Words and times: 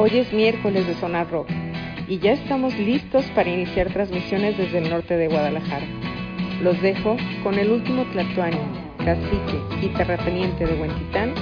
Hoy 0.00 0.16
es 0.16 0.32
miércoles 0.32 0.86
de 0.86 0.94
Sonar 0.94 1.28
Rock 1.28 1.48
y 2.06 2.20
ya 2.20 2.30
estamos 2.30 2.72
listos 2.78 3.24
para 3.34 3.50
iniciar 3.50 3.92
transmisiones 3.92 4.56
desde 4.56 4.78
el 4.78 4.90
norte 4.90 5.16
de 5.16 5.26
Guadalajara. 5.26 5.86
Los 6.62 6.80
dejo 6.80 7.16
con 7.42 7.58
el 7.58 7.72
último 7.72 8.04
tlatoani, 8.12 8.60
cacique 9.04 9.60
y 9.82 9.88
terrateniente 9.88 10.66
de 10.66 10.80
Huentitán, 10.80 11.34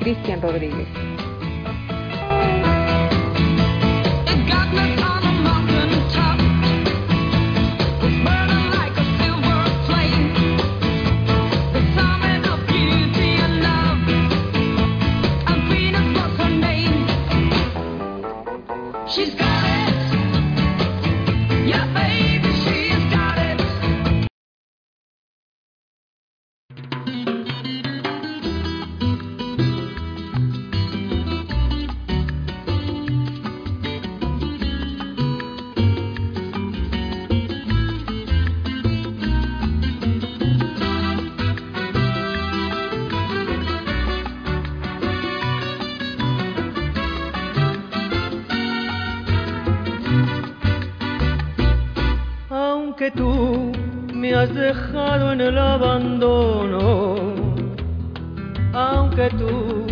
Cristian 0.00 0.40
Rodríguez. 0.40 0.88
El 55.48 55.58
abandono, 55.58 57.14
aunque 58.72 59.28
tú 59.30 59.86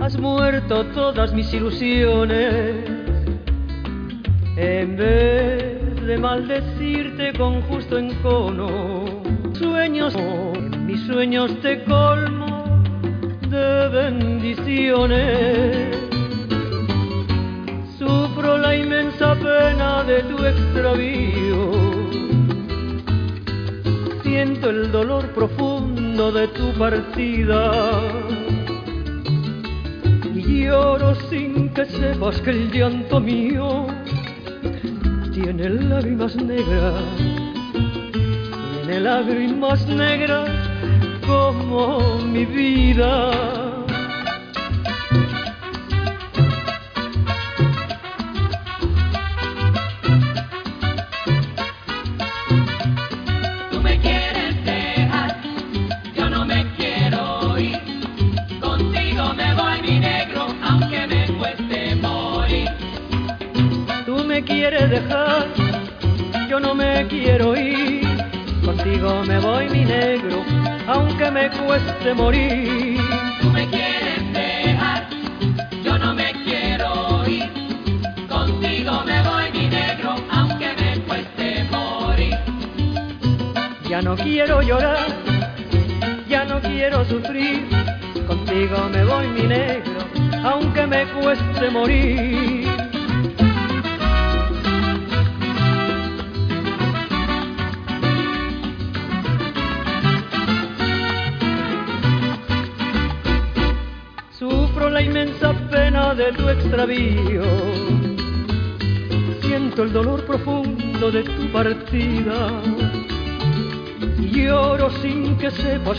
has 0.00 0.16
muerto 0.18 0.84
todas 0.94 1.32
mis 1.32 1.52
ilusiones, 1.52 2.76
en 4.56 4.96
vez 4.96 6.06
de 6.06 6.18
maldecirte 6.18 7.32
con 7.32 7.62
justo 7.62 7.98
encono, 7.98 9.04
sueños, 9.54 10.14
en 10.14 10.86
mis 10.86 11.00
sueños 11.06 11.58
te 11.60 11.82
colmo 11.84 12.82
de 13.48 13.88
bendiciones. 13.88 15.88
Sufro 17.98 18.58
la 18.58 18.76
inmensa 18.76 19.34
pena 19.34 20.04
de 20.04 20.22
tu 20.24 20.44
extravío 20.44 21.83
siento 24.34 24.68
el 24.68 24.90
dolor 24.90 25.28
profundo 25.28 26.32
de 26.32 26.48
tu 26.48 26.72
partida 26.72 27.70
y 30.34 30.64
lloro 30.64 31.14
sin 31.30 31.68
que 31.72 31.84
sepas 31.86 32.40
que 32.40 32.50
el 32.50 32.72
llanto 32.72 33.20
mío 33.20 33.86
tiene 35.32 35.70
lágrimas 35.70 36.34
negras, 36.34 37.04
tiene 38.72 39.00
lágrimas 39.02 39.86
negras 39.86 40.50
como 41.24 42.18
mi 42.18 42.44
vida. 42.44 43.63
Cueste 71.74 72.14
morir. 72.14 72.93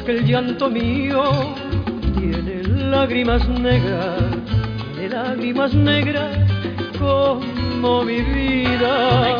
Que 0.06 0.12
el 0.12 0.26
llanto 0.26 0.70
mío 0.70 1.24
tiene 2.20 2.62
lágrimas 2.64 3.48
negras, 3.48 4.22
tiene 4.94 5.10
lágrimas 5.10 5.74
negras 5.74 6.38
como 7.00 8.04
mi 8.04 8.22
vida. 8.22 9.40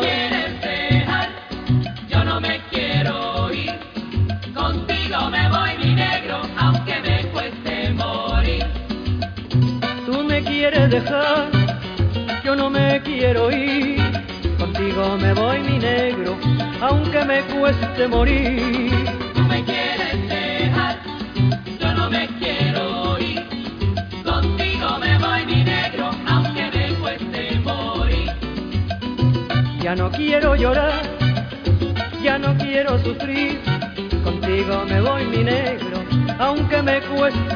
dejar, 10.88 11.50
yo 12.44 12.54
no 12.54 12.70
me 12.70 13.02
quiero 13.02 13.50
ir, 13.50 14.00
contigo 14.54 15.16
me 15.18 15.34
voy 15.34 15.58
mi 15.62 15.78
negro, 15.78 16.36
aunque 16.80 17.24
me 17.24 17.40
cueste 17.52 18.06
morir. 18.06 18.85
Tú 18.85 18.85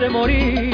cueste 0.01 0.09
morir. 0.09 0.70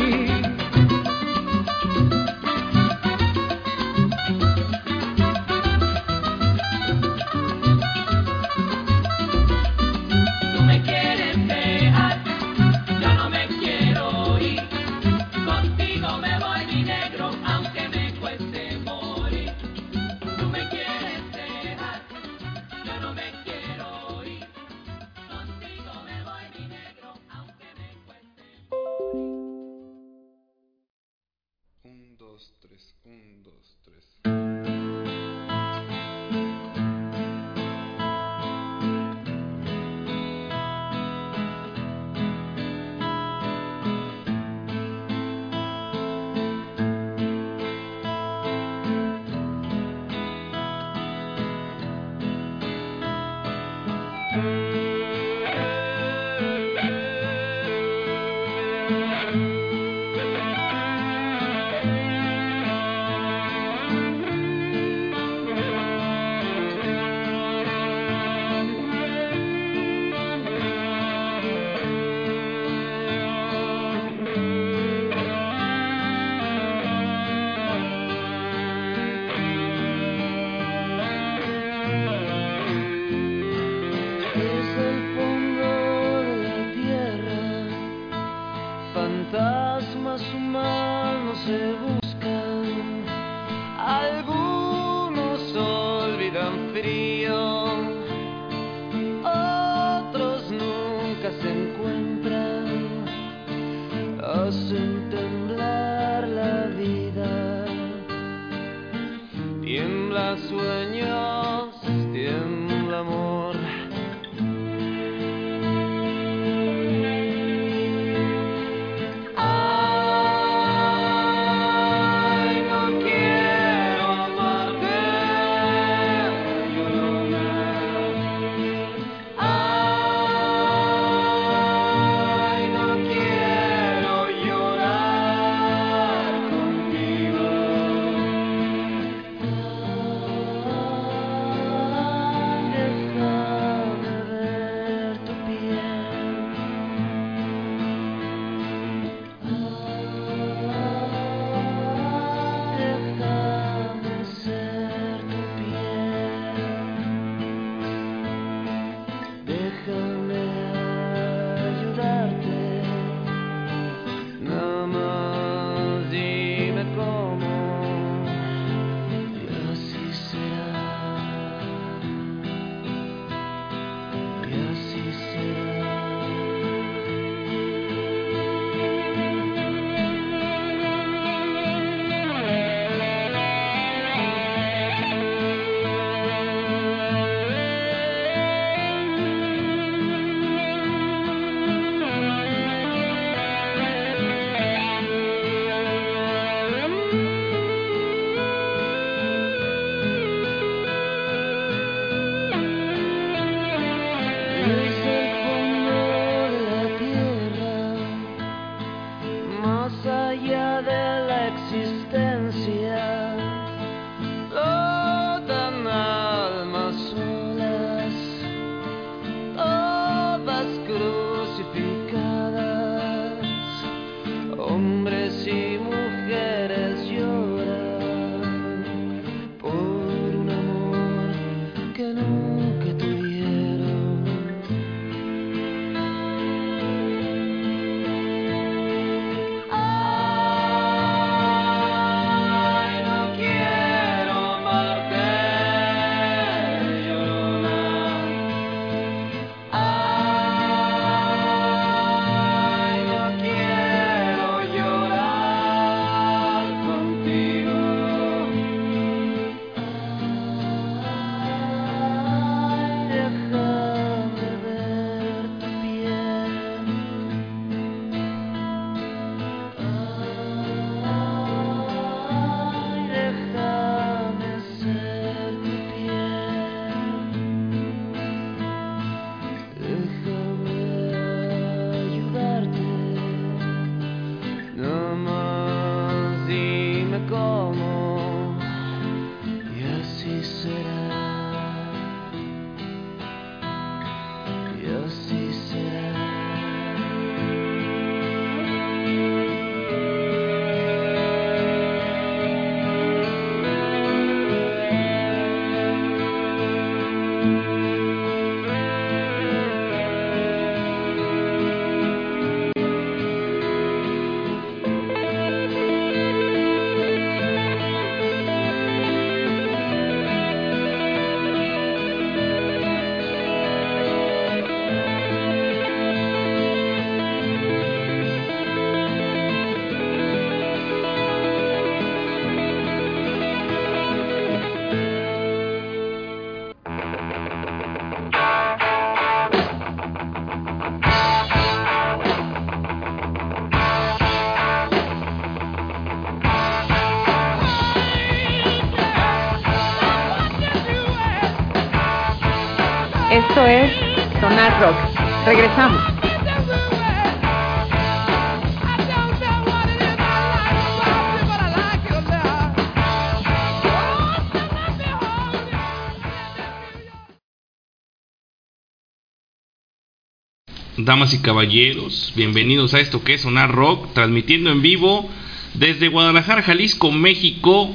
damas 371.16 371.32
y 371.32 371.38
caballeros, 371.38 372.34
bienvenidos 372.36 372.92
a 372.92 373.00
esto 373.00 373.24
que 373.24 373.32
es 373.32 373.40
Sonar 373.40 373.72
Rock, 373.72 374.12
transmitiendo 374.12 374.70
en 374.70 374.82
vivo 374.82 375.26
desde 375.72 376.08
Guadalajara, 376.08 376.60
Jalisco, 376.60 377.10
México, 377.10 377.90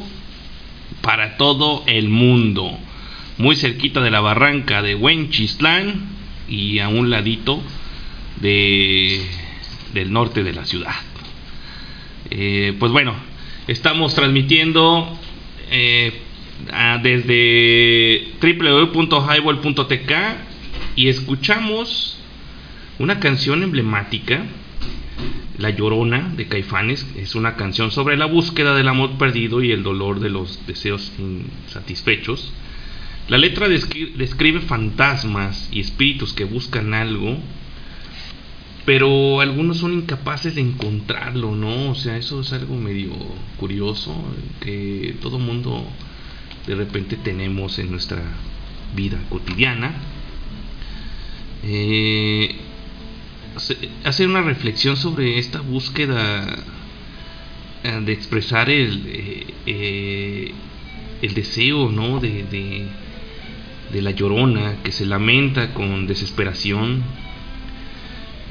para 1.02 1.38
todo 1.38 1.84
el 1.86 2.10
mundo. 2.10 2.76
Muy 3.38 3.56
cerquita 3.56 4.02
de 4.02 4.10
la 4.10 4.22
barranca 4.22 4.82
de 4.82 4.96
Huenchislán 4.96 6.02
y 6.50 6.80
a 6.80 6.88
un 6.88 7.12
ladito 7.12 7.62
de, 8.38 9.22
del 9.94 10.12
norte 10.12 10.42
de 10.42 10.54
la 10.54 10.66
ciudad. 10.66 10.96
Eh, 12.32 12.74
pues 12.80 12.92
bueno, 12.92 13.14
estamos 13.68 14.16
transmitiendo 14.16 15.16
eh, 15.70 16.12
desde 17.04 18.30
www.highball.tk 18.42 20.12
y 20.96 21.10
escuchamos 21.10 22.18
una 23.02 23.20
canción 23.20 23.64
emblemática, 23.64 24.46
La 25.58 25.70
Llorona 25.72 26.32
de 26.36 26.48
Caifanes. 26.48 27.06
Es 27.18 27.36
una 27.36 27.56
canción 27.56 27.92
sobre 27.92 28.16
la 28.18 28.26
búsqueda 28.26 28.76
del 28.76 28.88
amor 28.88 29.18
perdido 29.18 29.62
y 29.64 29.72
el 29.72 29.84
dolor 29.84 30.20
de 30.20 30.30
los 30.30 30.66
deseos 30.68 31.12
insatisfechos. 31.18 32.54
La 33.28 33.38
letra 33.38 33.68
descri- 33.68 34.14
describe 34.14 34.62
fantasmas 34.62 35.70
y 35.72 35.80
espíritus 35.80 36.34
que 36.34 36.44
buscan 36.44 36.94
algo, 36.94 37.38
pero 38.86 39.42
algunos 39.42 39.78
son 39.78 39.94
incapaces 39.94 40.56
de 40.56 40.62
encontrarlo, 40.62 41.56
¿no? 41.56 41.92
O 41.92 41.96
sea, 41.96 42.18
eso 42.18 42.42
es 42.42 42.52
algo 42.52 42.76
medio 42.76 43.12
curioso 43.58 44.16
que 44.60 45.16
todo 45.22 45.38
mundo 45.40 45.86
de 46.68 46.76
repente 46.76 47.16
tenemos 47.16 47.78
en 47.80 47.92
nuestra 47.92 48.22
vida 48.96 49.20
cotidiana. 49.30 49.94
Eh, 51.64 52.56
hacer 54.04 54.28
una 54.28 54.42
reflexión 54.42 54.96
sobre 54.96 55.38
esta 55.38 55.62
búsqueda 55.62 56.64
eh, 57.84 58.00
de 58.06 58.14
expresar 58.14 58.70
el, 58.70 59.04
eh, 59.08 59.46
eh, 59.66 60.52
el 61.22 61.34
deseo, 61.34 61.90
¿no? 61.90 62.20
De, 62.20 62.44
de, 62.44 62.86
de 63.92 64.02
la 64.02 64.12
llorona 64.12 64.78
que 64.84 64.92
se 64.92 65.06
lamenta 65.06 65.74
con 65.74 66.08
desesperación. 66.08 67.04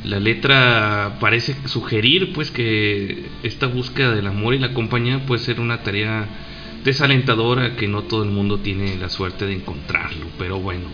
La 0.04 0.18
letra 0.18 1.18
parece 1.20 1.54
sugerir, 1.66 2.32
pues, 2.32 2.50
que 2.50 3.26
esta 3.42 3.66
búsqueda 3.66 4.14
del 4.14 4.26
amor 4.26 4.54
y 4.54 4.58
la 4.58 4.72
compañía 4.72 5.24
puede 5.26 5.42
ser 5.42 5.60
una 5.60 5.82
tarea 5.82 6.26
desalentadora 6.84 7.76
que 7.76 7.86
no 7.86 8.02
todo 8.04 8.24
el 8.24 8.30
mundo 8.30 8.60
tiene 8.60 8.96
la 8.96 9.10
suerte 9.10 9.46
de 9.46 9.54
encontrarlo. 9.54 10.26
Pero 10.38 10.58
bueno, 10.58 10.86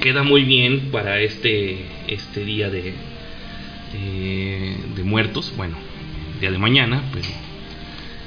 queda 0.00 0.22
muy 0.22 0.44
bien 0.44 0.90
para 0.92 1.20
este, 1.20 1.84
este 2.06 2.44
día 2.44 2.70
de, 2.70 2.94
eh, 3.94 4.76
de 4.94 5.04
muertos. 5.04 5.52
Bueno, 5.56 5.76
día 6.40 6.50
de 6.50 6.58
mañana, 6.58 7.02
pero 7.12 7.28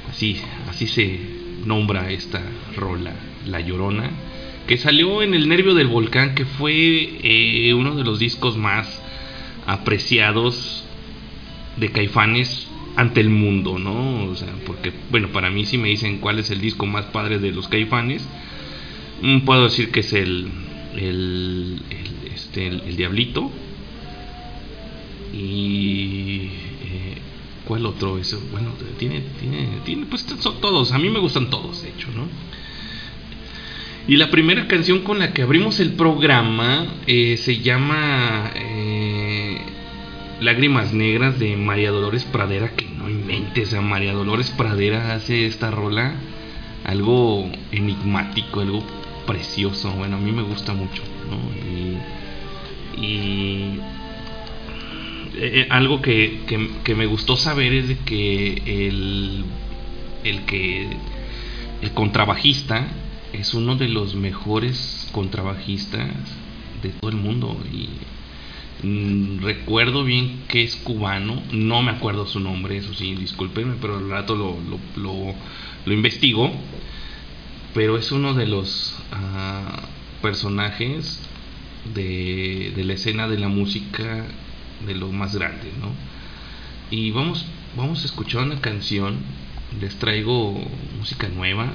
así, 0.08 0.40
así 0.68 0.86
se 0.86 1.20
nombra 1.64 2.10
esta 2.10 2.42
rola, 2.76 3.12
La 3.46 3.60
Llorona, 3.60 4.10
que 4.66 4.78
salió 4.78 5.22
en 5.22 5.34
El 5.34 5.48
Nervio 5.48 5.74
del 5.74 5.88
Volcán, 5.88 6.34
que 6.34 6.44
fue 6.44 7.18
eh, 7.22 7.74
uno 7.74 7.94
de 7.94 8.04
los 8.04 8.18
discos 8.18 8.56
más 8.56 9.00
apreciados 9.66 10.84
de 11.76 11.90
Caifanes 11.90 12.68
ante 12.96 13.20
el 13.20 13.30
mundo, 13.30 13.78
¿no? 13.78 14.24
O 14.24 14.34
sea, 14.34 14.52
porque, 14.66 14.92
bueno, 15.10 15.28
para 15.28 15.50
mí 15.50 15.64
si 15.64 15.78
me 15.78 15.88
dicen 15.88 16.18
cuál 16.18 16.38
es 16.38 16.50
el 16.50 16.60
disco 16.60 16.86
más 16.86 17.06
padre 17.06 17.38
de 17.38 17.52
los 17.52 17.68
Caifanes, 17.68 18.26
mm, 19.22 19.40
puedo 19.40 19.64
decir 19.64 19.90
que 19.90 20.00
es 20.00 20.12
el, 20.12 20.50
el, 20.96 21.82
el, 21.90 22.32
este, 22.34 22.66
el, 22.66 22.82
el 22.86 22.96
Diablito 22.96 23.50
y 25.32 26.50
eh, 26.82 27.18
¿cuál 27.64 27.86
otro 27.86 28.18
es? 28.18 28.36
Bueno, 28.50 28.70
tiene, 28.98 29.22
tiene, 29.38 29.68
tiene, 29.84 30.06
pues 30.06 30.26
son 30.38 30.60
todos, 30.60 30.92
a 30.92 30.98
mí 30.98 31.08
me 31.08 31.18
gustan 31.18 31.50
todos, 31.50 31.82
de 31.82 31.90
hecho, 31.90 32.08
¿no? 32.14 32.26
Y 34.08 34.16
la 34.16 34.30
primera 34.30 34.66
canción 34.66 35.00
con 35.00 35.18
la 35.18 35.32
que 35.32 35.42
abrimos 35.42 35.78
el 35.78 35.92
programa 35.92 36.86
eh, 37.06 37.36
se 37.36 37.58
llama 37.58 38.50
eh, 38.56 39.58
Lágrimas 40.40 40.92
Negras 40.92 41.38
de 41.38 41.56
María 41.56 41.90
Dolores 41.90 42.24
Pradera, 42.24 42.70
que 42.74 42.86
no 42.86 43.08
inventes, 43.08 43.72
a 43.74 43.80
María 43.80 44.12
Dolores 44.12 44.50
Pradera 44.50 45.14
hace 45.14 45.46
esta 45.46 45.70
rola 45.70 46.14
algo 46.84 47.50
enigmático, 47.72 48.60
algo 48.60 48.82
precioso, 49.26 49.92
bueno, 49.92 50.16
a 50.16 50.20
mí 50.20 50.32
me 50.32 50.42
gusta 50.42 50.72
mucho, 50.72 51.02
¿no? 51.30 51.38
Y, 53.00 53.06
y 53.06 53.80
eh, 55.34 55.66
algo 55.70 56.02
que, 56.02 56.40
que, 56.84 56.94
me 56.94 57.06
gustó 57.06 57.36
saber 57.36 57.72
es 57.72 57.98
que 58.00 58.62
el, 58.66 59.44
el 60.24 60.40
que 60.42 60.88
el 61.82 61.92
contrabajista 61.92 62.88
es 63.32 63.54
uno 63.54 63.76
de 63.76 63.88
los 63.88 64.16
mejores 64.16 65.08
contrabajistas 65.12 66.08
de 66.82 66.88
todo 66.90 67.10
el 67.10 67.16
mundo 67.16 67.56
y 67.72 68.86
mm, 68.86 69.42
recuerdo 69.42 70.04
bien 70.04 70.42
que 70.48 70.64
es 70.64 70.76
cubano, 70.76 71.42
no 71.52 71.82
me 71.82 71.92
acuerdo 71.92 72.26
su 72.26 72.40
nombre, 72.40 72.76
eso 72.76 72.92
sí, 72.94 73.14
discúlpenme, 73.14 73.76
pero 73.80 73.98
al 73.98 74.10
rato 74.10 74.34
lo, 74.34 74.56
lo, 74.96 75.92
investigo, 75.92 76.50
pero 77.72 77.98
es 77.98 78.10
uno 78.10 78.34
de 78.34 78.46
los 78.46 78.96
ah, 79.12 79.88
personajes 80.22 81.20
de, 81.94 82.72
de 82.74 82.84
la 82.84 82.94
escena 82.94 83.28
de 83.28 83.38
la 83.38 83.48
música 83.48 84.26
de 84.86 84.94
lo 84.94 85.08
más 85.08 85.34
grande, 85.34 85.72
¿no? 85.80 85.88
Y 86.90 87.10
vamos, 87.10 87.46
vamos 87.76 88.02
a 88.02 88.06
escuchar 88.06 88.42
una 88.42 88.60
canción, 88.60 89.18
les 89.80 89.96
traigo 89.96 90.60
música 90.98 91.28
nueva, 91.28 91.70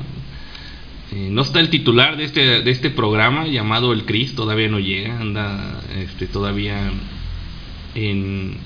eh, 1.12 1.30
no 1.32 1.42
está 1.44 1.60
el 1.60 1.70
titular 1.70 2.18
de 2.18 2.26
este, 2.26 2.62
de 2.62 2.72
este 2.72 2.90
programa 2.90 3.48
llamado 3.48 3.94
El 3.94 4.06
Cris, 4.06 4.36
todavía 4.36 4.70
no 4.70 4.80
llega, 4.80 5.20
anda 5.20 5.82
este, 5.96 6.28
todavía 6.28 6.92
en 7.94 8.58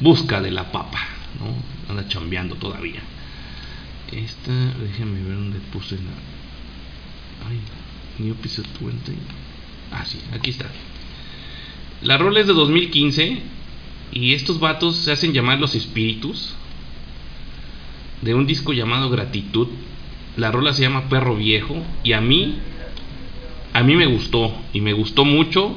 busca 0.00 0.40
de 0.40 0.50
la 0.50 0.70
papa, 0.70 1.00
¿no? 1.40 1.90
anda 1.90 2.08
chambeando 2.08 2.56
todavía. 2.56 3.00
Esta, 4.12 4.52
déjenme 4.52 5.22
ver 5.22 5.36
dónde 5.36 5.58
puse 5.72 5.96
la. 5.96 7.48
Ay, 7.48 7.58
New 8.18 8.34
Episode 8.34 8.68
20. 8.78 9.12
Ah, 9.90 10.04
sí, 10.04 10.20
aquí 10.32 10.50
está. 10.50 10.66
La 12.02 12.18
rola 12.18 12.40
es 12.40 12.46
de 12.46 12.52
2015 12.52 13.42
y 14.12 14.34
estos 14.34 14.60
vatos 14.60 14.96
se 14.96 15.12
hacen 15.12 15.32
llamar 15.32 15.58
los 15.58 15.74
espíritus 15.74 16.54
de 18.20 18.34
un 18.34 18.46
disco 18.46 18.74
llamado 18.74 19.08
Gratitud. 19.08 19.68
La 20.36 20.50
rola 20.50 20.74
se 20.74 20.82
llama 20.82 21.08
Perro 21.08 21.36
Viejo. 21.36 21.82
Y 22.04 22.12
a 22.12 22.20
mí 22.20 22.58
a 23.72 23.82
mí 23.82 23.96
me 23.96 24.06
gustó. 24.06 24.54
Y 24.74 24.82
me 24.82 24.92
gustó 24.92 25.24
mucho. 25.24 25.76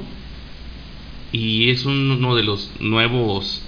Y 1.32 1.70
es 1.70 1.86
uno 1.86 2.36
de 2.36 2.44
los 2.44 2.72
nuevos 2.80 3.62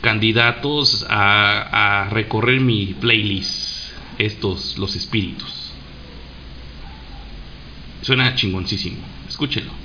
candidatos 0.00 1.06
a, 1.08 2.04
a 2.04 2.08
recorrer 2.10 2.60
mi 2.60 2.94
playlist. 2.98 3.92
Estos 4.18 4.78
los 4.78 4.96
espíritus. 4.96 5.72
Suena 8.00 8.34
chingoncísimo. 8.34 8.98
Escúchelo 9.28 9.83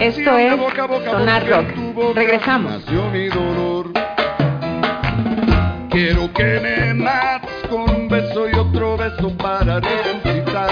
Esto 0.00 0.36
es 0.36 0.52
Sonar 1.04 1.48
Rock. 1.48 2.14
Regresamos. 2.14 2.72
Nació 2.84 3.10
mi 3.10 3.28
dolor. 3.28 3.92
Quiero 5.90 6.32
que 6.32 6.60
me 6.60 6.94
mates 6.94 7.50
con 7.70 7.88
un 7.88 8.08
beso 8.08 8.48
y 8.52 8.54
otro 8.56 8.96
beso 8.96 9.34
para 9.38 9.80
resucitar. 9.80 10.70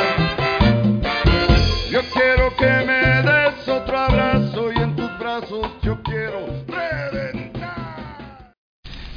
Yo 1.91 2.01
quiero 2.13 2.55
que 2.57 2.67
me 2.87 3.23
des 3.23 3.69
otro 3.69 3.99
abrazo 3.99 4.71
y 4.77 4.79
en 4.83 4.97
tus 4.97 5.19
brazos 5.19 5.67
yo 5.83 6.03
quiero 6.03 6.47
reventar. 6.67 8.53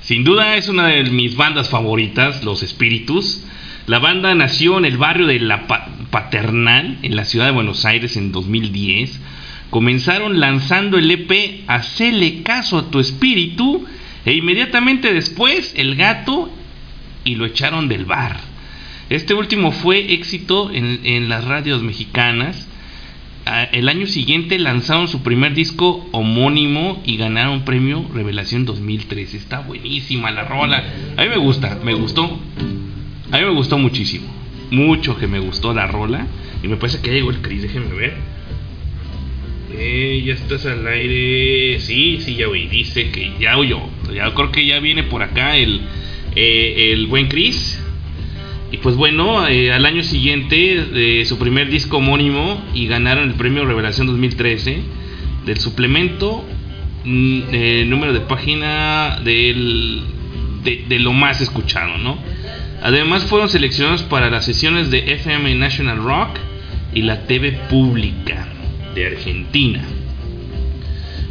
Sin 0.01 0.23
duda 0.23 0.55
es 0.55 0.69
una 0.69 0.87
de 0.87 1.03
mis 1.05 1.35
bandas 1.35 1.69
favoritas, 1.69 2.43
Los 2.43 2.63
Espíritus. 2.63 3.45
La 3.87 3.99
banda 3.99 4.35
nació 4.35 4.77
en 4.77 4.85
el 4.85 4.97
barrio 4.97 5.27
de 5.27 5.39
La 5.39 5.65
Pa- 5.67 5.87
Paternal, 6.11 6.99
en 7.01 7.15
la 7.15 7.25
ciudad 7.25 7.45
de 7.47 7.51
Buenos 7.51 7.83
Aires, 7.85 8.15
en 8.15 8.31
2010. 8.31 9.19
Comenzaron 9.69 10.39
lanzando 10.39 10.97
el 10.97 11.11
EP 11.11 11.63
Hacele 11.67 12.41
caso 12.43 12.77
a 12.77 12.89
tu 12.89 12.99
espíritu 12.99 13.85
e 14.25 14.33
inmediatamente 14.33 15.13
después 15.13 15.73
El 15.75 15.95
Gato 15.95 16.49
y 17.23 17.35
lo 17.35 17.45
echaron 17.45 17.87
del 17.87 18.05
bar. 18.05 18.37
Este 19.09 19.33
último 19.33 19.71
fue 19.71 20.13
éxito 20.13 20.71
en, 20.71 21.01
en 21.03 21.29
las 21.29 21.45
radios 21.45 21.81
mexicanas. 21.81 22.67
Ah, 23.45 23.63
El 23.71 23.87
año 23.87 24.07
siguiente 24.07 24.59
lanzaron 24.59 25.07
su 25.07 25.21
primer 25.23 25.53
disco 25.53 26.07
homónimo 26.11 27.01
y 27.05 27.15
ganaron 27.15 27.63
premio 27.63 28.05
Revelación 28.13 28.65
2013. 28.65 29.37
Está 29.37 29.59
buenísima 29.59 30.31
la 30.31 30.43
rola. 30.43 30.83
A 31.15 31.23
mí 31.23 31.29
me 31.29 31.37
gusta, 31.37 31.79
me 31.83 31.93
gustó. 31.93 32.39
A 33.31 33.37
mí 33.37 33.43
me 33.43 33.51
gustó 33.51 33.77
muchísimo. 33.77 34.27
mucho 34.71 35.17
que 35.17 35.27
me 35.27 35.39
gustó 35.39 35.73
la 35.73 35.87
rola. 35.87 36.27
Y 36.61 36.67
me 36.67 36.75
parece 36.75 36.99
que 36.99 37.11
llegó 37.11 37.29
el 37.29 37.41
Chris, 37.41 37.61
déjenme 37.61 37.93
ver. 37.95 38.15
Eh, 39.71 40.23
ya 40.25 40.33
estás 40.33 40.65
al 40.65 40.87
aire. 40.87 41.79
Sí, 41.79 42.19
sí, 42.21 42.35
ya 42.35 42.47
oí. 42.47 42.67
Dice 42.67 43.11
que 43.11 43.33
ya 43.39 43.57
oyó. 43.57 43.81
Ya 44.13 44.33
creo 44.33 44.51
que 44.51 44.65
ya 44.65 44.79
viene 44.79 45.03
por 45.03 45.21
acá 45.23 45.57
el, 45.57 45.81
eh, 46.35 46.93
el 46.93 47.07
buen 47.07 47.27
Chris. 47.27 47.81
Y 48.71 48.77
pues 48.77 48.95
bueno, 48.95 49.47
eh, 49.47 49.71
al 49.71 49.85
año 49.85 50.03
siguiente 50.03 50.85
de 50.85 51.25
su 51.25 51.37
primer 51.37 51.69
disco 51.69 51.97
homónimo 51.97 52.61
y 52.73 52.87
ganaron 52.87 53.29
el 53.29 53.35
premio 53.35 53.65
Revelación 53.65 54.07
2013 54.07 54.81
del 55.45 55.57
suplemento 55.57 56.43
mm, 57.05 57.39
eh, 57.51 57.85
número 57.87 58.11
de 58.11 58.19
página 58.21 59.21
del, 59.23 60.01
de, 60.63 60.83
de 60.87 60.99
lo 60.99 61.13
más 61.13 61.39
escuchado, 61.39 61.97
¿no? 61.97 62.17
Además 62.81 63.23
fueron 63.23 63.47
seleccionados 63.47 64.03
para 64.03 64.29
las 64.29 64.43
sesiones 64.43 64.91
de 64.91 65.13
FM 65.13 65.55
National 65.55 66.03
Rock 66.03 66.37
y 66.93 67.03
la 67.03 67.25
TV 67.25 67.53
Pública 67.69 68.47
de 68.97 69.07
Argentina. 69.07 69.83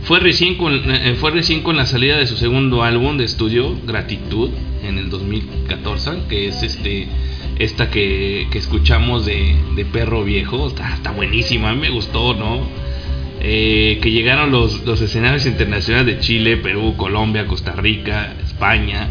Fue 0.05 0.21
recién, 0.21 0.55
con, 0.55 0.73
eh, 0.89 1.17
fue 1.19 1.33
recién 1.33 1.63
con 1.63 1.77
la 1.77 1.85
salida 1.85 2.17
de 2.17 2.27
su 2.27 2.37
segundo 2.37 2.85
álbum 2.85 3.19
de 3.19 3.25
estudio, 3.25 3.77
Gratitud, 3.85 4.51
en 4.85 4.99
el 4.99 5.11
2014, 5.11 6.23
que 6.29 6.49
es 6.49 6.63
este 6.63 7.09
esta 7.59 7.91
que, 7.91 8.49
que 8.51 8.59
escuchamos 8.59 9.25
de, 9.25 9.57
de 9.75 9.85
Perro 9.85 10.23
Viejo. 10.25 10.69
Está, 10.69 11.11
buenísima, 11.13 11.75
me 11.75 11.91
gustó, 11.91 12.35
¿no? 12.35 12.69
Eh, 13.41 13.99
que 14.03 14.11
llegaron 14.11 14.51
los, 14.51 14.85
los 14.85 15.01
escenarios 15.01 15.47
internacionales 15.47 16.07
de 16.07 16.21
Chile, 16.21 16.57
Perú, 16.59 16.95
Colombia, 16.97 17.47
Costa 17.47 17.73
Rica, 17.73 18.35
España, 18.45 19.09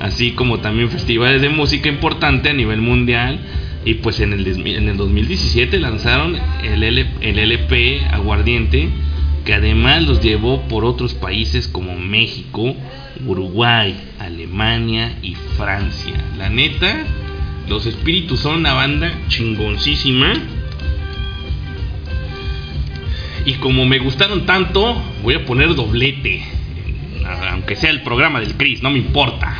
así 0.00 0.32
como 0.32 0.60
también 0.60 0.90
festivales 0.90 1.42
de 1.42 1.48
música 1.48 1.88
importante 1.88 2.50
a 2.50 2.52
nivel 2.54 2.80
mundial. 2.80 3.40
Y 3.88 3.94
pues 3.94 4.20
en 4.20 4.34
el, 4.34 4.46
en 4.46 4.86
el 4.90 4.98
2017 4.98 5.80
lanzaron 5.80 6.38
el, 6.62 6.82
el 6.82 7.38
LP 7.38 8.04
Aguardiente, 8.10 8.90
que 9.46 9.54
además 9.54 10.02
los 10.02 10.20
llevó 10.20 10.60
por 10.68 10.84
otros 10.84 11.14
países 11.14 11.68
como 11.68 11.96
México, 11.96 12.76
Uruguay, 13.24 13.98
Alemania 14.18 15.16
y 15.22 15.34
Francia. 15.56 16.12
La 16.36 16.50
neta, 16.50 17.02
los 17.66 17.86
espíritus 17.86 18.40
son 18.40 18.56
una 18.56 18.74
banda 18.74 19.10
chingoncísima. 19.28 20.34
Y 23.46 23.54
como 23.54 23.86
me 23.86 24.00
gustaron 24.00 24.44
tanto, 24.44 25.02
voy 25.22 25.32
a 25.32 25.46
poner 25.46 25.74
doblete. 25.74 26.44
Aunque 27.52 27.74
sea 27.74 27.88
el 27.88 28.02
programa 28.02 28.40
del 28.40 28.54
Chris, 28.54 28.82
no 28.82 28.90
me 28.90 28.98
importa. 28.98 29.56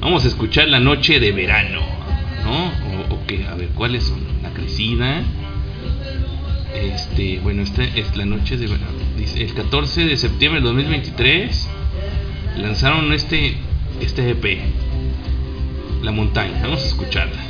Vamos 0.00 0.24
a 0.24 0.26
escuchar 0.26 0.66
La 0.66 0.80
Noche 0.80 1.20
de 1.20 1.30
Verano. 1.30 1.80
¿No? 2.42 2.83
O, 3.24 3.26
o 3.26 3.26
qué, 3.26 3.46
a 3.46 3.54
ver, 3.54 3.68
¿cuáles 3.70 4.04
son? 4.04 4.20
La 4.42 4.50
Crecida. 4.50 5.22
Este, 6.74 7.40
bueno, 7.40 7.62
esta 7.62 7.84
es 7.84 8.16
La 8.16 8.24
Noche 8.24 8.56
de 8.56 8.68
el 9.36 9.54
14 9.54 10.06
de 10.06 10.16
septiembre 10.16 10.60
del 10.60 10.68
2023 10.68 11.68
lanzaron 12.58 13.12
este, 13.12 13.56
este 14.00 14.30
EP. 14.30 14.60
La 16.02 16.12
montaña. 16.12 16.60
Vamos 16.62 16.82
a 16.82 16.86
escucharla. 16.86 17.40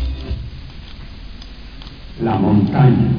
La 2.23 2.37
montaña. 2.37 3.11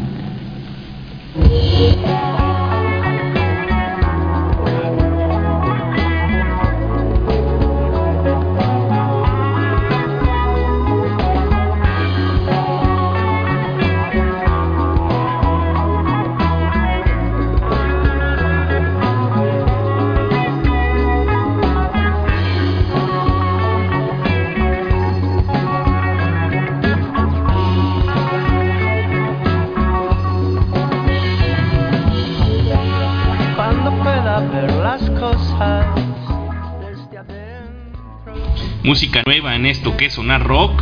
Música 38.85 39.23
nueva 39.25 39.55
en 39.55 39.65
esto 39.65 39.97
que 39.97 40.05
es 40.05 40.13
sonar 40.13 40.43
rock. 40.43 40.81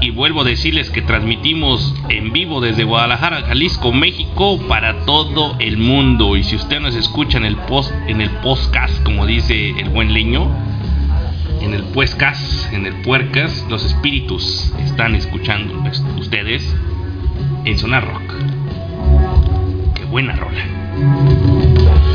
Y 0.00 0.10
vuelvo 0.10 0.40
a 0.40 0.44
decirles 0.44 0.90
que 0.90 1.00
transmitimos 1.00 1.94
en 2.08 2.32
vivo 2.32 2.60
desde 2.60 2.82
Guadalajara, 2.82 3.42
Jalisco, 3.42 3.92
México, 3.92 4.60
para 4.66 5.04
todo 5.04 5.54
el 5.60 5.78
mundo. 5.78 6.36
Y 6.36 6.42
si 6.42 6.56
usted 6.56 6.80
nos 6.80 6.96
escucha 6.96 7.38
en 7.38 7.44
el 7.44 7.56
post, 7.56 7.92
en 8.08 8.20
el 8.20 8.30
podcast, 8.30 9.00
como 9.04 9.26
dice 9.26 9.70
el 9.78 9.90
buen 9.90 10.12
leño, 10.12 10.50
en 11.60 11.72
el 11.72 11.84
puescas, 11.84 12.68
en 12.72 12.84
el 12.84 12.94
puercas, 13.02 13.64
los 13.70 13.84
espíritus 13.84 14.72
están 14.84 15.14
escuchando 15.14 15.80
pues, 15.82 16.04
ustedes 16.18 16.74
en 17.64 17.78
sonar 17.78 18.04
rock. 18.04 18.34
Qué 19.94 20.04
buena 20.06 20.34
rola. 20.34 22.11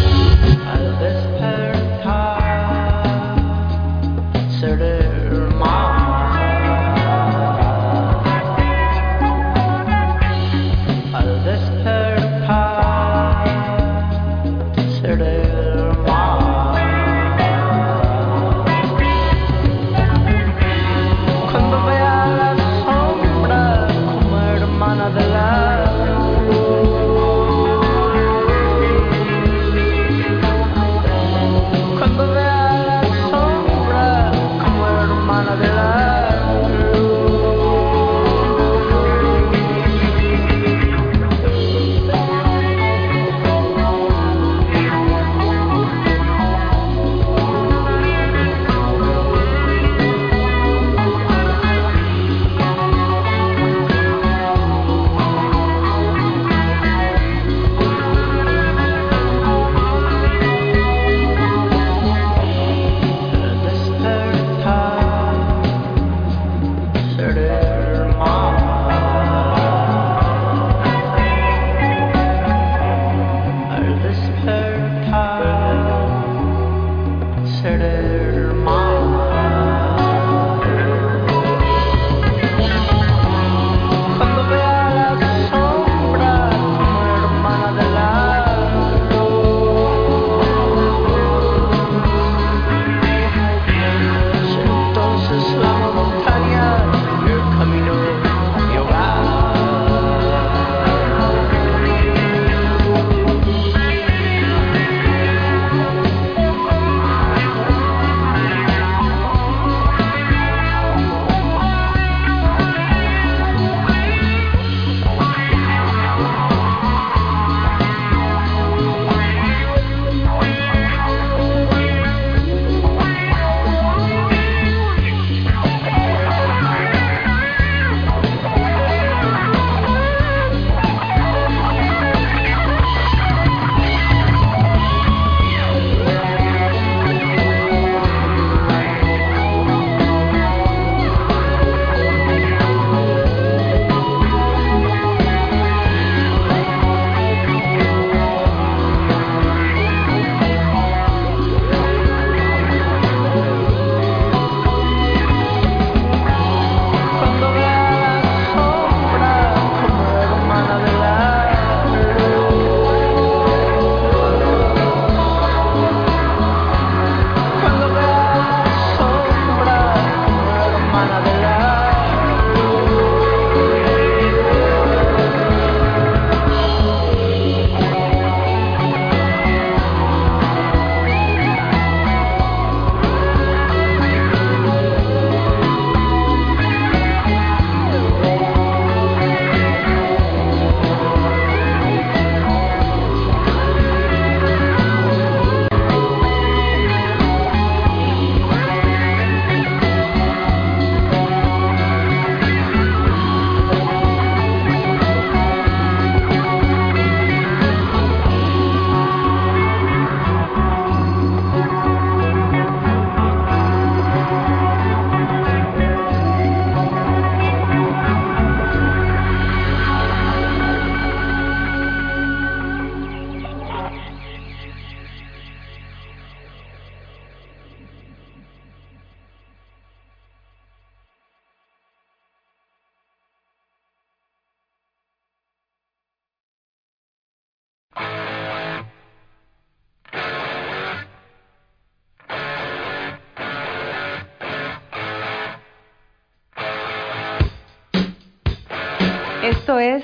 Es 249.79 250.01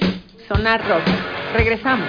Sonar 0.48 0.88
Rock. 0.88 1.02
Regresamos. 1.54 2.08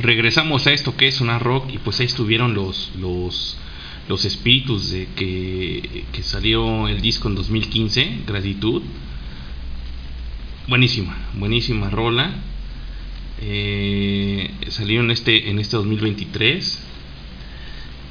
regresamos 0.00 0.66
a 0.66 0.72
esto 0.72 0.96
que 0.96 1.08
es 1.08 1.14
Sonar 1.14 1.42
Rock 1.42 1.70
y 1.72 1.78
pues 1.78 2.00
ahí 2.00 2.06
estuvieron 2.06 2.54
los 2.54 2.92
los 3.00 3.56
los 4.08 4.24
espíritus 4.24 4.90
de 4.90 5.06
que, 5.14 6.04
que 6.12 6.22
salió 6.24 6.88
el 6.88 7.00
disco 7.00 7.28
en 7.28 7.36
2015 7.36 8.22
gratitud 8.26 8.82
buenísima 10.66 11.16
buenísima 11.34 11.88
rola 11.88 12.34
eh, 13.40 14.50
salió 14.68 15.00
en 15.00 15.12
este 15.12 15.50
en 15.50 15.60
este 15.60 15.76
2023 15.76 16.91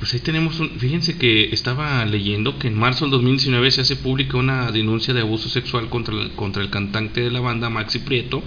pues 0.02 0.16
ahí 0.16 0.20
tenemos 0.20 0.60
un, 0.60 0.72
fíjense 0.80 1.20
que 1.20 1.54
estaba 1.54 2.04
leyendo 2.06 2.58
que 2.58 2.68
en 2.68 2.74
marzo 2.74 3.06
del 3.06 3.12
2019 3.12 3.70
se 3.70 3.82
hace 3.82 3.96
pública 3.96 4.36
una 4.36 4.72
denuncia 4.72 5.14
de 5.14 5.22
abuso 5.22 5.48
sexual 5.48 5.90
contra 5.90 6.20
el, 6.20 6.32
contra 6.32 6.64
el 6.64 6.72
cantante 6.72 7.22
de 7.22 7.30
la 7.30 7.40
banda 7.40 7.70
Maxi 7.70 8.00
Prieto 8.00 8.42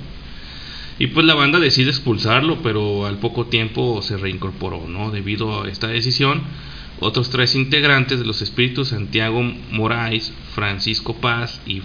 y 0.99 1.07
pues 1.07 1.25
la 1.25 1.35
banda 1.35 1.61
decide 1.61 1.90
expulsarlo, 1.90 2.61
pero 2.61 3.07
al 3.07 3.19
poco 3.19 3.47
tiempo 3.47 4.03
se 4.03 4.17
reincorporó, 4.17 4.88
¿no? 4.88 5.12
Debido 5.12 5.62
a 5.62 5.69
esta 5.69 5.87
decisión, 5.87 6.43
otros 6.99 7.31
tres 7.31 7.55
integrantes 7.55 8.19
de 8.19 8.27
los 8.27 8.43
espíritus, 8.43 8.88
Santiago 8.88 9.40
Moraes, 9.71 10.33
Francisco 10.57 11.14
Paz 11.14 11.61
y 11.67 11.83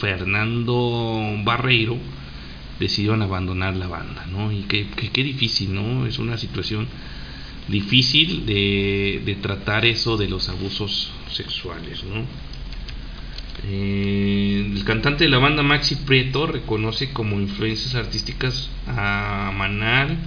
Fernando 0.00 1.22
Barreiro, 1.44 1.98
decidieron 2.80 3.22
abandonar 3.22 3.76
la 3.76 3.86
banda, 3.86 4.26
¿no? 4.26 4.50
Y 4.50 4.62
qué, 4.62 4.88
qué, 4.96 5.10
qué 5.10 5.22
difícil, 5.22 5.72
¿no? 5.72 6.04
Es 6.04 6.18
una 6.18 6.36
situación 6.36 6.88
difícil 7.68 8.46
de, 8.46 9.22
de 9.24 9.34
tratar 9.36 9.84
eso 9.84 10.16
de 10.16 10.28
los 10.28 10.48
abusos 10.48 11.10
sexuales, 11.30 12.04
¿no? 12.04 12.24
Eh, 13.66 14.72
el 14.74 14.84
cantante 14.84 15.24
de 15.24 15.30
la 15.30 15.38
banda 15.38 15.62
Maxi 15.62 15.96
Prieto 15.96 16.46
reconoce 16.46 17.12
como 17.12 17.40
influencias 17.40 17.94
artísticas 17.94 18.68
a 18.86 19.52
Manal, 19.56 20.18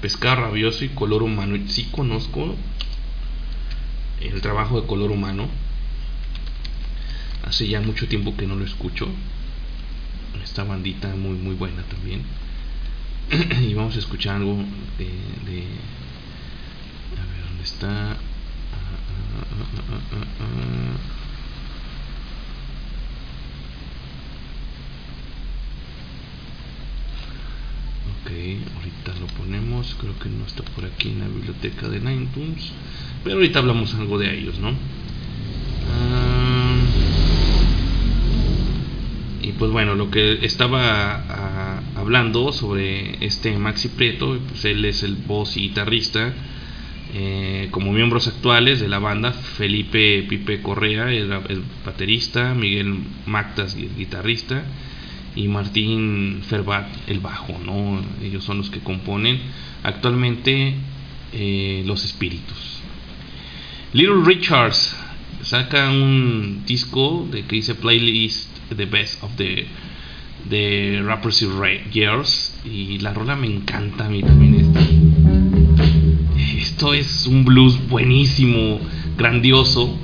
Pescado 0.00 0.42
Rabioso 0.42 0.84
y 0.84 0.88
Color 0.88 1.22
Humano. 1.22 1.56
Sí 1.68 1.88
conozco 1.92 2.56
el 4.20 4.40
trabajo 4.40 4.80
de 4.80 4.86
Color 4.86 5.12
Humano. 5.12 5.48
Hace 7.46 7.68
ya 7.68 7.80
mucho 7.80 8.08
tiempo 8.08 8.36
que 8.36 8.46
no 8.46 8.56
lo 8.56 8.64
escucho. 8.64 9.08
Esta 10.42 10.64
bandita 10.64 11.14
muy 11.14 11.36
muy 11.36 11.54
buena 11.54 11.82
también. 11.82 12.22
y 13.68 13.74
vamos 13.74 13.94
a 13.94 14.00
escuchar 14.00 14.36
algo 14.36 14.56
de, 14.98 15.64
Ah, 17.82 18.14
ah, 18.72 18.96
ah, 19.42 20.50
Ok, 28.22 28.30
ahorita 28.76 29.14
lo 29.18 29.26
ponemos, 29.28 29.96
creo 29.98 30.18
que 30.18 30.28
no 30.28 30.44
está 30.44 30.62
por 30.62 30.84
aquí 30.84 31.08
en 31.08 31.20
la 31.20 31.28
biblioteca 31.28 31.88
de 31.88 31.98
iTunes, 31.98 32.70
pero 33.24 33.36
ahorita 33.36 33.60
hablamos 33.60 33.94
algo 33.94 34.18
de 34.18 34.38
ellos, 34.38 34.58
¿no? 34.58 34.74
Y 39.42 39.52
pues 39.52 39.70
bueno, 39.70 39.94
lo 39.94 40.10
que 40.10 40.44
estaba 40.44 41.78
hablando 41.96 42.52
sobre 42.52 43.24
este 43.24 43.56
Maxi 43.56 43.88
Prieto, 43.88 44.38
pues 44.48 44.66
él 44.66 44.84
es 44.84 45.02
el 45.02 45.16
voz 45.16 45.56
y 45.56 45.62
guitarrista. 45.62 46.34
Eh, 47.12 47.68
como 47.72 47.92
miembros 47.92 48.28
actuales 48.28 48.80
de 48.80 48.88
la 48.88 49.00
banda, 49.00 49.32
Felipe 49.32 50.24
Pipe 50.28 50.62
Correa, 50.62 51.12
el 51.12 51.28
baterista, 51.84 52.54
Miguel 52.54 52.98
Mactas, 53.26 53.74
el 53.74 53.96
guitarrista, 53.96 54.64
y 55.34 55.48
Martín 55.48 56.42
Ferbat 56.46 56.86
el 57.08 57.20
bajo, 57.20 57.58
¿no? 57.64 58.00
Ellos 58.22 58.44
son 58.44 58.58
los 58.58 58.70
que 58.70 58.80
componen 58.80 59.40
actualmente 59.82 60.74
eh, 61.32 61.82
Los 61.86 62.04
Espíritus. 62.04 62.80
Little 63.92 64.24
Richards 64.24 64.96
saca 65.42 65.90
un 65.90 66.62
disco 66.66 67.28
de 67.30 67.42
que 67.42 67.56
dice 67.56 67.74
playlist 67.74 68.48
The 68.76 68.84
Best 68.84 69.22
of 69.22 69.36
the, 69.36 69.66
the 70.48 71.02
Rappers 71.02 71.44
Years 71.92 72.54
y 72.64 72.98
la 72.98 73.12
rola 73.12 73.36
me 73.36 73.46
encanta 73.46 74.06
a 74.06 74.08
mí 74.08 74.22
también 74.22 74.54
este 74.54 74.89
esto 76.80 76.94
es 76.94 77.26
un 77.26 77.44
blues 77.44 77.78
buenísimo, 77.90 78.80
grandioso. 79.14 79.98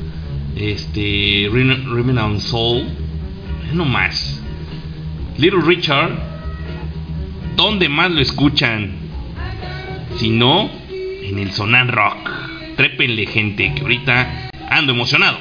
Este, 0.54 1.48
Rhythm 1.50 2.18
and 2.18 2.38
Soul, 2.38 2.80
eh, 2.82 3.70
no 3.72 3.86
más. 3.86 4.42
Little 5.38 5.62
Richard, 5.62 6.10
¿dónde 7.56 7.88
más 7.88 8.10
lo 8.10 8.20
escuchan? 8.20 8.92
Si 10.18 10.28
no, 10.28 10.68
en 10.90 11.38
el 11.38 11.50
Sonan 11.52 11.88
Rock. 11.88 12.28
Trépenle, 12.76 13.24
gente, 13.24 13.72
que 13.74 13.80
ahorita 13.80 14.50
ando 14.68 14.92
emocionado. 14.92 15.38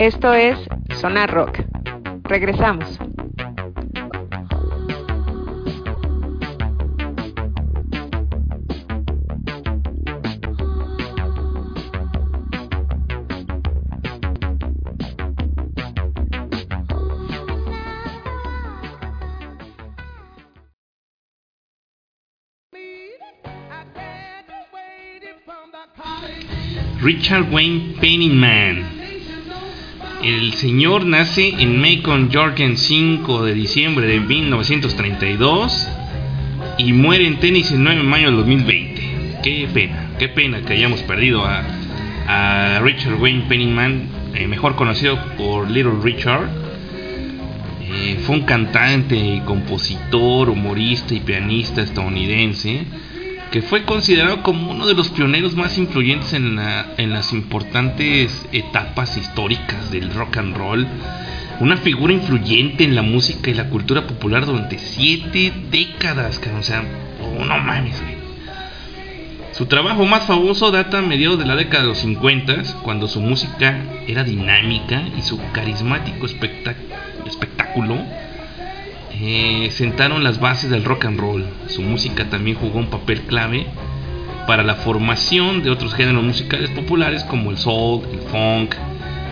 Esto 0.00 0.32
es 0.32 0.58
Sonar 0.98 1.30
Rock. 1.30 1.62
Regresamos. 2.24 2.98
Richard 27.02 27.52
Wayne 27.52 27.96
Penningman. 28.00 28.89
El 30.22 30.52
señor 30.52 31.06
nace 31.06 31.48
en 31.48 31.80
Macon, 31.80 32.30
Georgia, 32.30 32.66
el 32.66 32.76
5 32.76 33.42
de 33.42 33.54
diciembre 33.54 34.06
de 34.06 34.20
1932 34.20 35.88
y 36.76 36.92
muere 36.92 37.26
en 37.26 37.40
Tennessee 37.40 37.74
el 37.74 37.82
9 37.82 37.98
de 38.00 38.04
mayo 38.04 38.26
del 38.26 38.36
2020. 38.36 39.40
Qué 39.42 39.66
pena, 39.72 40.10
qué 40.18 40.28
pena 40.28 40.60
que 40.60 40.74
hayamos 40.74 41.02
perdido 41.04 41.42
a, 41.46 41.62
Richard 42.82 43.14
Wayne 43.14 43.44
Penningman, 43.48 44.08
eh, 44.34 44.46
mejor 44.46 44.76
conocido 44.76 45.18
por 45.38 45.70
Little 45.70 46.02
Richard. 46.02 46.50
Eh, 47.82 48.18
fue 48.22 48.36
un 48.36 48.42
cantante, 48.42 49.40
compositor, 49.46 50.50
humorista 50.50 51.14
y 51.14 51.20
pianista 51.20 51.80
estadounidense 51.80 52.84
que 53.50 53.62
fue 53.62 53.84
considerado 53.84 54.42
como 54.42 54.70
uno 54.70 54.86
de 54.86 54.94
los 54.94 55.08
pioneros 55.08 55.56
más 55.56 55.76
influyentes 55.76 56.32
en, 56.34 56.56
la- 56.56 56.86
en 56.98 57.10
las 57.10 57.32
importantes 57.32 58.46
etapas 58.52 59.16
históricas 59.16 59.90
del 59.90 60.12
rock 60.14 60.36
and 60.36 60.56
roll. 60.56 60.86
Una 61.58 61.76
figura 61.76 62.12
influyente 62.12 62.84
en 62.84 62.94
la 62.94 63.02
música 63.02 63.50
y 63.50 63.54
la 63.54 63.68
cultura 63.68 64.06
popular 64.06 64.46
durante 64.46 64.78
siete 64.78 65.52
décadas. 65.70 66.40
O 66.58 66.62
sea, 66.62 66.82
oh, 67.22 67.44
no 67.44 67.58
mames, 67.58 68.00
güey. 68.00 68.14
Su 69.52 69.66
trabajo 69.66 70.06
más 70.06 70.22
famoso 70.26 70.70
data 70.70 70.98
a 70.98 71.02
mediados 71.02 71.38
de 71.38 71.44
la 71.44 71.56
década 71.56 71.82
de 71.82 71.88
los 71.90 71.98
50, 71.98 72.62
cuando 72.82 73.08
su 73.08 73.20
música 73.20 73.78
era 74.06 74.22
dinámica 74.24 75.02
y 75.18 75.22
su 75.22 75.38
carismático 75.52 76.24
espectáculo 77.26 77.98
eh, 79.20 79.68
sentaron 79.70 80.24
las 80.24 80.40
bases 80.40 80.70
del 80.70 80.84
rock 80.84 81.04
and 81.06 81.18
roll. 81.20 81.44
Su 81.68 81.82
música 81.82 82.28
también 82.30 82.56
jugó 82.56 82.78
un 82.78 82.86
papel 82.90 83.20
clave 83.22 83.66
para 84.46 84.62
la 84.62 84.76
formación 84.76 85.62
de 85.62 85.70
otros 85.70 85.94
géneros 85.94 86.22
musicales 86.24 86.70
populares 86.70 87.22
como 87.24 87.50
el 87.50 87.58
soul, 87.58 88.02
el 88.12 88.20
funk. 88.20 88.74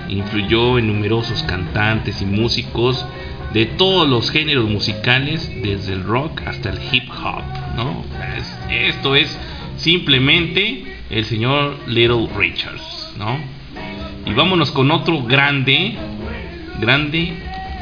Influyó 0.09 0.79
en 0.79 0.87
numerosos 0.87 1.43
cantantes 1.43 2.23
y 2.23 2.25
músicos 2.27 3.05
de 3.53 3.67
todos 3.67 4.09
los 4.09 4.31
géneros 4.31 4.69
musicales, 4.69 5.51
desde 5.63 5.95
el 5.95 6.05
rock 6.05 6.43
hasta 6.47 6.71
el 6.71 6.79
hip 6.93 7.09
hop. 7.11 7.43
¿no? 7.77 8.05
Es- 8.37 8.59
esto 8.71 9.15
es 9.17 9.39
simplemente 9.77 10.85
el 11.11 11.25
señor 11.25 11.77
Little 11.87 12.29
Richards. 12.37 13.15
¿no? 13.19 13.39
Y 14.27 14.35
vámonos 14.35 14.71
con 14.71 14.91
otro 14.91 15.23
grande, 15.23 15.95
grande, 16.81 17.33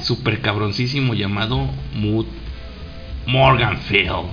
super 0.06 0.40
cabroncísimo 0.40 1.14
llamado 1.14 1.68
Mood 1.94 2.26
Morganfield. 3.26 4.28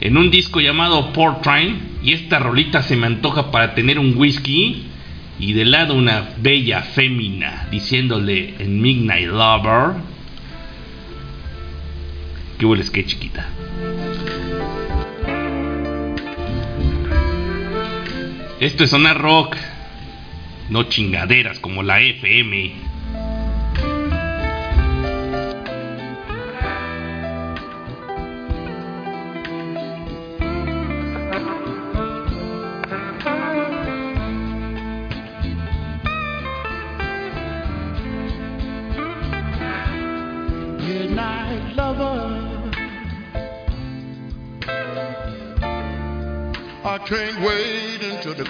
En 0.00 0.16
un 0.16 0.30
disco 0.30 0.60
llamado 0.60 1.12
Portrain, 1.12 1.98
y 2.02 2.12
esta 2.12 2.40
rolita 2.40 2.82
se 2.82 2.96
me 2.96 3.06
antoja 3.06 3.52
para 3.52 3.74
tener 3.74 4.00
un 4.00 4.16
whisky, 4.16 4.86
y 5.38 5.52
de 5.52 5.64
lado 5.64 5.94
una 5.94 6.30
bella 6.38 6.82
fémina 6.82 7.68
diciéndole 7.70 8.56
en 8.58 8.80
Midnight 8.80 9.28
Lover. 9.28 9.94
¿Qué 12.58 12.66
hueles 12.66 12.90
que 12.90 13.06
chiquita? 13.06 13.46
Esto 18.58 18.84
es 18.84 18.90
sonar 18.90 19.20
rock, 19.20 19.56
no 20.70 20.84
chingaderas 20.84 21.60
como 21.60 21.82
la 21.82 22.00
FM. 22.00 22.81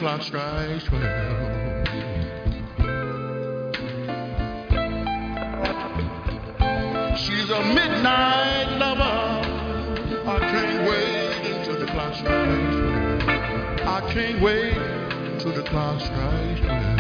Clock 0.02 0.22
strikes 0.22 0.82
twelve. 0.82 1.86
She's 7.16 7.48
a 7.50 7.62
midnight 7.72 8.78
lover. 8.80 9.46
I 10.26 10.38
can't 10.40 10.88
wait 10.88 11.54
until 11.54 11.78
the 11.78 11.86
clock 11.86 12.14
strikes 12.16 12.74
twelve. 12.74 13.22
I 13.86 14.00
can't 14.12 14.42
wait 14.42 14.76
until 15.30 15.52
the 15.52 15.62
clock 15.62 16.00
strikes 16.00 16.60
twelve. 16.62 16.98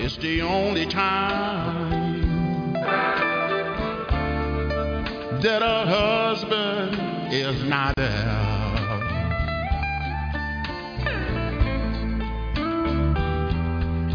It's 0.00 0.16
the 0.16 0.42
only 0.42 0.86
time 0.86 1.73
that 5.44 5.60
a 5.60 5.84
husband 5.86 7.30
is 7.30 7.64
not 7.64 7.94
there. 7.96 8.54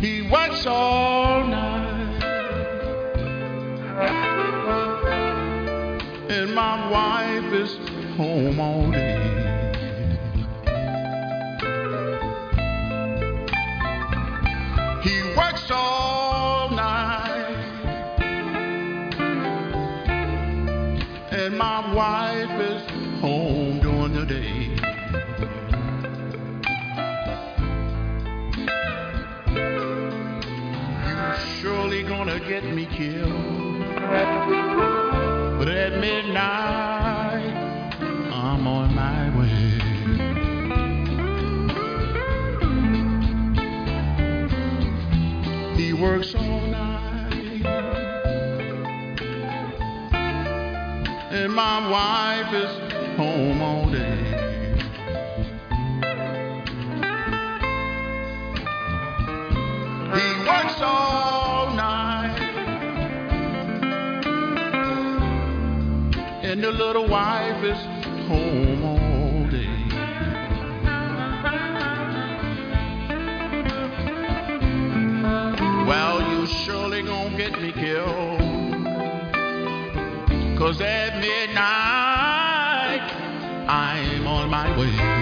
He 0.01 0.27
works 0.27 0.65
all 0.65 1.45
night, 1.45 2.23
and 6.31 6.55
my 6.55 6.89
wife 6.89 7.53
is 7.53 7.77
home 8.17 8.59
all 8.59 8.89
day. 8.89 9.28
Get 32.49 32.63
me 32.63 32.87
killed, 32.87 33.79
but 35.59 35.67
at 35.67 35.99
midnight 36.01 37.53
I'm 38.33 38.65
on 38.65 38.95
my 38.95 39.29
way. 39.37 39.69
He 45.77 45.93
works 45.93 46.33
all 46.33 46.61
night. 46.61 47.65
And 51.31 51.53
my 51.53 51.87
wife 51.87 52.51
is 52.51 52.71
home 53.15 53.61
all 53.61 53.91
day. 53.91 54.23
He 60.15 60.47
works 60.47 60.81
all 60.81 61.38
And 66.49 66.63
the 66.63 66.71
little 66.71 67.07
wife 67.07 67.63
is 67.63 67.77
home 68.27 68.83
all 68.83 69.47
day. 69.51 69.69
Well, 75.87 76.17
you 76.31 76.47
surely 76.47 77.03
gonna 77.03 77.37
get 77.37 77.61
me 77.61 77.71
killed. 77.71 78.39
Cause 80.57 80.81
at 80.81 81.19
midnight, 81.21 81.61
I'm 83.69 84.25
on 84.25 84.49
my 84.49 84.75
way. 84.75 85.18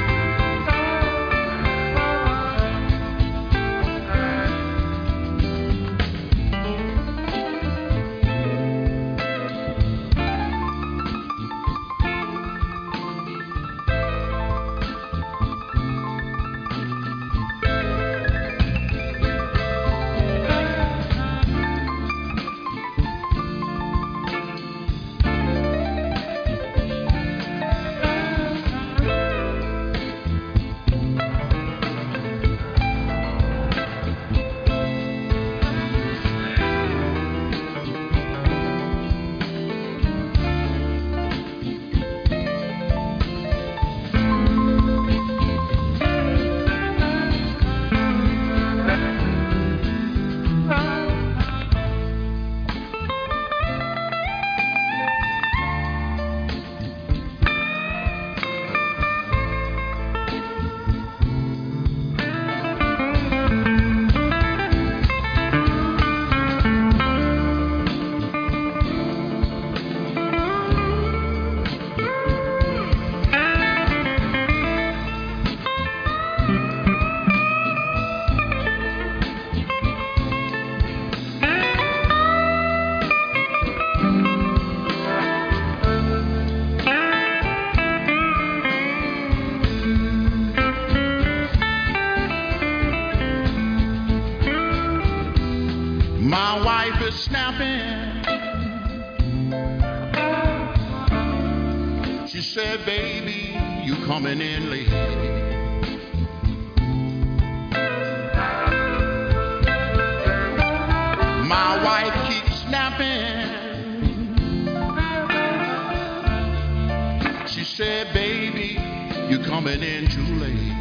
Coming 119.67 119.83
in 119.83 120.07
too 120.07 120.21
late. 120.39 120.75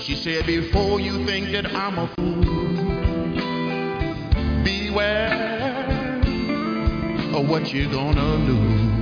She 0.00 0.16
said, 0.16 0.46
before 0.46 0.98
you 0.98 1.26
think 1.26 1.50
that 1.52 1.66
I'm 1.74 1.98
a 1.98 2.06
fool, 2.16 2.64
beware 4.64 6.20
of 7.34 7.48
what 7.48 7.72
you're 7.74 7.92
gonna 7.92 8.36
lose. 8.36 9.01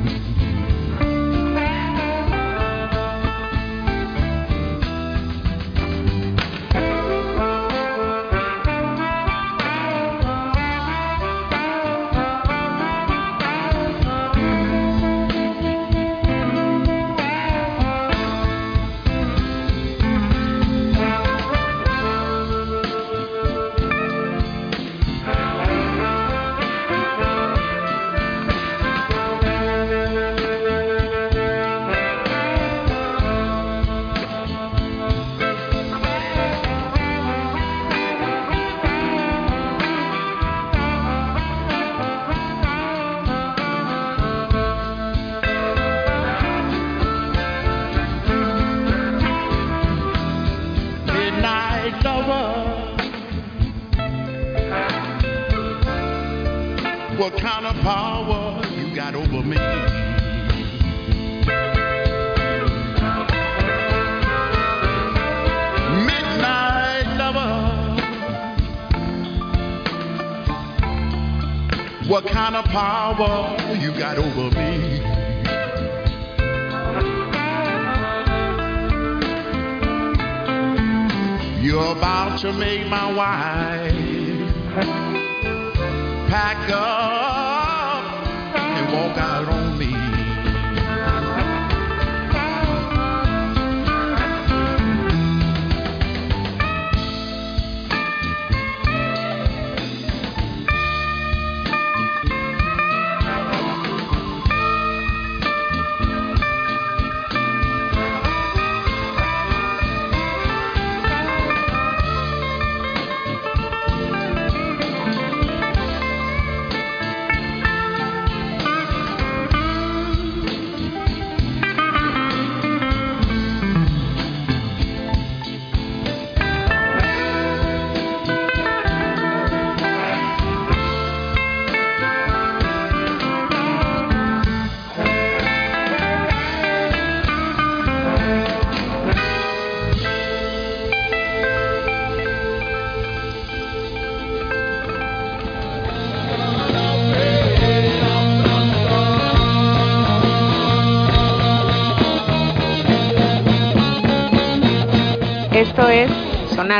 Of 73.21 73.60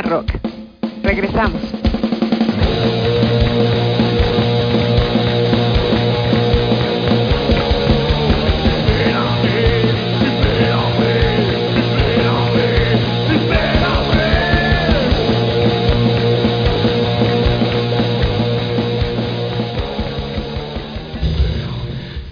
Rock. 0.01 0.31
Regresamos. 1.03 1.61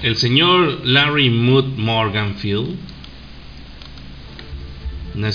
El 0.02 0.16
señor 0.16 0.80
Larry 0.86 1.30
Mood 1.30 1.78
Morganfield 1.78 2.79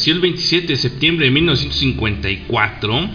nació 0.05 0.17
el 0.17 0.21
27 0.21 0.67
de 0.67 0.77
septiembre 0.77 1.25
de 1.25 1.33
1954. 1.33 3.09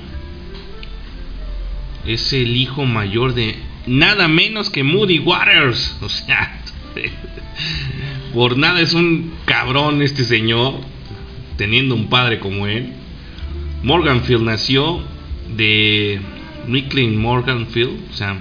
Es 2.08 2.34
el 2.34 2.58
hijo 2.58 2.84
mayor 2.88 3.36
de 3.36 3.58
nada 3.86 4.28
menos 4.28 4.72
que 4.72 4.84
Moody 4.84 5.20
Waters. 5.20 5.96
O 6.02 6.10
sea, 6.10 6.64
por 8.34 8.58
nada 8.58 8.82
es 8.82 8.96
un 8.96 9.36
cabrón 9.46 10.02
este 10.02 10.24
señor, 10.24 10.82
teniendo 11.58 11.94
un 11.94 12.10
padre 12.10 12.40
como 12.40 12.66
él. 12.66 12.92
Morganfield 13.84 14.42
nació 14.42 15.04
de 15.56 16.20
Micklin 16.68 17.22
Morganfield, 17.22 18.00
o 18.10 18.14
sea, 18.16 18.36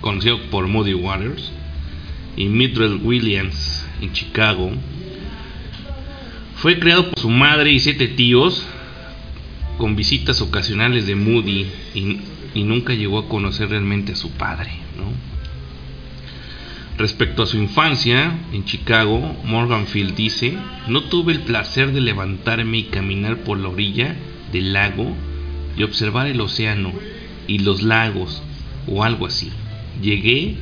conocido 0.00 0.40
por 0.52 0.68
Moody 0.68 0.94
Waters, 0.94 1.50
y 2.36 2.44
Mildred 2.46 3.02
Williams 3.02 3.84
en 4.00 4.12
Chicago. 4.12 4.70
Fue 6.58 6.80
creado 6.80 7.10
por 7.10 7.20
su 7.20 7.30
madre 7.30 7.70
y 7.70 7.78
siete 7.78 8.08
tíos, 8.08 8.66
con 9.76 9.94
visitas 9.94 10.40
ocasionales 10.40 11.06
de 11.06 11.14
Moody, 11.14 11.66
y, 11.94 12.64
nunca 12.64 12.94
llegó 12.94 13.20
a 13.20 13.28
conocer 13.28 13.68
realmente 13.68 14.12
a 14.12 14.16
su 14.16 14.32
padre. 14.32 14.72
Respecto 16.96 17.44
a 17.44 17.46
su 17.46 17.58
infancia 17.58 18.36
en 18.52 18.64
Chicago, 18.64 19.36
Morganfield 19.44 20.16
dice, 20.16 20.58
no 20.88 21.04
tuve 21.04 21.32
el 21.32 21.42
placer 21.42 21.92
de 21.92 22.00
levantarme 22.00 22.78
y 22.78 22.84
caminar 22.84 23.36
por 23.44 23.56
la 23.60 23.68
orilla 23.68 24.16
del 24.50 24.72
lago 24.72 25.16
y 25.76 25.84
observar 25.84 26.26
el 26.26 26.40
océano 26.40 26.92
y 27.46 27.60
los 27.60 27.84
lagos 27.84 28.42
o 28.88 29.04
algo 29.04 29.26
así. 29.26 29.52
Llegué 30.02 30.56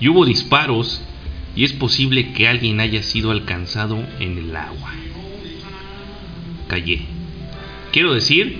y 0.00 0.08
hubo 0.08 0.26
disparos 0.26 1.02
y 1.54 1.62
es 1.62 1.72
posible 1.72 2.32
que 2.32 2.48
alguien 2.48 2.80
haya 2.80 3.04
sido 3.04 3.30
alcanzado 3.30 4.04
en 4.18 4.38
el 4.38 4.56
agua. 4.56 4.92
Callé. 6.66 7.00
Quiero 7.92 8.14
decir 8.14 8.58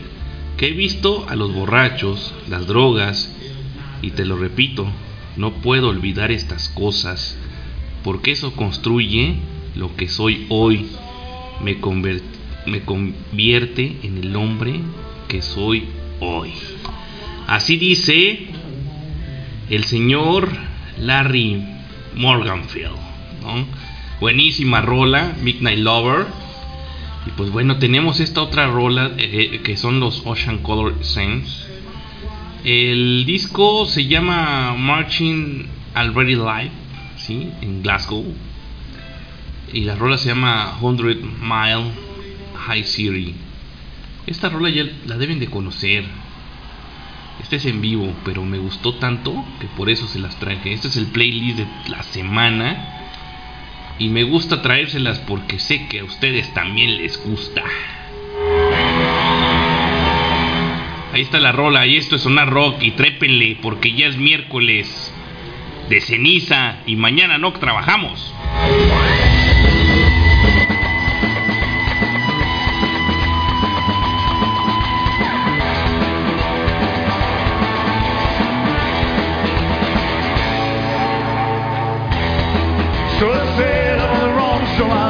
que 0.57 0.69
he 0.69 0.73
visto 0.73 1.29
a 1.29 1.37
los 1.37 1.53
borrachos, 1.53 2.35
las 2.49 2.67
drogas, 2.67 3.35
y 4.03 4.11
te 4.11 4.25
lo 4.25 4.37
repito, 4.37 4.87
no 5.37 5.53
puedo 5.53 5.89
olvidar 5.89 6.31
estas 6.31 6.69
cosas, 6.69 7.37
porque 8.03 8.33
eso 8.33 8.53
construye 8.53 9.37
lo 9.75 9.95
que 9.97 10.09
soy 10.09 10.47
hoy. 10.49 10.87
Me, 11.63 11.77
me 12.67 12.81
convierte 12.83 13.97
en 14.03 14.19
el 14.19 14.37
hombre 14.37 14.81
que 15.29 15.43
soy 15.43 15.85
hoy. 16.21 16.53
Así 17.47 17.77
dice 17.77 18.47
el 19.71 19.85
señor 19.85 20.49
Larry 20.99 21.63
Morganfield. 22.15 22.97
Buenísima 24.21 24.81
rola, 24.81 25.37
Midnight 25.43 25.79
Lover. 25.79 26.27
Y 27.27 27.31
pues 27.31 27.51
bueno, 27.51 27.79
tenemos 27.79 28.21
esta 28.21 28.43
otra 28.43 28.69
rola 28.69 29.13
eh, 29.19 29.61
que 29.65 29.77
son 29.77 29.99
los 29.99 30.23
Ocean 30.25 30.59
Color 30.59 31.05
Saints. 31.05 31.67
El 32.65 33.25
disco 33.27 33.87
se 33.87 34.07
llama 34.07 34.75
Marching 34.77 35.67
Already 35.95 36.37
Live, 36.37 36.71
¿sí? 37.17 37.51
En 37.61 37.83
Glasgow. 37.83 38.25
Y 39.73 39.81
la 39.81 39.97
rola 39.97 40.19
se 40.19 40.29
llama 40.29 40.79
100 40.81 41.41
Mile 41.41 41.91
High 42.67 42.85
City. 42.85 43.35
Esta 44.27 44.49
rola 44.49 44.71
ya 44.71 44.85
la 45.07 45.17
deben 45.17 45.41
de 45.41 45.49
conocer. 45.49 46.05
Este 47.41 47.57
es 47.57 47.67
en 47.67 47.81
vivo, 47.81 48.15
pero 48.25 48.45
me 48.45 48.59
gustó 48.59 48.95
tanto 48.95 49.45
que 49.61 49.67
por 49.67 49.91
eso 49.91 50.07
se 50.07 50.19
las 50.19 50.39
traje. 50.39 50.73
Este 50.73 50.89
es 50.89 50.97
el 50.97 51.07
playlist 51.07 51.59
de 51.59 51.67
la 51.89 52.03
semana. 52.03 52.96
Y 53.99 54.09
me 54.09 54.25
gusta 54.25 54.61
traérselas 54.61 55.19
porque 55.21 55.59
sé 55.59 55.87
que 55.89 56.01
a 56.01 56.05
ustedes 56.05 56.53
también 56.53 56.99
les 56.99 57.23
gusta. 57.23 57.65
Ahí 61.13 61.23
está 61.23 61.41
la 61.41 61.53
rola 61.53 61.87
y 61.87 61.97
esto 61.97 62.17
es 62.17 62.23
sonar 62.23 62.51
rock 62.51 62.83
y 62.83 62.91
trépenle 62.91 63.57
porque 63.63 63.93
ya 63.93 64.07
es 64.07 64.19
miércoles 64.19 65.13
de 65.89 66.01
ceniza 66.01 66.81
y 66.85 66.97
mañana 66.97 67.39
no 67.39 67.53
trabajamos. 67.55 68.35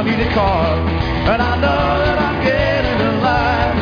Need 0.07 0.23
a 0.23 0.31
car. 0.33 0.79
And 1.27 1.43
I 1.43 1.55
know 1.59 1.87
that 2.07 2.19
I'm 2.23 2.39
getting 2.47 3.01
alive. 3.11 3.75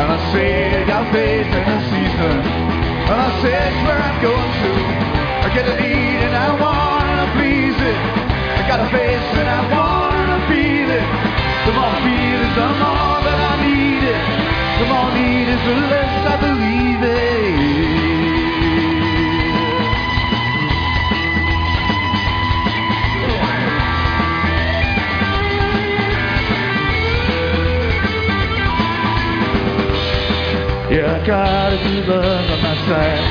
And 0.00 0.08
I 0.16 0.18
said, 0.32 0.88
got 0.88 1.04
faith 1.12 1.52
in 1.52 1.64
the 1.68 1.80
season. 1.92 2.36
And 3.10 3.18
I 3.20 3.30
say 3.44 3.52
it's 3.52 3.80
where 3.84 4.00
I'm 4.00 4.18
going 4.24 4.52
to. 4.64 4.72
I 5.44 5.48
get 5.52 5.68
a 5.68 5.76
need 5.76 6.20
and 6.24 6.34
I 6.34 6.48
wanna 6.56 7.26
please 7.36 7.76
it. 7.76 8.00
I 8.56 8.62
got 8.72 8.80
a 8.80 8.88
face 8.88 9.28
and 9.36 9.48
I 9.48 9.60
wanna 9.68 10.38
feel 10.48 10.88
it. 10.96 11.06
The 11.68 11.72
more 11.76 11.92
I 11.92 12.00
feel 12.08 12.40
it, 12.40 12.52
the 12.56 12.68
more 12.80 13.18
that 13.28 13.40
I 13.52 13.54
need 13.68 14.04
it. 14.14 14.22
The 14.80 14.86
more 14.88 15.06
I 15.08 15.18
need 15.20 15.48
it, 15.52 15.60
the 15.68 15.76
less 15.92 16.14
I 16.24 16.36
believe 16.40 17.02
it. 17.04 17.19
Yeah, 30.90 31.06
I 31.06 31.24
got 31.24 31.70
a 31.72 31.78
good 31.86 32.02
love 32.08 32.50
on 32.50 32.60
my 32.66 32.74
side. 32.90 33.22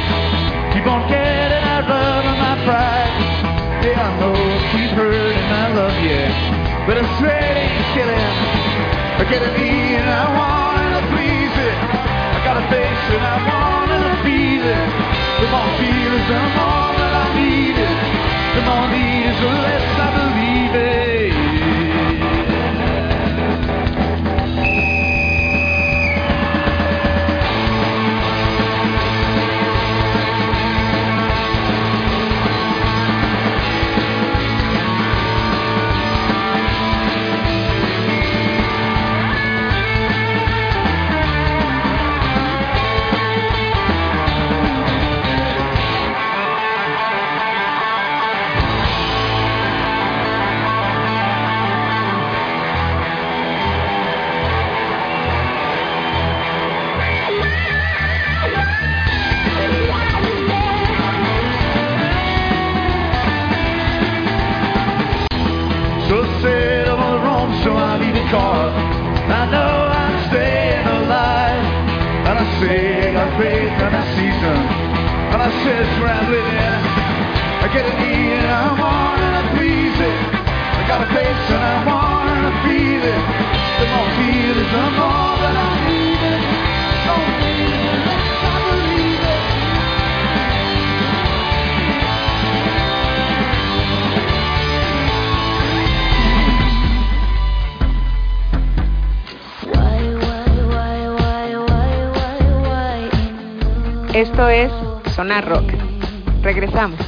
Keep 0.72 0.88
on 0.88 1.04
getting 1.12 1.60
that 1.60 1.84
love 1.92 2.24
on 2.24 2.38
my 2.40 2.56
pride. 2.64 3.12
Yeah, 3.84 4.00
I 4.00 4.16
know 4.16 4.32
keep 4.72 4.96
hurting, 4.96 5.50
I 5.52 5.68
love 5.76 5.98
you. 6.00 6.24
But 6.88 7.04
I'm 7.04 7.10
sweating 7.20 7.68
to 7.68 7.86
killing. 7.92 8.32
I 9.20 9.24
get 9.28 9.44
a 9.44 9.52
need 9.60 9.92
and 9.92 10.08
I 10.08 10.26
wanna 10.40 11.04
please 11.12 11.56
it. 11.60 11.78
I 12.32 12.40
got 12.48 12.64
a 12.64 12.66
face 12.72 13.06
and 13.12 13.24
I 13.28 13.38
wanna 13.44 14.24
feel 14.24 14.64
it. 14.64 14.90
The 15.44 15.48
more 15.52 15.68
I 15.68 15.76
feel 15.84 16.12
it, 16.16 16.26
the 16.32 16.40
more 16.56 16.92
that 16.96 17.12
I 17.12 17.28
need 17.44 17.76
it. 17.76 17.98
The 18.56 18.62
more 18.64 18.88
need 18.88 19.24
it, 19.28 19.36
the 19.36 19.52
less 19.68 19.88
I 20.00 20.08
believe 20.16 20.76
it. 20.80 21.09
Sonar 105.30 105.48
Rock. 105.48 105.74
Regresamos. 106.42 107.00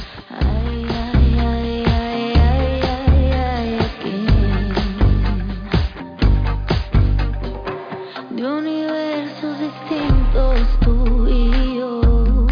De 8.30 8.46
universos 8.46 9.58
distintos 9.58 10.60
tú 10.84 11.28
y 11.28 11.78
yo. 11.78 12.46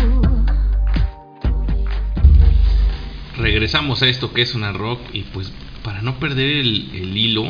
Regresamos 3.37 4.03
a 4.03 4.09
esto 4.09 4.33
que 4.33 4.43
es 4.43 4.57
una 4.57 4.73
rock 4.73 4.99
y 5.13 5.23
pues 5.23 5.53
para 5.85 6.03
no 6.03 6.19
perder 6.19 6.51
el, 6.51 6.91
el 6.95 7.17
hilo, 7.17 7.45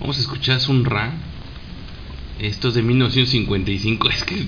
vamos 0.00 0.18
a 0.18 0.20
escuchar 0.20 0.58
un 0.68 0.84
Ra. 0.84 1.12
Esto 2.40 2.70
es 2.70 2.74
de 2.74 2.82
1955. 2.82 4.08
Es 4.10 4.24
que 4.24 4.46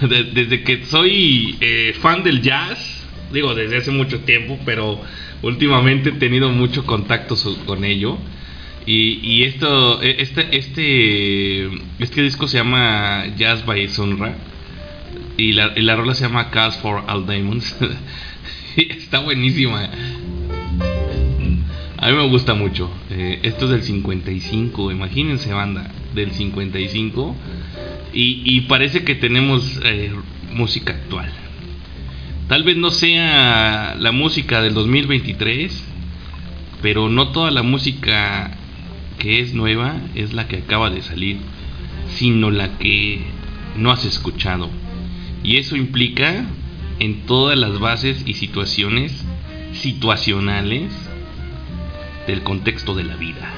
de- 0.08 0.24
desde 0.24 0.62
que 0.62 0.84
soy 0.84 1.56
eh, 1.60 1.94
fan 2.00 2.22
del 2.22 2.42
jazz, 2.42 3.06
digo 3.32 3.54
desde 3.54 3.78
hace 3.78 3.90
mucho 3.90 4.20
tiempo, 4.20 4.58
pero 4.64 5.00
últimamente 5.42 6.10
he 6.10 6.12
tenido 6.12 6.50
mucho 6.50 6.84
contacto 6.84 7.34
con 7.64 7.84
ello. 7.84 8.18
Y, 8.86 9.18
y 9.22 9.42
esto, 9.44 10.00
e- 10.02 10.16
este, 10.22 10.56
este, 10.56 11.66
este 11.98 12.22
disco 12.22 12.46
se 12.46 12.58
llama 12.58 13.26
Jazz 13.36 13.64
by 13.66 13.88
Sonra 13.88 14.36
y 15.36 15.52
la, 15.52 15.72
y 15.76 15.82
la 15.82 15.96
rola 15.96 16.14
se 16.14 16.22
llama 16.24 16.50
Cast 16.50 16.80
for 16.80 17.02
All 17.08 17.26
Diamonds. 17.26 17.76
Está 18.76 19.20
buenísima. 19.20 19.88
A 22.06 22.10
mí 22.10 22.16
me 22.16 22.28
gusta 22.28 22.54
mucho. 22.54 22.88
Eh, 23.10 23.40
esto 23.42 23.64
es 23.64 23.72
del 23.72 23.82
55, 23.82 24.92
imagínense 24.92 25.52
banda, 25.52 25.90
del 26.14 26.30
55. 26.30 27.34
Y, 28.12 28.60
parece 28.68 29.02
que 29.02 29.16
tenemos 29.16 29.80
eh, 29.82 30.12
música 30.52 30.92
actual. 30.92 31.28
Tal 32.46 32.62
vez 32.62 32.76
no 32.76 32.92
sea 32.92 33.96
la 33.98 34.12
música 34.12 34.62
del 34.62 34.74
2023, 34.74 35.84
pero 36.80 37.08
no 37.08 37.30
toda 37.32 37.50
la 37.50 37.64
música 37.64 38.56
que 39.18 39.40
es 39.40 39.52
nueva 39.52 39.96
es 40.14 40.32
la 40.32 40.46
que 40.46 40.58
acaba 40.58 40.90
de 40.90 41.02
salir, 41.02 41.38
sino 42.06 42.52
la 42.52 42.78
que 42.78 43.18
no 43.76 43.90
has 43.90 44.04
escuchado. 44.04 44.70
Y 45.42 45.56
eso 45.56 45.74
implica 45.74 46.46
en 47.00 47.22
todas 47.22 47.58
las 47.58 47.80
bases 47.80 48.22
y 48.24 48.34
situaciones 48.34 49.26
situacionales 49.72 51.05
del 52.26 52.42
contexto 52.42 52.94
de 52.94 53.04
la 53.04 53.16
vida. 53.16 53.52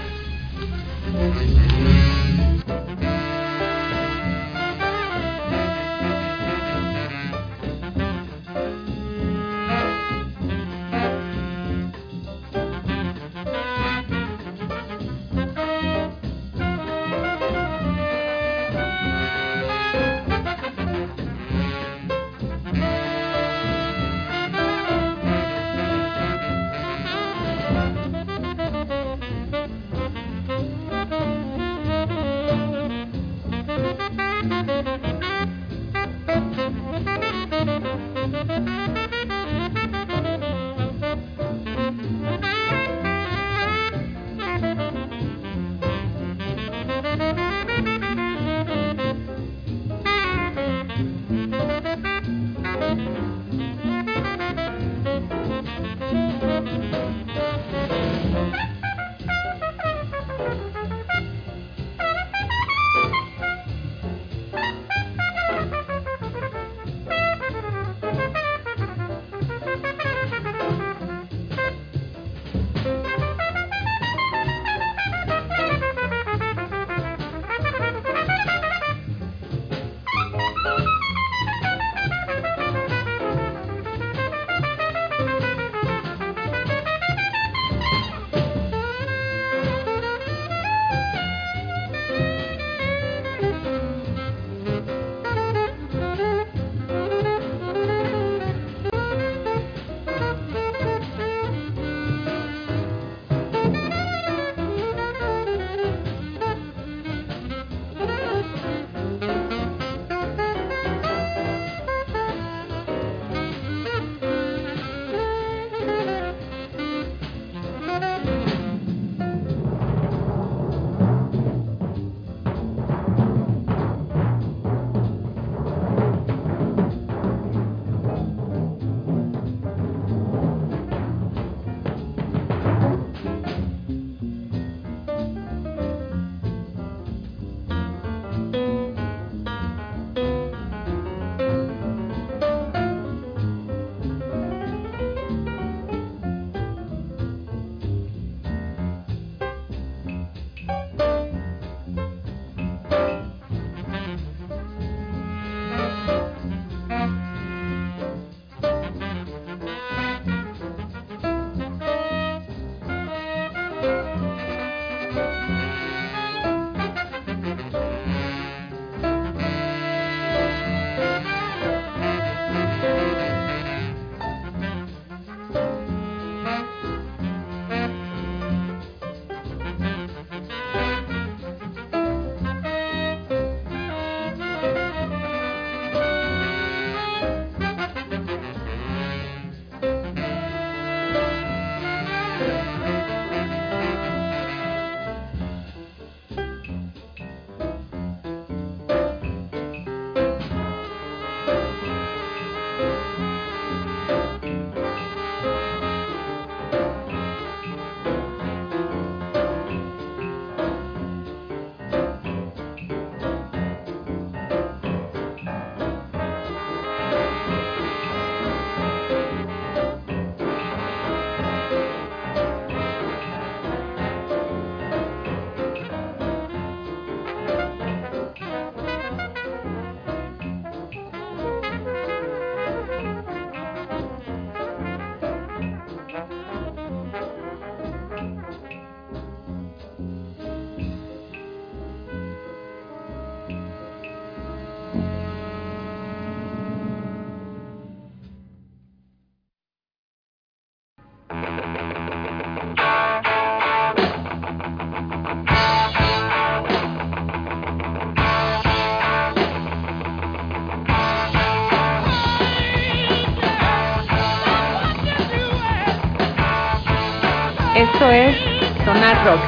Esto 267.98 268.12
es 268.12 268.36
Sonar 268.84 269.24
Rock. 269.24 269.40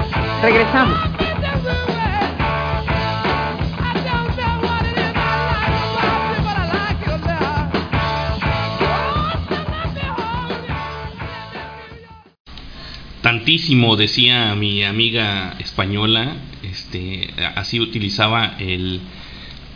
Regresamos. 0.42 0.98
Tantísimo, 13.22 13.96
decía 13.96 14.54
mi 14.54 14.82
amiga 14.82 15.54
española, 15.58 16.36
este, 16.62 17.28
así 17.54 17.78
utilizaba 17.78 18.54
el, 18.58 19.00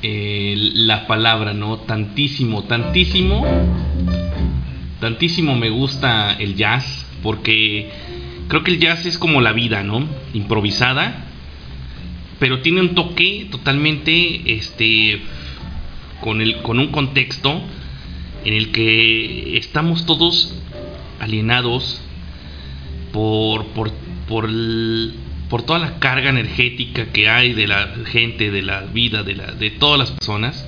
el- 0.03 0.87
la 0.87 1.07
palabra, 1.07 1.53
¿no? 1.53 1.77
Tantísimo, 1.81 2.65
tantísimo, 2.65 3.45
tantísimo 4.99 5.55
me 5.57 5.69
gusta 5.69 6.33
el 6.39 6.55
jazz, 6.55 7.07
porque 7.23 7.91
creo 8.49 8.63
que 8.63 8.73
el 8.73 8.79
jazz 8.81 9.07
es 9.07 9.19
como 9.19 9.41
la 9.41 9.53
vida, 9.53 9.83
¿no? 9.83 10.07
Improvisada, 10.35 11.25
pero 12.39 12.61
tiene 12.61 12.81
un 12.81 12.95
toque 12.95 13.47
totalmente, 13.51 14.55
este, 14.57 15.21
con, 16.21 16.41
el, 16.41 16.57
con 16.63 16.79
un 16.79 16.89
contexto 16.89 17.63
en 18.45 18.55
el 18.55 18.71
que 18.73 19.57
estamos 19.57 20.05
todos 20.07 20.55
alienados 21.21 22.01
por, 23.13 23.67
por, 23.69 23.93
por, 24.29 24.47
el- 24.47 25.15
por 25.49 25.63
toda 25.63 25.79
la 25.79 25.99
carga 25.99 26.31
energética 26.31 27.07
que 27.13 27.29
hay 27.29 27.53
de 27.53 27.67
la 27.69 27.95
gente, 28.07 28.51
de 28.51 28.63
la 28.63 28.81
vida, 28.83 29.23
de, 29.23 29.37
la, 29.37 29.53
de 29.53 29.71
todas 29.71 29.99
las 29.99 30.11
personas. 30.11 30.67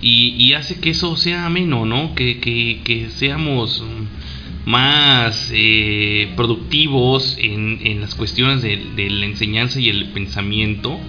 Y, 0.00 0.52
hace 0.52 0.78
que 0.78 0.90
eso 0.90 1.16
sea 1.16 1.46
ameno, 1.46 1.84
¿no? 1.84 2.14
Que, 2.14 2.38
que, 2.38 2.80
que 2.84 3.08
seamos 3.10 3.82
mm, 3.82 4.37
más 4.68 5.50
eh, 5.54 6.30
productivos 6.36 7.38
en, 7.40 7.80
en 7.82 8.02
las 8.02 8.14
cuestiones 8.14 8.60
de, 8.60 8.76
de 8.94 9.08
la 9.08 9.24
enseñanza 9.24 9.80
y 9.80 9.88
el 9.88 10.10
pensamiento. 10.10 11.00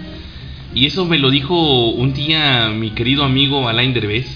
Y 0.74 0.86
eso 0.86 1.05
me 1.05 1.18
lo 1.18 1.30
dijo 1.30 1.89
un 1.89 2.14
día 2.14 2.70
mi 2.70 2.91
querido 2.91 3.26
amigo 3.26 3.68
Alain 3.68 3.93
Derbez, 3.93 4.28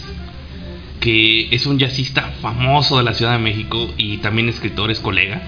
que 1.00 1.48
es 1.56 1.66
un 1.66 1.80
jazzista 1.80 2.34
famoso 2.42 2.98
de 2.98 3.06
la 3.06 3.14
Ciudad 3.14 3.32
de 3.32 3.40
México 3.40 3.94
y 3.98 4.18
también 4.18 4.50
escritor, 4.50 4.92
es 4.92 5.00
colega. 5.00 5.42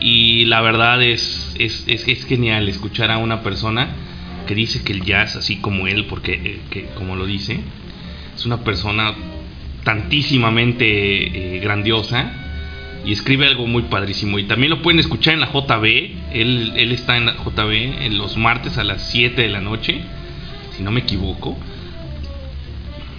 Y 0.00 0.44
la 0.44 0.60
verdad 0.60 1.02
es, 1.02 1.56
es, 1.58 1.82
es, 1.88 2.06
es 2.06 2.24
genial 2.26 2.68
escuchar 2.68 3.10
a 3.10 3.18
una 3.18 3.42
persona 3.42 3.88
que 4.46 4.54
dice 4.54 4.84
que 4.84 4.92
el 4.92 5.02
jazz, 5.02 5.34
así 5.34 5.56
como 5.56 5.88
él, 5.88 6.04
porque 6.04 6.34
eh, 6.34 6.60
que, 6.70 6.84
como 6.94 7.16
lo 7.16 7.26
dice, 7.26 7.58
es 8.36 8.46
una 8.46 8.62
persona 8.62 9.16
tantísimamente 9.82 11.56
eh, 11.56 11.58
grandiosa 11.58 12.39
y 13.04 13.12
escribe 13.12 13.46
algo 13.46 13.66
muy 13.66 13.84
padrísimo. 13.84 14.38
Y 14.38 14.44
también 14.44 14.70
lo 14.70 14.82
pueden 14.82 15.00
escuchar 15.00 15.34
en 15.34 15.40
la 15.40 15.50
JB. 15.52 15.84
Él, 16.32 16.72
él 16.76 16.92
está 16.92 17.16
en 17.16 17.26
la 17.26 17.34
JB 17.34 18.02
en 18.02 18.18
los 18.18 18.36
martes 18.36 18.78
a 18.78 18.84
las 18.84 19.10
7 19.10 19.40
de 19.40 19.48
la 19.48 19.60
noche, 19.60 20.00
si 20.76 20.82
no 20.82 20.90
me 20.90 21.00
equivoco. 21.00 21.56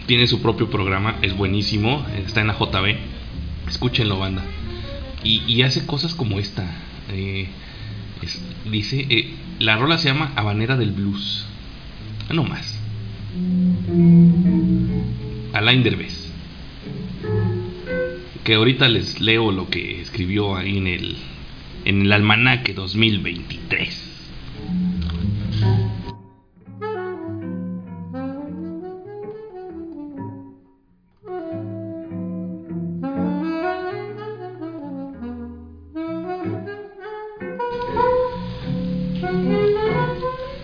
Tiene 0.05 0.27
su 0.27 0.41
propio 0.41 0.69
programa, 0.69 1.15
es 1.21 1.35
buenísimo, 1.35 2.05
está 2.25 2.41
en 2.41 2.47
la 2.47 2.57
JB. 2.57 2.95
Escúchenlo, 3.67 4.19
banda. 4.19 4.43
Y, 5.23 5.61
hace 5.61 5.85
cosas 5.85 6.15
como 6.15 6.39
esta. 6.39 6.63
eh, 7.13 7.47
dice, 8.69 9.05
eh, 9.09 9.33
la 9.59 9.77
rola 9.77 9.97
se 9.97 10.09
llama 10.09 10.31
Habanera 10.35 10.77
del 10.77 10.91
Blues. 10.91 11.45
Ah, 12.29 12.33
No 12.33 12.43
más. 12.43 12.79
Alain 15.53 15.83
Derbez. 15.83 16.20
Que 18.43 18.55
ahorita 18.55 18.89
les 18.89 19.21
leo 19.21 19.51
lo 19.51 19.69
que 19.69 20.01
escribió 20.01 20.55
ahí 20.55 20.77
en 20.77 20.87
el, 20.87 21.17
en 21.85 22.01
el 22.01 22.11
almanaque 22.11 22.73
2023. 22.73 24.07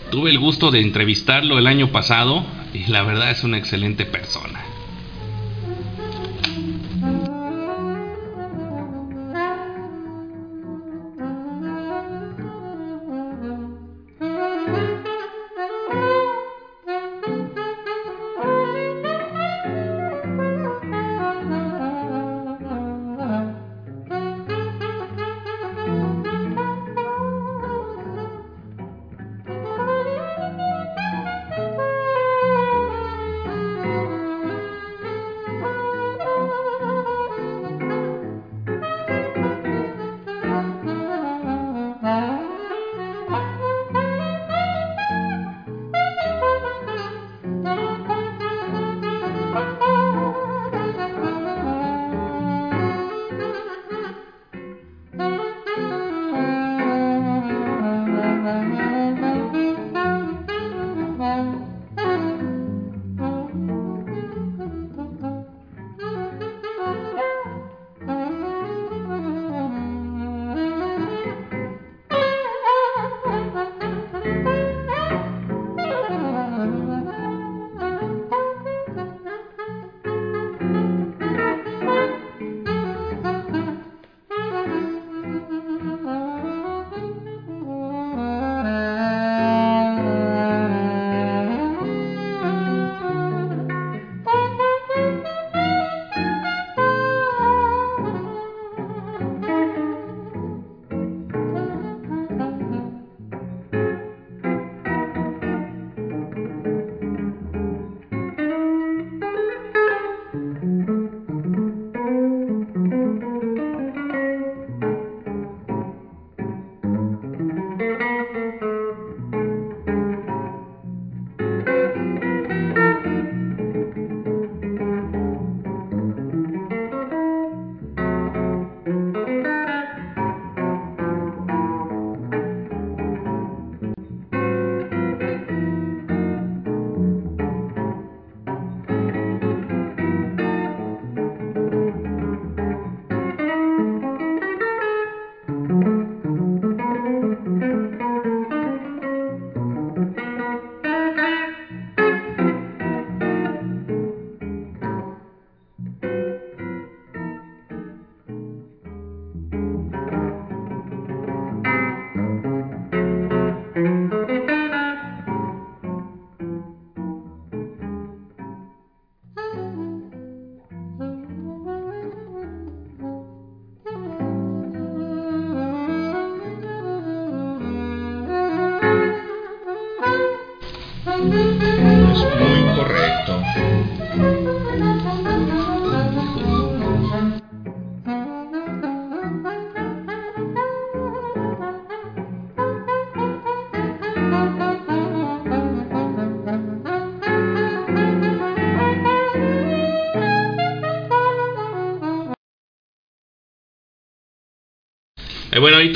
Tuve 0.09 0.31
el 0.31 0.39
gusto 0.39 0.71
de 0.71 0.81
entrevistarlo 0.81 1.59
el 1.59 1.67
año 1.67 1.91
pasado 1.91 2.43
y 2.73 2.89
la 2.91 3.03
verdad 3.03 3.29
es 3.29 3.43
una 3.43 3.59
excelente 3.59 4.05
persona. 4.05 4.66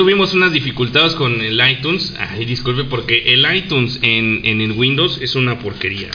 Tuvimos 0.02 0.34
unas 0.34 0.52
dificultades 0.52 1.14
con 1.14 1.40
el 1.42 1.62
iTunes. 1.70 2.16
Ay, 2.18 2.46
disculpe, 2.46 2.86
porque 2.86 3.36
el 3.36 3.46
iTunes 3.56 4.00
en, 4.02 4.42
en 4.46 4.60
el 4.60 4.72
Windows 4.72 5.20
es 5.22 5.36
una 5.36 5.60
porquería. 5.60 6.10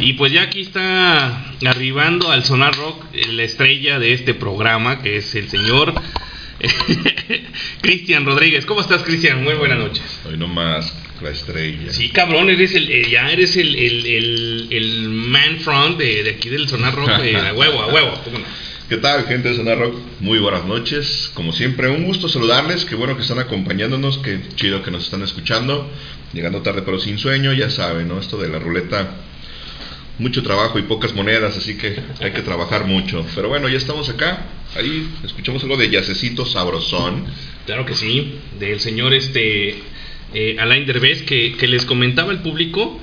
Y 0.00 0.14
pues 0.14 0.32
ya 0.32 0.42
aquí 0.42 0.62
está 0.62 1.54
arribando 1.64 2.32
al 2.32 2.42
Sonar 2.42 2.74
Rock 2.74 3.04
eh, 3.12 3.28
la 3.30 3.44
estrella 3.44 4.00
de 4.00 4.12
este 4.12 4.34
programa, 4.34 5.02
que 5.02 5.18
es 5.18 5.36
el 5.36 5.48
señor 5.48 5.94
Cristian 7.80 8.24
Rodríguez. 8.24 8.66
¿Cómo 8.66 8.80
estás, 8.80 9.04
Cristian? 9.04 9.44
Muy 9.44 9.54
buenas 9.54 9.78
noches. 9.78 10.02
Hoy 10.28 10.36
nomás 10.36 10.92
la 11.22 11.30
estrella. 11.30 11.92
Sí, 11.92 12.08
cabrón, 12.08 12.50
eres 12.50 12.74
el, 12.74 12.90
eh, 12.90 13.08
ya 13.08 13.30
eres 13.30 13.56
el, 13.56 13.76
el, 13.76 14.04
el, 14.04 14.66
el 14.68 15.08
man 15.10 15.60
front 15.60 15.96
de, 15.96 16.24
de 16.24 16.30
aquí 16.30 16.48
del 16.48 16.68
Sonar 16.68 16.96
Rock, 16.96 17.20
eh, 17.22 17.36
a 17.36 17.54
huevo, 17.54 17.82
a 17.82 17.86
huevo. 17.86 18.20
¿cómo 18.24 18.40
no? 18.40 18.44
¿Qué 18.92 18.98
tal, 18.98 19.24
gente 19.24 19.48
de 19.48 19.54
Sonar 19.54 19.78
Rock? 19.78 19.94
Muy 20.20 20.38
buenas 20.38 20.66
noches. 20.66 21.30
Como 21.32 21.52
siempre, 21.52 21.88
un 21.88 22.04
gusto 22.04 22.28
saludarles. 22.28 22.84
Qué 22.84 22.94
bueno 22.94 23.16
que 23.16 23.22
están 23.22 23.38
acompañándonos. 23.38 24.18
Qué 24.18 24.38
chido 24.54 24.82
que 24.82 24.90
nos 24.90 25.04
están 25.04 25.22
escuchando. 25.22 25.90
Llegando 26.34 26.60
tarde, 26.60 26.82
pero 26.82 26.98
sin 26.98 27.16
sueño. 27.16 27.54
Ya 27.54 27.70
saben, 27.70 28.08
¿no? 28.08 28.18
Esto 28.18 28.36
de 28.36 28.50
la 28.50 28.58
ruleta. 28.58 29.16
Mucho 30.18 30.42
trabajo 30.42 30.78
y 30.78 30.82
pocas 30.82 31.14
monedas, 31.14 31.56
así 31.56 31.78
que 31.78 32.02
hay 32.20 32.32
que 32.32 32.42
trabajar 32.42 32.84
mucho. 32.84 33.24
Pero 33.34 33.48
bueno, 33.48 33.66
ya 33.70 33.78
estamos 33.78 34.10
acá. 34.10 34.44
Ahí 34.76 35.08
escuchamos 35.24 35.62
algo 35.62 35.78
de 35.78 35.88
Yacecito 35.88 36.44
Sabrosón. 36.44 37.24
Claro 37.64 37.86
que 37.86 37.94
sí, 37.94 38.40
del 38.60 38.78
señor 38.78 39.14
este 39.14 39.84
eh, 40.34 40.56
Alain 40.58 40.84
Derbez, 40.84 41.22
que, 41.22 41.56
que 41.56 41.66
les 41.66 41.86
comentaba 41.86 42.30
al 42.30 42.42
público 42.42 43.00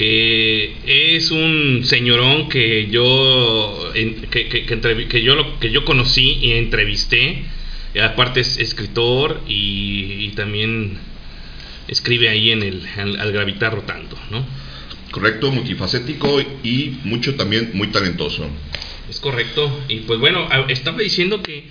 que 0.00 0.72
es 1.14 1.30
un 1.30 1.82
señorón 1.84 2.48
que 2.48 2.88
yo 2.90 3.92
que, 4.30 4.48
que- 4.48 4.64
que 5.08 5.22
yo 5.22 5.34
lo- 5.34 5.58
que 5.60 5.70
yo 5.70 5.84
conocí 5.84 6.38
y 6.40 6.52
entrevisté 6.52 7.44
Y 7.94 7.98
aparte 7.98 8.40
es 8.40 8.56
escritor 8.56 9.42
y, 9.46 10.24
y 10.24 10.28
también 10.34 10.96
escribe 11.86 12.30
ahí 12.30 12.50
en 12.50 12.62
el 12.62 12.86
al, 12.96 13.20
al 13.20 13.30
gravitar 13.32 13.74
rotando 13.74 14.16
no 14.30 14.46
Correcto, 15.10 15.50
multifacético 15.52 16.40
y 16.62 16.96
mucho 17.04 17.34
también 17.34 17.72
muy 17.74 17.88
talentoso. 17.88 18.48
Es 19.10 19.18
correcto. 19.20 19.68
Y 19.88 19.96
pues 20.06 20.18
bueno, 20.20 20.48
estaba 20.68 20.98
diciendo 21.02 21.42
que, 21.42 21.64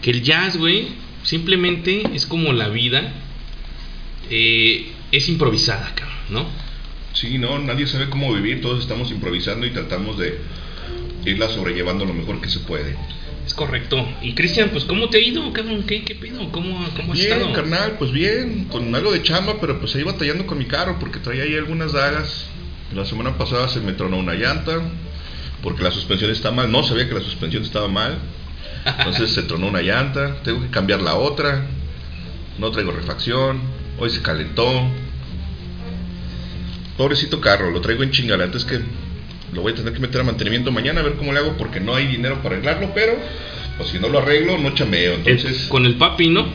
que 0.00 0.10
el 0.12 0.22
jazz, 0.22 0.56
güey, 0.56 0.86
simplemente 1.24 2.02
es 2.14 2.24
como 2.24 2.52
la 2.52 2.68
vida. 2.68 3.12
eh, 4.30 4.86
es 5.12 5.28
improvisada, 5.28 5.92
cabrón, 5.94 6.16
¿no? 6.30 6.46
Sí, 7.14 7.38
no, 7.38 7.58
nadie 7.58 7.86
sabe 7.86 8.10
cómo 8.10 8.32
vivir, 8.34 8.60
todos 8.60 8.80
estamos 8.82 9.10
improvisando 9.10 9.66
y 9.66 9.70
tratamos 9.70 10.18
de 10.18 10.38
irla 11.24 11.48
sobrellevando 11.48 12.04
lo 12.04 12.12
mejor 12.12 12.40
que 12.40 12.48
se 12.48 12.60
puede. 12.60 12.96
Es 13.46 13.54
correcto. 13.54 14.06
Y 14.22 14.34
Cristian, 14.34 14.70
pues 14.70 14.84
¿cómo 14.84 15.08
te 15.10 15.18
ha 15.18 15.20
ido, 15.20 15.52
cabrón? 15.52 15.84
¿Qué, 15.84 16.02
qué 16.02 16.14
pedo? 16.14 16.50
¿Cómo, 16.50 16.86
cómo 16.96 17.12
has 17.12 17.18
Bien, 17.18 17.32
estado? 17.32 17.52
carnal, 17.52 17.96
pues 17.98 18.10
bien, 18.10 18.64
con 18.64 18.94
algo 18.94 19.12
de 19.12 19.22
chamba, 19.22 19.60
pero 19.60 19.78
pues 19.78 19.94
ahí 19.94 20.02
batallando 20.02 20.46
con 20.46 20.58
mi 20.58 20.64
carro 20.66 20.96
porque 20.98 21.18
traía 21.18 21.44
ahí 21.44 21.54
algunas 21.54 21.92
dagas. 21.92 22.46
La 22.94 23.04
semana 23.04 23.36
pasada 23.36 23.68
se 23.68 23.80
me 23.80 23.92
tronó 23.92 24.18
una 24.18 24.34
llanta 24.34 24.80
porque 25.62 25.82
la 25.82 25.90
suspensión 25.90 26.30
está 26.30 26.50
mal. 26.52 26.70
No 26.72 26.82
sabía 26.82 27.08
que 27.08 27.14
la 27.14 27.20
suspensión 27.20 27.62
estaba 27.62 27.88
mal. 27.88 28.18
Entonces 28.98 29.30
se 29.30 29.42
tronó 29.42 29.68
una 29.68 29.82
llanta, 29.82 30.42
tengo 30.42 30.60
que 30.62 30.68
cambiar 30.68 31.00
la 31.02 31.14
otra. 31.14 31.66
No 32.58 32.70
traigo 32.70 32.92
refacción. 32.92 33.60
Hoy 33.98 34.10
se 34.10 34.22
calentó. 34.22 34.88
Pobrecito 36.96 37.40
carro, 37.40 37.70
lo 37.70 37.80
traigo 37.80 38.02
en 38.02 38.10
chingala. 38.10 38.44
Antes 38.44 38.64
que 38.64 38.80
lo 39.52 39.62
voy 39.62 39.72
a 39.72 39.74
tener 39.74 39.92
que 39.92 40.00
meter 40.00 40.20
a 40.20 40.24
mantenimiento 40.24 40.70
mañana 40.72 41.00
a 41.00 41.04
ver 41.04 41.14
cómo 41.14 41.32
le 41.32 41.38
hago 41.40 41.56
porque 41.56 41.80
no 41.80 41.94
hay 41.94 42.06
dinero 42.06 42.36
para 42.42 42.56
arreglarlo, 42.56 42.92
pero 42.94 43.14
pues 43.76 43.88
si 43.90 43.98
no 43.98 44.08
lo 44.08 44.18
arreglo 44.20 44.58
no 44.58 44.74
chameo. 44.74 45.14
El- 45.14 45.26
Entonces, 45.28 45.66
con 45.68 45.84
el 45.86 45.96
papi, 45.96 46.28
¿no? 46.28 46.46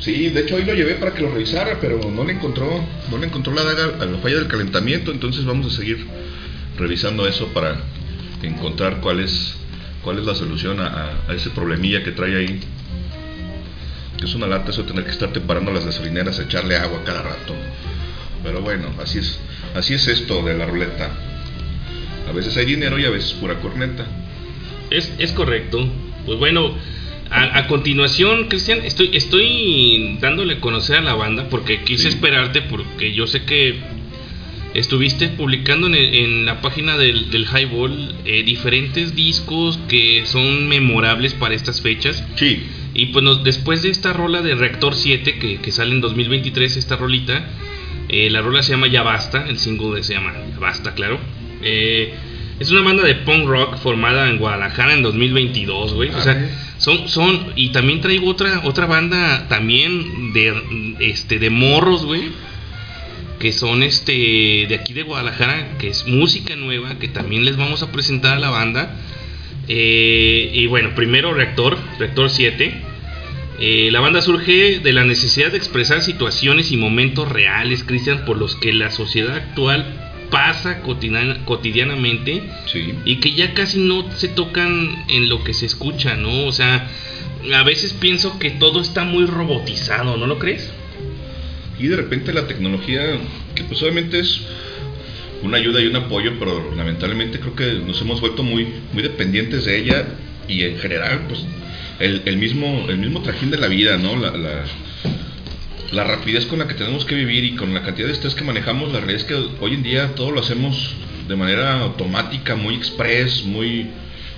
Sí, 0.00 0.28
de 0.30 0.40
hecho 0.40 0.56
hoy 0.56 0.64
lo 0.64 0.74
llevé 0.74 0.94
para 0.96 1.14
que 1.14 1.22
lo 1.22 1.30
revisara, 1.30 1.78
pero 1.80 1.98
no 2.10 2.24
le 2.24 2.32
encontró, 2.32 2.84
no 3.10 3.18
le 3.18 3.26
encontró 3.26 3.54
la 3.54 3.62
daga 3.62 4.02
a 4.02 4.04
la 4.06 4.18
falla 4.18 4.36
del 4.36 4.48
calentamiento, 4.48 5.12
entonces 5.12 5.44
vamos 5.44 5.72
a 5.72 5.76
seguir 5.76 6.04
revisando 6.76 7.26
eso 7.28 7.46
para 7.54 7.76
encontrar 8.42 9.00
cuál 9.00 9.20
es, 9.20 9.54
cuál 10.02 10.18
es 10.18 10.26
la 10.26 10.34
solución 10.34 10.80
a, 10.80 11.12
ese 11.34 11.50
problemilla 11.50 12.02
que 12.02 12.10
trae 12.10 12.36
ahí. 12.36 12.60
Que 14.18 14.24
es 14.26 14.34
una 14.34 14.46
lata 14.46 14.70
eso 14.70 14.82
tener 14.82 15.04
que 15.04 15.10
estarte 15.10 15.40
parando 15.40 15.72
las 15.72 15.84
gasolineras 15.86 16.38
a 16.38 16.42
echarle 16.42 16.76
agua 16.76 17.02
cada 17.04 17.22
rato. 17.22 17.54
Pero 18.44 18.60
bueno, 18.60 18.92
así 19.02 19.18
es, 19.18 19.40
así 19.74 19.94
es 19.94 20.06
esto 20.06 20.42
de 20.42 20.54
la 20.56 20.66
ruleta. 20.66 21.10
A 22.28 22.32
veces 22.32 22.56
hay 22.56 22.66
dinero 22.66 22.98
y 22.98 23.04
a 23.04 23.10
veces 23.10 23.32
pura 23.32 23.58
corneta. 23.60 24.06
Es, 24.90 25.12
es 25.18 25.32
correcto. 25.32 25.88
Pues 26.26 26.38
bueno, 26.38 26.72
a, 27.30 27.58
a 27.58 27.66
continuación, 27.66 28.48
Cristian, 28.48 28.80
estoy, 28.84 29.10
estoy 29.16 30.18
dándole 30.20 30.54
a 30.54 30.60
conocer 30.60 30.96
a 30.98 31.00
la 31.02 31.14
banda 31.14 31.48
porque 31.48 31.82
quise 31.82 32.02
Sí. 32.04 32.08
esperarte 32.10 32.62
porque 32.62 33.12
yo 33.12 33.26
sé 33.26 33.42
que 33.44 33.80
estuviste 34.74 35.28
publicando 35.28 35.86
en, 35.86 35.94
el- 35.94 36.14
en 36.14 36.46
la 36.46 36.60
página 36.60 36.96
del, 36.96 37.30
del 37.30 37.44
Highball 37.46 38.14
eh, 38.24 38.42
diferentes 38.42 39.14
discos 39.14 39.78
que 39.88 40.22
son 40.26 40.68
memorables 40.68 41.32
para 41.34 41.54
estas 41.54 41.80
fechas. 41.80 42.22
Sí, 42.36 42.64
Y 42.94 43.06
pues 43.06 43.22
nos- 43.24 43.42
después 43.44 43.82
de 43.82 43.90
esta 43.90 44.12
rola 44.12 44.42
de 44.42 44.54
Reactor 44.54 44.94
7 44.94 45.38
que, 45.38 45.58
que 45.60 45.72
sale 45.72 45.92
en 45.92 46.00
2023, 46.00 46.76
esta 46.76 46.96
rolita, 46.96 47.44
eh, 48.08 48.28
la 48.30 48.40
rola 48.42 48.62
se 48.62 48.72
llama 48.72 48.86
Ya 48.88 49.02
Basta, 49.02 49.46
el 49.48 49.58
single 49.58 50.02
se 50.02 50.14
llama 50.14 50.32
Ya 50.52 50.58
Basta, 50.58 50.94
claro. 50.94 51.18
Eh, 51.62 52.12
es 52.60 52.70
una 52.70 52.82
banda 52.82 53.02
de 53.02 53.14
punk 53.16 53.46
rock 53.46 53.78
formada 53.78 54.28
en 54.30 54.38
Guadalajara 54.38 54.94
en 54.94 55.02
2022, 55.02 55.94
güey. 55.94 56.10
O 56.10 56.16
Ah, 56.16 56.20
sea, 56.22 56.50
son, 56.78 57.08
son, 57.08 57.52
y 57.56 57.70
también 57.70 58.00
traigo 58.00 58.28
otra, 58.30 58.60
otra 58.64 58.86
banda 58.86 59.48
también 59.48 60.32
de, 60.32 60.96
este, 61.00 61.38
de 61.38 61.50
morros, 61.50 62.04
güey. 62.04 62.22
Que 63.40 63.52
son 63.52 63.82
este, 63.82 64.12
de 64.68 64.78
aquí 64.80 64.92
de 64.92 65.02
Guadalajara, 65.02 65.76
que 65.78 65.88
es 65.88 66.06
música 66.06 66.54
nueva, 66.56 66.98
que 66.98 67.08
también 67.08 67.44
les 67.44 67.56
vamos 67.56 67.82
a 67.82 67.90
presentar 67.90 68.36
a 68.36 68.40
la 68.40 68.50
banda. 68.50 68.94
Eh, 69.66 70.50
y 70.54 70.66
bueno, 70.66 70.94
primero 70.94 71.34
Reactor, 71.34 71.76
Reactor 71.98 72.30
7. 72.30 72.72
Eh, 73.60 73.90
la 73.92 74.00
banda 74.00 74.20
surge 74.20 74.80
de 74.80 74.92
la 74.92 75.04
necesidad 75.04 75.52
de 75.52 75.58
expresar 75.58 76.02
situaciones 76.02 76.72
y 76.72 76.76
momentos 76.76 77.28
reales, 77.28 77.84
Cristian, 77.84 78.24
por 78.24 78.36
los 78.36 78.56
que 78.56 78.72
la 78.72 78.90
sociedad 78.90 79.36
actual 79.36 79.86
pasa 80.30 80.82
cotidiana- 80.82 81.44
cotidianamente 81.44 82.42
sí. 82.66 82.94
y 83.04 83.16
que 83.16 83.32
ya 83.34 83.54
casi 83.54 83.78
no 83.78 84.10
se 84.16 84.26
tocan 84.28 85.04
en 85.08 85.28
lo 85.28 85.44
que 85.44 85.54
se 85.54 85.66
escucha, 85.66 86.16
¿no? 86.16 86.46
O 86.46 86.52
sea, 86.52 86.88
a 87.54 87.62
veces 87.62 87.92
pienso 87.92 88.38
que 88.40 88.50
todo 88.50 88.80
está 88.80 89.04
muy 89.04 89.26
robotizado, 89.26 90.16
¿no 90.16 90.26
lo 90.26 90.38
crees? 90.40 90.72
Y 91.78 91.86
de 91.86 91.96
repente 91.96 92.32
la 92.32 92.48
tecnología, 92.48 93.02
que 93.54 93.62
pues 93.62 93.80
obviamente 93.82 94.18
es 94.18 94.40
una 95.42 95.58
ayuda 95.58 95.80
y 95.80 95.86
un 95.86 95.96
apoyo, 95.96 96.32
pero 96.38 96.74
lamentablemente 96.74 97.38
creo 97.38 97.54
que 97.54 97.74
nos 97.86 98.00
hemos 98.00 98.20
vuelto 98.20 98.42
muy, 98.42 98.66
muy 98.92 99.02
dependientes 99.02 99.64
de 99.66 99.78
ella 99.78 100.06
y 100.48 100.64
en 100.64 100.78
general, 100.78 101.20
pues 101.28 101.44
el, 101.98 102.36
mismo, 102.36 102.86
el 102.88 102.98
mismo 102.98 103.20
trajín 103.20 103.50
de 103.50 103.58
la 103.58 103.68
vida, 103.68 103.96
¿no? 103.96 104.16
La, 104.16 104.30
la, 104.32 104.64
la 105.92 106.04
rapidez 106.04 106.46
con 106.46 106.58
la 106.58 106.66
que 106.66 106.74
tenemos 106.74 107.04
que 107.04 107.14
vivir 107.14 107.44
y 107.44 107.54
con 107.54 107.72
la 107.72 107.82
cantidad 107.82 108.08
de 108.08 108.14
estrés 108.14 108.34
que 108.34 108.44
manejamos, 108.44 108.92
la 108.92 109.00
realidad 109.00 109.20
es 109.20 109.24
que 109.24 109.34
hoy 109.34 109.74
en 109.74 109.82
día 109.82 110.14
todo 110.14 110.30
lo 110.32 110.40
hacemos 110.40 110.96
de 111.28 111.36
manera 111.36 111.80
automática, 111.80 112.56
muy 112.56 112.74
express, 112.74 113.44
muy, 113.44 113.88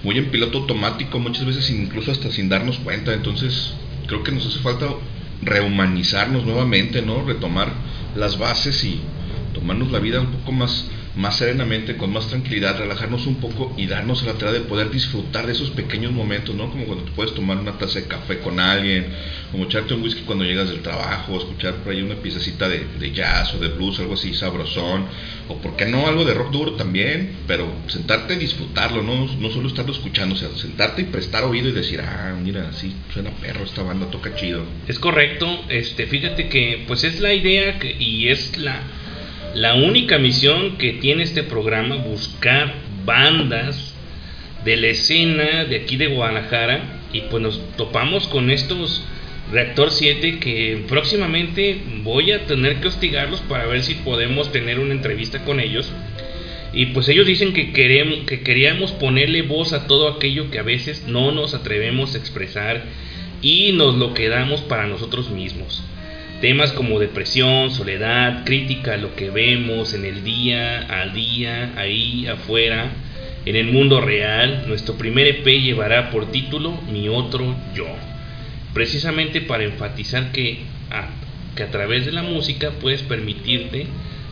muy 0.02 0.18
en 0.18 0.26
piloto 0.26 0.58
automático, 0.58 1.18
muchas 1.18 1.46
veces 1.46 1.70
incluso 1.70 2.12
hasta 2.12 2.30
sin 2.30 2.48
darnos 2.48 2.78
cuenta. 2.78 3.12
Entonces, 3.14 3.74
creo 4.06 4.22
que 4.22 4.32
nos 4.32 4.46
hace 4.46 4.58
falta 4.60 4.86
rehumanizarnos 5.42 6.44
nuevamente, 6.44 7.02
¿no? 7.02 7.24
Retomar 7.24 7.72
las 8.14 8.38
bases 8.38 8.84
y 8.84 9.00
tomarnos 9.54 9.90
la 9.90 9.98
vida 9.98 10.20
un 10.20 10.32
poco 10.32 10.52
más, 10.52 10.88
más 11.16 11.36
serenamente, 11.38 11.96
con 11.96 12.12
más 12.12 12.28
tranquilidad, 12.28 12.78
relajarnos 12.78 13.26
un 13.26 13.36
poco 13.36 13.74
y 13.76 13.86
darnos 13.86 14.22
la 14.24 14.34
tarea 14.34 14.52
de 14.52 14.60
poder 14.60 14.90
disfrutar 14.90 15.46
de 15.46 15.52
esos 15.52 15.70
pequeños 15.70 16.12
momentos, 16.12 16.54
¿no? 16.54 16.70
Como 16.70 16.84
cuando 16.84 17.04
te 17.04 17.10
puedes 17.12 17.34
tomar 17.34 17.56
una 17.56 17.78
taza 17.78 18.00
de 18.00 18.06
café 18.06 18.38
con 18.38 18.60
alguien, 18.60 19.06
como 19.50 19.64
echarte 19.64 19.94
un 19.94 20.02
whisky 20.02 20.22
cuando 20.22 20.44
llegas 20.44 20.68
del 20.68 20.82
trabajo, 20.82 21.38
escuchar 21.38 21.76
por 21.76 21.92
ahí 21.92 22.02
una 22.02 22.16
piececita 22.16 22.68
de, 22.68 22.86
de 22.98 23.12
jazz 23.12 23.54
o 23.54 23.58
de 23.58 23.68
blues, 23.68 23.98
algo 23.98 24.14
así 24.14 24.34
sabrosón, 24.34 25.06
o 25.48 25.56
por 25.56 25.76
qué 25.76 25.86
no 25.86 26.06
algo 26.06 26.24
de 26.26 26.34
rock 26.34 26.50
duro 26.50 26.72
también, 26.72 27.36
pero 27.46 27.72
sentarte 27.86 28.34
y 28.34 28.38
disfrutarlo, 28.38 29.02
no, 29.02 29.26
no 29.26 29.50
solo 29.50 29.68
estarlo 29.68 29.92
escuchando, 29.92 30.34
o 30.34 30.58
sentarte 30.58 31.02
y 31.02 31.04
prestar 31.06 31.44
oído 31.44 31.70
y 31.70 31.72
decir, 31.72 32.00
ah, 32.02 32.34
mira, 32.42 32.72
sí, 32.74 32.94
suena 33.14 33.30
perro 33.30 33.64
esta 33.64 33.82
banda, 33.82 34.10
toca 34.10 34.34
chido. 34.34 34.64
Es 34.86 34.98
correcto, 34.98 35.46
este, 35.70 36.06
fíjate 36.06 36.48
que 36.48 36.84
pues 36.86 37.04
es 37.04 37.20
la 37.20 37.32
idea 37.32 37.78
que, 37.78 37.96
y 37.98 38.28
es 38.28 38.58
la, 38.58 38.82
la 39.56 39.74
única 39.74 40.18
misión 40.18 40.76
que 40.76 40.92
tiene 40.92 41.22
este 41.22 41.42
programa, 41.42 41.96
buscar 41.96 42.74
bandas 43.06 43.94
de 44.66 44.76
la 44.76 44.88
escena 44.88 45.64
de 45.64 45.76
aquí 45.76 45.96
de 45.96 46.08
Guadalajara 46.08 47.00
y 47.10 47.22
pues 47.22 47.42
nos 47.42 47.76
topamos 47.76 48.28
con 48.28 48.50
estos 48.50 49.02
Reactor 49.50 49.92
7 49.92 50.40
que 50.40 50.84
próximamente 50.86 51.80
voy 52.02 52.32
a 52.32 52.44
tener 52.44 52.80
que 52.80 52.88
hostigarlos 52.88 53.40
para 53.40 53.66
ver 53.66 53.82
si 53.82 53.94
podemos 53.94 54.52
tener 54.52 54.78
una 54.78 54.92
entrevista 54.92 55.42
con 55.44 55.58
ellos. 55.58 55.90
Y 56.74 56.86
pues 56.86 57.08
ellos 57.08 57.26
dicen 57.26 57.54
que, 57.54 57.72
queremos, 57.72 58.26
que 58.26 58.40
queríamos 58.40 58.92
ponerle 58.92 59.40
voz 59.40 59.72
a 59.72 59.86
todo 59.86 60.08
aquello 60.08 60.50
que 60.50 60.58
a 60.58 60.64
veces 60.64 61.06
no 61.06 61.32
nos 61.32 61.54
atrevemos 61.54 62.14
a 62.14 62.18
expresar 62.18 62.84
y 63.40 63.72
nos 63.72 63.94
lo 63.94 64.12
quedamos 64.12 64.60
para 64.60 64.86
nosotros 64.86 65.30
mismos. 65.30 65.82
Temas 66.40 66.72
como 66.72 66.98
depresión, 66.98 67.70
soledad, 67.70 68.44
crítica 68.44 68.98
lo 68.98 69.16
que 69.16 69.30
vemos 69.30 69.94
en 69.94 70.04
el 70.04 70.22
día 70.22 70.86
a 71.00 71.06
día, 71.06 71.72
ahí 71.78 72.26
afuera, 72.26 72.90
en 73.46 73.56
el 73.56 73.72
mundo 73.72 74.02
real. 74.02 74.64
Nuestro 74.66 74.96
primer 74.96 75.26
EP 75.26 75.46
llevará 75.46 76.10
por 76.10 76.30
título 76.30 76.78
Mi 76.92 77.08
otro 77.08 77.56
yo. 77.74 77.86
Precisamente 78.74 79.40
para 79.40 79.64
enfatizar 79.64 80.30
que 80.32 80.58
a, 80.90 81.08
que 81.56 81.62
a 81.62 81.70
través 81.70 82.04
de 82.04 82.12
la 82.12 82.22
música 82.22 82.72
puedes 82.82 83.02
permitirte 83.02 83.86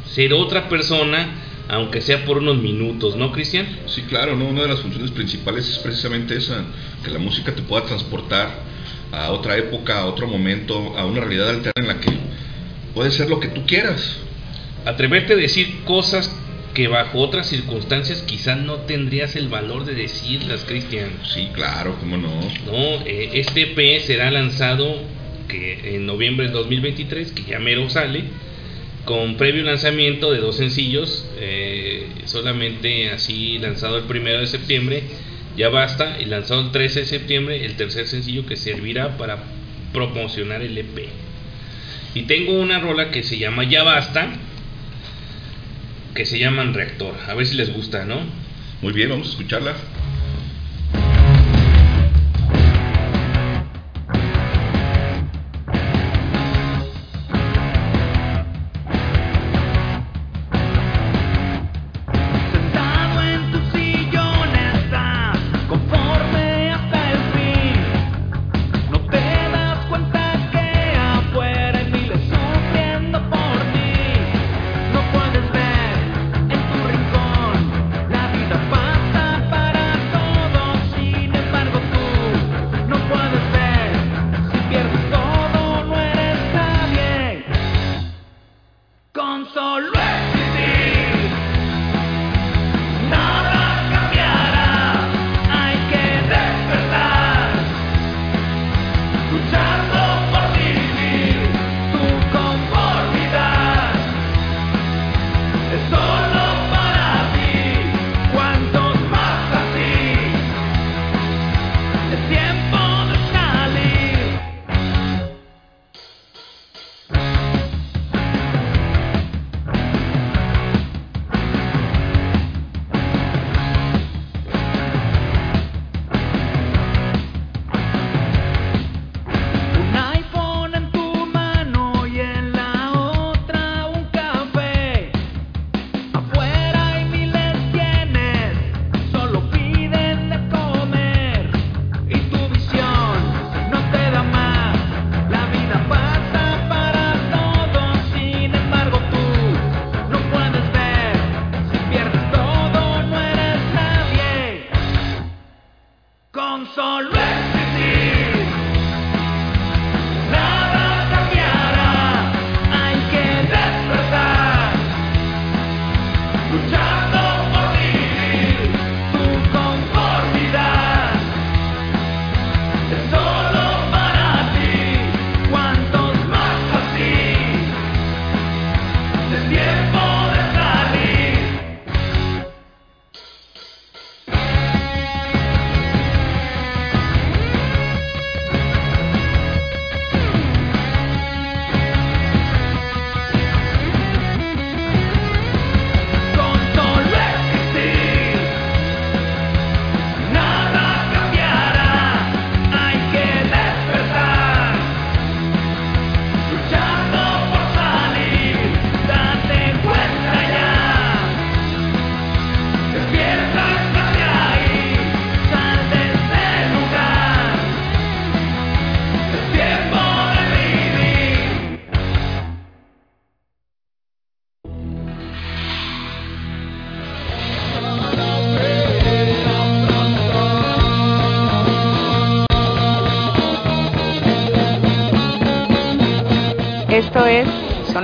ser 0.05 0.35
otra 0.35 0.69
persona, 0.69 1.29
aunque 1.69 2.03
sea 2.03 2.27
por 2.27 2.37
unos 2.37 2.59
minutos, 2.59 3.17
¿no, 3.17 3.33
Cristian? 3.33 3.67
Sí, 3.87 4.03
claro, 4.03 4.37
¿no? 4.37 4.45
una 4.45 4.63
de 4.63 4.69
las 4.69 4.81
funciones 4.81 5.11
principales 5.11 5.71
es 5.71 5.79
precisamente 5.79 6.37
esa, 6.37 6.67
que 7.03 7.11
la 7.11 7.19
música 7.19 7.55
te 7.55 7.63
pueda 7.63 7.87
transportar 7.87 8.74
a 9.23 9.31
otra 9.31 9.57
época, 9.57 10.01
a 10.01 10.07
otro 10.07 10.27
momento, 10.27 10.97
a 10.97 11.07
una 11.07 11.21
realidad 11.21 11.51
alterna 11.51 11.73
en 11.83 11.89
la 11.89 12.01
que 12.01 12.11
puede 12.95 13.11
ser 13.11 13.29
lo 13.29 13.41
que 13.41 13.49
tú 13.49 13.67
quieras. 13.67 14.19
Atreverte 14.85 15.35
a 15.35 15.37
decir 15.37 15.85
cosas 15.85 16.31
que 16.75 16.89
bajo 16.89 17.21
otras 17.21 17.49
circunstancias 17.49 18.23
quizás 18.23 18.59
no 18.59 18.79
tendrías 18.81 19.37
el 19.37 19.49
valor 19.49 19.85
de 19.85 19.95
decirlas, 19.95 20.65
Cristian. 20.67 21.11
Sí, 21.33 21.49
claro, 21.53 21.97
cómo 22.01 22.17
no. 22.17 22.29
No, 22.67 23.07
eh, 23.07 23.31
este 23.35 23.73
EP 23.73 24.01
será 24.03 24.31
lanzado 24.31 24.97
que 25.49 25.95
en 25.95 26.07
noviembre 26.07 26.47
del 26.47 26.55
2023, 26.55 27.33
que 27.33 27.45
ya 27.45 27.61
mero 27.61 27.89
sale, 27.89 28.25
con 29.05 29.37
previo 29.37 29.63
lanzamiento 29.63 30.33
de 30.33 30.41
dos 30.41 30.57
sencillos, 30.57 31.27
eh, 31.39 32.09
solamente 32.25 33.11
así 33.11 33.59
lanzado 33.59 33.99
el 33.99 34.05
primero 34.05 34.41
de 34.41 34.47
septiembre, 34.47 35.03
ya 35.57 35.69
basta, 35.69 36.21
y 36.21 36.25
lanzado 36.25 36.61
el 36.61 36.73
13 36.73 37.01
de 37.01 37.07
septiembre, 37.07 37.65
el 37.65 37.77
tercer 37.77 38.07
sencillo 38.07 38.47
que 38.47 38.57
servirá 38.57 39.17
para 39.17 39.39
promocionar 39.93 40.63
el 40.63 40.77
EP. 40.77 41.09
Y 42.15 42.23
tengo 42.23 42.53
una 42.61 42.81
rola 42.81 43.11
que 43.11 43.23
se 43.23 43.39
llama 43.39 43.65
Ya 43.65 43.83
basta, 43.83 44.29
que 46.15 46.27
se 46.27 46.39
llaman 46.39 46.75
Reactor. 46.75 47.15
A 47.29 47.35
ver 47.35 47.47
si 47.47 47.57
les 47.57 47.73
gusta, 47.73 48.05
¿no? 48.05 48.21
Muy 48.83 48.93
bien, 48.93 49.11
vamos 49.11 49.29
a 49.29 49.31
escucharla. 49.31 49.75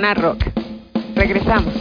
Sonar 0.01 0.19
Rock. 0.19 0.47
Regresamos. 1.15 1.75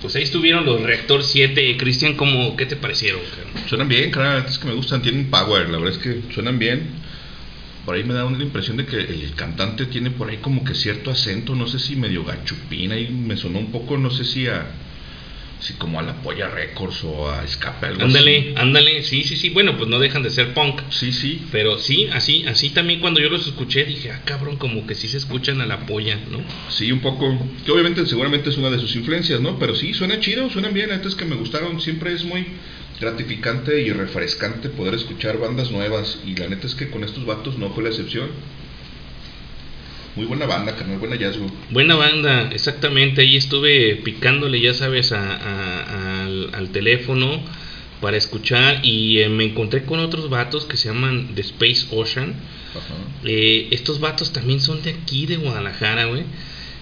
pues 0.00 0.16
ahí 0.16 0.22
estuvieron 0.22 0.64
los 0.64 0.80
Reactor 0.80 1.24
7. 1.24 1.76
Cristian, 1.76 2.14
¿cómo, 2.14 2.56
¿qué 2.56 2.66
te 2.66 2.76
parecieron? 2.76 3.22
Suenan 3.68 3.88
bien, 3.88 4.10
claro, 4.10 4.46
es 4.46 4.58
que 4.58 4.66
me 4.68 4.74
gustan, 4.74 5.02
tienen 5.02 5.30
power, 5.30 5.68
la 5.68 5.78
verdad 5.78 5.94
es 5.94 5.98
que 5.98 6.32
suenan 6.32 6.58
bien. 6.58 6.88
Por 7.84 7.96
ahí 7.96 8.04
me 8.04 8.14
da 8.14 8.24
una 8.24 8.42
impresión 8.42 8.76
de 8.76 8.86
que 8.86 8.96
el 8.96 9.34
cantante 9.34 9.86
tiene 9.86 10.10
por 10.10 10.28
ahí 10.28 10.38
como 10.38 10.64
que 10.64 10.74
cierto 10.74 11.10
acento, 11.10 11.54
no 11.54 11.66
sé 11.66 11.78
si 11.78 11.96
medio 11.96 12.24
gachupín, 12.24 12.92
ahí 12.92 13.08
me 13.08 13.36
sonó 13.36 13.58
un 13.58 13.70
poco, 13.72 13.98
no 13.98 14.10
sé 14.10 14.24
si 14.24 14.46
a 14.46 14.66
si 15.64 15.74
como 15.74 15.98
a 15.98 16.02
la 16.02 16.14
Polla 16.16 16.48
Records 16.48 17.04
o 17.04 17.30
a 17.30 17.42
Escape 17.42 17.86
algo 17.86 18.02
Ándale, 18.02 18.52
ándale, 18.56 19.02
sí, 19.02 19.24
sí, 19.24 19.36
sí. 19.36 19.48
Bueno, 19.48 19.76
pues 19.78 19.88
no 19.88 19.98
dejan 19.98 20.22
de 20.22 20.30
ser 20.30 20.52
punk. 20.52 20.80
así. 20.80 21.10
Sí, 21.10 21.12
sí. 21.12 21.46
Pero 21.50 21.78
sí, 21.78 22.06
así, 22.12 22.44
así 22.44 22.70
también 22.70 23.00
cuando 23.00 23.20
yo 23.20 23.30
los 23.30 23.46
escuché 23.46 23.84
dije, 23.84 24.10
ah, 24.10 24.20
cabrón, 24.24 24.56
como 24.56 24.86
que 24.86 24.94
sí 24.94 25.08
se 25.08 25.16
escuchan 25.16 25.60
a 25.62 25.66
la 25.66 25.86
polla, 25.86 26.18
¿no? 26.30 26.42
Sí, 26.68 26.92
un 26.92 27.00
poco. 27.00 27.38
Que 27.64 27.72
obviamente 27.72 28.04
seguramente 28.06 28.50
es 28.50 28.58
una 28.58 28.68
de 28.70 28.78
sus 28.78 28.94
influencias, 28.94 29.40
¿no? 29.40 29.58
Pero 29.58 29.74
sí, 29.74 29.94
suena 29.94 30.20
chido, 30.20 30.50
suenan 30.50 30.74
bien. 30.74 30.92
Antes 30.92 31.14
que 31.14 31.24
me 31.24 31.36
gustaron, 31.36 31.80
siempre 31.80 32.12
es 32.12 32.24
muy 32.24 32.46
gratificante 33.00 33.80
y 33.82 33.92
refrescante 33.92 34.68
poder 34.68 34.94
escuchar 34.94 35.38
bandas 35.38 35.70
nuevas. 35.70 36.18
Y 36.26 36.34
la 36.36 36.48
neta 36.48 36.66
es 36.66 36.74
que 36.74 36.90
con 36.90 37.04
estos 37.04 37.24
vatos 37.26 37.58
no 37.58 37.70
fue 37.70 37.82
la 37.84 37.90
excepción. 37.90 38.30
Muy 40.16 40.26
buena 40.26 40.46
banda, 40.46 40.76
carnal, 40.76 40.98
buen 40.98 41.10
hallazgo. 41.10 41.46
Buena 41.70 41.96
banda, 41.96 42.48
exactamente. 42.52 43.22
Ahí 43.22 43.36
estuve 43.36 43.96
picándole, 43.96 44.60
ya 44.60 44.72
sabes, 44.72 45.10
a- 45.10 45.34
a- 45.34 46.24
al, 46.24 46.50
al 46.54 46.68
teléfono 46.70 47.42
para 48.00 48.16
escuchar 48.16 48.78
y 48.84 49.18
eh, 49.20 49.28
me 49.28 49.44
encontré 49.44 49.82
con 49.84 49.98
otros 49.98 50.28
vatos 50.30 50.66
que 50.66 50.76
se 50.76 50.88
llaman 50.88 51.34
The 51.34 51.40
Space 51.40 51.86
Ocean. 51.90 52.34
Ajá. 52.76 52.94
Eh, 53.24 53.68
estos 53.72 53.98
vatos 53.98 54.32
también 54.32 54.60
son 54.60 54.82
de 54.82 54.90
aquí, 54.90 55.26
de 55.26 55.36
Guadalajara, 55.36 56.04
güey. 56.04 56.22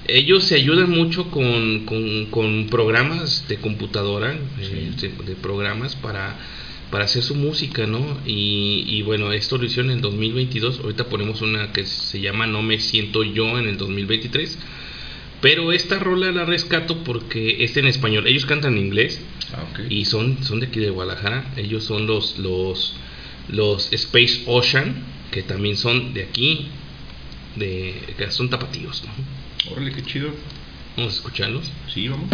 Ellos 0.07 0.45
se 0.45 0.57
ayudan 0.57 0.91
mucho 0.91 1.31
con, 1.31 1.87
con, 1.87 2.27
con 2.27 2.67
programas 2.69 3.47
de 3.49 3.57
computadora, 3.57 4.37
eh, 4.61 4.91
de, 5.01 5.35
programas 5.37 5.95
para, 5.97 6.37
para 6.91 7.05
hacer 7.05 7.23
su 7.23 7.35
música, 7.35 7.87
¿no? 7.87 8.19
Y, 8.27 8.85
y 8.89 9.03
bueno, 9.03 9.33
esto 9.33 9.59
lo 9.59 9.65
hicieron 9.65 9.91
en 9.91 9.99
el 9.99 10.03
2022. 10.03 10.81
Ahorita 10.81 11.09
ponemos 11.09 11.41
una 11.41 11.73
que 11.73 11.87
se 11.87 12.21
llama 12.21 12.47
No 12.47 12.63
me 12.63 12.79
siento 12.81 13.23
yo 13.23 13.59
en 13.59 13.69
el 13.69 13.77
2023. 13.79 14.59
Pero 15.41 15.73
esta 15.73 15.99
rola 15.99 16.31
la 16.31 16.45
rescato 16.45 17.03
porque 17.03 17.65
es 17.65 17.77
en 17.77 17.87
español. 17.87 18.27
Ellos 18.27 18.47
cantan 18.47 18.77
en 18.77 18.87
inglés 18.87 19.21
Ah, 19.53 19.67
y 19.91 20.05
son, 20.07 20.43
son 20.43 20.61
de 20.61 20.67
aquí 20.67 20.81
de 20.81 20.91
Guadalajara. 20.91 21.53
Ellos 21.57 21.85
son 21.85 22.07
los, 22.07 22.39
los, 22.39 22.95
los 23.49 23.93
Space 23.93 24.43
Ocean, 24.47 25.05
que 25.31 25.43
también 25.43 25.77
son 25.77 26.15
de 26.15 26.23
aquí, 26.23 26.69
de, 27.57 27.95
que 28.17 28.31
son 28.31 28.49
tapatíos. 28.49 29.05
¿no? 29.05 29.42
Órale, 29.71 29.93
qué 29.93 30.03
chido. 30.03 30.31
Vamos 30.97 31.13
a 31.13 31.17
escucharlos. 31.17 31.71
Sí, 31.93 32.09
vamos. 32.09 32.29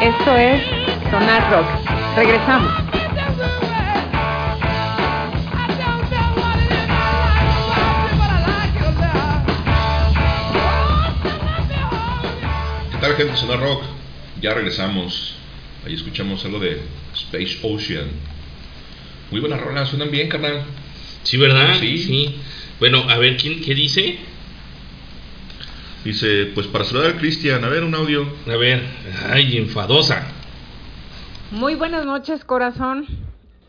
Esto 0.00 0.36
es 0.36 0.62
Sonar 1.10 1.50
Rock. 1.50 1.66
Regresamos. 2.16 2.72
¿Qué 12.92 12.98
tal 13.00 13.16
gente 13.16 13.32
de 13.32 13.36
Sonar 13.38 13.60
Rock? 13.60 13.84
Ya 14.42 14.52
regresamos. 14.52 15.34
Ahí 15.86 15.94
escuchamos 15.94 16.44
algo 16.44 16.58
de 16.58 16.82
Space 17.14 17.60
Ocean. 17.62 18.08
Muy 19.30 19.40
buenas 19.40 19.60
rolas, 19.62 19.88
suenan 19.88 20.10
bien, 20.10 20.28
carnal. 20.28 20.62
Sí, 21.22 21.38
¿verdad? 21.38 21.74
Sí. 21.80 22.36
Bueno, 22.78 23.02
a 23.08 23.16
ver, 23.16 23.38
¿quién, 23.38 23.62
¿qué 23.62 23.74
dice? 23.74 24.18
Dice, 26.06 26.52
pues 26.54 26.68
para 26.68 26.84
saludar 26.84 27.16
a 27.16 27.18
Cristian, 27.18 27.64
a 27.64 27.68
ver 27.68 27.82
un 27.82 27.92
audio. 27.92 28.24
A 28.46 28.56
ver, 28.56 28.80
ay, 29.28 29.56
enfadosa. 29.56 30.22
Muy 31.50 31.74
buenas 31.74 32.06
noches, 32.06 32.44
corazón. 32.44 33.06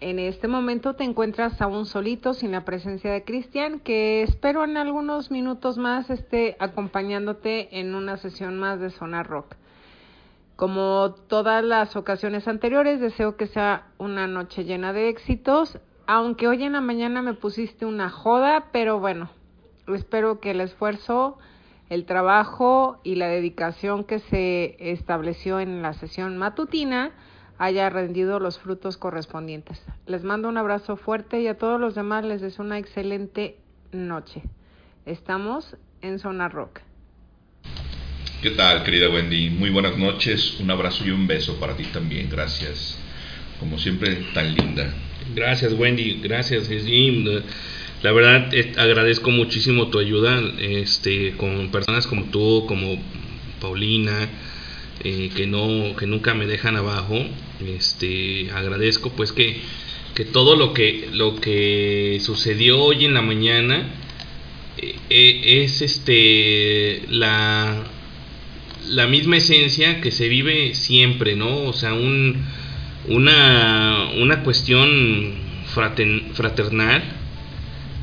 En 0.01 0.19
este 0.19 0.47
momento 0.47 0.93
te 0.93 1.03
encuentras 1.03 1.59
aún 1.63 1.87
solito 1.87 2.35
sin 2.35 2.51
la 2.51 2.63
presencia 2.63 3.11
de 3.11 3.23
Cristian, 3.23 3.79
que 3.79 4.21
espero 4.21 4.63
en 4.63 4.77
algunos 4.77 5.31
minutos 5.31 5.79
más 5.79 6.11
esté 6.11 6.55
acompañándote 6.59 7.79
en 7.79 7.95
una 7.95 8.17
sesión 8.17 8.59
más 8.59 8.79
de 8.79 8.91
Zona 8.91 9.23
Rock. 9.23 9.55
Como 10.55 11.15
todas 11.27 11.63
las 11.63 11.95
ocasiones 11.95 12.47
anteriores, 12.47 12.99
deseo 12.99 13.35
que 13.35 13.47
sea 13.47 13.87
una 13.97 14.27
noche 14.27 14.63
llena 14.63 14.93
de 14.93 15.09
éxitos, 15.09 15.79
aunque 16.05 16.47
hoy 16.47 16.63
en 16.65 16.73
la 16.73 16.81
mañana 16.81 17.23
me 17.23 17.33
pusiste 17.33 17.87
una 17.87 18.11
joda, 18.11 18.65
pero 18.71 18.99
bueno, 18.99 19.31
espero 19.87 20.39
que 20.39 20.51
el 20.51 20.61
esfuerzo, 20.61 21.39
el 21.89 22.05
trabajo 22.05 22.99
y 23.03 23.15
la 23.15 23.27
dedicación 23.27 24.03
que 24.03 24.19
se 24.19 24.75
estableció 24.79 25.59
en 25.59 25.81
la 25.81 25.93
sesión 25.93 26.37
matutina 26.37 27.11
haya 27.57 27.89
rendido 27.89 28.39
los 28.39 28.59
frutos 28.59 28.97
correspondientes. 28.97 29.81
Les 30.05 30.23
mando 30.23 30.49
un 30.49 30.57
abrazo 30.57 30.95
fuerte 30.95 31.41
y 31.41 31.47
a 31.47 31.57
todos 31.57 31.79
los 31.79 31.95
demás 31.95 32.23
les 32.23 32.41
deseo 32.41 32.65
una 32.65 32.77
excelente 32.77 33.57
noche. 33.91 34.43
Estamos 35.05 35.75
en 36.01 36.19
Zona 36.19 36.49
Rock. 36.49 36.81
¿Qué 38.41 38.51
tal, 38.51 38.83
querida 38.83 39.09
Wendy? 39.09 39.49
Muy 39.49 39.71
buenas 39.71 39.97
noches, 39.97 40.59
un 40.59 40.69
abrazo 40.69 41.03
y 41.05 41.09
un 41.09 41.25
beso 41.25 41.59
para 41.59 41.75
ti 41.75 41.85
también, 41.85 42.29
gracias. 42.29 42.99
Como 43.59 43.79
siempre, 43.79 44.15
tan 44.35 44.53
linda. 44.53 44.93
Gracias, 45.33 45.73
Wendy. 45.73 46.21
Gracias, 46.21 46.67
Jim. 46.67 47.25
La 48.03 48.11
verdad, 48.11 48.51
agradezco 48.77 49.31
muchísimo 49.31 49.87
tu 49.87 49.97
ayuda 49.97 50.39
este, 50.59 51.31
con 51.31 51.71
personas 51.71 52.05
como 52.05 52.25
tú, 52.25 52.65
como 52.67 53.01
Paulina, 53.59 54.29
eh, 55.03 55.31
que, 55.35 55.47
no, 55.47 55.95
que 55.95 56.05
nunca 56.05 56.35
me 56.35 56.45
dejan 56.45 56.75
abajo. 56.75 57.25
Este, 57.65 58.51
agradezco 58.51 59.09
pues 59.13 59.31
que, 59.31 59.61
que 60.13 60.25
todo 60.25 60.55
lo 60.55 60.73
que, 60.75 61.09
lo 61.11 61.37
que 61.37 62.19
sucedió 62.21 62.79
hoy 62.79 63.05
en 63.05 63.15
la 63.15 63.23
mañana 63.23 63.89
eh, 64.77 64.95
eh, 65.09 65.63
es 65.63 65.81
este 65.81 67.01
la, 67.09 67.83
la 68.89 69.07
misma 69.07 69.37
esencia 69.37 70.01
que 70.01 70.11
se 70.11 70.29
vive 70.29 70.75
siempre, 70.75 71.35
¿no? 71.35 71.63
O 71.63 71.73
sea, 71.73 71.95
un, 71.95 72.45
una, 73.07 74.11
una 74.17 74.43
cuestión 74.43 75.33
fraternal 75.73 77.17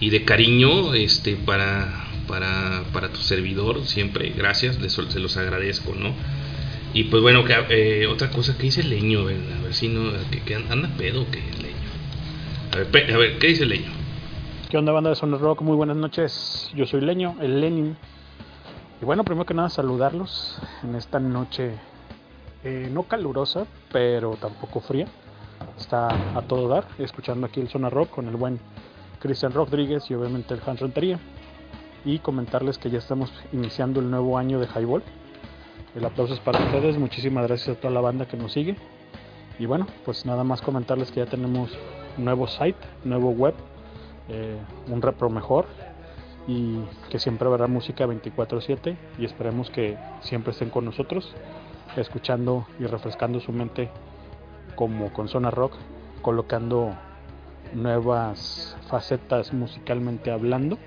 y 0.05 0.11
de 0.11 0.23
cariño 0.23 0.93
este, 0.93 1.35
para, 1.35 2.05
para, 2.29 2.85
para 2.93 3.09
tu 3.09 3.21
servidor, 3.21 3.87
siempre, 3.87 4.35
gracias, 4.37 4.79
les, 4.79 4.93
se 4.93 5.19
los 5.19 5.39
agradezco, 5.39 5.95
¿no? 5.95 6.13
Y 6.93 7.05
pues 7.05 7.23
bueno, 7.23 7.43
que, 7.47 7.55
eh, 7.71 8.07
otra 8.07 8.29
cosa, 8.29 8.55
¿qué 8.59 8.65
dice 8.65 8.83
leño? 8.83 9.21
A 9.21 9.25
ver, 9.63 9.73
si 9.73 9.89
no, 9.89 10.13
que, 10.31 10.43
que 10.43 10.57
anda 10.57 10.91
pedo, 10.99 11.25
que 11.31 11.39
leño. 11.39 11.89
A 12.73 12.77
ver, 12.77 13.15
a 13.15 13.17
ver, 13.17 13.39
¿qué 13.39 13.47
dice 13.47 13.65
leño? 13.65 13.91
¿Qué 14.69 14.77
onda 14.77 14.93
banda 14.93 15.09
de 15.09 15.17
Sonar 15.17 15.41
Rock? 15.41 15.63
Muy 15.63 15.75
buenas 15.75 15.97
noches. 15.97 16.71
Yo 16.75 16.85
soy 16.85 17.01
Leño, 17.01 17.37
el 17.41 17.63
Lenin. 17.63 17.97
Y 19.01 19.07
bueno, 19.07 19.25
primero 19.25 19.47
que 19.47 19.55
nada 19.55 19.71
saludarlos 19.71 20.59
en 20.83 20.97
esta 20.97 21.19
noche 21.19 21.77
eh, 22.63 22.91
no 22.93 23.05
calurosa, 23.05 23.67
pero 23.91 24.37
tampoco 24.37 24.83
fría. 24.83 25.07
Está 25.79 26.09
a 26.37 26.43
todo 26.43 26.69
dar, 26.69 26.87
escuchando 26.99 27.47
aquí 27.47 27.61
el 27.61 27.71
Sonar 27.71 27.95
Rock 27.95 28.11
con 28.11 28.29
el 28.29 28.37
buen 28.37 28.61
Cristian 29.25 29.53
Rodríguez 29.53 30.11
y 30.11 30.15
obviamente 30.15 30.53
el 30.53 30.61
Hans 30.67 30.81
Rentería. 30.81 31.19
Y 32.05 32.19
comentarles 32.19 32.77
que 32.77 32.91
ya 32.91 32.99
estamos 32.99 33.33
iniciando 33.55 34.01
el 34.01 34.11
nuevo 34.11 34.37
año 34.37 34.61
de 34.61 34.67
Highball. 34.67 35.03
El 35.95 36.05
aplauso 36.05 36.35
es 36.35 36.41
para 36.41 36.63
ustedes, 36.63 36.99
muchísimas 36.99 37.47
gracias 37.47 37.75
a 37.75 37.81
toda 37.81 37.95
la 37.95 38.03
banda 38.03 38.29
que 38.29 38.37
nos 38.37 38.53
sigue. 38.53 38.77
Y 39.59 39.65
bueno, 39.65 39.87
pues 40.05 40.27
nada 40.27 40.45
más 40.45 40.61
comentarles 40.61 41.11
que 41.11 41.21
ya 41.21 41.27
tenemos 41.27 41.71
nuevo 42.19 42.47
site, 42.47 42.77
nuevo 43.05 43.31
web, 43.31 43.55
eh, 44.29 44.59
un 44.89 45.01
repro 45.01 45.31
mejor 45.31 45.65
y 46.47 46.81
que 47.09 47.19
siempre 47.19 47.49
habrá 47.49 47.67
música 47.67 48.05
24/7 48.05 48.95
y 49.19 49.25
esperemos 49.25 49.71
que 49.71 49.97
siempre 50.21 50.53
estén 50.53 50.69
con 50.69 50.85
nosotros 50.85 51.35
escuchando 51.97 52.67
y 52.79 52.85
refrescando 52.85 53.41
su 53.41 53.53
mente 53.53 53.89
como 54.75 55.15
con 55.15 55.29
Zona 55.29 55.51
Rock, 55.51 55.73
colocando 56.21 56.95
nuevas 57.73 58.77
facetas 58.89 59.53
musicalmente 59.53 60.31
hablando 60.31 60.78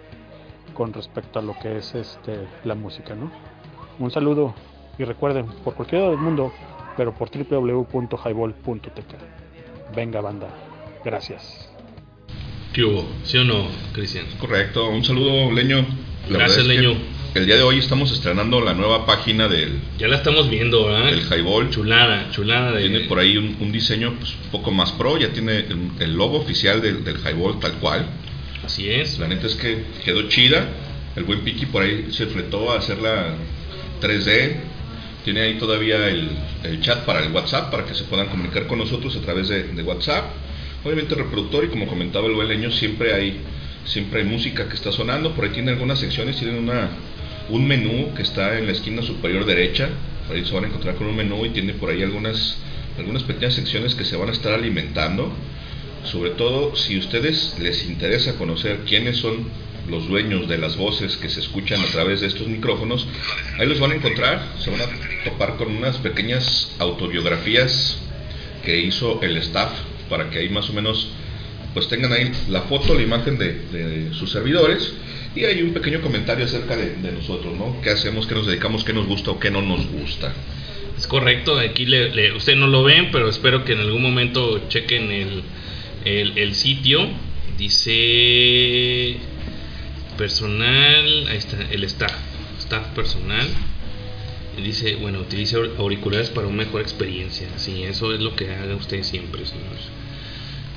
con 0.74 0.94
respecto 0.94 1.40
a 1.40 1.42
lo 1.42 1.58
que 1.58 1.78
es 1.78 1.96
este 1.96 2.48
la 2.64 2.76
música, 2.76 3.16
¿no? 3.16 3.32
Un 4.00 4.12
saludo 4.12 4.54
y 4.98 5.04
recuerden, 5.04 5.48
por 5.64 5.74
cualquier 5.74 6.02
lado 6.02 6.14
del 6.14 6.22
mundo, 6.22 6.54
pero 6.96 7.14
por 7.14 7.30
www.highball.tk. 7.30 9.96
Venga 9.96 10.22
banda, 10.22 10.48
gracias. 11.04 11.70
¿Qué 12.74 12.84
hubo? 12.84 13.06
¿Sí 13.24 13.38
o 13.38 13.44
no, 13.44 13.68
Cristian? 13.94 14.26
Correcto, 14.40 14.90
un 14.90 15.04
saludo, 15.04 15.52
Leño. 15.52 15.86
La 16.30 16.40
Gracias, 16.40 16.68
que 16.68 16.98
El 17.38 17.46
día 17.46 17.56
de 17.56 17.62
hoy 17.62 17.78
estamos 17.78 18.12
estrenando 18.12 18.60
la 18.62 18.74
nueva 18.74 19.06
página 19.06 19.48
del, 19.48 19.80
Ya 20.00 20.08
la 20.08 20.16
estamos 20.16 20.50
viendo, 20.50 20.86
¿verdad? 20.86 21.12
del 21.12 21.22
Highball. 21.22 21.70
Chulada, 21.70 22.32
chulada 22.32 22.72
de... 22.72 22.90
Tiene 22.90 23.02
por 23.02 23.20
ahí 23.20 23.38
un, 23.38 23.58
un 23.60 23.72
diseño 23.72 24.16
pues, 24.18 24.34
un 24.46 24.50
poco 24.50 24.72
más 24.72 24.92
pro, 24.94 25.20
ya 25.20 25.32
tiene 25.32 25.60
el, 25.60 25.92
el 26.00 26.14
logo 26.16 26.40
oficial 26.40 26.82
del, 26.82 27.04
del 27.04 27.18
Highball 27.18 27.60
tal 27.60 27.74
cual. 27.74 28.08
Así 28.66 28.90
es. 28.90 29.20
La 29.20 29.28
neta 29.28 29.46
es 29.46 29.54
que 29.54 29.84
quedó 30.04 30.28
chida. 30.28 30.68
El 31.16 31.26
buen 31.26 31.42
Piki 31.42 31.68
por 31.68 31.84
ahí 31.84 32.08
se 32.10 32.26
fletó 32.26 32.72
a 32.72 32.80
hacerla 32.80 33.36
3D. 34.02 34.56
Tiene 35.24 35.42
ahí 35.42 35.60
todavía 35.60 36.10
el, 36.10 36.30
el 36.64 36.82
chat 36.82 37.06
para 37.06 37.24
el 37.24 37.32
WhatsApp, 37.32 37.70
para 37.70 37.86
que 37.86 37.94
se 37.94 38.06
puedan 38.06 38.30
comunicar 38.30 38.66
con 38.66 38.80
nosotros 38.80 39.16
a 39.16 39.22
través 39.22 39.48
de, 39.50 39.62
de 39.62 39.84
WhatsApp. 39.84 40.26
Obviamente 40.84 41.14
el 41.14 41.20
reproductor 41.20 41.66
y 41.66 41.68
como 41.68 41.86
comentaba 41.86 42.26
el 42.26 42.34
buen 42.34 42.48
leño, 42.48 42.72
siempre 42.72 43.14
hay, 43.14 43.38
siempre 43.86 44.22
hay 44.22 44.26
música 44.28 44.68
que 44.68 44.74
está 44.74 44.92
sonando. 44.92 45.36
Por 45.36 45.46
ahí 45.46 45.52
tiene 45.52 45.70
algunas 45.70 46.00
secciones, 46.00 46.36
tienen 46.38 46.58
una, 46.64 46.90
un 47.50 47.68
menú 47.68 48.14
que 48.16 48.24
está 48.24 48.58
en 48.58 48.66
la 48.66 48.74
esquina 48.74 49.02
superior 49.02 49.46
derecha. 49.46 49.90
Ahí 50.30 50.46
se 50.46 50.54
van 50.54 50.66
a 50.66 50.68
encontrar 50.68 50.96
con 50.96 51.08
un 51.08 51.16
menú 51.16 51.46
y 51.46 51.50
tiene 51.50 51.74
por 51.74 51.90
ahí 51.90 52.04
algunas, 52.04 52.58
algunas 52.98 53.24
pequeñas 53.24 53.54
secciones 53.54 53.96
que 53.96 54.06
se 54.06 54.18
van 54.18 54.30
a 54.30 54.34
estar 54.34 54.54
alimentando. 54.54 55.32
Sobre 56.04 56.32
todo 56.32 56.76
si 56.76 56.98
ustedes 56.98 57.56
les 57.60 57.86
interesa 57.86 58.36
conocer 58.36 58.80
quiénes 58.88 59.18
son 59.18 59.48
los 59.90 60.08
dueños 60.08 60.50
de 60.50 60.58
las 60.58 60.76
voces 60.76 61.16
que 61.16 61.30
se 61.30 61.40
escuchan 61.40 61.80
a 61.82 61.88
través 61.88 62.20
de 62.20 62.28
estos 62.28 62.48
micrófonos, 62.48 63.08
ahí 63.58 63.68
los 63.68 63.80
van 63.80 63.92
a 63.92 63.96
encontrar, 63.96 64.46
se 64.60 64.70
van 64.70 64.82
a 64.82 64.86
topar 65.24 65.56
con 65.56 65.74
unas 65.76 65.98
pequeñas 65.98 66.72
autobiografías 66.80 67.98
que 68.66 68.82
hizo 68.82 69.22
el 69.22 69.38
staff 69.38 69.72
para 70.10 70.30
que 70.30 70.40
ahí 70.40 70.50
más 70.50 70.70
o 70.70 70.74
menos 70.74 71.10
pues 71.74 71.88
tengan 71.88 72.12
ahí 72.12 72.32
la 72.50 72.64
foto, 72.64 72.96
la 72.96 73.02
imagen 73.02 73.38
de, 73.38 73.54
de 73.72 74.14
sus 74.14 74.32
servidores 74.32 74.94
y 75.38 75.46
hay 75.46 75.62
un 75.62 75.74
pequeño 75.74 76.02
comentario 76.02 76.46
acerca 76.46 76.76
de, 76.76 77.12
nosotros, 77.12 77.56
¿no? 77.56 77.80
¿Qué 77.82 77.92
hacemos, 77.92 78.26
qué 78.26 78.34
nos 78.34 78.48
dedicamos, 78.48 78.84
qué 78.84 78.94
nos 78.94 79.06
gusta 79.06 79.32
o 79.32 79.40
qué 79.40 79.52
no 79.52 79.62
nos 79.62 79.86
gusta? 79.88 80.34
Es 80.98 81.06
correcto, 81.06 81.60
aquí 81.60 81.86
le, 81.86 82.34
ustedes 82.34 82.58
no 82.58 82.68
lo 82.68 82.84
ven, 82.84 83.10
pero 83.12 83.30
espero 83.30 83.64
que 83.64 83.74
en 83.74 83.80
algún 83.82 84.02
momento 84.02 84.68
chequen 84.68 85.12
el, 85.12 85.44
el, 86.36 86.56
sitio. 86.56 87.08
Dice 87.58 89.18
personal, 90.18 91.28
ahí 91.28 91.38
está, 91.38 91.58
el 91.72 91.84
staff, 91.84 92.14
staff 92.60 92.88
personal. 92.96 93.48
Dice, 94.64 94.96
bueno, 94.96 95.20
utilice 95.20 95.56
aur- 95.56 95.78
auriculares 95.78 96.30
para 96.30 96.48
una 96.48 96.58
mejor 96.64 96.82
experiencia. 96.82 97.48
Sí, 97.58 97.84
eso 97.84 98.12
es 98.14 98.22
lo 98.22 98.36
que 98.36 98.50
haga 98.50 98.76
usted 98.76 99.04
siempre, 99.04 99.46
señores. 99.46 99.86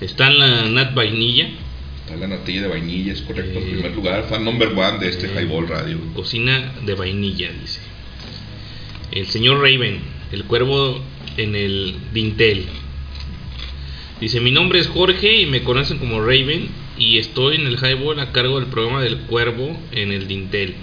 Está 0.02 0.28
en 0.28 0.38
la 0.38 0.68
Nat 0.68 0.94
Vainilla, 0.94 1.48
Está 2.10 2.26
la 2.26 2.38
natilla 2.38 2.62
de 2.62 2.66
vainilla, 2.66 3.12
es 3.12 3.22
correcto, 3.22 3.60
en 3.60 3.68
Eh, 3.68 3.70
primer 3.70 3.94
lugar, 3.94 4.26
fan 4.28 4.44
number 4.44 4.70
one 4.76 4.98
de 4.98 5.10
este 5.10 5.28
eh, 5.28 5.30
Highball 5.32 5.68
Radio. 5.68 5.96
Cocina 6.12 6.72
de 6.84 6.94
vainilla, 6.96 7.52
dice. 7.52 7.80
El 9.12 9.28
señor 9.28 9.58
Raven, 9.60 10.00
el 10.32 10.42
cuervo 10.42 11.00
en 11.36 11.54
el 11.54 11.94
dintel. 12.12 12.66
Dice, 14.20 14.40
mi 14.40 14.50
nombre 14.50 14.80
es 14.80 14.88
Jorge 14.88 15.42
y 15.42 15.46
me 15.46 15.62
conocen 15.62 15.98
como 15.98 16.20
Raven 16.20 16.66
y 16.98 17.18
estoy 17.18 17.54
en 17.54 17.68
el 17.68 17.76
Highball 17.76 18.18
a 18.18 18.32
cargo 18.32 18.58
del 18.58 18.70
programa 18.70 19.02
del 19.02 19.18
cuervo 19.18 19.78
en 19.92 20.10
el 20.10 20.26
dintel. 20.26 20.74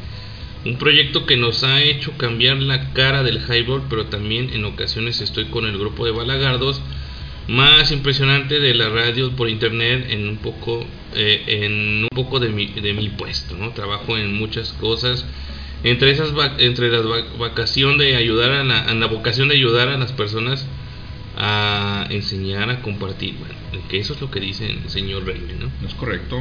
Un 0.63 0.77
proyecto 0.77 1.25
que 1.25 1.35
nos 1.35 1.61
ha 1.65 1.83
hecho 1.83 2.13
cambiar 2.13 2.55
la 2.57 2.93
cara 2.93 3.23
del 3.23 3.39
highball, 3.39 3.83
pero 3.89 4.05
también 4.05 4.51
en 4.53 4.63
ocasiones 4.63 5.19
estoy 5.19 5.45
con 5.47 5.65
el 5.65 5.77
grupo 5.77 6.05
de 6.05 6.11
balagardos 6.11 6.81
más 7.47 7.91
impresionante 7.91 8.59
de 8.59 8.73
la 8.73 8.89
radio 8.89 9.31
por 9.31 9.49
internet 9.49 10.07
en 10.09 10.27
un 10.27 10.37
poco 10.37 10.85
eh, 11.15 11.43
en 11.47 12.03
un 12.03 12.09
poco 12.13 12.39
de 12.39 12.49
mi, 12.49 12.67
de 12.67 12.93
mi 12.93 13.09
puesto, 13.09 13.55
¿no? 13.55 13.71
Trabajo 13.71 14.17
en 14.17 14.33
muchas 14.33 14.73
cosas 14.73 15.25
entre 15.83 16.11
esas 16.11 16.33
entre 16.57 16.89
la 16.89 17.01
vacación 17.37 17.97
de 17.97 18.15
ayudar 18.15 18.51
a 18.51 18.63
la, 18.63 18.81
a 18.81 18.93
la 18.93 19.05
vocación 19.07 19.47
de 19.49 19.55
ayudar 19.55 19.89
a 19.89 19.97
las 19.97 20.11
personas 20.11 20.65
a 21.37 22.07
enseñar 22.09 22.69
a 22.69 22.81
compartir 22.81 23.35
bueno 23.35 23.53
que 23.87 23.99
eso 23.99 24.13
es 24.13 24.21
lo 24.21 24.31
que 24.31 24.39
dice 24.39 24.65
el 24.65 24.89
señor 24.89 25.25
Reyme 25.25 25.53
no 25.53 25.69
Es 25.87 25.93
correcto. 25.93 26.39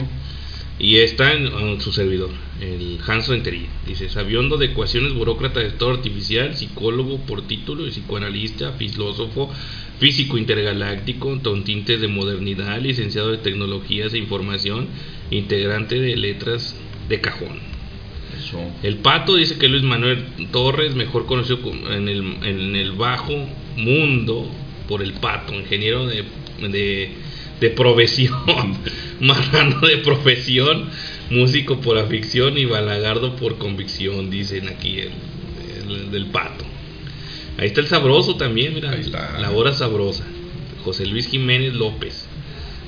y 0.79 0.97
está 0.97 1.35
en, 1.35 1.47
en 1.49 1.81
su 1.83 1.93
servidor 1.93 2.31
el 2.63 2.99
Hans 3.07 3.29
Rentería 3.29 3.69
dice 3.87 4.09
sabiondo 4.09 4.57
de 4.57 4.67
ecuaciones 4.67 5.13
burócrata 5.13 5.61
de 5.61 5.67
estado 5.67 5.91
artificial 5.91 6.57
psicólogo 6.57 7.19
por 7.27 7.47
título 7.47 7.87
y 7.87 7.91
psicoanalista 7.91 8.73
filósofo 8.73 9.53
físico 9.99 10.37
intergaláctico 10.39 11.41
con 11.43 11.65
tintes 11.65 12.01
de 12.01 12.09
modernidad 12.09 12.81
licenciado 12.81 13.31
de 13.31 13.39
tecnologías 13.39 14.13
e 14.15 14.19
información 14.19 14.89
integrante 15.31 15.99
de 16.01 16.17
letras 16.17 16.77
de 17.09 17.21
cajón 17.21 17.59
Eso. 18.37 18.59
el 18.83 18.97
Pato 18.97 19.37
dice 19.37 19.57
que 19.59 19.69
Luis 19.69 19.83
Manuel 19.83 20.25
Torres, 20.53 20.95
mejor 20.95 21.27
conocido 21.27 21.63
como- 21.63 21.91
en 21.91 22.09
el, 22.09 22.19
en 22.45 22.77
el 22.77 22.93
bajo 22.93 23.33
mundo 23.77 24.51
por 24.89 25.03
el 25.03 25.15
Pato, 25.15 25.55
ingeniero 25.55 26.07
de, 26.07 26.25
de, 26.69 27.11
de 27.61 27.71
profesión, 27.71 28.77
marrano 29.21 29.81
de 29.81 29.97
profesión, 29.99 30.91
músico 31.31 31.81
por 31.81 31.99
afición 31.99 32.59
y 32.59 32.67
balagardo 32.67 33.35
por 33.37 33.57
convicción, 33.59 34.31
dicen 34.31 34.69
aquí 34.69 34.99
el, 34.99 35.11
el- 35.89 36.11
del 36.11 36.27
Pato. 36.27 36.65
Ahí 37.59 37.67
está 37.69 37.81
el 37.81 37.87
sabroso 37.87 38.37
también, 38.37 38.75
mira, 38.75 38.91
Ahí 38.91 39.01
está. 39.01 39.39
la 39.39 39.51
hora 39.51 39.73
sabrosa. 39.73 40.25
José 40.85 41.07
Luis 41.07 41.29
Jiménez 41.29 41.75
López, 41.75 42.29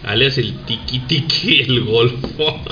alias 0.05 0.39
el 0.39 0.55
Tiki 0.65 1.01
Tiki, 1.01 1.63
el 1.63 1.81
Golfo. 1.85 2.63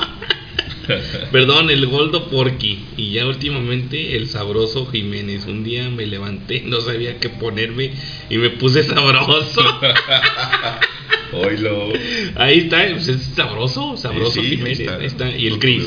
Perdón, 1.32 1.70
el 1.70 1.86
Goldo 1.86 2.28
Porky. 2.28 2.84
Y 2.96 3.10
ya 3.12 3.26
últimamente 3.26 4.16
el 4.16 4.28
sabroso 4.28 4.86
Jiménez. 4.86 5.46
Un 5.46 5.64
día 5.64 5.90
me 5.90 6.06
levanté, 6.06 6.62
no 6.64 6.80
sabía 6.80 7.18
qué 7.18 7.28
ponerme 7.28 7.92
y 8.30 8.36
me 8.38 8.50
puse 8.50 8.84
sabroso. 8.84 9.62
Oilo. 11.32 11.92
Ahí 12.36 12.58
está, 12.58 12.86
pues 12.90 13.08
es 13.08 13.22
sabroso, 13.34 13.96
sabroso 13.96 14.40
Sí, 14.40 14.48
Jiménez. 14.50 14.80
está. 14.80 14.96
Ahí 14.96 15.06
está. 15.06 15.36
Y 15.36 15.46
el 15.46 15.58
Cris. 15.58 15.84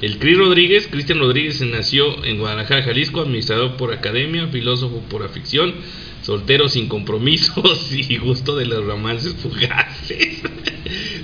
El 0.00 0.18
Cris 0.18 0.38
Rodríguez, 0.38 0.88
Cristian 0.90 1.18
Rodríguez 1.18 1.60
nació 1.62 2.24
en 2.24 2.38
Guadalajara, 2.38 2.82
Jalisco, 2.82 3.20
administrador 3.20 3.76
por 3.76 3.92
academia, 3.92 4.48
filósofo 4.48 5.00
por 5.08 5.22
afición, 5.22 5.74
soltero 6.22 6.68
sin 6.68 6.88
compromisos 6.88 7.92
y 7.92 8.16
gusto 8.18 8.56
de 8.56 8.66
los 8.66 8.84
romances 8.84 9.34
fugaces. 9.34 10.42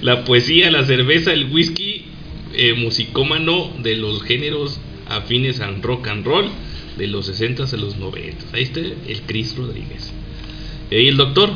la 0.03 0.25
poesía, 0.25 0.71
la 0.71 0.85
cerveza, 0.85 1.33
el 1.33 1.51
whisky, 1.53 2.07
eh, 2.55 2.75
musicómano 2.75 3.73
de 3.83 3.97
los 3.97 4.23
géneros 4.23 4.81
afines 5.09 5.61
al 5.61 5.83
rock 5.83 6.09
and 6.09 6.25
roll 6.25 6.49
de 6.97 7.07
los 7.09 7.27
60 7.27 7.65
a 7.65 7.77
los 7.77 7.97
90. 7.97 8.45
Ahí 8.53 8.63
está 8.63 8.81
el 8.81 9.21
Cris 9.27 9.57
Rodríguez. 9.57 10.13
Y 10.91 11.09
el 11.09 11.17
doctor, 11.17 11.51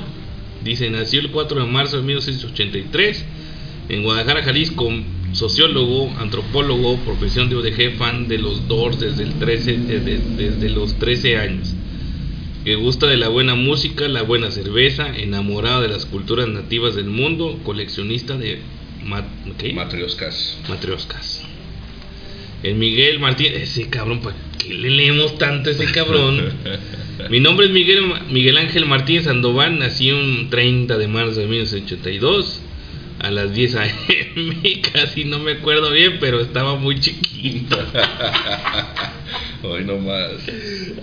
dice, 0.65 0.91
nació 0.91 1.21
el 1.21 1.31
4 1.31 1.61
de 1.65 1.67
marzo 1.71 1.97
de 1.99 2.03
1983 2.03 3.25
en 3.89 4.03
Guadalajara, 4.03 4.43
Jalisco, 4.43 4.91
sociólogo, 5.33 6.11
antropólogo, 6.19 6.97
profesión 6.99 7.49
de 7.49 7.57
UDG, 7.57 7.97
fan 7.97 8.29
de 8.29 8.39
los 8.39 8.69
Doors 8.69 9.01
desde, 9.01 9.23
el 9.25 9.35
13, 9.35 9.79
desde, 9.79 10.19
desde 10.37 10.69
los 10.71 10.95
13 10.99 11.37
años. 11.39 11.75
Que 12.65 12.75
gusta 12.75 13.07
de 13.07 13.17
la 13.17 13.29
buena 13.29 13.55
música, 13.55 14.09
la 14.09 14.23
buena 14.23 14.51
cerveza, 14.51 15.09
enamorado 15.17 15.81
de 15.83 15.89
las 15.89 16.05
culturas 16.05 16.49
nativas 16.49 16.95
del 16.97 17.07
mundo, 17.07 17.59
coleccionista 17.65 18.37
de 18.37 18.59
ma- 19.05 19.27
¿qué? 19.57 19.73
Matrioscas. 19.73 20.59
matrioscas. 20.69 21.38
El 22.63 22.75
Miguel 22.75 23.19
Martín, 23.21 23.53
ese 23.55 23.89
cabrón, 23.89 24.21
¿para 24.21 24.37
qué 24.59 24.75
le 24.75 24.91
leemos 24.91 25.39
tanto 25.39 25.71
a 25.71 25.73
ese 25.73 25.87
cabrón? 25.93 26.53
Mi 27.31 27.41
nombre 27.41 27.67
es 27.67 27.73
Miguel, 27.73 28.03
Miguel 28.31 28.57
Ángel 28.59 28.87
Martín 28.87 29.23
Sandoval, 29.23 29.79
nací 29.79 30.11
un 30.13 30.49
30 30.51 30.99
de 30.99 31.09
marzo 31.09 31.41
de 31.41 31.47
1982 31.47 32.63
a 33.21 33.31
las 33.31 33.53
10 33.55 33.75
a.m. 33.77 34.57
Casi 34.93 35.25
no 35.25 35.39
me 35.41 35.53
acuerdo 35.53 35.91
bien, 35.91 36.19
pero 36.21 36.41
estaba 36.41 36.77
muy 36.77 37.01
chiquito. 37.01 37.77
Hoy 39.63 39.85
nomás. 39.85 40.31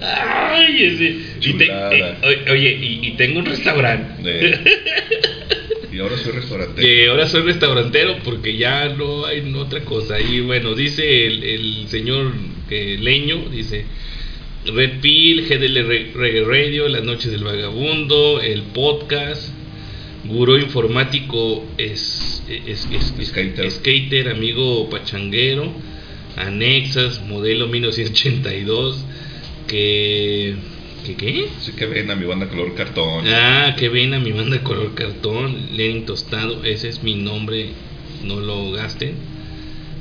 Ay, 0.02 0.84
ese. 0.84 1.18
Y 1.42 1.54
te- 1.54 1.68
eh, 1.70 2.46
oye, 2.52 2.80
y, 2.82 3.08
y 3.08 3.12
tengo 3.18 3.40
un 3.40 3.46
restaurante. 3.46 4.22
Eh, 4.26 4.60
y 5.96 6.00
ahora 6.00 6.18
soy 6.18 6.32
restaurante. 6.34 6.82
Que 6.82 7.08
ahora 7.10 7.28
soy 7.28 7.42
restaurantero 7.44 8.18
porque 8.24 8.58
ya 8.58 8.90
no 8.90 9.26
hay 9.26 9.42
otra 9.56 9.82
cosa. 9.86 10.20
Y 10.20 10.42
bueno, 10.42 10.76
dice 10.76 11.26
el, 11.28 11.44
el 11.44 11.88
señor 11.88 12.34
eh, 12.70 12.98
Leño, 13.00 13.50
dice 13.50 13.86
Red 14.66 15.00
Pill, 15.02 15.46
GDL 15.48 15.88
Re- 15.88 16.12
Reggae 16.14 16.44
Radio, 16.44 16.88
Las 16.90 17.04
Noches 17.04 17.32
del 17.32 17.44
Vagabundo, 17.44 18.42
el 18.42 18.64
podcast, 18.64 19.50
Gurú 20.26 20.58
Informático, 20.58 21.64
es, 21.78 22.42
es, 22.50 22.88
es- 22.92 23.14
es- 23.20 23.28
Skater. 23.28 23.70
skater, 23.72 24.30
amigo 24.30 24.90
pachanguero, 24.90 25.72
Anexas, 26.36 27.22
modelo 27.28 27.68
1982, 27.68 29.06
que... 29.68 30.56
¿Que 31.06 31.16
qué? 31.16 31.50
Así 31.60 31.72
que 31.74 31.86
ven 31.86 32.10
a 32.10 32.16
mi 32.16 32.26
banda 32.26 32.48
color 32.50 32.74
cartón. 32.74 33.26
Ah, 33.28 33.76
que 33.78 33.90
ven 33.90 34.14
a 34.14 34.20
mi 34.20 34.32
banda 34.32 34.62
color 34.64 34.96
cartón, 34.96 35.68
Lenin 35.76 36.06
Tostado, 36.06 36.64
ese 36.64 36.90
es 36.90 37.04
mi 37.04 37.14
nombre, 37.16 37.70
no 38.24 38.40
lo 38.40 38.72
gasten. 38.72 39.14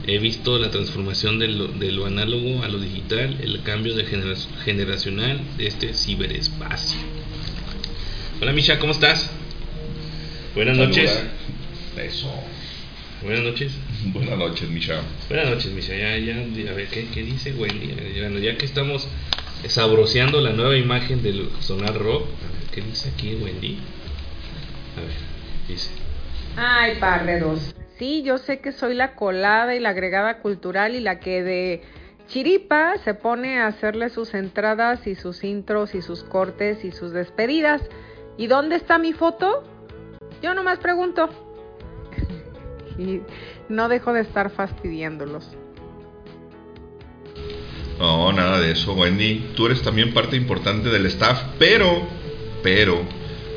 He 0.06 0.18
visto 0.18 0.58
la 0.58 0.70
transformación 0.70 1.38
de 1.38 1.48
lo, 1.48 1.66
de 1.68 1.90
lo 1.92 2.06
análogo 2.06 2.62
a 2.62 2.68
lo 2.68 2.78
digital, 2.78 3.36
el 3.42 3.62
cambio 3.62 3.94
de 3.94 4.04
genera- 4.04 4.36
generacional 4.64 5.40
de 5.58 5.66
este 5.66 5.92
ciberespacio. 5.94 6.98
Hola 8.40 8.52
Misha, 8.52 8.78
¿cómo 8.78 8.92
estás? 8.92 9.30
Buenas 10.54 10.76
noches. 10.76 11.10
Saluda. 11.10 12.04
Eso. 12.04 12.30
Buenas 13.22 13.42
noches. 13.44 13.72
Buenas 14.06 14.38
noches, 14.38 14.68
Misha. 14.70 15.00
Buenas 15.28 15.50
noches, 15.50 15.70
Misha. 15.72 15.96
Ya, 15.96 16.16
ya, 16.18 16.36
a 16.70 16.74
ver, 16.74 16.88
¿qué, 16.88 17.06
qué 17.12 17.22
dice 17.22 17.52
Wendy? 17.52 17.92
Bueno, 18.20 18.38
ya 18.38 18.56
que 18.58 18.66
estamos 18.66 19.08
sabroseando 19.68 20.40
la 20.40 20.52
nueva 20.52 20.76
imagen 20.76 21.22
del 21.22 21.50
Sonar 21.60 21.98
Rock, 21.98 22.22
a 22.22 22.52
ver, 22.52 22.70
¿qué 22.72 22.80
dice 22.80 23.10
aquí 23.10 23.34
Wendy? 23.36 23.78
A 24.96 25.00
ver, 25.00 25.10
dice. 25.68 25.90
Ay, 26.56 26.96
parreros. 27.00 27.74
Sí, 27.98 28.22
yo 28.22 28.38
sé 28.38 28.60
que 28.60 28.72
soy 28.72 28.94
la 28.94 29.14
colada 29.14 29.74
y 29.74 29.80
la 29.80 29.90
agregada 29.90 30.38
cultural 30.38 30.94
y 30.94 31.00
la 31.00 31.20
que 31.20 31.42
de 31.42 31.82
chiripa 32.28 32.96
se 32.98 33.14
pone 33.14 33.60
a 33.60 33.66
hacerle 33.66 34.08
sus 34.10 34.34
entradas 34.34 35.06
y 35.06 35.14
sus 35.14 35.44
intros 35.44 35.94
y 35.94 36.02
sus 36.02 36.24
cortes 36.24 36.84
y 36.84 36.92
sus 36.92 37.12
despedidas. 37.12 37.82
¿Y 38.36 38.48
dónde 38.48 38.76
está 38.76 38.98
mi 38.98 39.12
foto? 39.12 39.62
Yo 40.42 40.54
nomás 40.54 40.78
pregunto. 40.78 41.28
y 42.98 43.20
no 43.68 43.88
dejo 43.88 44.12
de 44.12 44.22
estar 44.22 44.50
fastidiándolos. 44.50 45.56
No, 47.98 48.32
nada 48.32 48.60
de 48.60 48.72
eso, 48.72 48.92
Wendy. 48.92 49.50
Tú 49.54 49.66
eres 49.66 49.82
también 49.82 50.12
parte 50.12 50.36
importante 50.36 50.88
del 50.88 51.06
staff, 51.06 51.40
pero, 51.58 52.06
pero, 52.62 53.02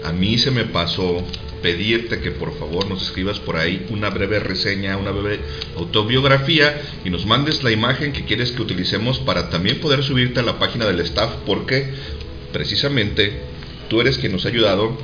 a 0.03 0.11
mí 0.11 0.37
se 0.37 0.51
me 0.51 0.65
pasó 0.65 1.25
pedirte 1.61 2.19
que 2.19 2.31
por 2.31 2.57
favor 2.57 2.87
nos 2.87 3.01
escribas 3.01 3.39
por 3.39 3.57
ahí 3.57 3.85
una 3.89 4.09
breve 4.09 4.39
reseña, 4.39 4.97
una 4.97 5.11
breve 5.11 5.39
autobiografía 5.75 6.81
y 7.03 7.09
nos 7.09 7.25
mandes 7.25 7.63
la 7.63 7.71
imagen 7.71 8.13
que 8.13 8.25
quieres 8.25 8.51
que 8.51 8.61
utilicemos 8.61 9.19
para 9.19 9.49
también 9.49 9.79
poder 9.79 10.03
subirte 10.03 10.39
a 10.39 10.43
la 10.43 10.59
página 10.59 10.85
del 10.85 10.99
staff 10.99 11.33
porque 11.45 11.87
precisamente 12.53 13.41
tú 13.89 14.01
eres 14.01 14.17
quien 14.17 14.33
nos 14.33 14.45
ha 14.45 14.49
ayudado 14.49 14.97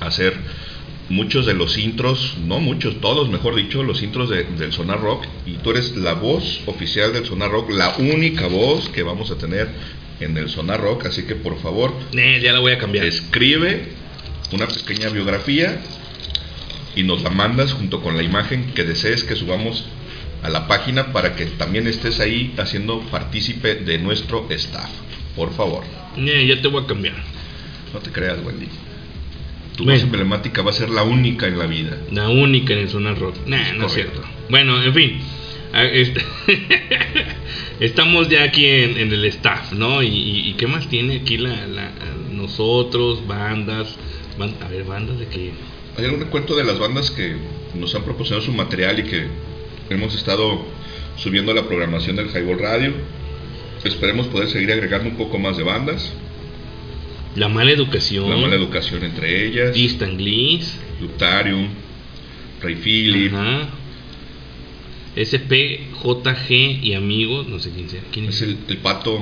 a 0.00 0.06
hacer 0.06 0.34
muchos 1.12 1.44
de 1.46 1.54
los 1.54 1.76
intros, 1.78 2.36
no 2.46 2.58
muchos, 2.58 3.00
todos 3.00 3.28
mejor 3.28 3.54
dicho, 3.54 3.82
los 3.82 4.02
intros 4.02 4.30
de- 4.30 4.44
del 4.44 4.72
Sonar 4.72 5.00
Rock 5.00 5.26
y 5.46 5.52
tú 5.54 5.70
eres 5.70 5.94
la 5.96 6.14
voz 6.14 6.60
oficial 6.66 7.12
del 7.12 7.26
Sonar 7.26 7.50
Rock, 7.50 7.70
la 7.70 7.96
única 7.98 8.46
voz 8.46 8.88
que 8.88 9.02
vamos 9.02 9.30
a 9.30 9.36
tener 9.36 9.68
en 10.20 10.36
el 10.38 10.48
Sonar 10.48 10.80
Rock, 10.80 11.06
así 11.06 11.24
que 11.24 11.34
por 11.34 11.60
favor 11.60 11.92
Eh, 12.14 12.40
ya 12.42 12.52
la 12.52 12.60
voy 12.60 12.72
a 12.72 12.78
cambiar. 12.78 13.04
escribe 13.04 13.88
una 14.52 14.66
pequeña 14.66 15.08
biografía 15.10 15.80
y 16.96 17.02
nos 17.02 17.22
la 17.22 17.30
mandas 17.30 17.72
junto 17.74 18.00
con 18.00 18.16
la 18.16 18.22
imagen 18.22 18.72
que 18.74 18.84
desees 18.84 19.24
que 19.24 19.36
subamos 19.36 19.84
a 20.42 20.48
la 20.48 20.66
página 20.66 21.12
para 21.12 21.36
que 21.36 21.44
también 21.46 21.86
estés 21.86 22.20
ahí 22.20 22.54
haciendo 22.58 23.00
partícipe 23.10 23.74
de 23.76 23.98
nuestro 23.98 24.46
staff. 24.50 24.90
Por 25.36 25.52
favor, 25.54 25.84
Eh, 26.16 26.46
ya 26.48 26.60
te 26.60 26.68
voy 26.68 26.84
a 26.84 26.86
cambiar. 26.86 27.14
no 27.92 28.00
te 28.00 28.10
creas, 28.10 28.38
Wendy. 28.44 28.68
Tu 29.76 29.84
Bueno. 29.84 29.98
voz 29.98 30.04
emblemática 30.04 30.62
va 30.62 30.70
a 30.70 30.74
ser 30.74 30.90
la 30.90 31.02
única 31.02 31.46
en 31.46 31.58
la 31.58 31.66
vida. 31.66 31.96
La 32.10 32.28
única 32.28 32.74
en 32.74 32.80
el 32.80 32.88
Sonar 32.90 33.18
Rock. 33.18 33.36
Nah, 33.46 33.72
no 33.72 33.86
es 33.86 33.92
cierto. 33.94 34.20
Bueno, 34.50 34.82
en 34.82 34.92
fin. 34.94 35.18
Ah, 35.72 35.84
este- 35.84 36.22
Estamos 37.80 38.28
ya 38.28 38.44
aquí 38.44 38.66
en, 38.66 38.96
en 38.98 39.12
el 39.12 39.24
staff, 39.26 39.72
¿no? 39.72 40.02
Y, 40.02 40.08
y- 40.08 40.50
y 40.50 40.52
qué 40.54 40.66
más 40.66 40.88
tiene 40.88 41.16
aquí 41.16 41.38
la, 41.38 41.66
la- 41.66 41.90
nosotros, 42.32 43.26
bandas, 43.26 43.96
ban- 44.38 44.54
a 44.62 44.68
ver, 44.68 44.84
bandas 44.84 45.18
de 45.18 45.26
que 45.26 45.52
Hay 45.96 46.04
algún 46.04 46.20
recuento 46.20 46.54
de 46.56 46.64
las 46.64 46.78
bandas 46.78 47.10
que 47.10 47.36
nos 47.74 47.94
han 47.94 48.02
proporcionado 48.04 48.44
su 48.44 48.52
material 48.52 48.98
y 49.00 49.04
que 49.04 49.26
hemos 49.90 50.14
estado 50.14 50.64
subiendo 51.16 51.52
la 51.54 51.66
programación 51.66 52.16
del 52.16 52.28
Highball 52.28 52.58
Radio. 52.58 52.92
Esperemos 53.84 54.26
poder 54.28 54.48
seguir 54.48 54.70
agregando 54.72 55.08
un 55.10 55.16
poco 55.16 55.38
más 55.38 55.56
de 55.56 55.62
bandas. 55.64 56.12
La 57.36 57.48
mala 57.48 57.70
educación, 57.70 58.28
La 58.28 58.36
mala 58.36 58.56
educación 58.56 59.04
entre 59.04 59.46
ellas. 59.46 59.74
Distant 59.74 60.18
Gliss, 60.18 60.78
Lutarium, 61.00 61.68
Ray 62.60 62.74
Philip. 62.76 63.32
ajá, 63.32 63.68
SP, 65.16 65.92
JG 66.02 66.84
y 66.84 66.94
amigos, 66.94 67.46
no 67.48 67.58
sé 67.58 67.70
quién 67.70 67.88
sea, 67.88 68.00
quién 68.12 68.26
es, 68.26 68.36
Es 68.36 68.42
el, 68.42 68.58
el 68.68 68.76
pato. 68.78 69.20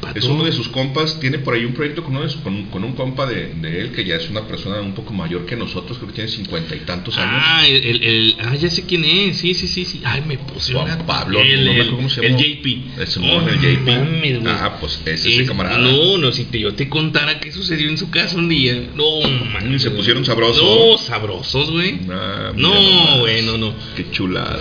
Pato? 0.00 0.18
Es 0.18 0.24
uno 0.24 0.44
de 0.44 0.52
sus 0.52 0.68
compas. 0.68 1.18
Tiene 1.20 1.38
por 1.38 1.54
ahí 1.54 1.64
un 1.64 1.72
proyecto 1.74 2.02
con, 2.04 2.14
uno 2.16 2.24
de 2.24 2.30
su- 2.30 2.42
con, 2.42 2.64
con 2.66 2.84
un 2.84 2.92
compa 2.94 3.26
de, 3.26 3.52
de 3.54 3.80
él 3.80 3.92
que 3.92 4.04
ya 4.04 4.16
es 4.16 4.28
una 4.30 4.46
persona 4.46 4.80
un 4.80 4.92
poco 4.94 5.12
mayor 5.12 5.46
que 5.46 5.56
nosotros. 5.56 5.98
Creo 5.98 6.08
que 6.08 6.14
tiene 6.14 6.30
cincuenta 6.30 6.74
y 6.76 6.80
tantos 6.80 7.16
años. 7.18 7.32
Ah, 7.44 7.66
el, 7.66 7.76
el, 7.84 8.02
el- 8.04 8.36
ah, 8.40 8.54
ya 8.56 8.70
sé 8.70 8.84
quién 8.86 9.04
es, 9.04 9.36
sí, 9.38 9.54
sí, 9.54 9.66
sí, 9.68 9.84
sí. 9.84 10.00
Ay, 10.04 10.22
me 10.26 10.38
puse 10.38 10.72
Juan 10.74 11.04
Pablo, 11.06 11.40
el, 11.40 11.64
no 11.64 11.72
me 11.72 11.80
el, 11.80 11.90
cómo 11.90 12.08
se 12.08 12.20
el 12.24 12.32
llama. 12.36 12.42
JP. 12.42 13.00
El 13.00 13.06
Simón, 13.06 13.48
el 13.48 13.58
JP. 13.58 13.86
mames. 13.86 14.38
Ah, 14.46 14.76
pues 14.80 15.00
ese, 15.04 15.14
ese 15.30 15.42
Es- 15.42 15.48
camarada. 15.48 15.78
No, 15.78 16.18
no, 16.18 16.32
si 16.32 16.44
te, 16.44 16.60
yo 16.60 16.74
te 16.74 16.88
contara 16.88 17.40
qué 17.40 17.50
sucedió 17.52 17.88
en 17.88 17.98
su 17.98 18.10
casa 18.10 18.36
un 18.36 18.48
día. 18.48 18.74
No, 18.94 19.20
man. 19.52 19.74
Mm, 19.74 19.78
se 19.78 19.90
pusieron 19.90 20.24
sabrosos. 20.24 20.62
No, 20.62 20.98
sabrosos, 20.98 21.70
güey. 21.70 21.98
Ah, 22.10 22.52
no, 22.54 23.18
güey, 23.20 23.42
no, 23.42 23.56
no. 23.58 23.74
Qué 23.96 24.10
chulada. 24.10 24.60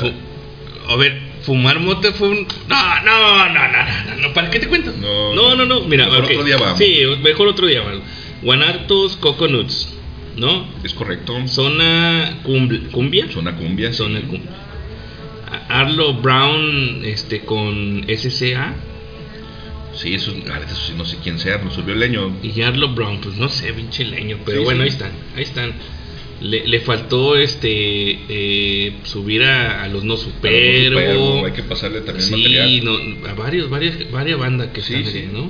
A 0.89 0.95
ver, 0.95 1.19
fumar 1.41 1.79
mota 1.79 2.11
fue 2.13 2.29
un. 2.29 2.47
No, 2.67 3.01
no, 3.03 3.47
no, 3.47 3.53
no, 3.53 3.67
no, 4.15 4.21
no, 4.27 4.33
¿para 4.33 4.49
qué 4.49 4.59
te 4.59 4.67
cuento? 4.67 4.91
No, 4.99 5.33
no, 5.35 5.55
no, 5.55 5.65
no, 5.65 5.81
mira, 5.81 6.05
mejor 6.05 6.23
otro 6.25 6.43
día 6.43 6.57
vamos. 6.57 6.77
Sí, 6.77 7.01
mejor 7.21 7.47
otro 7.47 7.67
día 7.67 7.81
vamos. 7.81 8.01
Guanartos 8.41 9.17
Coconuts, 9.17 9.93
¿no? 10.35 10.67
Es 10.83 10.93
correcto. 10.93 11.35
Zona 11.47 12.39
cumbia. 12.43 13.27
Zona 13.31 13.55
cumbia. 13.55 13.91
sí. 13.91 13.97
Zona 13.97 14.21
cumbia. 14.21 14.51
Arlo 15.69 16.13
Brown 16.15 17.01
este 17.05 17.41
con 17.41 18.05
SCA 18.09 18.73
Sí, 19.93 20.13
eso, 20.13 20.31
eso 20.31 20.75
sí, 20.75 20.93
no 20.95 21.05
sé 21.05 21.17
quién 21.23 21.39
sea, 21.39 21.57
nos 21.57 21.73
subió 21.73 21.93
el 21.95 21.99
leño. 21.99 22.37
y 22.43 22.61
Arlo 22.61 22.89
Brown, 22.89 23.19
pues 23.19 23.35
no 23.37 23.49
sé, 23.49 23.73
pinche 23.73 24.05
leño, 24.05 24.37
pero 24.45 24.59
Sí, 24.59 24.63
bueno, 24.65 24.83
sí. 24.83 24.83
ahí 24.83 24.89
están, 24.89 25.11
ahí 25.35 25.43
están. 25.43 25.73
Le, 26.39 26.67
le 26.67 26.79
faltó 26.81 27.35
este 27.35 27.67
eh, 28.29 28.93
subir 29.03 29.43
a, 29.43 29.83
a 29.83 29.87
los 29.87 30.03
no. 30.03 30.17
Superbo, 30.17 31.45
hay 31.45 31.51
que 31.51 31.63
pasarle 31.63 32.01
también 32.01 32.27
sí, 32.27 32.31
material. 32.31 32.83
no, 32.83 33.27
a 33.29 33.33
varios, 33.33 33.69
varias, 33.69 34.11
varias 34.11 34.37
bandas 34.37 34.67
que 34.71 34.81
Sí, 34.81 35.03
sí. 35.05 35.17
ahí, 35.17 35.29
¿no? 35.33 35.49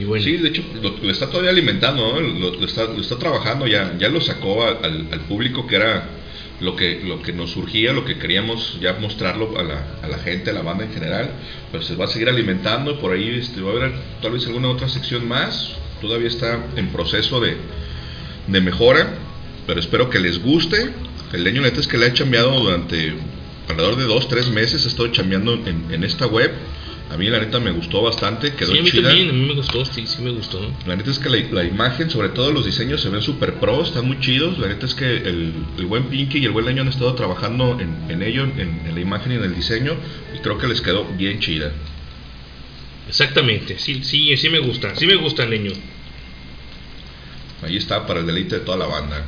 Y 0.00 0.04
bueno, 0.04 0.24
Sí, 0.24 0.36
de 0.38 0.48
hecho, 0.48 0.62
lo, 0.82 0.96
lo 1.02 1.10
está 1.10 1.28
todavía 1.28 1.50
alimentando, 1.50 2.12
¿no? 2.14 2.20
lo, 2.20 2.54
lo 2.54 2.66
está, 2.66 2.84
lo 2.84 3.00
está 3.00 3.16
trabajando, 3.18 3.66
ya, 3.66 3.96
ya 3.98 4.08
lo 4.08 4.20
sacó 4.20 4.64
al, 4.64 4.78
al- 4.84 5.06
al 5.12 5.20
público 5.20 5.66
que 5.66 5.76
era 5.76 6.08
lo 6.60 6.76
que, 6.76 7.00
lo 7.04 7.22
que 7.22 7.32
nos 7.32 7.50
surgía, 7.50 7.92
lo 7.92 8.04
que 8.04 8.18
queríamos 8.18 8.78
ya 8.80 8.94
mostrarlo 9.00 9.56
a 9.58 9.62
la, 9.62 9.98
a 10.02 10.08
la 10.08 10.18
gente, 10.18 10.50
a 10.50 10.52
la 10.52 10.62
banda 10.62 10.84
en 10.84 10.92
general, 10.92 11.30
pues 11.70 11.86
se 11.86 11.96
va 11.96 12.04
a 12.04 12.08
seguir 12.08 12.28
alimentando, 12.28 12.98
por 13.00 13.12
ahí 13.12 13.30
este, 13.38 13.60
va 13.62 13.70
a 13.70 13.76
haber 13.76 13.92
tal 14.20 14.32
vez 14.32 14.46
alguna 14.46 14.68
otra 14.68 14.88
sección 14.88 15.26
más, 15.26 15.74
todavía 16.00 16.28
está 16.28 16.66
en 16.76 16.88
proceso 16.88 17.40
de, 17.40 17.56
de 18.46 18.60
mejora, 18.60 19.14
pero 19.66 19.80
espero 19.80 20.10
que 20.10 20.18
les 20.18 20.38
guste. 20.40 20.90
El 21.32 21.44
leño 21.44 21.62
neta 21.62 21.80
es 21.80 21.86
que 21.86 21.98
le 21.98 22.06
he 22.06 22.12
chambeado 22.12 22.58
durante 22.60 23.14
alrededor 23.68 23.96
de 23.96 24.04
dos, 24.04 24.28
tres 24.28 24.48
meses, 24.48 24.84
he 24.84 24.88
estado 24.88 25.08
chambeando 25.08 25.54
en, 25.54 25.86
en 25.90 26.04
esta 26.04 26.26
web. 26.26 26.52
A 27.10 27.16
mí 27.16 27.26
la 27.28 27.40
neta 27.40 27.58
me 27.58 27.72
gustó 27.72 28.02
bastante, 28.02 28.54
quedó 28.54 28.70
sí, 28.70 28.78
a 28.78 28.82
mí 28.82 28.90
chida. 28.90 29.08
también, 29.08 29.30
a 29.30 29.32
mí 29.32 29.44
me 29.46 29.54
gustó, 29.54 29.84
sí, 29.84 30.06
sí 30.06 30.22
me 30.22 30.30
gustó. 30.30 30.60
La 30.86 30.94
neta 30.94 31.10
es 31.10 31.18
que 31.18 31.28
la, 31.28 31.38
la 31.50 31.64
imagen, 31.64 32.08
sobre 32.08 32.28
todo 32.28 32.52
los 32.52 32.64
diseños, 32.64 33.00
se 33.00 33.08
ven 33.08 33.20
super 33.20 33.54
pro, 33.54 33.82
están 33.82 34.06
muy 34.06 34.20
chidos. 34.20 34.58
La 34.58 34.68
neta 34.68 34.86
es 34.86 34.94
que 34.94 35.16
el, 35.16 35.52
el 35.76 35.86
buen 35.86 36.04
Pinky 36.04 36.38
y 36.38 36.44
el 36.44 36.52
buen 36.52 36.66
Leño 36.66 36.82
han 36.82 36.88
estado 36.88 37.12
trabajando 37.14 37.78
en, 37.80 37.96
en 38.08 38.22
ello, 38.22 38.44
en, 38.44 38.82
en 38.86 38.94
la 38.94 39.00
imagen 39.00 39.32
y 39.32 39.34
en 39.36 39.42
el 39.42 39.56
diseño, 39.56 39.96
y 40.36 40.38
creo 40.38 40.56
que 40.58 40.68
les 40.68 40.80
quedó 40.80 41.04
bien 41.16 41.40
chida. 41.40 41.72
Exactamente, 43.08 43.76
sí, 43.78 44.04
sí, 44.04 44.36
sí 44.36 44.48
me 44.48 44.60
gusta, 44.60 44.94
sí 44.94 45.04
me 45.04 45.16
gusta, 45.16 45.44
leño. 45.46 45.72
Ahí 47.64 47.76
está 47.76 48.06
para 48.06 48.20
el 48.20 48.26
deleite 48.26 48.60
de 48.60 48.64
toda 48.64 48.78
la 48.78 48.86
banda. 48.86 49.26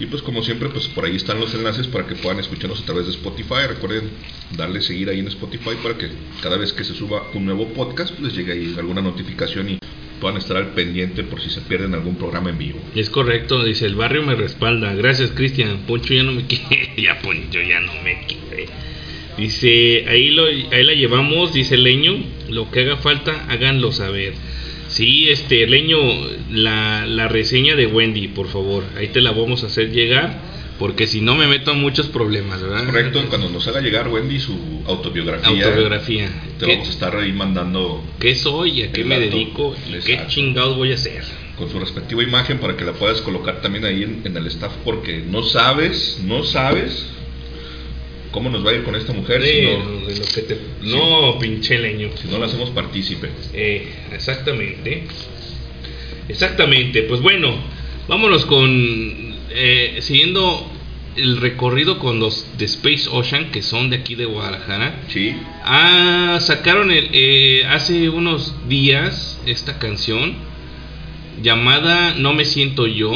Y 0.00 0.06
pues 0.06 0.22
como 0.22 0.42
siempre, 0.42 0.68
pues 0.68 0.88
por 0.88 1.04
ahí 1.04 1.16
están 1.16 1.38
los 1.38 1.54
enlaces 1.54 1.86
para 1.86 2.06
que 2.06 2.14
puedan 2.14 2.40
escucharnos 2.40 2.80
a 2.80 2.84
través 2.84 3.06
de 3.06 3.12
Spotify. 3.12 3.66
Recuerden 3.68 4.10
darle 4.56 4.80
seguir 4.80 5.08
ahí 5.08 5.20
en 5.20 5.28
Spotify 5.28 5.76
para 5.82 5.96
que 5.96 6.08
cada 6.42 6.56
vez 6.56 6.72
que 6.72 6.84
se 6.84 6.94
suba 6.94 7.22
un 7.34 7.44
nuevo 7.44 7.68
podcast, 7.68 8.10
pues 8.10 8.22
les 8.22 8.34
llegue 8.34 8.52
ahí 8.52 8.74
alguna 8.78 9.02
notificación 9.02 9.68
y 9.70 9.78
puedan 10.20 10.38
estar 10.38 10.56
al 10.56 10.68
pendiente 10.68 11.24
por 11.24 11.40
si 11.40 11.50
se 11.50 11.60
pierden 11.62 11.94
algún 11.94 12.16
programa 12.16 12.50
en 12.50 12.58
vivo. 12.58 12.78
Es 12.94 13.10
correcto, 13.10 13.64
dice, 13.64 13.86
el 13.86 13.96
barrio 13.96 14.22
me 14.22 14.34
respalda. 14.34 14.94
Gracias, 14.94 15.32
Cristian. 15.32 15.80
Poncho 15.86 16.14
ya 16.14 16.22
no 16.22 16.32
me 16.32 16.46
quiere. 16.48 16.90
ya 16.96 17.18
Poncho 17.20 17.60
ya 17.60 17.80
no 17.80 17.92
me 18.02 18.26
quiere. 18.26 18.66
Dice, 19.36 20.04
ahí, 20.08 20.30
lo, 20.30 20.44
ahí 20.46 20.84
la 20.84 20.92
llevamos, 20.94 21.52
dice 21.52 21.76
Leño. 21.76 22.22
Lo 22.48 22.70
que 22.70 22.80
haga 22.80 22.98
falta, 22.98 23.46
háganlo 23.48 23.90
saber. 23.92 24.34
Sí, 24.92 25.30
este, 25.30 25.66
Leño, 25.66 25.98
la, 26.50 27.06
la 27.06 27.28
reseña 27.28 27.74
de 27.76 27.86
Wendy, 27.86 28.28
por 28.28 28.48
favor. 28.48 28.84
Ahí 28.96 29.08
te 29.08 29.20
la 29.20 29.32
vamos 29.32 29.64
a 29.64 29.66
hacer 29.66 29.90
llegar. 29.90 30.52
Porque 30.78 31.06
si 31.06 31.20
no 31.20 31.36
me 31.36 31.46
meto 31.46 31.70
en 31.72 31.80
muchos 31.80 32.08
problemas, 32.08 32.60
¿verdad? 32.60 32.86
Correcto, 32.86 33.22
cuando 33.28 33.48
nos 33.50 33.68
haga 33.68 33.80
llegar 33.80 34.08
Wendy 34.08 34.40
su 34.40 34.82
autobiografía, 34.86 35.66
Autobiografía. 35.66 36.28
te 36.58 36.66
¿Qué, 36.66 36.72
vamos 36.72 36.88
a 36.88 36.90
estar 36.90 37.16
ahí 37.16 37.32
mandando 37.32 38.02
qué 38.18 38.34
soy? 38.34 38.82
¿A 38.82 38.90
qué 38.90 39.04
me 39.04 39.20
dedico? 39.20 39.76
¿Y 39.88 40.02
qué 40.02 40.22
chingados 40.26 40.76
voy 40.76 40.90
a 40.92 40.94
hacer? 40.94 41.22
con 41.56 41.70
su 41.70 41.78
respectiva 41.78 42.22
imagen 42.22 42.58
para 42.58 42.76
que 42.76 42.84
la 42.84 42.94
puedas 42.94 43.20
colocar 43.20 43.60
también 43.60 43.84
ahí 43.84 44.02
en, 44.02 44.22
en 44.24 44.36
el 44.36 44.46
staff 44.46 44.72
porque 44.84 45.22
no 45.24 45.42
sabes, 45.42 46.20
no 46.24 46.42
sabes 46.42 47.06
cómo 48.32 48.50
nos 48.50 48.66
va 48.66 48.70
a 48.70 48.74
ir 48.74 48.82
con 48.82 48.96
esta 48.96 49.12
mujer 49.12 49.42
si 49.42 49.48
De- 49.60 49.78
no, 49.78 50.06
de 50.06 50.16
lo 50.18 50.24
que 50.24 50.42
te- 50.42 50.58
no, 50.82 51.38
pinche 51.38 51.78
Leño. 51.78 52.08
si 52.20 52.26
no 52.28 52.38
la 52.38 52.46
hacemos 52.46 52.70
partícipe. 52.70 53.28
Eh, 53.52 53.86
exactamente. 54.12 55.04
Exactamente. 56.28 57.02
Pues 57.02 57.20
bueno, 57.20 57.54
vámonos 58.08 58.44
con. 58.46 59.32
eh, 59.54 59.98
siguiendo 60.00 60.68
el 61.16 61.36
recorrido 61.36 61.98
con 61.98 62.18
los 62.20 62.46
de 62.56 62.64
Space 62.64 63.06
Ocean, 63.10 63.50
que 63.50 63.60
son 63.60 63.90
de 63.90 63.96
aquí 63.96 64.14
de 64.14 64.24
Guadalajara. 64.24 64.94
Sí, 65.08 65.34
Ah, 65.62 66.38
sacaron 66.40 66.90
el, 66.90 67.10
eh, 67.12 67.64
hace 67.68 68.08
unos 68.08 68.54
días 68.68 69.38
esta 69.44 69.78
canción 69.78 70.34
llamada 71.42 72.14
No 72.14 72.32
me 72.32 72.44
siento 72.46 72.86
yo, 72.86 73.12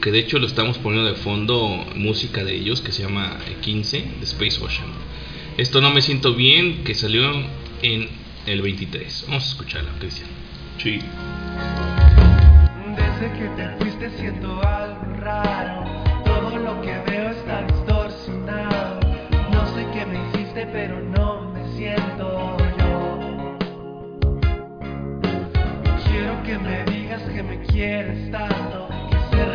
que 0.00 0.10
de 0.10 0.18
hecho 0.20 0.38
lo 0.38 0.46
estamos 0.46 0.78
poniendo 0.78 1.08
de 1.08 1.16
fondo 1.16 1.84
música 1.94 2.44
de 2.44 2.54
ellos, 2.54 2.80
que 2.80 2.92
se 2.92 3.02
llama 3.02 3.38
15 3.60 3.98
de 4.18 4.24
Space 4.24 4.62
Ocean. 4.62 4.88
Esto 5.56 5.80
No 5.80 5.90
me 5.90 6.02
siento 6.02 6.34
bien, 6.34 6.84
que 6.84 6.94
salió 6.94 7.30
en 7.82 8.08
el 8.46 8.62
23. 8.62 9.24
Vamos 9.28 9.44
a 9.44 9.48
escucharla, 9.48 9.90
Cristian. 9.98 10.28
sí. 10.78 11.00
Desde 12.96 13.32
que 13.38 13.48
te 13.56 13.68
fuiste 13.78 14.10
siento 14.18 14.62
algo 14.66 15.14
raro. 15.20 15.84
Todo 16.24 16.58
lo 16.58 16.80
que 16.82 16.98
veo 17.10 17.30
está 17.30 17.62
distorsionado. 17.62 19.00
No 19.50 19.66
sé 19.74 19.86
qué 19.92 20.06
me 20.06 20.28
hiciste, 20.28 20.66
pero 20.66 21.00
no 21.00 21.50
me 21.52 21.76
siento 21.76 22.56
yo. 22.78 23.18
Quiero 26.08 26.42
que 26.44 26.58
me 26.58 26.84
digas 26.84 27.22
que 27.22 27.42
me 27.42 27.60
quieres 27.62 28.30
tanto. 28.30 28.88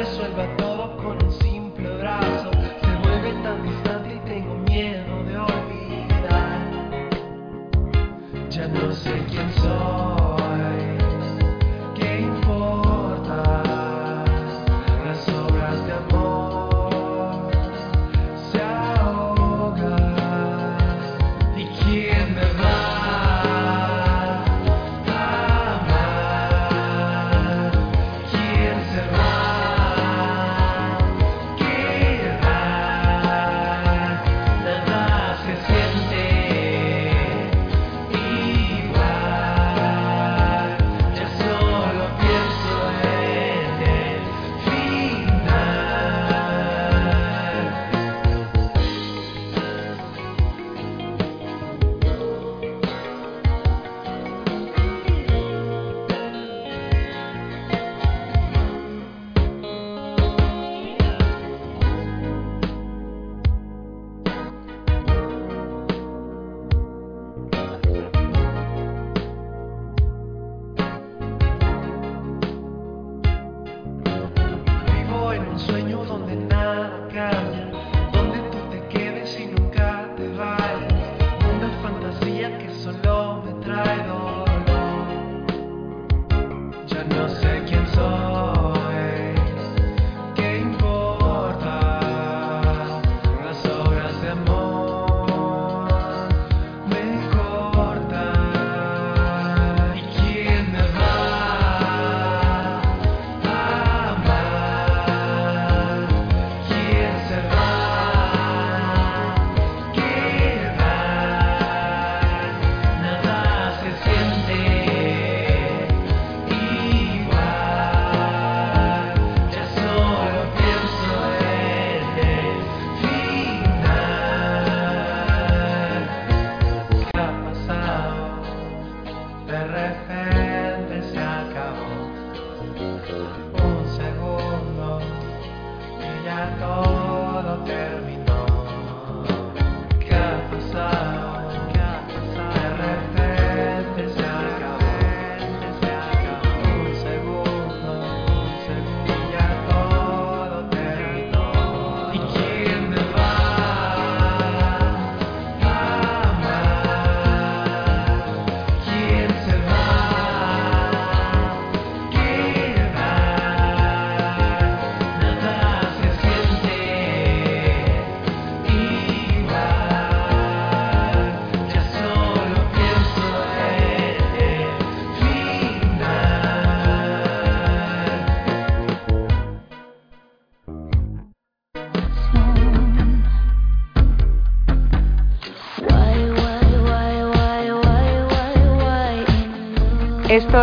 Resuelva 0.01 0.47
todo 0.57 0.97
con 0.97 1.23
un 1.23 1.31
simple 1.31 1.87
abrazo. 1.87 2.49
Se 2.81 3.07
vuelve 3.07 3.33
tan 3.43 3.61
distante 3.61 4.15
y 4.15 4.19
tengo 4.27 4.55
miedo 4.55 5.23
de 5.25 5.37
olvidar. 5.37 6.59
Ya 8.49 8.67
no 8.67 8.91
sé 8.93 9.23
quién 9.29 9.53
soy. 9.61 10.20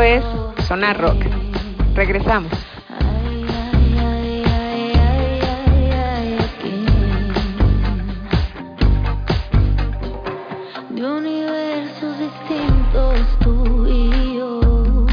Esto 0.00 0.54
es 0.60 0.66
Sonar 0.66 1.00
Rock. 1.00 1.24
Regresamos. 1.94 2.52
De 10.90 11.04
universos 11.04 12.16
distintos 12.20 13.38
tú 13.40 13.88
y 13.88 14.36
yo. 14.36 15.06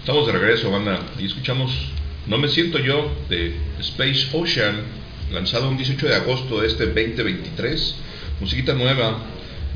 Estamos 0.00 0.26
de 0.26 0.32
regreso, 0.32 0.72
banda, 0.72 0.98
y 1.20 1.26
escuchamos 1.26 1.70
No 2.26 2.38
me 2.38 2.48
siento 2.48 2.78
yo 2.78 3.12
de 3.28 3.56
Space 3.78 4.28
Ocean, 4.32 4.82
lanzado 5.30 5.68
un 5.68 5.76
18 5.76 6.08
de 6.08 6.16
agosto 6.16 6.62
de 6.62 6.66
este 6.66 6.86
2023. 6.86 7.96
Musiquita 8.40 8.74
nueva, 8.74 9.20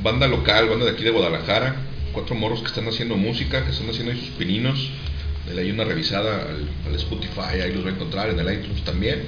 banda 0.02 0.26
local, 0.26 0.68
banda 0.68 0.86
de 0.86 0.92
aquí 0.92 1.04
de 1.04 1.10
Guadalajara. 1.10 1.76
Cuatro 2.12 2.34
morros 2.34 2.60
que 2.60 2.68
están 2.68 2.88
haciendo 2.88 3.16
música, 3.16 3.64
que 3.64 3.70
están 3.70 3.88
haciendo 3.90 4.12
ahí 4.12 4.20
sus 4.20 4.30
pininos. 4.30 4.90
Dale 5.46 5.62
ahí 5.62 5.70
una 5.70 5.84
revisada 5.84 6.42
al, 6.42 6.68
al 6.86 6.94
Spotify, 6.96 7.60
ahí 7.62 7.72
los 7.72 7.84
va 7.84 7.90
a 7.90 7.92
encontrar 7.92 8.30
en 8.30 8.38
el 8.38 8.52
iTunes 8.52 8.82
también. 8.84 9.22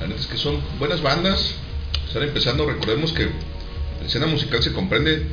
La 0.00 0.06
neta 0.06 0.20
es 0.20 0.26
que 0.26 0.36
son 0.36 0.58
buenas 0.78 1.02
bandas. 1.02 1.54
Están 2.06 2.24
empezando, 2.24 2.66
recordemos 2.66 3.12
que 3.12 3.24
la 3.24 4.06
escena 4.06 4.26
musical 4.26 4.62
se 4.62 4.72
comprende 4.72 5.26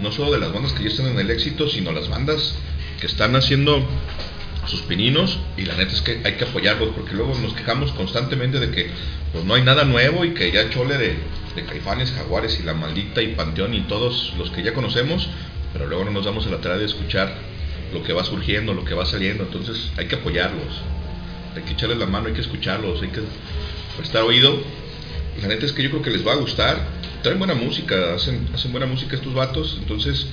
no 0.00 0.12
solo 0.12 0.32
de 0.32 0.38
las 0.38 0.52
bandas 0.52 0.72
que 0.72 0.82
ya 0.82 0.88
están 0.88 1.06
en 1.06 1.18
el 1.18 1.30
éxito, 1.30 1.68
sino 1.68 1.92
las 1.92 2.08
bandas 2.08 2.54
que 3.00 3.06
están 3.06 3.36
haciendo 3.36 3.86
sus 4.66 4.82
pininos 4.82 5.38
y 5.56 5.62
la 5.62 5.76
neta 5.76 5.92
es 5.92 6.00
que 6.00 6.20
hay 6.24 6.34
que 6.34 6.44
apoyarlos 6.44 6.90
porque 6.94 7.14
luego 7.14 7.34
nos 7.38 7.54
quejamos 7.54 7.92
constantemente 7.92 8.58
de 8.58 8.70
que 8.70 8.90
pues 9.32 9.44
no 9.44 9.54
hay 9.54 9.62
nada 9.62 9.84
nuevo 9.84 10.24
y 10.24 10.34
que 10.34 10.50
ya 10.50 10.68
chole 10.70 10.98
de, 10.98 11.16
Caifanes, 11.66 12.12
Jaguares 12.12 12.58
y 12.60 12.64
La 12.64 12.74
Maldita 12.74 13.22
y 13.22 13.28
Panteón 13.28 13.72
y 13.72 13.80
todos 13.82 14.34
los 14.36 14.50
que 14.50 14.62
ya 14.62 14.74
conocemos, 14.74 15.26
pero 15.72 15.86
luego 15.86 16.04
no 16.04 16.10
nos 16.10 16.26
damos 16.26 16.46
la 16.50 16.58
tarea 16.58 16.76
de 16.76 16.84
escuchar 16.84 17.32
lo 17.94 18.02
que 18.02 18.12
va 18.12 18.24
surgiendo, 18.24 18.74
lo 18.74 18.84
que 18.84 18.92
va 18.92 19.06
saliendo, 19.06 19.44
entonces 19.44 19.90
hay 19.96 20.06
que 20.06 20.16
apoyarlos, 20.16 20.82
hay 21.54 21.62
que 21.62 21.72
echarles 21.72 21.96
la 21.96 22.06
mano, 22.06 22.28
hay 22.28 22.34
que 22.34 22.42
escucharlos, 22.42 23.00
hay 23.00 23.08
que 23.08 23.22
prestar 23.96 24.22
oído. 24.24 24.62
La 25.40 25.48
neta 25.48 25.64
es 25.64 25.72
que 25.72 25.82
yo 25.82 25.90
creo 25.90 26.02
que 26.02 26.10
les 26.10 26.26
va 26.26 26.32
a 26.32 26.36
gustar, 26.36 26.78
traen 27.22 27.38
buena 27.38 27.54
música, 27.54 28.14
hacen, 28.14 28.48
hacen 28.54 28.72
buena 28.72 28.86
música 28.86 29.16
estos 29.16 29.32
vatos, 29.32 29.78
entonces 29.80 30.26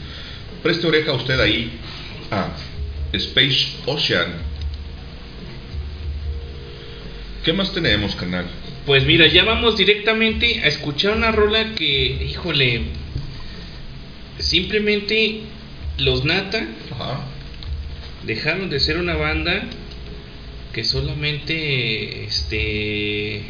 preste 0.62 0.88
oreja 0.88 1.12
a 1.12 1.16
usted 1.16 1.40
ahí 1.40 1.80
a 2.32 2.50
Space 3.14 3.68
Ocean. 3.86 4.34
¿Qué 7.46 7.54
más 7.54 7.74
tenemos, 7.74 8.16
canal? 8.16 8.46
Pues 8.86 9.06
mira, 9.06 9.28
ya 9.28 9.44
vamos 9.44 9.78
directamente 9.78 10.62
a 10.64 10.68
escuchar 10.68 11.16
una 11.16 11.32
rola 11.32 11.76
que, 11.76 12.28
híjole, 12.30 12.82
simplemente 14.40 15.42
los 15.98 16.26
Nata 16.26 16.68
Ajá. 16.92 17.26
dejaron 18.26 18.70
de 18.70 18.80
ser 18.80 18.98
una 18.98 19.16
banda 19.16 19.64
que 20.74 20.84
solamente 20.84 22.24
este 22.24 23.44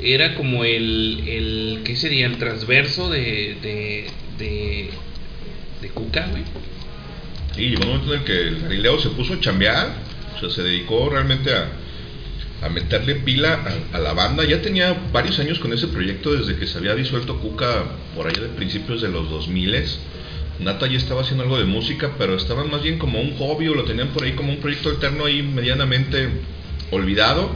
era 0.00 0.34
como 0.34 0.64
el, 0.64 1.24
el 1.26 1.80
¿qué 1.84 1.96
sería? 1.96 2.26
el 2.26 2.36
transverso 2.36 3.08
de 3.08 3.56
de, 3.62 4.06
de, 4.38 4.90
de 5.80 5.88
Cuca, 5.88 6.26
güey. 6.26 6.42
Sí, 7.58 7.70
llegó 7.70 7.82
un 7.82 7.88
momento 7.88 8.14
en 8.14 8.20
el 8.20 8.24
que 8.24 8.40
el 8.40 8.60
Galileo 8.60 9.00
se 9.00 9.08
puso 9.08 9.34
a 9.34 9.40
chambear, 9.40 9.92
o 10.36 10.38
sea, 10.38 10.48
se 10.48 10.62
dedicó 10.62 11.10
realmente 11.10 11.52
a, 11.52 12.68
meterle 12.68 13.16
pila 13.16 13.64
a, 13.92 13.96
a 13.96 13.98
la 13.98 14.12
banda. 14.12 14.44
Ya 14.44 14.62
tenía 14.62 14.96
varios 15.12 15.40
años 15.40 15.58
con 15.58 15.72
ese 15.72 15.88
proyecto 15.88 16.32
desde 16.34 16.54
que 16.54 16.68
se 16.68 16.78
había 16.78 16.94
disuelto 16.94 17.40
Cuca 17.40 17.82
por 18.14 18.28
allá 18.28 18.42
de 18.42 18.48
principios 18.50 19.02
de 19.02 19.08
los 19.08 19.28
2000 19.28 19.74
Nata 20.60 20.86
ya 20.86 20.98
estaba 20.98 21.22
haciendo 21.22 21.42
algo 21.42 21.58
de 21.58 21.64
música, 21.64 22.12
pero 22.16 22.36
estaban 22.36 22.70
más 22.70 22.80
bien 22.80 22.96
como 22.96 23.20
un 23.20 23.36
hobby 23.38 23.66
o 23.66 23.74
lo 23.74 23.82
tenían 23.82 24.08
por 24.10 24.22
ahí 24.22 24.34
como 24.34 24.52
un 24.52 24.60
proyecto 24.60 24.90
alterno 24.90 25.24
ahí 25.24 25.42
medianamente 25.42 26.28
olvidado. 26.92 27.50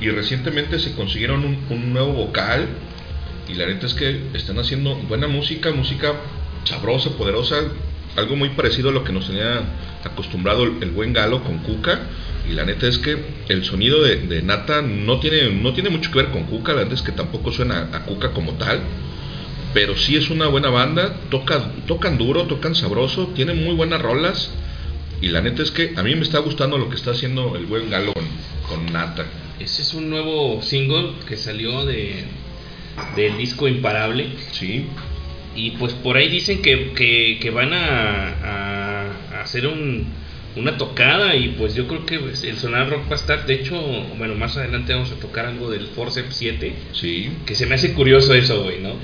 Y 0.00 0.08
recientemente 0.08 0.80
se 0.80 0.92
consiguieron 0.94 1.44
un, 1.44 1.56
un 1.70 1.92
nuevo 1.92 2.14
vocal. 2.14 2.66
Y 3.48 3.54
la 3.54 3.66
neta 3.66 3.86
es 3.86 3.94
que 3.94 4.22
están 4.34 4.58
haciendo 4.58 4.96
buena 4.96 5.28
música, 5.28 5.70
música 5.70 6.14
sabrosa, 6.64 7.10
poderosa, 7.10 7.62
algo 8.16 8.36
muy 8.36 8.50
parecido 8.50 8.90
a 8.90 8.92
lo 8.92 9.04
que 9.04 9.12
nos 9.12 9.26
tenía 9.26 9.62
acostumbrado 10.04 10.64
el, 10.64 10.90
buen 10.90 11.12
Galo 11.12 11.42
con 11.42 11.58
Cuca. 11.58 12.00
Y 12.48 12.54
la 12.54 12.64
neta 12.64 12.86
es 12.86 12.98
que 12.98 13.16
el 13.48 13.64
sonido 13.64 14.02
de, 14.02 14.16
de 14.16 14.42
Nata 14.42 14.82
no 14.82 15.20
tiene, 15.20 15.50
no 15.50 15.72
tiene 15.72 15.90
mucho 15.90 16.10
que 16.10 16.18
ver 16.18 16.30
con 16.30 16.44
Cuca, 16.44 16.72
la 16.72 16.82
neta 16.82 16.94
es 16.94 17.02
que 17.02 17.12
tampoco 17.12 17.52
suena 17.52 17.88
a 17.92 18.04
Cuca 18.04 18.32
como 18.32 18.52
tal. 18.54 18.80
Pero 19.72 19.96
sí 19.96 20.16
es 20.16 20.30
una 20.30 20.48
buena 20.48 20.68
banda, 20.68 21.14
toca, 21.30 21.70
tocan 21.86 22.18
duro, 22.18 22.44
tocan 22.44 22.74
sabroso, 22.74 23.28
tienen 23.36 23.62
muy 23.62 23.74
buenas 23.74 24.02
rolas. 24.02 24.50
Y 25.22 25.28
la 25.28 25.42
neta 25.42 25.62
es 25.62 25.70
que 25.70 25.92
a 25.96 26.02
mí 26.02 26.14
me 26.14 26.22
está 26.22 26.38
gustando 26.38 26.78
lo 26.78 26.88
que 26.88 26.96
está 26.96 27.12
haciendo 27.12 27.54
el 27.56 27.66
buen 27.66 27.88
Galo 27.90 28.14
con, 28.14 28.24
con 28.68 28.92
Nata. 28.92 29.26
Ese 29.60 29.82
es 29.82 29.94
un 29.94 30.08
nuevo 30.08 30.60
single 30.62 31.12
que 31.28 31.36
salió 31.36 31.84
de 31.84 32.24
del 33.16 33.36
disco 33.36 33.68
Imparable. 33.68 34.26
Sí, 34.52 34.86
Y 35.56 35.72
pues 35.72 35.92
por 35.94 36.16
ahí 36.16 36.28
dicen 36.28 36.62
que, 36.62 36.92
que, 36.92 37.38
que 37.40 37.50
van 37.50 37.72
a, 37.72 38.28
a- 38.44 39.40
hacer 39.42 39.66
un, 39.66 40.04
una 40.56 40.76
tocada 40.76 41.34
y 41.36 41.48
pues 41.58 41.74
yo 41.74 41.86
creo 41.88 42.06
que 42.06 42.18
pues, 42.18 42.44
el 42.44 42.56
Sonar 42.56 42.88
Rock 42.90 43.06
va 43.08 43.12
a 43.12 43.18
estar, 43.18 43.46
de 43.46 43.54
hecho, 43.54 43.80
bueno, 44.18 44.34
más 44.34 44.56
adelante 44.56 44.92
vamos 44.94 45.10
a 45.12 45.16
tocar 45.16 45.46
algo 45.46 45.70
del 45.70 45.86
Forceps 45.88 46.34
7, 46.36 46.72
sí. 46.92 47.30
que 47.46 47.54
se 47.54 47.66
me 47.66 47.74
hace 47.74 47.92
curioso 47.94 48.32
eso, 48.34 48.62
güey, 48.62 48.80
¿no? 48.80 48.94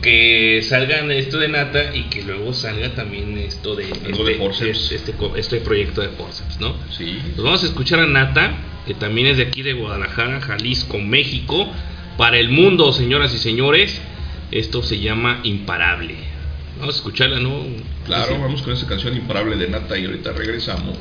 Que 0.00 0.60
salgan 0.62 1.10
esto 1.12 1.38
de 1.38 1.48
Nata 1.48 1.94
y 1.94 2.04
que 2.04 2.22
luego 2.22 2.52
salga 2.54 2.94
también 2.94 3.36
esto 3.38 3.76
de, 3.76 3.84
Algo 4.06 4.24
de 4.24 4.34
Forceps. 4.36 4.92
este, 4.92 5.12
co- 5.12 5.36
este 5.36 5.58
proyecto 5.58 6.00
de 6.00 6.08
Forceps, 6.08 6.58
¿no? 6.60 6.74
Sí. 6.96 7.18
Pues 7.34 7.42
vamos 7.44 7.62
a 7.62 7.66
escuchar 7.66 8.00
a 8.00 8.06
Nata, 8.06 8.56
que 8.86 8.94
también 8.94 9.26
es 9.28 9.36
de 9.36 9.44
aquí 9.44 9.62
de 9.62 9.74
Guadalajara, 9.74 10.40
Jalisco, 10.40 10.98
México, 10.98 11.68
para 12.16 12.38
el 12.38 12.48
mundo, 12.48 12.92
señoras 12.92 13.34
y 13.34 13.38
señores. 13.38 14.00
Esto 14.50 14.82
se 14.82 15.00
llama 15.00 15.40
Imparable. 15.44 16.14
Vamos 16.78 16.94
a 16.94 16.98
escucharla, 16.98 17.40
¿no? 17.40 17.64
Claro, 18.04 18.38
vamos 18.40 18.62
con 18.62 18.72
esa 18.72 18.86
canción 18.86 19.16
imparable 19.16 19.56
de 19.56 19.68
Nata 19.68 19.98
y 19.98 20.04
ahorita 20.04 20.32
regresamos. 20.32 20.96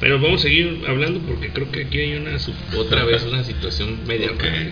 Pero 0.00 0.20
vamos 0.20 0.40
a 0.40 0.42
seguir 0.44 0.82
hablando 0.88 1.20
porque 1.20 1.50
creo 1.50 1.70
que 1.70 1.82
aquí 1.84 1.98
hay 1.98 2.14
una 2.14 2.36
otra 2.76 3.04
vez 3.04 3.22
una 3.24 3.44
situación 3.44 4.00
media 4.06 4.32
Ok. 4.32 4.42
rara. 4.42 4.66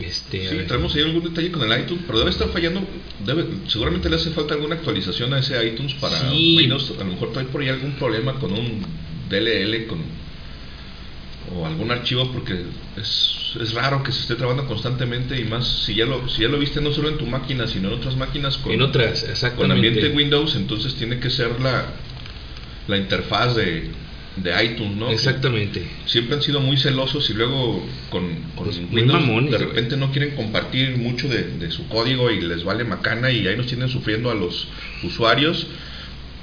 Este, 0.00 0.48
Sí, 0.48 0.56
ver. 0.56 0.66
traemos 0.66 0.94
ahí 0.94 1.02
algún 1.02 1.22
detalle 1.24 1.52
con 1.52 1.70
el 1.70 1.78
iTunes, 1.80 2.02
pero 2.06 2.18
debe 2.20 2.30
estar 2.30 2.48
fallando. 2.48 2.82
Debe, 3.24 3.44
seguramente 3.68 4.08
le 4.08 4.16
hace 4.16 4.30
falta 4.30 4.54
alguna 4.54 4.76
actualización 4.76 5.32
a 5.34 5.38
ese 5.40 5.62
iTunes 5.66 5.92
para 5.94 6.30
Sí. 6.30 6.56
Windows. 6.56 6.94
A 6.98 7.04
lo 7.04 7.10
mejor 7.12 7.32
trae 7.32 7.44
por 7.44 7.60
ahí 7.60 7.68
algún 7.68 7.92
problema 7.92 8.34
con 8.34 8.52
un 8.52 8.82
DLL 9.28 9.86
con, 9.86 9.98
o 11.54 11.66
algún 11.66 11.90
archivo, 11.90 12.32
porque 12.32 12.64
es, 12.96 13.36
es 13.56 13.74
raro 13.74 14.02
que 14.02 14.12
se 14.12 14.20
esté 14.20 14.34
trabando 14.36 14.66
constantemente 14.66 15.38
y 15.38 15.44
más 15.44 15.66
si 15.84 15.94
ya 15.94 16.04
lo 16.04 16.28
si 16.28 16.42
ya 16.42 16.48
lo 16.48 16.58
viste 16.58 16.80
no 16.80 16.92
solo 16.92 17.08
en 17.08 17.18
tu 17.18 17.26
máquina, 17.26 17.66
sino 17.66 17.88
en 17.88 17.94
otras 17.94 18.16
máquinas 18.16 18.58
con, 18.58 18.72
en 18.72 18.82
otras, 18.82 19.24
con 19.56 19.70
ambiente 19.72 20.08
Windows, 20.10 20.54
entonces 20.56 20.94
tiene 20.94 21.18
que 21.18 21.30
ser 21.30 21.60
la, 21.60 21.86
la 22.86 22.96
interfaz 22.96 23.56
de, 23.56 23.90
de 24.36 24.64
iTunes, 24.64 24.96
¿no? 24.96 25.10
Exactamente. 25.10 25.84
siempre 26.06 26.36
han 26.36 26.42
sido 26.42 26.60
muy 26.60 26.76
celosos 26.76 27.28
y 27.30 27.34
luego 27.34 27.84
con, 28.10 28.28
con 28.54 28.66
Pues, 28.66 28.80
Windows 28.92 29.20
mamones, 29.20 29.50
de 29.50 29.58
repente 29.58 29.96
no 29.96 30.10
quieren 30.12 30.36
compartir 30.36 30.96
mucho 30.96 31.28
de, 31.28 31.42
de 31.42 31.70
su 31.70 31.88
código 31.88 32.30
y 32.30 32.40
les 32.40 32.62
vale 32.64 32.84
macana 32.84 33.30
y 33.30 33.46
ahí 33.46 33.56
nos 33.56 33.66
tienen 33.66 33.88
sufriendo 33.88 34.30
a 34.30 34.34
los 34.34 34.68
usuarios 35.02 35.66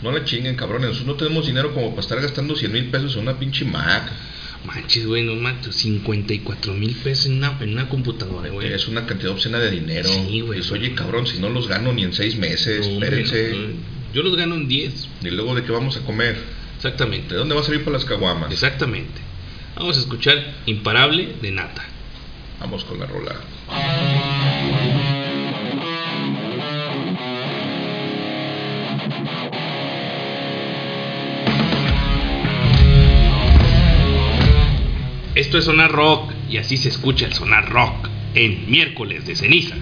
No 0.04 0.12
la 0.12 0.24
chinguen, 0.26 0.56
cabrones. 0.56 0.90
Nosotros 0.90 1.08
no 1.08 1.16
tenemos 1.16 1.48
dinero 1.48 1.74
como 1.74 1.90
para 1.92 2.02
estar 2.02 2.22
gastando 2.22 2.56
100 2.56 2.72
mil 2.72 2.86
pesos 2.86 3.16
en 3.16 3.22
una 3.24 3.40
pinche 3.40 3.66
Mac. 3.66 4.12
Manches, 4.66 5.06
güey, 5.06 5.24
no 5.24 5.36
manches, 5.36 5.76
54 5.76 6.74
mil 6.74 6.94
pesos 6.96 7.28
en 7.28 7.38
una, 7.38 7.58
en 7.62 7.72
una 7.74 7.88
computadora, 7.90 8.50
güey. 8.50 8.74
Es 8.74 8.88
una 8.88 9.06
cantidad 9.06 9.32
obscena 9.32 9.60
de 9.60 9.72
dinero. 9.72 10.10
Sí, 10.10 10.42
güey. 10.42 10.60
Pues, 10.60 10.72
oye, 10.72 10.94
cabrón, 10.94 11.26
si 11.28 11.40
no 11.40 11.50
los 11.50 11.68
gano 11.68 11.94
ni 11.94 12.04
en 12.04 12.14
seis 12.14 12.36
meses, 12.38 12.86
No, 12.88 12.94
espérense. 12.94 13.52
no, 13.56 14.14
Yo 14.14 14.24
los 14.24 14.36
gano 14.36 14.56
en 14.56 14.68
10. 14.68 15.08
Y 15.24 15.30
luego, 15.30 15.56
¿de 15.56 15.64
qué 15.64 15.72
vamos 15.72 15.96
a 15.98 16.02
comer? 16.02 16.38
Exactamente. 16.76 17.34
¿De 17.34 17.40
dónde 17.40 17.56
va 17.56 17.62
a 17.62 17.64
salir 17.64 17.84
para 17.84 17.94
las 17.98 18.06
caguamas? 18.06 18.52
Exactamente. 18.52 19.22
Vamos 19.76 19.96
a 19.98 20.00
escuchar 20.02 20.56
Imparable 20.66 21.36
de 21.42 21.52
Nata. 21.52 21.86
Vamos 22.60 22.84
con 22.84 23.00
la 23.00 23.06
rola. 23.06 23.36
Esto 35.48 35.60
es 35.60 35.64
Sonar 35.64 35.94
Rock 35.94 36.34
y 36.50 36.58
así 36.58 36.76
se 36.76 36.90
escucha 36.90 37.26
el 37.26 37.32
Sonar 37.32 37.70
Rock 37.70 38.10
en 38.34 38.70
miércoles 38.70 39.26
de 39.26 39.34
ceniza. 39.34 39.78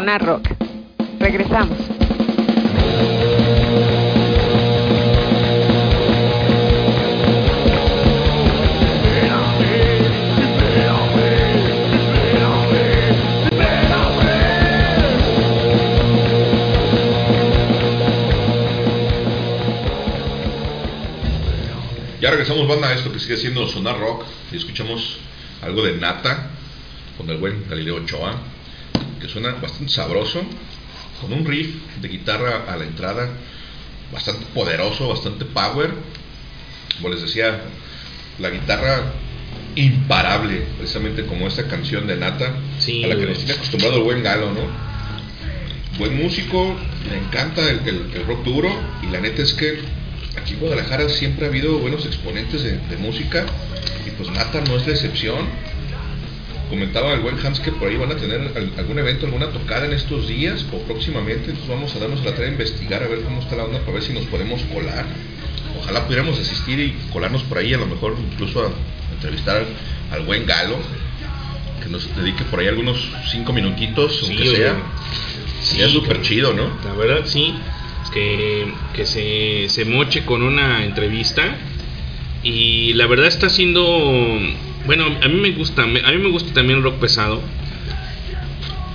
Sonar 0.00 0.24
Rock. 0.24 0.48
Regresamos. 1.18 1.76
Ya 22.22 22.30
regresamos, 22.30 22.66
banda, 22.66 22.88
a 22.88 22.94
esto 22.94 23.12
que 23.12 23.18
sigue 23.18 23.36
siendo 23.36 23.68
Sonar 23.68 24.00
Rock. 24.00 24.24
Y 24.50 24.56
escuchamos 24.56 25.18
algo 25.60 25.82
de 25.82 25.98
Nata 25.98 26.48
con 27.18 27.28
el 27.28 27.36
buen 27.36 27.68
Galileo 27.68 27.96
Ochoa, 27.96 28.34
que 29.20 29.28
suena 29.28 29.50
bastante 29.60 29.92
sabroso, 29.92 30.42
con 31.20 31.32
un 31.32 31.44
riff 31.44 31.74
de 32.00 32.08
guitarra 32.08 32.64
a 32.68 32.76
la 32.76 32.84
entrada, 32.84 33.28
bastante 34.12 34.46
poderoso, 34.54 35.08
bastante 35.08 35.44
power. 35.44 35.90
Como 36.96 37.10
les 37.14 37.22
decía, 37.22 37.60
la 38.38 38.50
guitarra 38.50 39.12
imparable, 39.76 40.62
precisamente 40.78 41.24
como 41.26 41.46
esta 41.46 41.66
canción 41.68 42.06
de 42.06 42.16
Nata, 42.16 42.52
Sí, 42.78 43.04
a 43.04 43.08
la 43.08 43.16
que 43.16 43.26
nos 43.26 43.38
tiene 43.38 43.52
acostumbrado 43.52 43.96
el 43.96 44.02
buen 44.02 44.22
Galo, 44.22 44.52
¿no? 44.52 44.60
Buen 45.98 46.16
músico, 46.16 46.76
le 47.08 47.18
encanta 47.18 47.62
el, 47.68 47.80
el- 47.86 48.10
el 48.14 48.26
rock 48.26 48.44
duro 48.44 48.70
y 49.02 49.06
la 49.06 49.20
neta 49.20 49.42
es 49.42 49.52
que 49.52 49.80
aquí 50.40 50.54
en 50.54 50.60
Guadalajara 50.60 51.08
siempre 51.08 51.44
ha 51.46 51.48
habido 51.48 51.78
buenos 51.78 52.06
exponentes 52.06 52.62
de, 52.62 52.78
de 52.78 52.96
música 52.96 53.44
y 54.06 54.10
pues 54.10 54.30
Nata 54.30 54.60
no 54.62 54.76
es 54.76 54.86
la 54.86 54.92
excepción. 54.94 55.46
Comentaba 56.70 57.12
el 57.14 57.20
buen 57.20 57.36
Hans 57.44 57.58
que 57.60 57.72
por 57.72 57.88
ahí 57.88 57.96
van 57.96 58.12
a 58.12 58.16
tener 58.16 58.40
al- 58.56 58.72
algún 58.78 58.98
evento, 58.98 59.26
alguna 59.26 59.48
tocada 59.50 59.84
en 59.86 59.92
estos 59.92 60.28
días 60.28 60.64
o 60.72 60.78
próximamente, 60.84 61.50
entonces 61.50 61.68
vamos 61.68 61.94
a 61.96 61.98
darnos 61.98 62.24
la 62.24 62.30
tarea 62.30 62.46
de 62.46 62.52
investigar 62.52 63.02
a 63.02 63.08
ver 63.08 63.22
cómo 63.22 63.40
está 63.40 63.56
la 63.56 63.64
onda 63.64 63.80
para 63.80 63.92
ver 63.94 64.02
si 64.02 64.12
nos 64.12 64.24
podemos 64.26 64.62
colar. 64.72 65.04
Ojalá 65.80 66.04
pudiéramos 66.06 66.38
asistir 66.38 66.78
y 66.78 66.94
colarnos 67.12 67.42
por 67.42 67.58
ahí, 67.58 67.74
a 67.74 67.78
lo 67.78 67.86
mejor 67.86 68.16
incluso 68.32 68.62
a 68.62 68.70
entrevistar 69.14 69.56
al, 69.58 69.66
al 70.12 70.24
buen 70.26 70.46
Galo, 70.46 70.78
que 71.82 71.88
nos 71.88 72.14
dedique 72.16 72.44
por 72.44 72.60
ahí 72.60 72.68
algunos 72.68 72.98
cinco 73.32 73.52
minutitos, 73.52 74.16
Sí, 74.20 74.26
aunque 74.28 74.42
oye. 74.48 74.56
sea. 74.56 74.76
Sí, 75.60 75.70
Sería 75.76 75.88
súper 75.88 76.22
chido, 76.22 76.52
¿no? 76.52 76.70
La 76.84 76.92
verdad, 76.94 77.22
sí. 77.24 77.52
Que, 78.14 78.72
que 78.94 79.06
se, 79.06 79.68
se 79.68 79.84
moche 79.84 80.24
con 80.24 80.42
una 80.42 80.84
entrevista. 80.84 81.42
Y 82.42 82.92
la 82.94 83.06
verdad 83.06 83.26
está 83.26 83.46
haciendo. 83.48 84.38
Bueno, 84.86 85.06
a 85.22 85.28
mí 85.28 85.40
me 85.40 85.50
gusta. 85.52 85.82
A 85.82 85.86
mí 85.86 86.18
me 86.18 86.30
gusta 86.30 86.52
también 86.52 86.82
rock 86.82 86.98
pesado. 86.98 87.42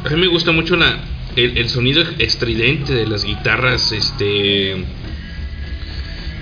A 0.06 0.10
mí 0.10 0.22
me 0.22 0.28
gusta 0.28 0.52
mucho 0.52 0.76
la, 0.76 1.00
el, 1.36 1.70
sonido 1.70 2.04
estridente 2.20 2.94
de 2.94 3.08
las 3.08 3.24
guitarras. 3.24 3.92
Este. 3.92 4.72
e- 4.72 4.84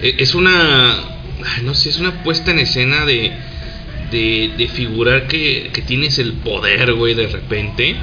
Es 0.01 0.35
una. 0.35 0.95
No 1.63 1.73
sé, 1.73 1.89
es 1.89 1.99
una 1.99 2.23
puesta 2.23 2.51
en 2.51 2.59
escena 2.59 3.05
de. 3.05 3.31
De, 4.11 4.51
de 4.55 4.67
figurar 4.67 5.27
que, 5.27 5.71
que 5.73 5.81
tienes 5.81 6.19
el 6.19 6.33
poder, 6.33 6.93
güey, 6.93 7.15
de 7.15 7.25
repente 7.25 7.95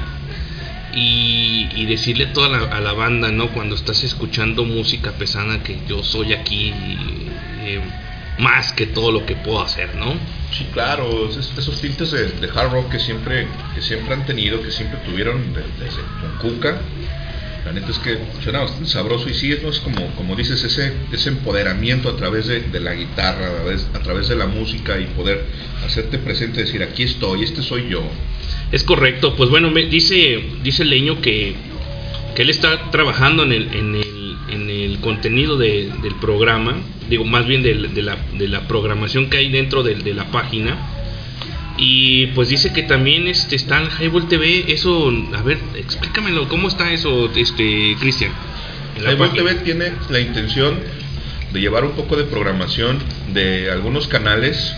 y, 0.93 1.69
y 1.73 1.85
decirle 1.85 2.27
toda 2.27 2.49
la, 2.49 2.57
a 2.65 2.81
la 2.81 2.93
banda, 2.93 3.31
¿no? 3.31 3.49
Cuando 3.49 3.75
estás 3.75 4.03
escuchando 4.03 4.65
música 4.65 5.13
pesada 5.13 5.63
que 5.63 5.77
yo 5.87 6.03
soy 6.03 6.33
aquí 6.33 6.73
eh, 7.61 7.79
más 8.41 8.73
que 8.73 8.87
todo 8.87 9.11
lo 9.11 9.25
que 9.25 9.35
puedo 9.35 9.61
hacer, 9.61 9.95
¿no? 9.95 10.13
Sí, 10.51 10.65
claro, 10.73 11.29
es- 11.29 11.53
esos 11.57 11.79
tintes 11.79 12.11
de, 12.11 12.29
de 12.29 12.47
hard 12.53 12.71
rock 12.71 12.91
que 12.91 12.99
siempre, 12.99 13.47
que 13.75 13.81
siempre 13.81 14.13
han 14.15 14.25
tenido, 14.25 14.61
que 14.61 14.71
siempre 14.71 14.99
tuvieron 15.05 15.53
de- 15.53 15.61
desde 15.83 16.01
Cuca. 16.41 16.81
La 17.65 17.71
neta 17.73 17.91
es 17.91 17.99
que 17.99 18.17
suena 18.43 18.61
bastante 18.61 18.89
sabroso 18.89 19.29
y 19.29 19.35
sí, 19.35 19.55
¿no? 19.61 19.69
es 19.69 19.79
como, 19.79 20.07
como 20.15 20.35
dices, 20.35 20.63
ese, 20.63 20.93
ese 21.11 21.29
empoderamiento 21.29 22.09
a 22.09 22.17
través 22.17 22.47
de, 22.47 22.61
de 22.61 22.79
la 22.79 22.95
guitarra, 22.95 23.47
a 23.47 23.51
través, 23.61 23.87
a 23.93 23.99
través 23.99 24.27
de 24.29 24.35
la 24.35 24.47
música 24.47 24.99
y 24.99 25.05
poder 25.05 25.45
hacerte 25.85 26.17
presente, 26.17 26.61
decir, 26.61 26.81
aquí 26.81 27.03
estoy, 27.03 27.43
este 27.43 27.61
soy 27.61 27.87
yo. 27.87 28.01
Es 28.71 28.83
correcto, 28.83 29.35
pues 29.35 29.51
bueno, 29.51 29.69
me 29.69 29.85
dice, 29.85 30.43
dice 30.63 30.83
Leño 30.85 31.21
que, 31.21 31.53
que 32.35 32.41
él 32.41 32.49
está 32.49 32.89
trabajando 32.89 33.43
en 33.43 33.51
el, 33.51 33.75
en 33.75 33.95
el, 33.95 34.20
en 34.51 34.69
el 34.69 34.99
contenido 34.99 35.57
de- 35.57 35.89
del 36.03 36.15
programa, 36.15 36.75
digo, 37.09 37.23
más 37.25 37.47
bien 37.47 37.63
del- 37.63 37.93
de, 37.93 38.01
la, 38.01 38.17
de 38.37 38.47
la 38.47 38.67
programación 38.67 39.29
que 39.29 39.37
hay 39.37 39.49
dentro 39.49 39.83
de, 39.83 39.95
la 40.13 40.25
página. 40.31 40.77
Y 41.77 42.27
pues 42.27 42.49
dice 42.49 42.73
que 42.73 42.83
también 42.83 43.27
este, 43.27 43.55
está 43.55 43.81
en 43.81 43.87
Highball 43.99 44.27
TV, 44.27 44.65
eso, 44.71 45.11
a 45.35 45.41
ver, 45.41 45.57
explícamelo, 45.75 46.47
¿cómo 46.47 46.67
está 46.67 46.91
eso, 46.91 47.31
este, 47.35 47.95
Cristian? 47.99 48.31
Highball. 48.97 49.33
TV 49.33 49.55
tiene 49.63 49.93
la 50.09 50.19
intención 50.19 50.75
de 51.51 51.59
llevar 51.59 51.83
un 51.85 51.91
poco 51.93 52.17
de 52.17 52.25
programación 52.25 52.99
de 53.33 53.71
algunos 53.71 54.07
canales 54.07 54.75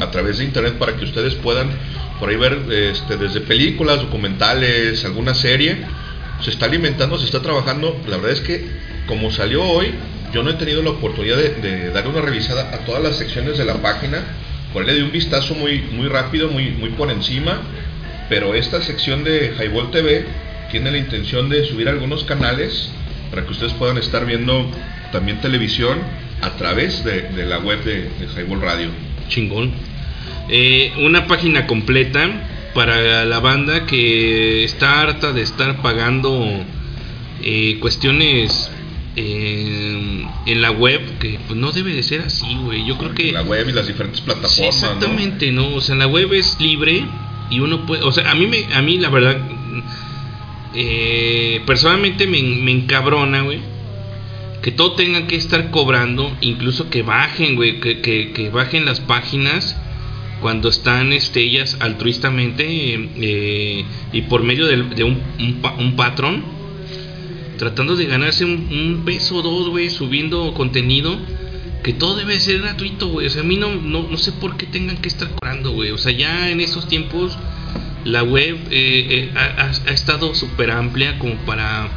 a 0.00 0.10
través 0.10 0.38
de 0.38 0.44
internet 0.44 0.74
para 0.78 0.96
que 0.96 1.04
ustedes 1.04 1.34
puedan 1.34 1.70
por 2.18 2.30
ahí 2.30 2.36
ver 2.36 2.58
este, 2.70 3.16
desde 3.16 3.40
películas, 3.40 4.00
documentales, 4.00 5.04
alguna 5.04 5.34
serie. 5.34 5.76
Se 6.42 6.50
está 6.50 6.66
alimentando, 6.66 7.18
se 7.18 7.26
está 7.26 7.42
trabajando. 7.42 8.00
La 8.06 8.16
verdad 8.16 8.32
es 8.32 8.40
que 8.40 8.64
como 9.06 9.30
salió 9.30 9.62
hoy, 9.64 9.92
yo 10.32 10.42
no 10.42 10.50
he 10.50 10.54
tenido 10.54 10.82
la 10.82 10.90
oportunidad 10.90 11.36
de, 11.36 11.50
de 11.54 11.90
darle 11.90 12.10
una 12.10 12.20
revisada 12.20 12.74
a 12.74 12.78
todas 12.84 13.02
las 13.02 13.16
secciones 13.16 13.58
de 13.58 13.64
la 13.64 13.74
página. 13.74 14.24
Por 14.72 14.84
le 14.84 14.94
di 14.94 15.00
un 15.00 15.12
vistazo 15.12 15.54
muy, 15.54 15.80
muy 15.92 16.08
rápido, 16.08 16.50
muy, 16.50 16.70
muy 16.70 16.90
por 16.90 17.10
encima. 17.10 17.62
Pero 18.28 18.54
esta 18.54 18.82
sección 18.82 19.24
de 19.24 19.54
Highball 19.58 19.90
TV 19.90 20.24
tiene 20.70 20.90
la 20.90 20.98
intención 20.98 21.48
de 21.48 21.64
subir 21.64 21.88
algunos 21.88 22.24
canales 22.24 22.90
para 23.30 23.44
que 23.44 23.52
ustedes 23.52 23.72
puedan 23.74 23.98
estar 23.98 24.26
viendo 24.26 24.70
también 25.12 25.40
televisión 25.40 25.98
a 26.42 26.50
través 26.56 27.04
de, 27.04 27.22
de 27.22 27.46
la 27.46 27.58
web 27.58 27.82
de, 27.84 28.02
de 28.02 28.26
Highball 28.36 28.60
Radio. 28.60 28.88
Chingón. 29.28 29.72
Eh, 30.50 30.92
una 30.98 31.26
página 31.26 31.66
completa 31.66 32.28
para 32.78 33.24
la 33.24 33.40
banda 33.40 33.86
que 33.86 34.62
está 34.62 35.00
harta 35.00 35.32
de 35.32 35.42
estar 35.42 35.82
pagando 35.82 36.64
eh, 37.42 37.76
cuestiones 37.80 38.70
eh, 39.16 40.24
en 40.46 40.62
la 40.62 40.70
web 40.70 41.18
que 41.18 41.40
pues, 41.44 41.58
no 41.58 41.72
debe 41.72 41.92
de 41.92 42.04
ser 42.04 42.20
así, 42.20 42.46
güey. 42.62 42.86
Yo 42.86 42.96
creo 42.96 43.16
que 43.16 43.32
la 43.32 43.42
web 43.42 43.68
y 43.68 43.72
las 43.72 43.88
diferentes 43.88 44.20
plataformas. 44.20 44.76
exactamente, 44.76 45.50
¿no? 45.50 45.74
O 45.74 45.80
sea, 45.80 45.96
la 45.96 46.06
web 46.06 46.32
es 46.34 46.56
libre 46.60 47.04
y 47.50 47.58
uno 47.58 47.84
puede, 47.84 48.04
o 48.04 48.12
sea, 48.12 48.30
a 48.30 48.36
mí 48.36 48.46
me, 48.46 48.72
a 48.72 48.80
mí 48.80 48.96
la 48.98 49.08
verdad, 49.08 49.40
eh, 50.76 51.60
personalmente 51.66 52.28
me, 52.28 52.40
me 52.40 52.70
encabrona, 52.70 53.42
güey, 53.42 53.58
que 54.62 54.70
todo 54.70 54.92
tenga 54.92 55.26
que 55.26 55.34
estar 55.34 55.72
cobrando, 55.72 56.30
incluso 56.42 56.90
que 56.90 57.02
bajen, 57.02 57.56
güey, 57.56 57.80
que, 57.80 58.02
que, 58.02 58.30
que 58.30 58.50
bajen 58.50 58.84
las 58.84 59.00
páginas 59.00 59.76
cuando 60.40 60.68
están 60.68 61.12
este, 61.12 61.40
ellas 61.40 61.76
altruistamente 61.80 62.64
eh, 62.66 63.84
y 64.12 64.22
por 64.22 64.42
medio 64.42 64.66
de, 64.66 65.04
un, 65.04 65.22
un, 65.38 65.62
un 65.78 65.96
patrón 65.96 66.44
tratando 67.58 67.96
de 67.96 68.06
ganarse 68.06 68.44
un, 68.44 68.68
un 68.70 69.02
peso 69.04 69.36
o 69.36 69.42
dos, 69.42 69.68
güey, 69.68 69.90
subiendo 69.90 70.54
contenido 70.54 71.18
que 71.82 71.92
todo 71.92 72.16
debe 72.16 72.38
ser 72.40 72.60
gratuito, 72.60 73.08
güey. 73.08 73.26
O 73.26 73.30
sea, 73.30 73.42
a 73.42 73.44
mí 73.44 73.56
no, 73.56 73.74
no, 73.74 74.06
no 74.08 74.16
sé 74.16 74.32
por 74.32 74.56
qué 74.56 74.66
tengan 74.66 74.96
que 74.98 75.08
estar 75.08 75.28
cobrando, 75.30 75.72
güey. 75.72 75.90
O 75.90 75.98
sea, 75.98 76.12
ya 76.12 76.50
en 76.50 76.60
esos 76.60 76.88
tiempos 76.88 77.36
la 78.04 78.22
web 78.22 78.56
eh, 78.70 79.30
eh, 79.34 79.34
ha 79.36 79.90
estado 79.90 80.34
súper 80.34 80.70
amplia 80.70 81.18
como 81.18 81.34
para, 81.46 81.88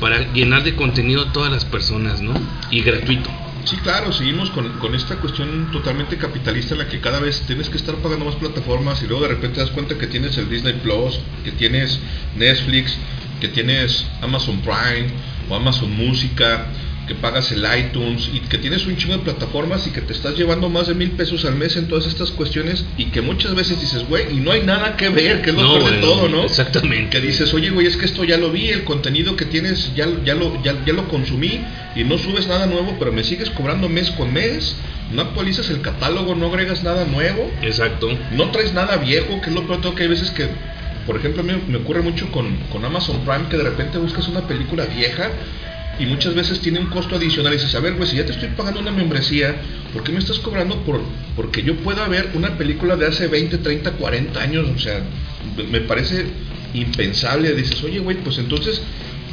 para 0.00 0.32
llenar 0.32 0.64
de 0.64 0.74
contenido 0.74 1.22
a 1.22 1.32
todas 1.32 1.52
las 1.52 1.64
personas, 1.64 2.20
¿no? 2.20 2.34
Y 2.70 2.82
gratuito. 2.82 3.30
Sí, 3.64 3.76
claro, 3.76 4.12
seguimos 4.12 4.50
con, 4.50 4.68
con 4.78 4.94
esta 4.94 5.16
cuestión 5.16 5.70
totalmente 5.70 6.16
capitalista 6.16 6.74
en 6.74 6.78
la 6.78 6.88
que 6.88 7.00
cada 7.00 7.20
vez 7.20 7.42
tienes 7.46 7.68
que 7.68 7.76
estar 7.76 7.94
pagando 7.96 8.24
más 8.24 8.34
plataformas 8.34 9.02
y 9.02 9.06
luego 9.06 9.22
de 9.22 9.28
repente 9.28 9.56
te 9.56 9.60
das 9.60 9.70
cuenta 9.70 9.96
que 9.96 10.08
tienes 10.08 10.36
el 10.36 10.50
Disney 10.50 10.74
Plus, 10.74 11.20
que 11.44 11.52
tienes 11.52 12.00
Netflix, 12.36 12.96
que 13.40 13.48
tienes 13.48 14.04
Amazon 14.20 14.60
Prime 14.62 15.08
o 15.48 15.54
Amazon 15.54 15.96
Música, 15.96 16.66
que 17.06 17.14
pagas 17.16 17.50
el 17.50 17.66
iTunes 17.78 18.30
y 18.32 18.38
que 18.40 18.58
tienes 18.58 18.86
un 18.86 18.96
chingo 18.96 19.14
de 19.16 19.24
plataformas 19.24 19.86
y 19.86 19.90
que 19.90 20.00
te 20.00 20.12
estás 20.12 20.36
llevando 20.36 20.68
más 20.68 20.86
de 20.86 20.94
mil 20.94 21.10
pesos 21.10 21.44
al 21.44 21.56
mes 21.56 21.76
en 21.76 21.88
todas 21.88 22.06
estas 22.06 22.30
cuestiones 22.30 22.84
y 22.96 23.06
que 23.06 23.20
muchas 23.22 23.54
veces 23.56 23.80
dices, 23.80 24.06
güey, 24.08 24.24
y 24.32 24.36
no 24.40 24.52
hay 24.52 24.62
nada 24.62 24.96
que 24.96 25.08
ver, 25.08 25.42
que 25.42 25.50
es 25.50 25.56
lo 25.56 25.62
No, 25.62 25.78
peor 25.78 25.90
de 25.90 25.98
todo, 25.98 26.28
no, 26.28 26.36
¿no? 26.38 26.44
exactamente. 26.44 27.10
Que 27.10 27.20
dices, 27.26 27.52
oye, 27.54 27.70
güey, 27.70 27.86
es 27.88 27.96
que 27.96 28.04
esto 28.04 28.22
ya 28.24 28.36
lo 28.36 28.50
vi, 28.52 28.68
el 28.68 28.84
contenido 28.84 29.34
que 29.34 29.44
tienes 29.46 29.94
ya, 29.96 30.06
ya, 30.24 30.34
lo, 30.36 30.62
ya, 30.62 30.76
ya 30.86 30.92
lo 30.92 31.08
consumí 31.08 31.60
y 31.96 32.04
no 32.04 32.18
subes 32.18 32.46
nada 32.46 32.66
nuevo, 32.66 32.94
pero 32.98 33.12
me 33.12 33.24
sigues 33.24 33.50
cobrando 33.50 33.88
mes 33.88 34.10
con 34.12 34.32
mes, 34.32 34.76
no 35.12 35.22
actualizas 35.22 35.68
el 35.70 35.80
catálogo, 35.80 36.36
no 36.36 36.46
agregas 36.46 36.84
nada 36.84 37.04
nuevo, 37.04 37.50
Exacto. 37.62 38.08
no 38.30 38.50
traes 38.52 38.72
nada 38.74 38.96
viejo, 38.98 39.40
que 39.40 39.50
es 39.50 39.54
lo 39.54 39.62
peor 39.66 39.78
de 39.78 39.82
todo, 39.82 39.94
que 39.96 40.04
hay 40.04 40.08
veces 40.08 40.30
que, 40.30 40.46
por 41.04 41.16
ejemplo, 41.16 41.42
a 41.42 41.44
mí 41.44 41.52
me 41.66 41.78
ocurre 41.78 42.00
mucho 42.00 42.30
con, 42.30 42.56
con 42.70 42.84
Amazon 42.84 43.24
Prime, 43.24 43.48
que 43.50 43.56
de 43.56 43.64
repente 43.64 43.98
buscas 43.98 44.28
una 44.28 44.42
película 44.46 44.84
vieja 44.86 45.30
y 46.02 46.06
muchas 46.06 46.34
veces 46.34 46.60
tiene 46.60 46.80
un 46.80 46.86
costo 46.86 47.14
adicional 47.14 47.52
y 47.52 47.56
dices, 47.56 47.74
a 47.76 47.80
ver, 47.80 47.94
güey, 47.94 48.10
si 48.10 48.16
ya 48.16 48.26
te 48.26 48.32
estoy 48.32 48.48
pagando 48.56 48.80
una 48.80 48.90
membresía, 48.90 49.54
¿por 49.92 50.02
qué 50.02 50.10
me 50.10 50.18
estás 50.18 50.40
cobrando 50.40 50.82
por 50.82 51.00
porque 51.36 51.62
yo 51.62 51.76
pueda 51.76 52.08
ver 52.08 52.30
una 52.34 52.58
película 52.58 52.96
de 52.96 53.06
hace 53.06 53.28
20, 53.28 53.58
30, 53.58 53.92
40 53.92 54.42
años? 54.42 54.66
O 54.74 54.78
sea, 54.80 55.00
me 55.70 55.80
parece 55.82 56.26
impensable. 56.74 57.54
Dices, 57.54 57.84
oye, 57.84 58.00
güey, 58.00 58.16
pues 58.16 58.38
entonces, 58.38 58.82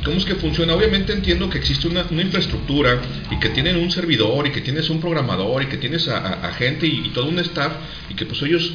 ¿cómo 0.05 0.17
es 0.17 0.25
que 0.25 0.35
funciona? 0.35 0.75
Obviamente 0.75 1.11
entiendo 1.11 1.49
que 1.49 1.57
existe 1.57 1.87
una, 1.87 2.05
infraestructura 2.11 3.01
y 3.31 3.39
que 3.39 3.49
tienen 3.49 3.77
un 3.77 3.89
servidor 3.89 4.45
y 4.45 4.51
que 4.51 4.61
tienes 4.61 4.91
un 4.91 5.01
programador 5.01 5.63
y 5.63 5.65
que 5.65 5.77
tienes 5.77 6.07
a, 6.07 6.53
gente 6.53 6.85
y 6.85 7.09
todo 7.15 7.29
un 7.29 7.39
staff 7.39 7.73
y 8.11 8.13
que 8.13 8.27
pues 8.27 8.43
ellos 8.43 8.73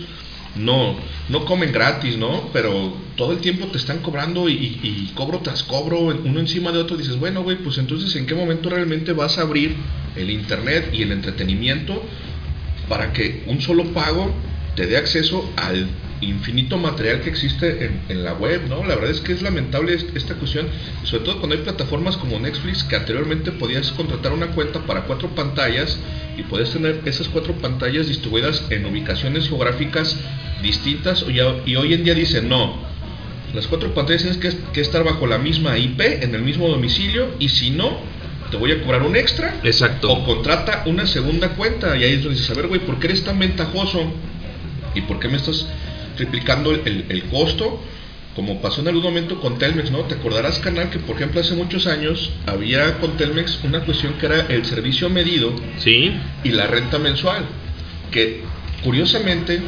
no, 0.56 0.97
no 1.28 1.44
comen 1.44 1.72
gratis, 1.72 2.16
¿no? 2.16 2.51
Pero 2.52 2.94
todo 3.16 3.32
el 3.32 3.39
tiempo 3.39 3.66
te 3.66 3.78
están 3.78 3.98
cobrando 4.01 4.48
y, 4.48 5.10
cobro 5.14 5.40
tras 5.40 5.62
cobro, 5.62 5.98
uno 5.98 6.40
encima 6.40 6.72
de 6.72 6.78
otro. 6.78 6.97
Dices, 6.97 7.18
bueno, 7.18 7.43
güey, 7.43 7.59
pues 7.59 7.78
entonces, 7.78 8.14
¿en 8.16 8.26
qué 8.26 8.35
momento 8.35 8.70
realmente 8.70 9.12
vas 9.12 9.39
a 9.39 9.43
abrir 9.43 9.76
el 10.16 10.31
internet 10.31 10.90
y 10.93 11.02
el 11.02 11.12
entretenimiento 11.12 12.02
para 12.89 13.12
que 13.12 13.43
un 13.47 13.60
solo 13.60 13.85
pago 13.93 14.32
te 14.76 14.86
dé 14.86 14.97
acceso 14.97 15.51
al 15.56 15.89
infinito 16.28 16.76
material 16.78 17.20
que 17.20 17.30
existe 17.30 17.84
en, 17.86 18.01
en 18.09 18.24
la 18.24 18.32
web, 18.34 18.62
¿no? 18.68 18.84
La 18.84 18.94
verdad 18.94 19.10
es 19.10 19.20
que 19.20 19.32
es 19.32 19.42
lamentable 19.42 19.94
est- 19.94 20.16
esta 20.16 20.34
cuestión, 20.34 20.66
sobre 21.05 21.24
todo 21.24 21.38
cuando 21.38 21.56
hay 21.56 21.62
plataformas 21.62 22.16
como 22.16 22.38
Netflix 22.38 22.82
que 22.84 22.96
anteriormente 22.96 23.52
podías 23.52 23.90
contratar 23.92 24.32
una 24.32 24.48
cuenta 24.48 24.80
para 24.80 25.02
cuatro 25.02 25.28
pantallas 25.34 25.98
y 26.36 26.42
podías 26.42 26.70
tener 26.70 27.01
esas 27.05 27.28
cuatro 27.28 27.55
pantallas 27.55 28.09
distribuidas 28.09 28.64
en 28.70 28.84
ubicaciones 28.86 29.48
geográficas 29.48 30.16
distintas 30.62 31.24
y 31.28 31.40
hoy 31.76 31.94
en 31.94 32.05
día 32.05 32.14
dicen 32.14 32.48
no, 32.48 32.76
las 33.55 33.66
cuatro 33.66 33.92
pantallas 33.94 34.22
tienes 34.22 34.38
que, 34.38 34.51
que 34.72 34.80
estar 34.80 35.05
bajo 35.05 35.26
la 35.26 35.38
misma 35.38 35.78
IP, 35.78 36.01
en 36.22 36.34
el 36.34 36.42
mismo 36.42 36.68
domicilio 36.68 37.28
y 37.38 37.48
si 37.48 37.70
no, 37.70 37.98
te 38.51 38.56
voy 38.56 38.72
a 38.72 38.80
cobrar 38.82 39.02
un 39.02 39.16
extra 39.16 39.55
Exacto. 39.62 40.10
o 40.12 40.24
contrata 40.24 40.82
una 40.86 41.06
segunda 41.06 41.51
cuenta. 41.51 41.96
Y 41.96 42.05
ahí 42.05 42.12
es 42.14 42.22
donde 42.22 42.38
dices, 42.38 42.51
a 42.51 42.55
ver, 42.55 42.66
güey, 42.68 42.80
¿por 42.80 42.98
qué 42.98 43.06
eres 43.09 43.22
tan 43.24 43.38
ventajoso? 43.38 44.12
¿Y 44.94 45.01
por 45.02 45.18
qué 45.18 45.28
me 45.28 45.36
estás 45.36 45.66
triplicando 46.16 46.73
el, 46.73 47.05
el- 47.09 47.24
costo? 47.24 47.82
Como 48.35 48.61
pasó 48.61 48.81
en 48.81 48.89
algún 48.89 49.05
momento 49.05 49.41
con 49.41 49.59
Telmex, 49.59 49.93
¿no? 49.93 50.01
Te 50.01 50.15
acordarás, 50.16 50.59
canal, 50.59 50.91
que 50.91 50.99
por 50.99 51.15
ejemplo 51.16 51.41
hace 51.41 51.55
muchos 51.55 51.86
años 51.86 52.32
había 52.47 52.99
con 52.99 53.16
Telmex 53.16 53.61
una 53.62 53.81
cuestión 53.85 54.15
que 54.15 54.27
era 54.27 54.41
el 54.49 54.65
servicio 54.65 55.09
medido 55.09 55.55
Sí. 55.78 56.12
y 56.43 56.49
la 56.51 56.66
renta 56.66 56.99
mensual. 56.99 57.45
Que 58.11 58.43
curiosamente, 58.82 59.61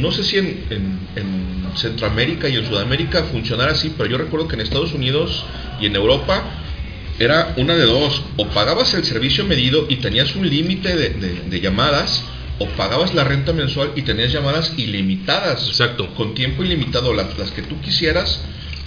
no 0.00 0.10
sé 0.10 0.24
si 0.24 0.38
en, 0.38 0.64
en- 0.70 0.98
en 1.14 1.76
Centroamérica 1.76 2.48
y 2.48 2.56
en 2.56 2.66
Sudamérica 2.66 3.24
funcionara 3.24 3.72
así, 3.72 3.92
pero 3.96 4.10
yo 4.10 4.18
recuerdo 4.18 4.48
que 4.48 4.54
en 4.56 4.62
Estados 4.62 4.92
Unidos 4.92 5.44
y 5.80 5.86
en 5.86 5.94
Europa 5.96 6.42
era 7.20 7.54
una 7.56 7.76
de 7.76 7.84
dos, 7.84 8.22
o 8.36 8.46
pagabas 8.48 8.92
el 8.94 9.04
servicio 9.04 9.44
medido 9.44 9.86
y 9.88 9.96
tenías 9.96 10.34
un 10.34 10.48
límite 10.50 10.96
de, 10.96 11.10
de- 11.10 11.40
de 11.48 11.60
llamadas, 11.60 12.24
o 12.58 12.66
pagabas 12.68 13.14
la 13.14 13.24
renta 13.24 13.52
mensual 13.52 13.92
y 13.96 14.02
tenías 14.02 14.32
llamadas 14.32 14.72
ilimitadas, 14.76 15.66
Exacto. 15.68 16.14
con 16.14 16.34
tiempo 16.34 16.64
ilimitado, 16.64 17.12
las, 17.12 17.36
las 17.38 17.50
que 17.50 17.62
tú 17.62 17.80
quisieras 17.80 18.40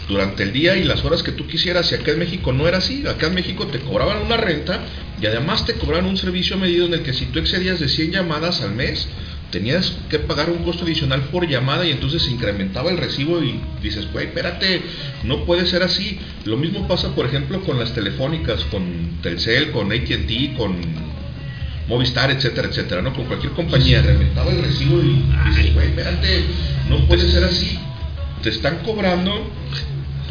durante 0.08 0.44
el 0.44 0.54
día 0.54 0.78
y 0.78 0.84
las 0.84 1.04
horas 1.04 1.22
que 1.24 1.34
tú 1.34 1.48
quisieras. 1.48 1.92
Y 1.92 1.96
acá 1.96 2.12
en 2.12 2.20
México 2.20 2.54
no 2.54 2.68
era 2.68 2.78
así, 2.78 3.06
acá 3.08 3.28
en 3.28 3.36
México 3.36 3.68
te 3.68 3.80
cobraban 3.80 4.22
una 4.26 4.38
renta 4.38 4.80
y 5.22 5.26
además 5.26 5.66
te 5.66 5.74
cobraban 5.74 6.06
un 6.06 6.18
servicio 6.18 6.58
medido 6.58 6.86
en 6.86 6.94
el 6.94 7.02
que 7.02 7.14
si 7.14 7.26
tú 7.26 7.40
excedías 7.40 7.80
de 7.80 7.90
100 7.90 8.12
llamadas 8.12 8.62
al 8.62 8.74
mes, 8.74 9.08
tenías 9.52 9.98
que 10.10 10.20
pagar 10.20 10.50
un 10.50 10.64
costo 10.64 10.84
adicional 10.84 11.22
por 11.32 11.48
llamada 11.48 11.86
y 11.86 11.92
entonces 11.92 12.22
se 12.24 12.32
incrementaba 12.32 12.92
el 12.92 12.98
recibo 12.98 13.42
y 13.42 13.60
dices, 13.82 14.12
güey, 14.12 14.28
espérate, 14.28 14.82
no 15.24 15.46
puede 15.46 15.66
ser 15.66 15.84
así. 15.84 16.20
Lo 16.46 16.58
mismo 16.58 16.88
pasa, 16.88 17.16
por 17.16 17.26
ejemplo, 17.26 17.62
con 17.62 17.80
las 17.80 17.94
telefónicas, 17.94 18.64
con 18.66 19.20
Telcel, 19.22 19.72
con 19.72 19.92
AT&T, 19.92 20.54
con 20.58 20.76
Movistar, 21.88 22.32
etcétera, 22.32 22.68
etcétera, 22.68 23.02
¿no? 23.02 23.14
Con 23.14 23.26
cualquier 23.26 23.54
compañía. 23.54 24.02
Se 24.02 24.12
incrementaba 24.12 24.52
el 24.52 24.62
recibo 24.62 25.02
y 25.02 25.24
dices, 25.50 25.74
güey, 25.74 25.88
espérate, 25.88 26.46
no 26.90 27.06
puede 27.08 27.30
ser 27.32 27.44
así. 27.44 27.80
Te 28.44 28.50
están 28.50 28.80
cobrando 28.80 29.50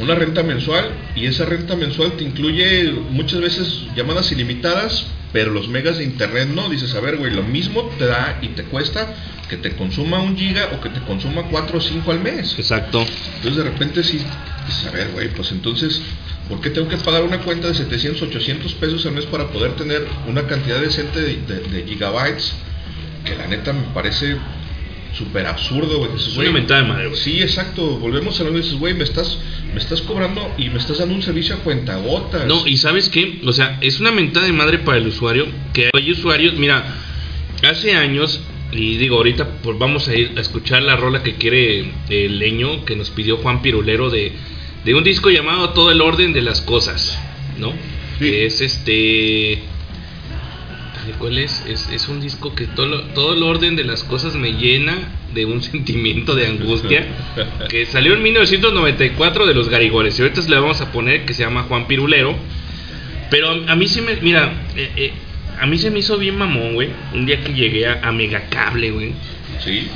una 0.01 0.15
renta 0.15 0.43
mensual 0.43 0.91
y 1.15 1.27
esa 1.27 1.47
renta 1.47 1.74
mensual 1.74 2.12
te 2.12 2.24
incluye 2.24 2.93
muchas 3.11 3.41
veces 3.41 3.87
llamadas 3.97 4.31
ilimitadas, 4.31 5.07
pero 5.33 5.51
los 5.51 5.69
megas 5.69 5.99
de 5.99 6.05
internet 6.05 6.49
no. 6.55 6.69
Dices, 6.69 6.95
a 6.95 7.01
ver, 7.01 7.16
güey, 7.16 7.33
lo 7.33 7.43
mismo 7.43 7.91
te 7.99 8.07
da 8.07 8.39
y 8.43 8.49
te 8.49 8.65
cuesta 8.65 9.15
que 9.49 9.57
te 9.57 9.73
consuma 9.77 10.20
un 10.20 10.37
giga 10.37 10.70
o 10.74 10.81
que 10.81 10.89
te 10.91 11.01
consuma 11.01 11.45
4 11.45 11.78
o 11.78 11.81
5 11.81 12.11
al 12.11 12.20
mes. 12.20 12.55
Exacto. 12.59 13.07
Entonces 13.37 13.65
de 13.65 13.70
repente 13.70 14.03
sí, 14.05 14.20
dices, 14.66 14.87
a 14.87 14.91
ver, 14.91 15.11
güey, 15.12 15.28
pues 15.28 15.53
entonces, 15.53 16.01
¿por 16.48 16.60
qué 16.60 16.70
tengo 16.70 16.89
que 16.89 16.97
pagar 16.98 17.23
una 17.24 17.39
cuenta 17.40 17.68
de 17.68 17.74
700, 17.74 18.23
800 18.23 18.74
pesos 18.74 19.05
al 19.06 19.12
mes 19.12 19.27
para 19.27 19.48
poder 19.48 19.73
tener 19.77 20.06
una 20.28 20.47
cantidad 20.47 20.81
decente 20.81 21.20
de, 21.20 21.36
de- 21.43 21.60
de 21.68 21.85
gigabytes? 21.89 22.55
Que 23.24 23.35
la 23.35 23.47
neta 23.48 23.73
me 23.73 23.82
parece 23.94 24.36
súper 25.16 25.47
absurdo, 25.47 25.98
güey. 25.98 26.12
Dices, 26.12 26.35
güey, 26.35 26.52
mentada 26.52 26.82
de 26.82 26.89
madre, 26.89 27.06
güey. 27.09 27.18
Sí, 27.20 27.40
exacto. 27.43 27.82
Volvemos 27.98 28.39
a 28.40 28.44
lo 28.44 28.51
mismo. 28.51 28.62
Dices, 28.64 28.78
güey, 28.78 28.94
me 28.94 29.05
estás, 29.05 29.39
me 29.73 29.81
estás 29.81 30.02
cobrando 30.02 30.55
y 30.59 30.68
me 30.68 30.78
estás 30.78 30.98
dando 30.98 31.14
un 31.14 31.23
servicio 31.23 31.55
a 31.56 31.59
cuenta 31.59 31.97
gotas. 31.97 32.47
No, 32.47 32.66
y 32.66 32.77
sabes 32.77 33.09
qué, 33.09 33.40
o 33.44 33.52
sea, 33.52 33.78
es 33.81 33.98
una 34.01 34.12
mentada 34.12 34.47
de 34.47 34.52
madre 34.52 34.78
para 34.78 34.98
el 34.98 35.06
usuario, 35.06 35.47
que 35.73 35.90
hay 35.93 36.10
usuarios, 36.12 36.55
mira, 36.55 36.85
hace 37.68 37.94
años, 37.97 38.40
y 38.73 38.97
digo, 38.98 39.16
ahorita 39.16 39.48
pues 39.62 39.78
vamos 39.78 40.06
a 40.09 40.14
ir 40.14 40.32
a 40.36 40.40
escuchar 40.40 40.82
la 40.82 40.97
rola 40.97 41.23
que 41.23 41.35
quiere 41.36 41.90
el 42.10 42.39
leño, 42.39 42.85
que 42.85 42.94
nos 42.94 43.10
pidió 43.10 43.39
Juan 43.39 43.62
Pirulero 43.62 44.10
de, 44.10 44.32
de 44.86 44.94
un 44.94 45.04
disco 45.04 45.28
llamado 45.28 45.70
Todo 45.70 45.90
el 45.92 46.00
orden 46.00 46.32
de 46.32 46.40
las 46.40 46.62
cosas, 46.62 47.18
¿no? 47.58 47.72
Sí. 48.18 48.30
Que 48.30 48.46
es 48.46 48.60
este... 48.62 49.58
¿Cuál 51.18 51.38
es? 51.38 51.64
es? 51.68 51.88
es 51.92 52.08
un 52.08 52.20
disco 52.20 52.54
que 52.54 52.66
todo, 52.66 52.86
lo- 52.86 53.02
todo 53.14 53.34
el 53.34 53.42
orden 53.44 53.76
de 53.76 53.84
las 53.84 54.02
cosas 54.02 54.34
me 54.34 54.52
llena 54.54 54.96
de 55.34 55.44
un 55.44 55.62
sentimiento 55.70 56.34
de 56.34 56.46
angustia 56.48 57.06
que 57.68 57.86
salió 57.86 58.14
en 58.14 58.22
1994 58.22 59.46
de 59.46 59.54
los 59.54 59.68
Garigoles 59.68 60.18
y 60.18 60.22
ahorita 60.22 60.42
se 60.42 60.50
le 60.50 60.56
vamos 60.58 60.80
a 60.80 60.90
poner 60.90 61.24
que 61.24 61.32
se 61.34 61.42
llama 61.44 61.62
Juan 61.64 61.86
Pirulero 61.86 62.34
pero 63.30 63.50
a, 63.50 63.72
a 63.72 63.76
mí 63.76 63.86
sí 63.86 64.00
me 64.00 64.16
mira 64.16 64.52
eh, 64.76 64.90
eh, 64.96 65.12
a 65.60 65.66
mí 65.66 65.78
se 65.78 65.90
me 65.90 66.00
hizo 66.00 66.16
bien 66.18 66.36
mamón 66.38 66.74
güey 66.74 66.88
un 67.14 67.24
día 67.26 67.40
que 67.42 67.52
llegué 67.52 67.86
a, 67.86 68.00
a 68.02 68.10
Megacable 68.12 68.90
güey 68.90 69.12
Sí. 69.62 69.88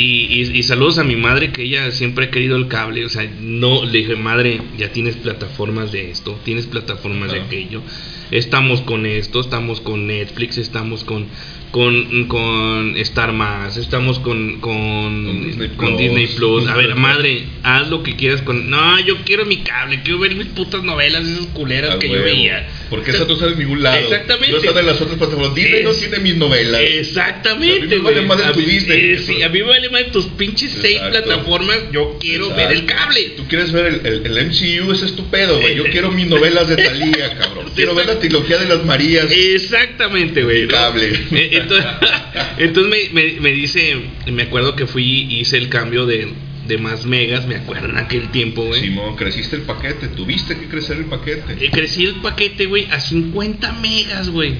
Y, 0.00 0.42
y- 0.42 0.58
y 0.58 0.62
saludos 0.62 0.98
a 0.98 1.04
mi 1.04 1.16
madre 1.16 1.52
que 1.52 1.62
ella 1.62 1.90
siempre 1.90 2.26
ha 2.26 2.30
querido 2.30 2.56
el 2.56 2.68
cable, 2.68 3.04
o 3.04 3.08
sea, 3.08 3.28
no 3.40 3.84
le 3.84 3.98
dije, 3.98 4.16
madre, 4.16 4.60
ya 4.78 4.90
tienes 4.92 5.16
plataformas 5.16 5.92
de 5.92 6.10
esto, 6.10 6.38
tienes 6.44 6.66
plataformas 6.66 7.32
de 7.32 7.40
aquello, 7.40 7.82
estamos 8.30 8.80
con 8.82 9.06
esto, 9.06 9.40
estamos 9.40 9.80
con 9.80 10.06
Netflix, 10.06 10.58
estamos 10.58 11.04
con 11.04 11.26
con, 11.70 12.26
con 12.26 12.96
Star 12.96 13.32
Más, 13.32 13.76
estamos 13.76 14.18
con 14.18 14.60
con, 14.60 15.24
Con 15.26 15.44
Disney 15.46 15.68
con 15.76 15.86
Plus. 15.88 15.98
Disney 15.98 16.26
Plus. 16.26 16.68
A 16.68 16.74
ver, 16.76 16.96
madre, 16.96 17.44
haz 17.62 17.88
lo 17.88 18.02
que 18.02 18.16
quieras 18.16 18.42
con 18.42 18.68
No, 18.68 18.98
yo 19.00 19.18
quiero 19.24 19.46
mi 19.46 19.58
cable, 19.58 20.00
quiero 20.02 20.18
ver 20.18 20.34
mis 20.34 20.48
putas 20.48 20.82
novelas 20.82 21.24
esas 21.24 21.46
culeras 21.46 21.94
A 21.94 21.98
que 21.98 22.08
yo 22.08 22.22
veía. 22.22 22.68
Porque 22.90 23.12
esa 23.12 23.24
no 23.24 23.36
sale 23.36 23.52
en 23.52 23.58
ningún 23.60 23.82
lado. 23.84 23.98
Exactamente. 23.98 24.50
No 24.50 24.58
está 24.58 24.80
en 24.80 24.86
las 24.86 25.00
otras 25.00 25.16
plataformas. 25.18 25.54
Disney 25.54 25.84
no 25.84 25.92
tiene 25.92 26.18
mis 26.18 26.36
novelas. 26.36 26.80
Exactamente, 26.82 27.76
A 27.78 27.80
mí 27.82 27.88
me 27.88 27.98
vale 27.98 28.16
güey. 28.16 28.26
madre 28.26 28.46
A 28.46 28.52
tu 28.52 28.58
mí- 28.60 28.66
Disney. 28.66 28.98
eh, 29.12 29.18
sí, 29.18 29.42
a 29.42 29.48
mí 29.48 29.60
me 29.60 29.68
vale 29.68 29.90
más 29.90 30.10
tus 30.10 30.24
pinches 30.26 30.76
seis 30.80 30.98
plataformas. 31.10 31.78
Yo 31.92 32.16
quiero 32.20 32.46
Exacto. 32.50 32.68
ver 32.68 32.76
el 32.76 32.86
cable. 32.86 33.20
Tú 33.36 33.46
quieres 33.46 33.70
ver 33.70 33.86
el, 33.86 34.06
el, 34.06 34.26
el 34.38 34.46
MCU, 34.46 34.90
ese 34.92 35.04
es 35.06 35.14
tu 35.14 35.26
pedo, 35.30 35.60
güey. 35.60 35.76
Yo 35.76 35.84
Eh, 35.84 35.90
quiero 35.92 36.10
mis 36.10 36.26
novelas 36.26 36.68
de 36.68 36.76
Talía, 36.76 37.34
cabrón. 37.38 37.66
Quiero 37.76 37.94
ver 37.94 38.06
la 38.06 38.18
trilogía 38.18 38.58
de 38.58 38.66
las 38.66 38.84
Marías. 38.84 39.26
Exactamente, 39.30 40.42
güey. 40.42 40.66
Cable. 40.66 41.12
Eh, 41.30 41.59
Entonces, 41.62 41.86
entonces 42.58 43.10
me, 43.12 43.22
me, 43.22 43.40
me 43.40 43.52
dice, 43.52 43.96
me 44.30 44.42
acuerdo 44.44 44.76
que 44.76 44.86
fui 44.86 45.04
y 45.28 45.40
hice 45.40 45.56
el 45.58 45.68
cambio 45.68 46.06
de, 46.06 46.28
de 46.66 46.78
más 46.78 47.04
megas, 47.06 47.46
me 47.46 47.56
acuerdo 47.56 47.88
en 47.88 47.98
aquel 47.98 48.28
tiempo, 48.30 48.64
güey. 48.64 48.80
Simón, 48.80 49.16
creciste 49.16 49.56
el 49.56 49.62
paquete. 49.62 50.08
Tuviste 50.08 50.56
que 50.56 50.66
crecer 50.66 50.98
el 50.98 51.04
paquete. 51.06 51.64
Eh, 51.64 51.70
crecí 51.70 52.04
el 52.04 52.16
paquete, 52.16 52.66
güey, 52.66 52.86
a 52.90 53.00
50 53.00 53.72
megas, 53.72 54.30
güey. 54.30 54.54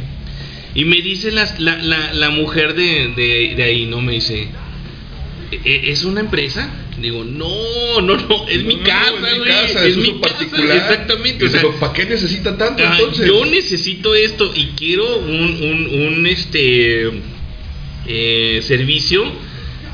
Y 0.75 0.85
me 0.85 1.01
dice 1.03 1.33
la, 1.33 1.53
la, 1.59 2.13
la 2.15 2.31
mujer 2.31 2.75
de, 2.75 3.13
de, 3.17 3.55
de 3.57 3.63
ahí, 3.65 3.87
¿no? 3.87 4.01
Me 4.01 4.13
dice, 4.13 4.43
"¿E- 4.43 4.49
¿es 5.65 6.05
una 6.05 6.21
empresa? 6.21 6.71
Digo, 6.99 7.25
no, 7.25 8.01
no, 8.03 8.17
no, 8.17 8.49
es 8.49 8.63
mi 8.65 8.77
No, 8.77 8.83
no, 8.83 8.87
casa, 8.87 9.31
es 9.31 9.39
mi 9.39 9.45
casa, 9.47 9.65
es 9.65 9.77
es 9.93 9.97
mi 9.97 10.21
casa, 10.21 10.35
particular. 10.35 10.77
exactamente. 10.77 11.45
O 11.45 11.49
sea, 11.49 11.63
¿para 11.81 11.93
qué 11.93 12.05
necesita 12.07 12.57
tanto 12.59 12.83
ah, 12.87 12.97
entonces? 12.99 13.27
yo 13.27 13.45
necesito 13.47 14.15
esto 14.15 14.53
y 14.55 14.67
quiero 14.77 15.17
un, 15.19 15.31
un, 15.31 16.17
un 16.17 16.27
este 16.27 17.11
eh, 18.07 18.61
servicio 18.63 19.25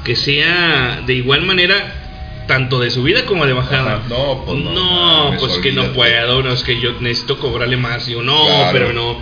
que 0.04 0.16
sea 0.16 1.02
de 1.06 1.14
igual 1.14 1.42
manera 1.42 2.44
tanto 2.46 2.78
de 2.78 2.90
subida 2.90 3.24
como 3.26 3.44
de 3.46 3.52
bajada. 3.52 3.96
Ajá, 3.96 4.04
no, 4.08 4.44
pues 4.46 4.58
no, 4.58 4.72
No, 4.72 5.24
mames, 5.24 5.40
pues 5.40 5.58
que 5.58 5.72
no 5.72 5.92
puedo, 5.92 6.42
no, 6.42 6.52
es 6.52 6.62
que 6.62 6.80
yo 6.80 6.92
necesito 7.00 7.38
cobrarle 7.38 7.76
más. 7.76 8.06
Digo, 8.06 8.22
no, 8.22 8.44
Claro. 8.46 8.70
pero 8.72 8.92
no. 8.92 9.18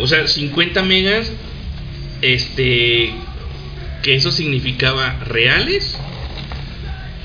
O 0.00 0.06
sea, 0.08 0.26
50 0.26 0.82
megas, 0.82 1.30
este, 2.20 3.12
que 4.04 4.14
eso 4.14 4.30
significaba 4.30 5.18
reales, 5.24 5.98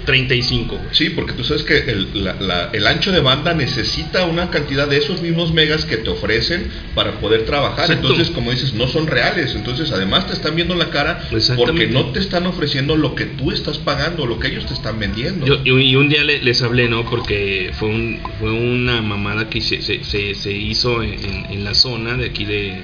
35, 0.06 0.78
güey. 0.78 0.88
Sí, 0.96 1.10
porque 1.12 1.34
tú 1.34 1.44
sabes 1.44 1.62
que 1.64 1.78
el, 1.78 2.24
la- 2.24 2.34
la- 2.40 2.70
el 2.74 2.88
ancho 2.88 3.12
de 3.12 3.20
banda 3.20 3.54
necesita 3.54 4.26
una 4.26 4.50
cantidad 4.50 4.88
de 4.88 4.98
esos 4.98 5.22
mismos 5.22 5.54
megas 5.54 5.86
que 5.86 5.98
te 5.98 6.10
ofrecen 6.10 6.68
para 6.96 7.20
poder 7.20 7.46
trabajar. 7.46 7.82
Exacto. 7.86 8.08
Entonces, 8.08 8.34
como 8.34 8.50
dices, 8.50 8.74
no 8.74 8.88
son 8.88 9.06
reales. 9.06 9.54
Entonces, 9.54 9.92
además 9.92 10.26
te 10.26 10.34
están 10.34 10.56
viendo 10.56 10.74
la 10.74 10.90
cara 10.90 11.28
porque 11.58 11.86
no 11.94 12.06
te 12.14 12.20
están 12.20 12.48
ofreciendo 12.48 12.96
lo 12.96 13.14
que 13.14 13.26
tú 13.26 13.52
estás 13.52 13.78
pagando, 13.78 14.26
lo 14.26 14.40
que 14.40 14.48
ellos 14.48 14.66
te 14.66 14.74
están 14.74 14.98
vendiendo. 15.00 15.46
Yo- 15.46 15.60
y, 15.64 15.70
y 15.92 15.96
un 15.96 16.10
día 16.10 16.24
le- 16.24 16.42
les 16.42 16.62
hablé, 16.64 16.88
¿no? 16.90 17.08
Porque 17.08 17.70
fue, 17.74 17.90
un, 17.90 18.20
fue 18.40 18.52
una 18.52 19.02
mamada 19.04 19.48
que 19.50 19.62
se, 19.62 19.82
se, 19.84 20.04
se- 20.04 20.34
se 20.34 20.52
hizo 20.54 21.04
en, 21.04 21.14
en- 21.14 21.46
en 21.52 21.64
la 21.64 21.76
zona 21.76 22.16
de 22.18 22.26
aquí 22.28 22.46
de. 22.46 22.82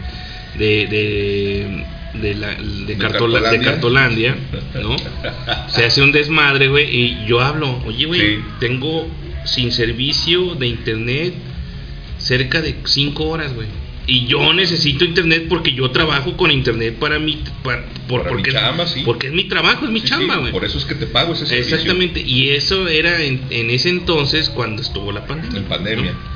de, 0.59 0.87
de 0.87 1.85
de, 2.21 2.35
la, 2.35 2.55
de, 2.55 2.85
¿De 2.85 2.97
Cartola- 2.97 3.49
de 3.51 3.59
Cartolandia? 3.59 4.35
Cartolandia, 4.35 4.35
¿no? 4.81 5.69
Se 5.69 5.85
hace 5.85 6.01
un 6.01 6.11
desmadre, 6.11 6.67
güey, 6.67 6.85
y 6.95 7.25
yo 7.27 7.41
hablo, 7.41 7.81
oye, 7.85 8.05
güey, 8.05 8.21
Sí. 8.37 8.41
tengo 8.59 9.07
sin 9.45 9.71
servicio 9.71 10.55
de 10.55 10.67
internet 10.67 11.33
cerca 12.17 12.61
de 12.61 12.75
5 12.85 13.23
horas, 13.25 13.53
güey. 13.53 13.67
Y 14.07 14.27
yo 14.27 14.53
necesito 14.53 15.03
internet 15.03 15.45
porque 15.49 15.73
yo 15.73 15.89
trabajo 15.89 16.37
con 16.37 16.51
internet 16.51 16.95
para 16.99 17.17
mi, 17.17 17.41
para, 17.63 17.83
por- 18.07 18.21
Para 18.21 18.35
mi 18.35 18.37
porque, 18.43 18.51
chamba, 18.51 18.85
sí. 18.87 19.01
porque 19.03 19.27
es 19.27 19.33
mi 19.33 19.45
trabajo, 19.45 19.85
es 19.85 19.91
mi 19.91 19.99
Sí, 20.01 20.07
chamba, 20.07 20.35
sí, 20.35 20.39
güey. 20.41 20.51
por 20.51 20.63
eso 20.63 20.77
es 20.77 20.85
que 20.85 20.93
te 20.93 21.07
pago 21.07 21.33
ese 21.33 21.47
servicio. 21.47 21.75
Exactamente, 21.75 22.21
y 22.21 22.49
eso 22.49 22.87
era 22.87 23.19
en, 23.23 23.41
en 23.49 23.71
ese 23.71 23.89
entonces 23.89 24.49
cuando 24.49 24.83
estuvo 24.83 25.11
la 25.11 25.25
pandemia. 25.25 25.57
En 25.57 25.63
pandemia. 25.65 26.11
No, 26.11 26.34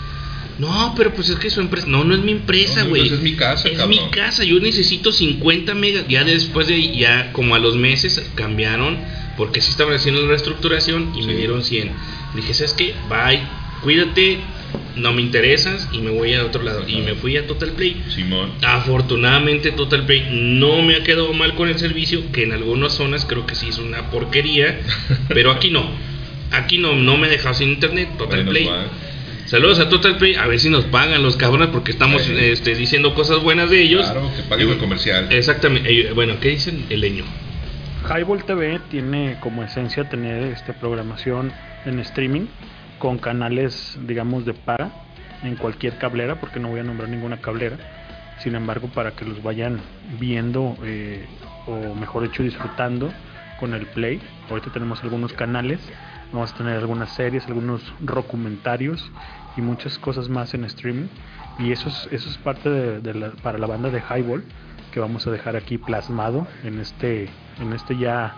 pero 0.97 1.13
pues 1.13 1.29
es 1.29 1.37
que 1.37 1.49
su 1.49 1.61
empresa. 1.61 1.87
No, 1.87 2.03
no 2.03 2.13
es 2.15 2.21
mi 2.21 2.31
empresa, 2.33 2.83
No, 2.83 2.89
güey. 2.89 3.07
es 3.07 3.19
mi 3.21 3.33
casa, 3.35 3.69
Es 3.69 3.77
cabrón. 3.77 3.89
mi 4.03 4.09
casa. 4.11 4.43
Yo 4.43 4.59
necesito 4.59 5.11
50 5.11 5.73
megas. 5.75 6.05
Ya 6.07 6.23
después 6.23 6.67
de. 6.67 6.95
Ya 6.97 7.31
como 7.33 7.55
a 7.55 7.59
los 7.59 7.75
meses 7.75 8.21
cambiaron. 8.35 8.97
Porque 9.37 9.61
sí 9.61 9.71
estaban 9.71 9.93
haciendo 9.95 10.21
la 10.21 10.27
reestructuración 10.27 11.13
y 11.17 11.21
me 11.25 11.33
dieron 11.33 11.63
100. 11.63 11.91
Dije, 12.35 12.53
¿sabes 12.53 12.73
qué? 12.73 12.93
Bye. 13.09 13.39
Cuídate. 13.83 14.39
No 14.97 15.13
me 15.13 15.21
interesas. 15.21 15.87
Y 15.93 15.99
me 15.99 16.11
voy 16.11 16.33
a 16.33 16.43
otro 16.45 16.61
lado. 16.61 16.83
Y 16.87 16.97
me 16.97 17.15
fui 17.15 17.37
a 17.37 17.47
Total 17.47 17.69
Play. 17.71 18.03
Simón. 18.13 18.51
Afortunadamente 18.61 19.71
Total 19.71 20.05
Play 20.05 20.27
no 20.31 20.81
me 20.81 20.95
ha 20.95 21.03
quedado 21.03 21.31
mal 21.33 21.55
con 21.55 21.69
el 21.69 21.79
servicio, 21.79 22.31
que 22.33 22.43
en 22.43 22.51
algunas 22.51 22.93
zonas 22.93 23.23
creo 23.25 23.45
que 23.45 23.55
sí 23.55 23.69
es 23.69 23.77
una 23.77 24.09
porquería, 24.11 24.79
pero 25.29 25.51
aquí 25.51 25.69
no. 25.69 25.89
Aquí 26.51 26.77
no, 26.79 26.95
no 26.95 27.17
me 27.17 27.27
he 27.27 27.29
dejado 27.29 27.53
sin 27.55 27.69
internet, 27.69 28.09
Total 28.17 28.43
Play. 28.45 28.65
mal. 28.65 28.87
Saludos 29.49 29.79
a 29.79 29.89
Total 29.89 30.15
Play, 30.17 30.35
a 30.35 30.45
ver 30.45 30.59
si 30.59 30.69
nos 30.69 30.85
pagan 30.85 31.23
los 31.23 31.35
cabrones 31.35 31.69
porque 31.69 31.89
estamos 31.91 32.21
Sí. 32.21 32.35
este, 32.37 32.75
diciendo 32.75 33.15
cosas 33.15 33.41
buenas 33.41 33.71
de 33.71 33.81
ellos. 33.81 34.03
Claro, 34.05 34.29
que 34.35 34.43
paguen 34.43 34.69
el 34.69 34.77
comercial. 34.77 35.25
Exactamente. 35.31 36.13
Bueno, 36.13 36.35
¿qué 36.39 36.49
dicen 36.49 36.85
el 36.91 37.01
leño? 37.01 37.23
Highball 38.07 38.43
TV 38.43 38.79
tiene 38.91 39.37
como 39.39 39.63
esencia 39.63 40.07
tener 40.07 40.43
este 40.53 40.73
programación 40.73 41.51
en 41.85 41.99
streaming 41.99 42.45
con 42.99 43.17
canales, 43.17 43.97
digamos, 44.05 44.45
de 44.45 44.53
paga 44.53 44.91
en 45.41 45.55
cualquier 45.55 45.97
cablera, 45.97 46.35
porque 46.39 46.59
no 46.59 46.67
voy 46.67 46.81
a 46.81 46.83
nombrar 46.83 47.09
ninguna 47.09 47.37
cablera. 47.37 47.77
Sin 48.43 48.53
embargo, 48.53 48.87
para 48.93 49.11
que 49.15 49.25
los 49.25 49.41
vayan 49.41 49.81
viendo, 50.19 50.77
eh, 50.83 51.25
o 51.65 51.95
mejor 51.95 52.21
dicho, 52.21 52.43
disfrutando 52.43 53.11
con 53.59 53.73
el 53.73 53.87
Play. 53.87 54.21
Ahorita 54.47 54.71
tenemos 54.71 55.03
algunos 55.03 55.33
canales, 55.33 55.79
vamos 56.31 56.53
a 56.53 56.55
tener 56.57 56.77
algunas 56.77 57.09
series, 57.15 57.45
algunos 57.47 57.81
documentarios 57.99 59.03
y 59.57 59.61
muchas 59.61 59.97
cosas 59.97 60.29
más 60.29 60.53
en 60.53 60.63
streaming. 60.65 61.07
Y 61.57 61.71
eso 61.71 61.89
es, 61.89 62.07
eso 62.11 62.29
es 62.29 62.37
parte 62.37 62.69
de, 62.69 62.99
de 63.01 63.13
la- 63.13 63.31
para 63.31 63.57
la 63.57 63.67
banda 63.67 63.89
de 63.89 63.99
Highball 64.01 64.43
que 64.93 64.99
vamos 64.99 65.27
a 65.27 65.31
dejar 65.31 65.55
aquí 65.55 65.77
plasmado 65.77 66.47
en 66.63 66.79
este, 66.79 67.29
en 67.59 67.73
este 67.73 67.97
ya 67.97 68.33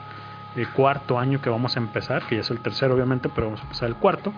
eh, 0.58 0.66
cuarto 0.76 1.18
año 1.20 1.42
que 1.42 1.50
vamos 1.50 1.78
a 1.78 1.80
empezar, 1.80 2.24
que 2.28 2.36
ya 2.36 2.42
es 2.42 2.50
el 2.52 2.60
tercero 2.60 2.94
obviamente, 2.96 3.30
pero 3.30 3.48
vamos 3.48 3.62
a 3.62 3.64
empezar 3.64 3.88
el 3.90 3.96
cuarto 3.96 4.34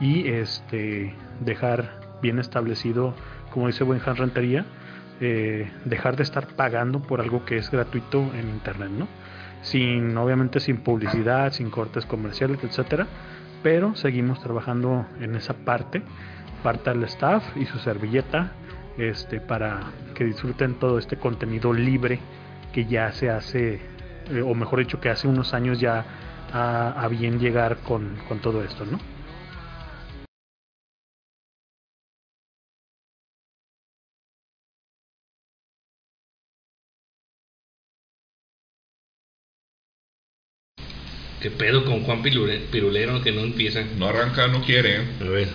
y 0.00 0.26
este 0.28 1.14
dejar 1.40 2.00
bien 2.22 2.38
establecido, 2.38 3.14
como 3.50 3.66
dice 3.66 3.84
buen 3.84 4.00
Hans 4.04 4.18
Rentería, 4.18 4.64
eh, 5.20 5.70
dejar 5.84 6.16
de 6.16 6.22
estar 6.22 6.46
pagando 6.46 7.00
por 7.00 7.20
algo 7.20 7.44
que 7.44 7.58
es 7.58 7.70
gratuito 7.70 8.20
en 8.34 8.48
internet, 8.48 8.90
¿no? 8.90 9.06
Sin, 9.60 10.16
obviamente 10.16 10.60
sin 10.60 10.78
publicidad, 10.78 11.52
sin 11.52 11.68
cortes 11.68 12.06
comerciales, 12.06 12.58
etcétera, 12.64 13.06
pero 13.62 13.94
seguimos 13.94 14.40
trabajando 14.40 15.06
en 15.20 15.34
esa 15.34 15.54
parte, 15.54 16.02
parte 16.62 16.90
del 16.90 17.04
staff 17.04 17.44
y 17.56 17.66
su 17.66 17.78
servilleta, 17.78 18.52
este, 18.98 19.40
para 19.40 19.80
que 20.14 20.24
disfruten 20.24 20.74
todo 20.74 20.98
este 20.98 21.16
contenido 21.16 21.72
libre 21.72 22.20
que 22.72 22.86
ya 22.86 23.12
se 23.12 23.30
hace, 23.30 23.80
eh, 24.30 24.42
o 24.42 24.54
mejor 24.54 24.80
dicho, 24.80 25.00
que 25.00 25.10
hace 25.10 25.28
unos 25.28 25.54
años 25.54 25.80
ya 25.80 26.04
a 26.52 27.06
bien 27.08 27.38
llegar 27.38 27.76
con, 27.78 28.16
con 28.26 28.40
todo 28.40 28.64
esto, 28.64 28.84
¿no? 28.84 28.98
¿Qué 41.40 41.50
pedo 41.50 41.84
con 41.86 42.02
Juan 42.02 42.22
Pirulero 42.22 43.22
que 43.22 43.32
no 43.32 43.40
empieza? 43.40 43.82
No 43.98 44.06
arranca, 44.08 44.46
no 44.48 44.62
quiere. 44.62 44.98
A 45.20 45.24
ver, 45.24 45.48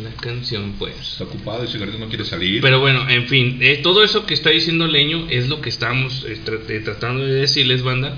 la 0.00 0.10
canción 0.20 0.74
pues. 0.78 0.94
Está 0.96 1.24
ocupado 1.24 1.64
y 1.64 1.68
cigarrito 1.68 1.98
no 1.98 2.08
quiere 2.08 2.24
salir. 2.24 2.60
Pero 2.60 2.78
bueno, 2.78 3.08
en 3.10 3.26
fin, 3.26 3.58
eh, 3.60 3.80
todo 3.82 4.04
eso 4.04 4.26
que 4.26 4.34
está 4.34 4.50
diciendo 4.50 4.86
Leño 4.86 5.26
es 5.28 5.48
lo 5.48 5.60
que 5.60 5.70
estamos 5.70 6.24
eh, 6.28 6.38
tra- 6.44 6.60
eh, 6.68 6.80
tratando 6.84 7.26
de 7.26 7.32
decirles, 7.32 7.82
banda, 7.82 8.16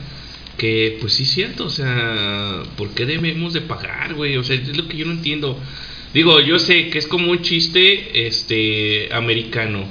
que 0.59 0.99
pues 1.01 1.15
sí 1.15 1.23
es 1.23 1.31
cierto, 1.31 1.65
o 1.67 1.71
sea, 1.71 2.63
¿por 2.77 2.91
qué 2.91 3.07
debemos 3.07 3.55
de 3.55 3.63
pagar, 3.63 4.13
güey? 4.15 4.37
O 4.37 4.45
sea, 4.45 4.55
es 4.55 4.77
lo 4.77 4.87
que 4.87 4.99
yo 4.99 5.07
no 5.07 5.13
entiendo. 5.13 5.59
Digo, 6.13 6.39
yo 6.41 6.59
sé 6.59 6.91
que 6.91 6.99
es 6.99 7.07
como 7.07 7.31
un 7.31 7.41
chiste 7.41 8.27
este 8.27 9.09
americano 9.11 9.87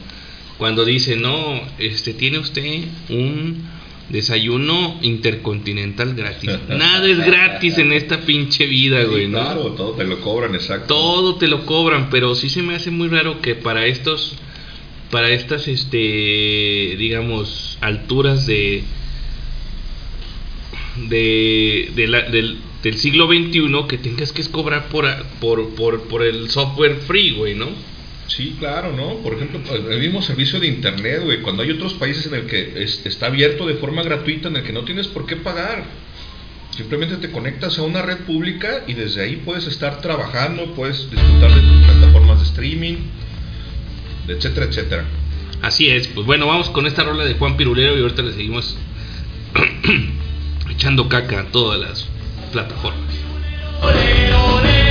cuando 0.60 0.86
dice, 0.86 1.16
"No, 1.18 1.60
este 1.80 2.14
tiene 2.14 2.38
usted 2.38 2.84
un 3.10 3.68
desayuno 4.10 5.00
intercontinental 5.02 6.14
gratis." 6.16 6.50
Nada 6.70 7.08
es 7.08 7.26
gratis 7.26 7.78
en 7.78 7.92
esta 7.94 8.22
pinche 8.22 8.66
vida, 8.66 9.02
Sí, 9.02 9.08
güey, 9.08 9.28
¿no? 9.28 9.40
Claro, 9.40 9.62
todo 9.72 9.94
te 9.94 10.04
lo 10.06 10.20
cobran, 10.22 10.54
exacto. 10.56 10.88
todo 10.94 11.36
te 11.36 11.48
lo 11.48 11.66
cobran, 11.66 12.10
pero 12.10 12.36
sí 12.36 12.50
se 12.50 12.62
me 12.62 12.76
hace 12.76 12.92
muy 12.92 13.08
raro 13.10 13.42
que 13.42 13.56
para 13.56 13.86
estos, 13.86 14.36
para 15.12 15.30
estas, 15.32 15.68
este, 15.68 16.96
digamos, 16.98 17.78
alturas 17.82 18.46
de, 18.46 18.84
de, 21.10 21.92
de 21.96 22.08
la- 22.08 22.30
del, 22.30 22.58
del 22.84 22.98
siglo 22.98 23.28
XXI, 23.28 23.88
que 23.88 23.98
tengas 23.98 24.32
que 24.32 24.44
cobrar 24.46 24.90
por, 24.90 25.06
por, 25.40 25.70
por, 25.76 26.02
por 26.08 26.24
el 26.24 26.50
software 26.50 26.98
free, 27.08 27.32
güey, 27.32 27.56
¿no? 27.56 27.70
Sí, 28.28 28.56
claro, 28.58 28.94
¿no? 28.94 29.18
Por 29.18 29.34
ejemplo, 29.36 29.60
el 29.76 30.00
mismo 30.00 30.22
servicio 30.22 30.60
de 30.60 30.68
internet, 30.68 31.22
güey, 31.24 31.42
cuando 31.42 31.62
hay 31.62 31.72
otros 31.72 31.94
países 31.94 32.26
en 32.28 32.36
el 32.36 32.46
que 32.48 32.82
es- 32.84 33.06
está 33.06 33.28
abierto 33.28 33.68
de 33.68 33.76
forma 33.76 34.02
gratuita, 34.02 34.48
en 34.48 34.56
el 34.58 34.64
que 34.64 34.72
no 34.74 34.84
tienes 34.84 35.08
por 35.08 35.26
qué 35.26 35.36
pagar. 35.36 35.84
Simplemente 36.72 37.18
te 37.18 37.30
conectas 37.30 37.78
a 37.78 37.84
una 37.84 38.02
red 38.02 38.20
pública 38.20 38.84
y 38.88 38.94
desde 38.94 39.22
ahí 39.24 39.36
puedes 39.46 39.68
estar 39.68 40.02
trabajando, 40.02 40.74
puedes 40.74 41.10
disfrutar 41.12 41.54
de 41.54 41.62
tus 41.62 41.86
plataformas 41.86 42.40
de 42.40 42.46
streaming, 42.46 42.96
etcétera, 44.28 44.66
etcétera. 44.66 45.06
Así 45.62 45.90
es, 45.90 46.08
pues 46.08 46.26
bueno, 46.26 46.48
vamos 46.48 46.70
con 46.72 46.88
esta 46.88 47.04
rola 47.04 47.26
de 47.26 47.36
Juan 47.36 47.56
Pirulero 47.58 47.96
y 47.98 48.02
ahorita 48.02 48.24
le 48.24 48.34
seguimos 48.34 48.76
echando 50.72 51.08
caca 51.10 51.42
a 51.42 51.46
todas 51.46 51.80
las 51.80 52.08
plataformas. 52.52 53.14
Olero, 53.82 54.56
olero, 54.56 54.83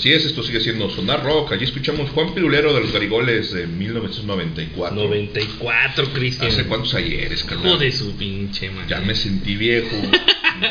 Así 0.00 0.10
es, 0.14 0.24
esto 0.24 0.42
sigue 0.42 0.60
siendo 0.60 0.88
Sonar 0.88 1.22
Rock. 1.22 1.52
Allí 1.52 1.64
escuchamos 1.64 2.08
Juan 2.10 2.32
Pirulero 2.32 2.72
de 2.72 2.80
los 2.80 2.90
Garigoles 2.90 3.52
de 3.52 3.66
1994. 3.66 4.96
94, 4.96 6.12
Cristian. 6.14 6.50
¿Hace 6.50 6.64
cuántos 6.64 6.94
ayeres, 6.94 7.44
carnal? 7.44 7.66
Hijo 7.66 7.76
de 7.76 7.92
su 7.92 8.16
pinche 8.16 8.70
madre. 8.70 8.88
Ya 8.88 9.00
me 9.00 9.14
sentí 9.14 9.56
viejo. 9.56 9.94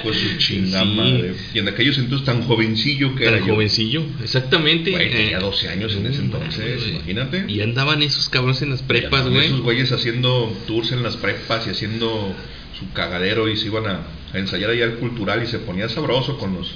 Pues 0.03 0.17
su 0.17 0.37
chinga 0.37 0.81
Sí. 0.83 0.87
madre. 0.95 1.35
Y 1.53 1.59
en 1.59 1.67
aquellos 1.67 1.99
entonces 1.99 2.25
tan 2.25 2.41
jovencillo 2.41 3.13
que 3.13 3.25
Tan 3.25 3.35
era 3.35 3.45
yo. 3.45 3.53
jovencillo, 3.53 4.03
exactamente. 4.23 4.89
Güey, 4.89 5.11
tenía 5.11 5.37
Eh, 5.37 5.41
12 5.41 5.69
años 5.69 5.95
en 5.95 6.07
ese 6.07 6.21
entonces, 6.21 6.87
imagínate. 6.87 7.45
Y 7.47 7.61
andaban 7.61 8.01
esos 8.01 8.29
cabrones 8.29 8.63
en 8.63 8.71
las 8.71 8.81
prepas, 8.81 9.27
Y 9.27 9.29
güey. 9.29 9.45
Esos 9.45 9.61
güeyes 9.61 9.91
haciendo 9.91 10.51
tours 10.65 10.91
en 10.91 11.03
las 11.03 11.17
prepas 11.17 11.67
y 11.67 11.69
haciendo 11.69 12.33
su 12.79 12.91
cagadero 12.93 13.47
y 13.47 13.57
se 13.57 13.67
iban 13.67 13.85
a, 13.85 14.07
a 14.33 14.37
ensayar 14.39 14.71
allá 14.71 14.85
al 14.85 14.95
cultural 14.95 15.43
y 15.43 15.47
se 15.47 15.59
ponía 15.59 15.87
sabroso 15.87 16.37
con 16.39 16.55
los, 16.55 16.73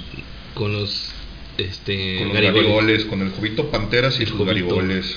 Con 0.54 0.72
los, 0.72 1.10
este, 1.58 2.18
con 2.18 2.28
los 2.28 2.34
garigoles, 2.36 3.04
con 3.04 3.22
el 3.22 3.30
Jovito 3.30 3.70
Panteras 3.70 4.18
y 4.18 4.22
El 4.22 4.28
sus 4.28 4.38
Jovito. 4.38 4.74
garigoles. 4.76 5.16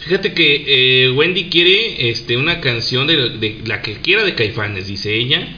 Fíjate 0.00 0.34
que 0.34 0.64
eh, 1.06 1.10
Wendy 1.10 1.44
quiere 1.44 2.10
este, 2.10 2.36
una 2.36 2.60
canción 2.60 3.06
de, 3.06 3.30
de 3.30 3.60
la 3.66 3.82
que 3.82 3.94
quiera 3.94 4.24
de 4.24 4.34
Caifanes, 4.34 4.86
dice 4.86 5.14
ella. 5.14 5.48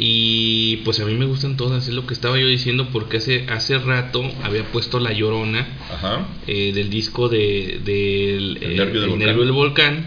Y 0.00 0.76
pues 0.84 1.00
a 1.00 1.04
mí 1.04 1.14
me 1.14 1.26
gustan 1.26 1.56
todas, 1.56 1.88
es 1.88 1.94
lo 1.94 2.06
que 2.06 2.14
estaba 2.14 2.38
yo 2.38 2.46
diciendo, 2.46 2.88
porque 2.92 3.16
hace, 3.16 3.44
hace 3.48 3.78
rato 3.78 4.22
había 4.44 4.62
puesto 4.64 5.00
La 5.00 5.12
Llorona 5.12 5.66
Ajá. 5.92 6.28
eh, 6.46 6.70
del 6.72 6.88
disco 6.88 7.28
de, 7.28 7.80
del 7.84 8.58
El 8.62 8.72
eh, 8.72 8.76
Nervio 8.76 9.00
del 9.00 9.02
El 9.02 9.08
Volcán. 9.10 9.18
Nervio 9.26 9.42
del 9.44 9.52
Volcán. 9.52 10.06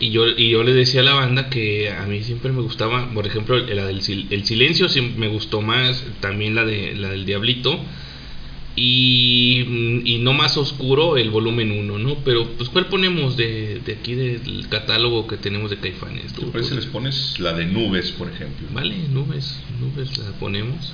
Y 0.00 0.10
yo, 0.10 0.28
y 0.28 0.50
yo 0.50 0.62
le 0.62 0.72
decía 0.72 1.00
a 1.00 1.04
la 1.04 1.14
banda 1.14 1.50
que 1.50 1.90
a 1.90 2.06
mí 2.06 2.22
siempre 2.22 2.52
me 2.52 2.62
gustaba, 2.62 3.12
por 3.12 3.26
ejemplo, 3.26 3.58
la 3.58 3.84
del 3.86 4.00
el 4.30 4.44
silencio 4.44 4.86
me 5.16 5.26
gustó 5.26 5.60
más, 5.62 6.04
también 6.20 6.54
la, 6.54 6.64
de, 6.64 6.94
la 6.94 7.08
del 7.10 7.24
Diablito. 7.26 7.80
Y, 8.80 10.04
y 10.04 10.18
no 10.18 10.34
más 10.34 10.56
oscuro 10.56 11.16
el 11.16 11.30
volumen 11.30 11.72
1, 11.72 11.98
¿no? 11.98 12.14
Pero, 12.24 12.48
pues, 12.56 12.68
¿cuál 12.68 12.86
ponemos 12.86 13.36
de, 13.36 13.80
de 13.84 13.92
aquí 13.94 14.14
del 14.14 14.68
catálogo 14.68 15.26
que 15.26 15.36
tenemos 15.36 15.70
de 15.70 15.78
Caifanes? 15.78 16.32
¿Te 16.32 16.42
Tú, 16.42 16.52
parece 16.52 16.76
les 16.76 16.86
pones 16.86 17.40
la 17.40 17.54
de 17.54 17.66
nubes, 17.66 18.12
por 18.12 18.28
ejemplo? 18.28 18.68
Vale, 18.72 18.96
nubes, 19.08 19.60
nubes 19.80 20.16
la 20.18 20.30
ponemos. 20.38 20.92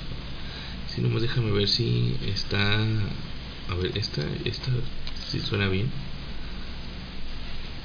Si 0.89 1.03
nomás 1.03 1.21
déjame 1.21 1.51
ver 1.51 1.69
si 1.69 2.17
está. 2.27 2.79
A 3.69 3.75
ver, 3.75 3.93
esta, 3.99 4.23
esta, 4.47 4.71
si 5.29 5.41
suena 5.41 5.69
bien. 5.69 5.91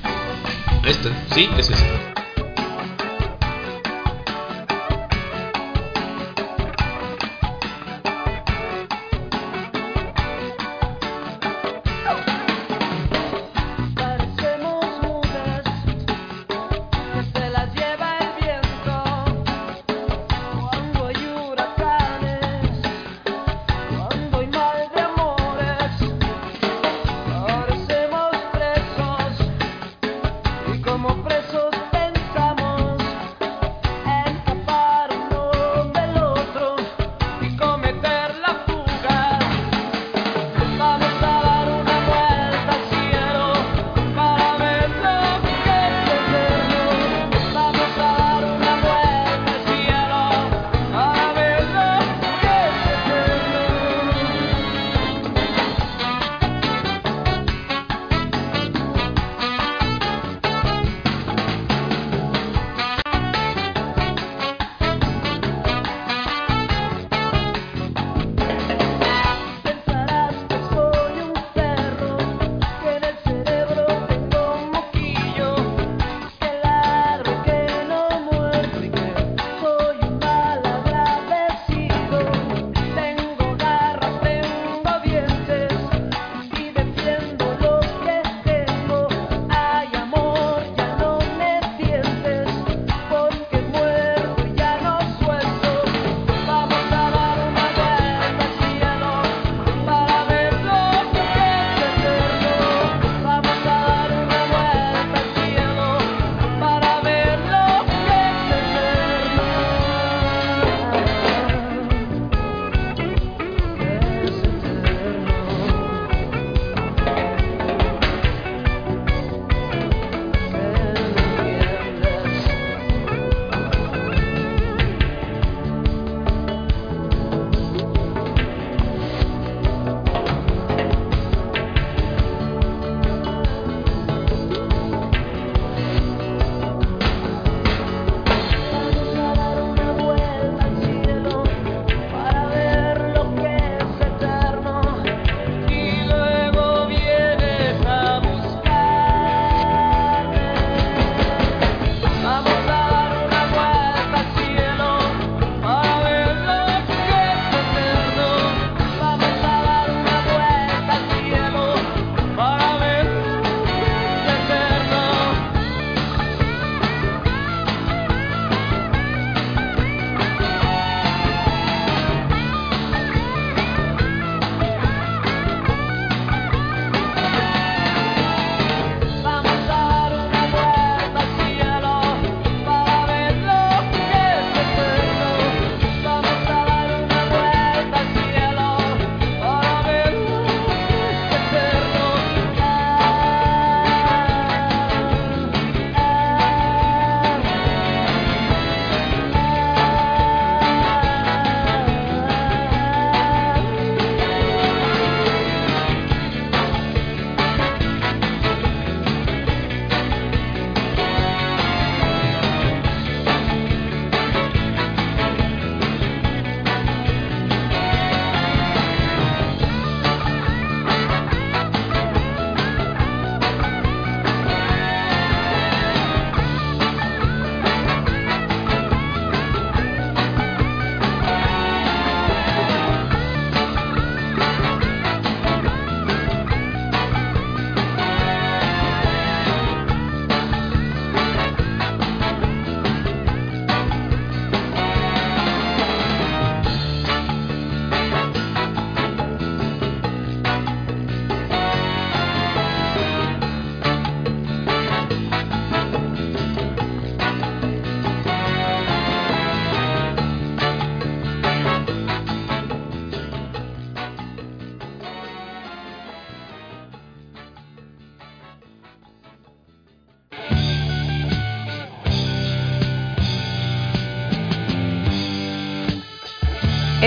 Ahí 0.04 0.92
está, 0.92 1.28
sí, 1.34 1.50
es 1.58 1.72
esa. 1.72 2.29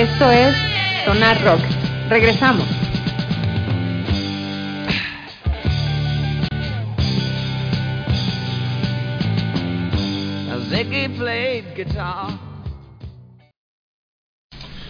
Esto 0.03 0.33
es 0.33 0.53
Sonar 1.05 1.41
Rock. 1.45 1.61
Regresamos. 2.09 2.67
Ziggy 10.69 11.09
played 11.17 11.65
guitar. 11.77 12.37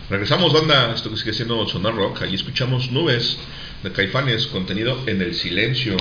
Regresamos, 0.09 0.51
banda. 0.55 0.95
Esto 0.95 1.11
que 1.11 1.19
sigue 1.19 1.35
siendo 1.35 1.69
Sonar 1.69 1.95
Rock. 1.95 2.23
Ahí 2.23 2.35
escuchamos 2.35 2.91
Nubes 2.91 3.37
de 3.83 3.93
Caifanes, 3.93 4.47
contenido 4.47 4.99
en 5.07 5.21
el 5.21 5.35
silencio. 5.35 5.95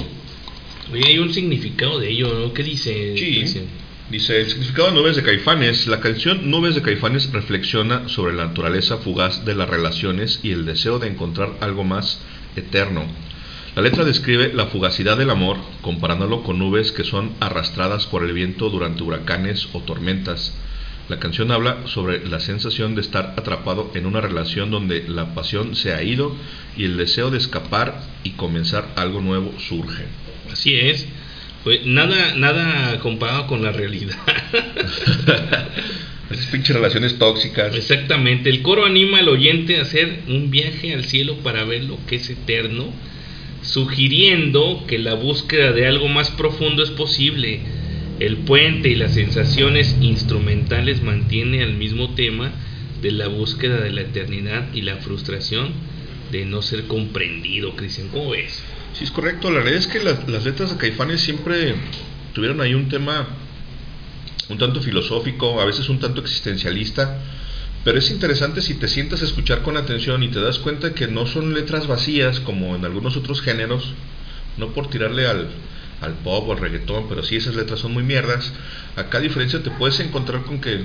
Oye, 0.90 1.06
hay 1.06 1.20
un 1.20 1.34
significado 1.34 2.00
de 2.00 2.12
ello, 2.12 2.34
¿no? 2.34 2.54
¿Qué 2.54 2.64
dice? 2.64 3.18
Sí. 3.18 3.68
Dice, 4.12 4.42
el 4.42 4.50
significado 4.50 4.90
de 4.90 4.96
Nubes 4.96 5.16
de 5.16 5.24
Caifanes. 5.24 5.88
La 5.88 6.02
canción 6.02 6.52
Nubes 6.52 6.76
de 6.76 6.82
Caifanes 6.82 7.32
reflexiona 7.32 8.10
sobre 8.10 8.36
la 8.36 8.48
naturaleza 8.48 8.98
fugaz 8.98 9.46
de 9.46 9.56
las 9.56 9.70
relaciones 9.70 10.42
y 10.44 10.52
el 10.52 10.66
deseo 10.66 11.00
de 11.00 11.08
encontrar 11.08 11.54
algo 11.62 11.86
más 11.86 12.20
eterno. 12.58 13.06
La 13.74 13.82
letra 13.82 14.04
describe 14.04 14.52
la 14.54 14.66
fugacidad 14.66 15.16
del 15.16 15.30
amor, 15.30 15.60
comparándolo 15.82 16.44
con 16.44 16.60
nubes 16.60 16.92
que 16.92 17.06
son 17.06 17.32
arrastradas 17.40 18.06
por 18.06 18.26
el 18.26 18.34
viento 18.34 18.70
durante 18.70 19.02
huracanes 19.02 19.70
o 19.72 19.80
tormentas. 19.80 20.54
La 21.08 21.20
canción 21.20 21.50
habla 21.50 21.78
sobre 21.88 22.28
la 22.28 22.42
sensación 22.42 22.96
de 22.96 23.02
estar 23.02 23.36
atrapado 23.38 23.92
en 23.96 24.06
una 24.06 24.20
relación 24.20 24.72
donde 24.72 25.08
la 25.08 25.34
pasión 25.34 25.74
se 25.74 25.94
ha 25.94 26.04
ido 26.04 26.36
y 26.76 26.84
el 26.84 26.98
deseo 26.98 27.32
de 27.32 27.38
escapar 27.38 28.02
y 28.26 28.32
comenzar 28.32 28.90
algo 28.98 29.22
nuevo 29.22 29.54
surge. 29.58 30.04
Así 30.52 30.76
es. 30.76 31.08
Pues 31.64 31.86
nada, 31.86 32.36
nada 32.36 33.00
comparado 33.00 33.48
con 33.48 33.62
la 33.62 33.72
realidad. 33.72 34.18
Esas 36.32 36.46
pinches 36.48 36.76
relaciones 36.76 37.20
tóxicas. 37.20 37.76
Exactamente. 37.76 38.50
El 38.50 38.62
coro 38.62 38.86
anima 38.86 39.20
al 39.20 39.30
oyente 39.30 39.78
a 39.78 39.82
hacer 39.82 40.22
un 40.28 40.50
viaje 40.50 40.94
al 40.94 41.04
cielo 41.04 41.38
para 41.44 41.64
ver 41.66 41.84
lo 41.84 41.98
que 42.08 42.16
es 42.16 42.30
eterno, 42.30 42.92
sugiriendo 43.62 44.86
que 44.88 44.98
la 44.98 45.14
búsqueda 45.14 45.72
de 45.72 45.88
algo 45.88 46.08
más 46.08 46.32
profundo 46.32 46.84
es 46.84 46.90
posible. 46.90 47.60
El 48.20 48.38
puente 48.38 48.90
y 48.90 48.96
las 48.96 49.14
sensaciones 49.14 49.98
instrumentales 50.02 51.04
mantiene 51.04 51.64
al 51.64 51.74
mismo 51.74 52.16
tema 52.16 52.52
de 53.02 53.12
la 53.12 53.28
búsqueda 53.28 53.82
de 53.82 53.92
la 53.92 54.02
eternidad 54.02 54.74
y 54.74 54.82
la 54.82 54.98
frustración 54.98 55.70
de 56.32 56.46
no 56.46 56.62
ser 56.62 56.86
comprendido, 56.86 57.76
Cristian. 57.76 58.08
¿Cómo 58.08 58.30
ves? 58.30 58.64
Es 59.02 59.10
correcto. 59.10 59.49
La 59.49 59.61
realidad 59.61 59.80
es 59.80 59.88
que 59.88 59.99
las, 60.03 60.28
letras 60.45 60.69
de 60.72 60.78
Caifanes 60.78 61.22
siempre 61.22 61.73
tuvieron 62.34 62.61
ahí 62.61 62.76
un 62.76 62.88
tema 62.88 63.28
un 64.48 64.60
tanto 64.60 64.80
filosófico, 64.80 65.60
a 65.60 65.65
veces 65.65 65.90
un 65.90 65.99
tanto 65.99 66.22
existencialista, 66.22 67.18
pero 67.84 67.98
es 67.98 68.11
interesante 68.11 68.61
si 68.61 68.76
te 68.76 68.88
sientas 68.88 69.22
a 69.22 69.26
escuchar 69.26 69.64
con 69.64 69.76
atención 69.76 70.22
y 70.22 70.28
te 70.28 70.40
das 70.40 70.60
cuenta 70.60 70.94
que 70.94 71.07
no 71.07 71.26
son 71.26 71.53
letras 71.53 71.88
vacías 71.88 72.41
como 72.41 72.76
en 72.76 72.86
algunos 72.86 73.18
otros 73.18 73.41
géneros, 73.41 73.94
no 74.57 74.68
por 74.73 74.90
tirarle 74.90 75.26
al, 75.26 75.48
al 76.02 76.14
pop 76.15 76.49
o 76.49 76.52
al 76.52 76.60
reggaetón, 76.60 77.07
pero 77.10 77.23
sí 77.23 77.38
esas 77.38 77.56
letras 77.56 77.80
son 77.80 77.94
muy 77.94 78.03
mierdas. 78.03 78.53
Acá 78.98 79.18
a 79.18 79.22
diferencia 79.22 79.64
te 79.64 79.72
puedes 79.72 79.99
encontrar 79.99 80.44
con 80.44 80.61
que 80.61 80.84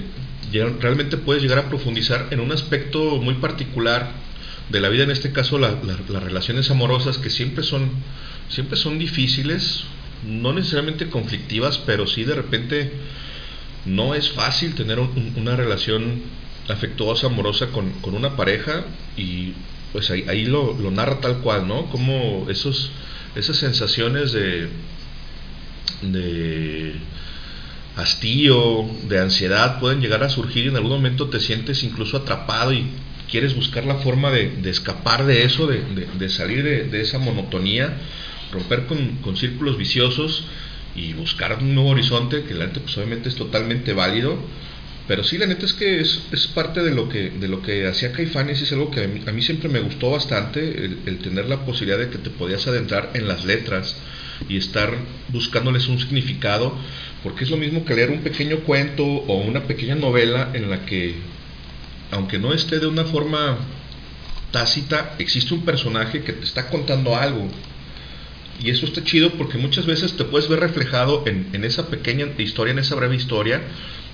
realmente 0.81 1.19
puedes 1.19 1.43
llegar 1.43 1.59
a 1.59 1.69
profundizar 1.69 2.29
en 2.31 2.41
un 2.41 2.53
aspecto 2.53 3.21
muy 3.21 3.35
particular 3.35 4.26
de 4.71 4.81
la 4.81 4.89
vida, 4.89 5.05
en 5.05 5.11
este 5.11 5.33
caso 5.33 5.59
la- 5.59 5.71
la- 5.83 5.99
las 6.09 6.23
relaciones 6.23 6.71
amorosas 6.71 7.19
que 7.19 7.31
siempre 7.31 7.63
son, 7.63 7.91
siempre 8.49 8.77
son 8.77 8.99
difíciles, 8.99 9.85
no 10.27 10.53
necesariamente 10.53 11.09
conflictivas, 11.09 11.79
pero 11.79 12.07
sí 12.07 12.25
de 12.25 12.35
repente 12.35 12.93
no 13.85 14.15
es 14.15 14.31
fácil 14.31 14.75
tener 14.75 14.99
un- 14.99 15.11
un- 15.17 15.33
una 15.37 15.55
relación 15.57 16.23
afectuosa, 16.69 17.29
amorosa 17.29 17.69
con, 17.69 17.91
con 18.01 18.15
una 18.15 18.35
pareja 18.37 18.85
y 19.17 19.53
pues 19.93 20.11
ahí, 20.11 20.25
ahí 20.29 20.45
lo, 20.47 20.77
lo 20.79 20.91
narra 20.91 21.21
tal 21.21 21.39
cual, 21.39 21.69
¿no? 21.69 21.87
Como 21.87 22.47
esos, 22.51 22.91
esas 23.37 23.57
sensaciones 23.57 24.33
de, 24.33 24.69
de 26.03 26.95
hastío, 27.97 28.85
de 29.09 29.21
ansiedad 29.21 29.79
pueden 29.81 30.01
llegar 30.01 30.23
a 30.23 30.29
surgir 30.29 30.67
y 30.67 30.69
en 30.69 30.77
algún 30.77 30.91
momento 30.93 31.29
te 31.29 31.41
sientes 31.41 31.83
incluso 31.83 32.17
atrapado 32.19 32.73
y 32.73 32.87
quieres 33.31 33.55
buscar 33.55 33.85
la 33.85 33.97
forma 33.97 34.31
de, 34.31 34.53
escapar 34.69 35.27
de 35.27 35.45
eso, 35.45 35.67
de, 35.67 36.29
salir 36.29 36.63
de, 36.63 37.01
esa 37.01 37.19
monotonía, 37.19 37.97
romper 38.53 38.87
con, 38.87 39.37
círculos 39.37 39.77
viciosos 39.77 40.45
y 40.95 41.13
buscar 41.13 41.59
un 41.61 41.75
nuevo 41.75 41.91
horizonte 41.91 42.45
que 42.45 42.55
la 42.55 42.67
neta 42.67 42.81
pues 42.81 42.97
obviamente 42.97 43.29
es 43.29 43.35
totalmente 43.35 43.93
válido 43.93 44.39
pero 45.07 45.23
sí 45.25 45.37
la 45.37 45.47
neta 45.47 45.67
es 45.67 45.75
que 45.75 46.01
es, 46.01 46.21
parte 46.55 46.83
de 46.83 46.95
lo 46.95 47.11
que 47.11 47.29
de 47.29 47.49
lo 47.49 47.61
que 47.61 47.87
hacía 47.87 48.13
Caifanes 48.13 48.63
es 48.63 48.73
algo 48.73 48.91
que 48.91 49.05
a 49.05 49.07
mí, 49.07 49.21
a 49.27 49.33
mí 49.33 49.43
siempre 49.43 49.69
me 49.69 49.81
gustó 49.81 50.11
bastante 50.11 50.85
el, 50.85 51.01
el 51.05 51.19
tener 51.19 51.51
la 51.51 51.67
posibilidad 51.67 51.99
de 51.99 52.09
que 52.09 52.17
te 52.17 52.31
podías 52.31 52.67
adentrar 52.67 53.11
en 53.13 53.29
las 53.29 53.45
letras 53.45 53.95
y 54.49 54.57
estar 54.57 54.95
buscándoles 55.29 55.87
un 55.89 55.99
significado 55.99 56.75
porque 57.23 57.45
es 57.45 57.51
lo 57.51 57.59
mismo 57.59 57.85
que 57.85 57.95
leer 57.95 58.11
un 58.11 58.23
pequeño 58.23 58.61
cuento 58.61 59.05
o 59.05 59.37
una 59.43 59.65
pequeña 59.65 59.97
novela 59.97 60.51
en 60.55 60.71
la 60.71 60.87
que 60.87 61.15
aunque 62.11 62.39
no 62.39 62.53
esté 62.53 62.79
de 62.79 62.87
una 62.87 63.05
forma 63.05 63.59
tácita 64.53 65.15
existe 65.19 65.55
un 65.55 65.65
personaje 65.65 66.23
que 66.23 66.33
te 66.33 66.45
está 66.45 66.69
contando 66.69 67.17
algo 67.17 67.49
y 68.63 68.71
eso 68.71 68.87
está 68.87 69.05
chido 69.05 69.33
porque 69.33 69.59
muchas 69.59 69.87
veces 69.87 70.15
te 70.15 70.25
puedes 70.25 70.49
ver 70.49 70.61
reflejado 70.61 71.25
en, 71.27 71.49
en 71.53 71.65
esa 71.65 71.89
pequeña 71.89 72.27
historia, 72.39 72.73
en 72.73 72.79
esa 72.79 72.95
breve 72.95 73.17
historia. 73.17 73.61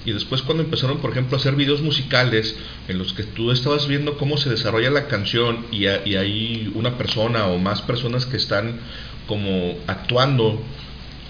Y 0.04 0.12
después 0.12 0.42
cuando 0.42 0.64
empezaron, 0.64 0.98
por 0.98 1.12
ejemplo, 1.12 1.36
a 1.36 1.40
hacer 1.40 1.54
videos 1.54 1.80
musicales 1.80 2.56
en 2.88 2.98
los 2.98 3.12
que 3.12 3.22
tú 3.22 3.52
estabas 3.52 3.86
viendo 3.86 4.18
cómo 4.18 4.36
se 4.36 4.50
desarrolla 4.50 4.90
la 4.90 5.06
canción 5.06 5.64
y, 5.70 5.84
y 5.84 6.16
hay 6.16 6.72
una 6.74 6.98
persona 6.98 7.46
o 7.46 7.58
más 7.58 7.82
personas 7.82 8.26
que 8.26 8.36
están 8.36 8.80
como 9.28 9.78
actuando 9.86 10.60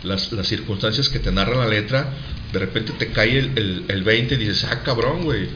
las, 0.05 0.33
las 0.33 0.49
circunstancias 0.49 1.11
que 1.11 1.19
te 1.19 1.31
narra 1.31 1.57
la 1.57 1.69
letra, 1.69 2.15
de 2.51 2.59
repente 2.59 2.93
te 2.99 3.09
cae 3.09 3.39
el, 3.39 3.53
el, 3.57 3.85
el 3.89 4.03
20 4.05 4.35
y 4.35 4.39
dices, 4.39 4.65
ah, 4.65 4.83
cabrón, 4.83 5.25
güey, 5.25 5.49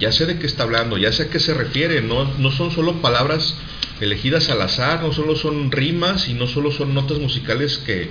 ya 0.00 0.12
sé 0.12 0.26
de 0.26 0.38
qué 0.38 0.46
está 0.46 0.64
hablando, 0.64 0.98
ya 0.98 1.12
sé 1.12 1.24
a 1.24 1.30
qué 1.30 1.38
se 1.38 1.54
refiere, 1.54 2.00
no, 2.02 2.24
no 2.38 2.50
son 2.50 2.70
solo 2.70 3.00
palabras 3.00 3.56
elegidas 4.00 4.50
al 4.50 4.60
azar, 4.62 5.02
no 5.02 5.12
solo 5.12 5.36
son 5.36 5.70
rimas 5.70 6.28
y 6.28 6.34
no 6.34 6.46
solo 6.46 6.72
son 6.72 6.94
notas 6.94 7.18
musicales 7.18 7.78
que 7.78 8.10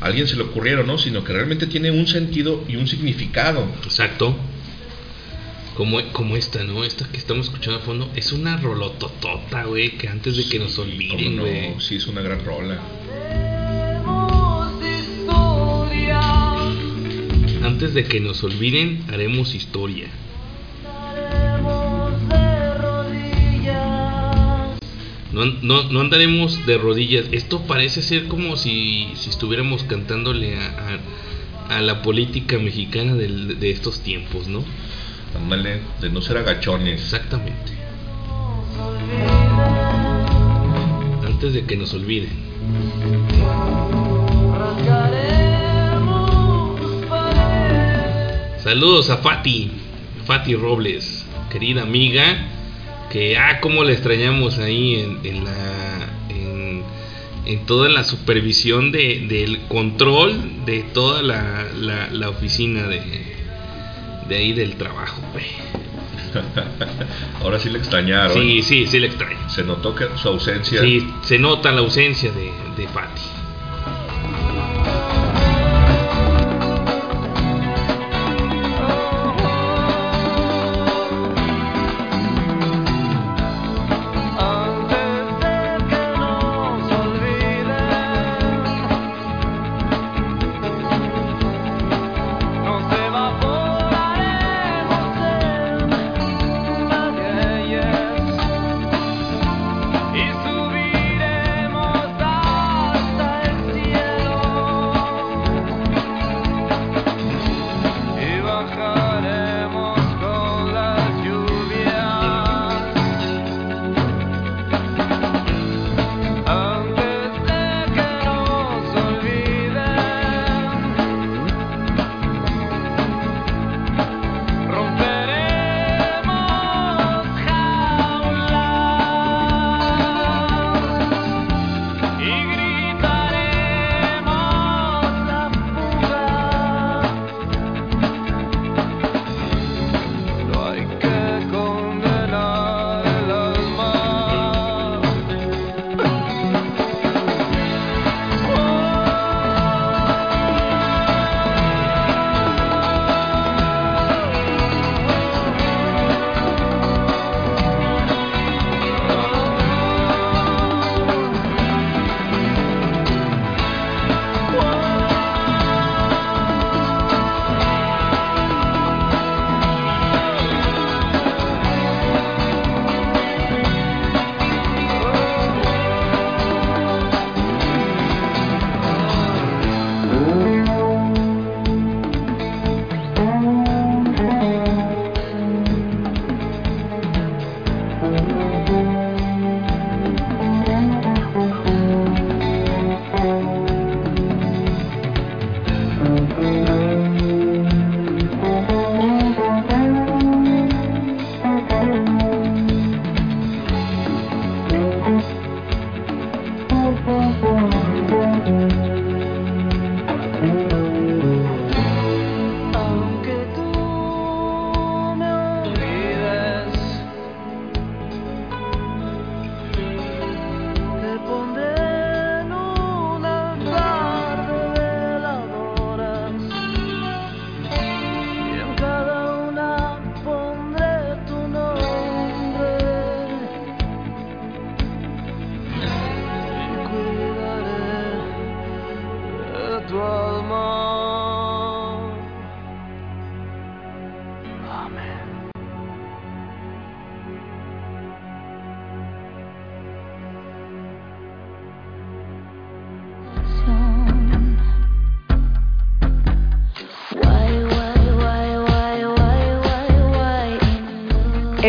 a 0.00 0.06
alguien 0.06 0.26
se 0.26 0.36
le 0.36 0.42
ocurrieron, 0.42 0.86
¿no? 0.86 0.98
sino 0.98 1.24
que 1.24 1.32
realmente 1.32 1.66
tiene 1.66 1.90
un 1.90 2.06
sentido 2.06 2.64
y 2.68 2.76
un 2.76 2.86
significado. 2.86 3.66
Exacto. 3.84 4.36
Como, 5.76 6.00
como 6.12 6.36
esta, 6.36 6.62
¿no? 6.62 6.84
Esta 6.84 7.08
que 7.08 7.16
estamos 7.16 7.46
escuchando 7.46 7.78
a 7.78 7.82
fondo 7.82 8.10
es 8.14 8.32
una 8.32 8.58
rolototota, 8.58 9.64
güey, 9.64 9.92
que 9.92 10.08
antes 10.08 10.36
de 10.36 10.44
que 10.44 10.58
nos 10.58 10.78
olviden, 10.78 11.38
güey. 11.38 11.70
no, 11.70 11.80
sí, 11.80 11.96
es 11.96 12.06
una 12.06 12.20
gran 12.20 12.44
rola. 12.44 12.78
Antes 17.62 17.94
de 17.94 18.04
que 18.04 18.20
nos 18.20 18.44
olviden, 18.44 19.04
haremos 19.08 19.54
historia. 19.54 20.08
No, 25.32 25.44
no, 25.44 25.84
no 25.84 26.00
andaremos 26.00 26.66
de 26.66 26.76
rodillas. 26.78 27.26
Esto 27.30 27.62
parece 27.62 28.02
ser 28.02 28.26
como 28.26 28.56
si, 28.56 29.08
si 29.14 29.30
estuviéramos 29.30 29.84
cantándole 29.84 30.56
a, 30.58 30.66
a- 31.70 31.76
a 31.76 31.80
la 31.82 32.02
política 32.02 32.58
mexicana 32.58 33.14
del- 33.14 33.60
de 33.60 33.70
estos 33.70 34.00
tiempos, 34.00 34.48
¿no? 34.48 34.64
Ándale, 35.36 35.80
de 36.00 36.10
no 36.10 36.20
ser 36.20 36.36
agachones. 36.38 37.00
Exactamente. 37.00 37.72
Antes 41.24 41.52
de 41.52 41.64
que 41.64 41.76
nos 41.76 41.94
olviden. 41.94 42.50
Saludos 48.62 49.08
a 49.10 49.16
Fati, 49.18 49.70
Fati 50.26 50.54
Robles, 50.54 51.24
querida 51.50 51.82
amiga, 51.82 52.46
que 53.10 53.36
ah, 53.36 53.60
cómo 53.60 53.84
la 53.84 53.92
extrañamos 53.92 54.58
ahí 54.58 55.00
en, 55.00 55.18
en 55.24 55.44
la 55.44 56.08
en, 56.28 56.82
en 57.46 57.66
toda 57.66 57.88
la 57.88 58.04
supervisión 58.04 58.92
de, 58.92 59.26
del 59.28 59.58
control 59.68 60.64
de 60.64 60.82
toda 60.82 61.22
la, 61.22 61.66
la, 61.78 62.08
la 62.10 62.28
oficina 62.28 62.86
de, 62.86 63.02
de 64.28 64.36
ahí 64.36 64.52
del 64.52 64.76
trabajo, 64.76 65.20
güey. 65.32 65.46
Ahora 67.42 67.58
sí 67.58 67.68
le 67.70 67.78
extrañaron. 67.78 68.32
Sí, 68.32 68.62
sí, 68.62 68.86
sí 68.86 69.00
la 69.00 69.06
extraño. 69.06 69.50
Se 69.50 69.64
notó 69.64 69.94
que 69.94 70.06
su 70.16 70.28
ausencia. 70.28 70.80
Sí, 70.80 71.06
se 71.22 71.38
nota 71.38 71.72
la 71.72 71.80
ausencia 71.80 72.30
de, 72.30 72.52
de 72.76 72.88
Fati. 72.88 73.22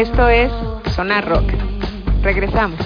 Esto 0.02 0.28
es 0.30 0.52
Sonar 0.96 1.30
Rock. 1.30 1.54
Regresamos. 2.24 2.80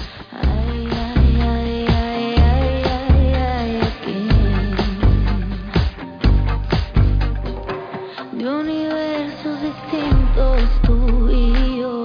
De 8.32 8.46
universos 8.46 9.62
distintos 9.62 10.82
tú 10.82 11.30
y 11.30 11.78
yo. 11.78 12.02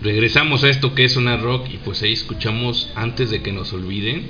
Regresamos 0.00 0.62
a 0.62 0.68
esto 0.68 0.94
que 0.94 1.06
es 1.06 1.12
Sonar 1.14 1.42
Rock 1.42 1.70
y 1.72 1.78
pues 1.78 2.04
ahí 2.04 2.12
escuchamos 2.12 2.92
antes 2.94 3.30
de 3.30 3.42
que 3.42 3.50
nos 3.50 3.72
olviden 3.72 4.28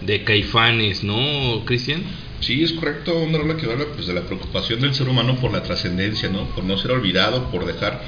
de 0.00 0.24
Caifanes, 0.24 1.04
¿no, 1.04 1.62
Cristian? 1.66 2.04
Sí, 2.40 2.62
es 2.62 2.72
correcto, 2.72 3.18
una 3.18 3.38
rola 3.38 3.56
que 3.56 3.70
habla 3.70 3.86
pues, 3.94 4.06
de 4.06 4.14
la 4.14 4.22
preocupación 4.22 4.80
del 4.80 4.94
ser 4.94 5.08
humano 5.08 5.36
por 5.36 5.52
la 5.52 5.62
trascendencia, 5.62 6.28
¿no? 6.28 6.44
Por 6.50 6.64
no 6.64 6.76
ser 6.76 6.90
olvidado, 6.90 7.50
por 7.50 7.64
dejar 7.64 8.02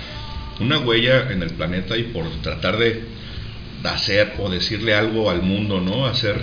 una 0.60 0.78
huella 0.78 1.30
en 1.30 1.42
el 1.42 1.50
planeta 1.50 1.96
y 1.96 2.04
por 2.04 2.28
tratar 2.42 2.78
de, 2.78 3.02
hacer 3.84 4.34
o 4.40 4.50
decirle 4.50 4.94
algo 4.94 5.30
al 5.30 5.42
mundo, 5.42 5.80
¿no? 5.80 6.06
Hacer 6.06 6.40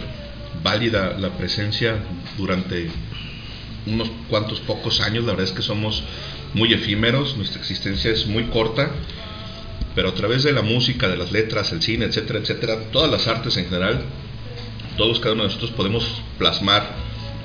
válida 0.64 1.18
la 1.20 1.38
presencia 1.38 1.98
durante 2.38 2.90
unos 3.86 4.10
cuantos 4.30 4.62
pocos 4.62 5.02
años. 5.02 5.26
La 5.26 5.34
verdad 5.34 5.50
es 5.50 5.52
que 5.52 5.62
somos 5.62 6.04
muy 6.54 6.74
efímeros, 6.74 7.36
nuestra 7.36 7.60
existencia 7.60 8.12
es 8.12 8.28
muy 8.28 8.46
corta, 8.46 8.92
pero 9.96 10.10
a 10.10 10.14
través 10.14 10.44
de 10.44 10.54
la 10.54 10.62
música, 10.62 11.08
de 11.08 11.18
las 11.18 11.32
letras, 11.32 11.72
el 11.74 11.82
cine, 11.82 12.06
etcétera, 12.06 12.40
etcétera, 12.40 12.80
todas 12.92 13.12
las 13.12 13.28
artes 13.28 13.58
en 13.58 13.66
general, 13.66 14.04
todos 14.98 15.20
cada 15.20 15.34
uno 15.34 15.44
de 15.44 15.50
nosotros 15.50 15.72
podemos 15.72 16.06
plasmar 16.38 16.96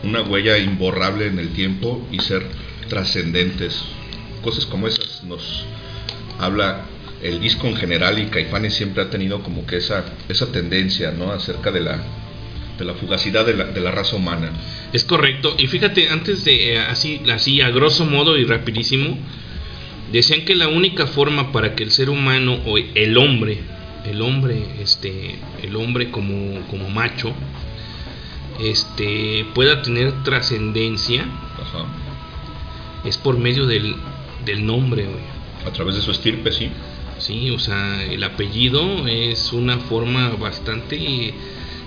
una 0.02 0.22
huella 0.22 0.58
imborrable 0.58 1.26
en 1.26 1.38
el 1.38 1.50
tiempo 1.50 2.06
y 2.10 2.20
ser 2.20 2.42
trascendentes. 2.88 3.82
Cosas 4.42 4.66
como 4.66 4.86
esas 4.86 5.24
nos 5.24 5.64
habla 6.38 6.84
el 7.22 7.40
disco 7.40 7.66
en 7.66 7.76
general 7.76 8.18
y 8.18 8.26
Caifanes 8.26 8.74
siempre 8.74 9.02
ha 9.02 9.10
tenido 9.10 9.42
como 9.42 9.66
que 9.66 9.76
esa, 9.76 10.04
esa 10.28 10.52
tendencia, 10.52 11.10
¿no? 11.10 11.32
Acerca 11.32 11.72
de 11.72 11.80
la, 11.80 12.00
de 12.78 12.84
la 12.84 12.94
fugacidad 12.94 13.44
de 13.44 13.54
la, 13.54 13.64
de 13.64 13.80
la 13.80 13.90
raza 13.90 14.16
humana. 14.16 14.52
Es 14.92 15.04
correcto. 15.04 15.54
Y 15.58 15.66
fíjate, 15.66 16.08
antes 16.08 16.44
de 16.44 16.74
eh, 16.74 16.78
así, 16.78 17.20
así 17.32 17.60
a 17.60 17.70
grosso 17.70 18.04
modo 18.04 18.36
y 18.36 18.44
rapidísimo, 18.44 19.18
decían 20.12 20.44
que 20.44 20.54
la 20.54 20.68
única 20.68 21.06
forma 21.06 21.52
para 21.52 21.74
que 21.74 21.82
el 21.82 21.90
ser 21.90 22.08
humano 22.08 22.60
o 22.66 22.78
el 22.78 23.18
hombre, 23.18 23.58
el 24.08 24.22
hombre, 24.22 24.62
este, 24.80 25.36
el 25.62 25.74
hombre 25.76 26.10
como, 26.10 26.60
como 26.68 26.88
macho, 26.88 27.34
este, 28.58 29.46
pueda 29.54 29.82
tener 29.82 30.22
trascendencia 30.24 31.26
es 33.04 33.16
por 33.16 33.38
medio 33.38 33.66
del, 33.66 33.94
del 34.44 34.66
nombre, 34.66 35.04
güey. 35.04 35.24
A 35.66 35.72
través 35.72 35.94
de 35.94 36.02
su 36.02 36.10
estirpe, 36.10 36.52
sí. 36.52 36.70
Sí, 37.18 37.50
o 37.50 37.58
sea, 37.58 38.04
el 38.04 38.22
apellido 38.22 39.06
es 39.06 39.52
una 39.52 39.78
forma 39.78 40.30
bastante. 40.30 41.34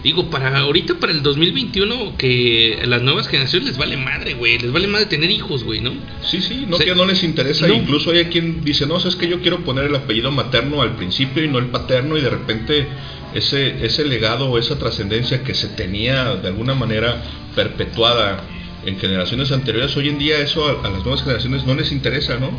Digo, 0.03 0.29
para 0.29 0.57
ahorita, 0.59 0.95
para 0.95 1.11
el 1.11 1.21
2021, 1.21 2.17
que 2.17 2.79
a 2.81 2.85
las 2.87 3.01
nuevas 3.01 3.27
generaciones 3.27 3.69
les 3.69 3.77
vale 3.77 3.97
madre, 3.97 4.33
güey. 4.33 4.57
Les 4.57 4.71
vale 4.71 4.87
madre 4.87 5.05
tener 5.05 5.29
hijos, 5.29 5.63
güey, 5.63 5.79
¿no? 5.79 5.93
Sí, 6.23 6.41
sí, 6.41 6.65
no 6.67 6.77
que 6.77 6.95
no 6.95 7.05
les 7.05 7.23
interesa. 7.23 7.67
No. 7.67 7.75
Incluso 7.75 8.11
hay 8.11 8.25
quien 8.25 8.63
dice, 8.63 8.85
no, 8.87 8.97
es 8.97 9.15
que 9.15 9.27
yo 9.27 9.41
quiero 9.41 9.59
poner 9.59 9.85
el 9.85 9.95
apellido 9.95 10.31
materno 10.31 10.81
al 10.81 10.95
principio 10.95 11.43
y 11.43 11.47
no 11.47 11.59
el 11.59 11.67
paterno 11.67 12.17
y 12.17 12.21
de 12.21 12.29
repente 12.29 12.87
ese, 13.33 13.85
ese 13.85 14.05
legado 14.05 14.49
o 14.49 14.57
esa 14.57 14.77
trascendencia 14.77 15.43
que 15.43 15.53
se 15.53 15.69
tenía 15.69 16.35
de 16.35 16.47
alguna 16.47 16.75
manera 16.75 17.21
perpetuada 17.55 18.43
en 18.85 18.99
generaciones 18.99 19.51
anteriores, 19.51 19.95
hoy 19.95 20.09
en 20.09 20.17
día 20.17 20.39
eso 20.39 20.67
a, 20.67 20.89
las 20.89 21.01
nuevas 21.03 21.21
generaciones 21.21 21.65
no 21.65 21.75
les 21.75 21.91
interesa, 21.91 22.37
¿no? 22.37 22.51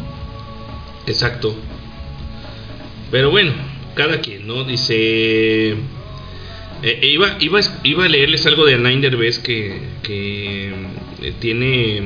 Exacto. 1.06 1.56
Pero 3.10 3.30
bueno, 3.30 3.52
cada 3.94 4.20
quien, 4.20 4.46
¿no? 4.46 4.64
Dice. 4.64 5.70
eh, 5.72 5.76
eh, 6.82 6.98
iba, 7.02 7.36
iba, 7.40 7.60
iba 7.82 8.04
a 8.04 8.08
leerles 8.08 8.46
algo 8.46 8.64
de 8.64 8.74
Alain 8.74 9.00
Derbez 9.00 9.38
que, 9.40 9.80
que 10.02 10.72
eh, 11.22 11.32
tiene 11.40 11.98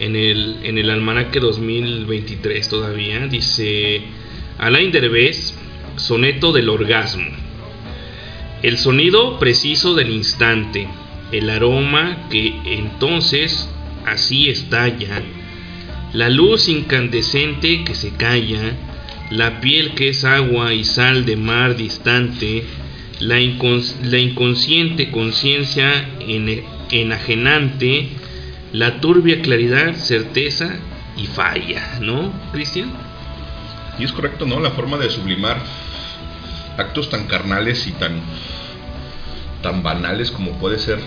en 0.00 0.16
el, 0.16 0.58
en 0.62 0.78
el 0.78 0.90
almanaque 0.90 1.40
2023 1.40 2.68
todavía. 2.68 3.26
Dice 3.26 4.02
Alain 4.58 4.92
Derbez, 4.92 5.54
soneto 5.96 6.52
del 6.52 6.68
orgasmo. 6.68 7.43
El 8.64 8.78
sonido 8.78 9.38
preciso 9.38 9.94
del 9.94 10.08
instante, 10.08 10.88
el 11.32 11.50
aroma 11.50 12.16
que 12.30 12.62
entonces 12.64 13.68
así 14.06 14.48
estalla, 14.48 15.20
la 16.14 16.30
luz 16.30 16.70
incandescente 16.70 17.84
que 17.84 17.94
se 17.94 18.14
calla, 18.14 18.72
la 19.28 19.60
piel 19.60 19.92
que 19.94 20.08
es 20.08 20.24
agua 20.24 20.72
y 20.72 20.84
sal 20.84 21.26
de 21.26 21.36
mar 21.36 21.76
distante, 21.76 22.64
la, 23.20 23.38
incons- 23.38 24.00
la 24.00 24.16
inconsciente 24.16 25.10
conciencia 25.10 26.08
ene- 26.20 26.62
enajenante, 26.90 28.08
la 28.72 28.98
turbia 28.98 29.42
claridad, 29.42 29.94
certeza 29.94 30.78
y 31.18 31.26
falla, 31.26 31.98
¿no, 32.00 32.32
Cristian? 32.52 32.90
Y 33.98 34.04
es 34.04 34.12
correcto, 34.12 34.46
¿no? 34.46 34.58
La 34.58 34.70
forma 34.70 34.96
de 34.96 35.10
sublimar 35.10 35.62
actos 36.78 37.10
tan 37.10 37.26
carnales 37.26 37.86
y 37.86 37.92
tan, 37.92 38.20
tan 39.64 39.82
banales 39.82 40.30
como 40.30 40.52
puede 40.52 40.78
ser 40.78 41.00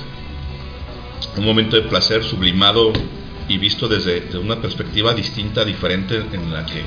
un 1.38 1.46
momento 1.46 1.76
de 1.76 1.84
placer 1.84 2.24
sublimado 2.24 2.92
y 3.48 3.58
visto 3.58 3.88
desde, 3.88 4.22
desde 4.22 4.40
una 4.40 4.60
perspectiva 4.62 5.14
distinta, 5.14 5.64
diferente, 5.64 6.18
en 6.34 6.52
la 6.54 6.66
que 6.66 6.82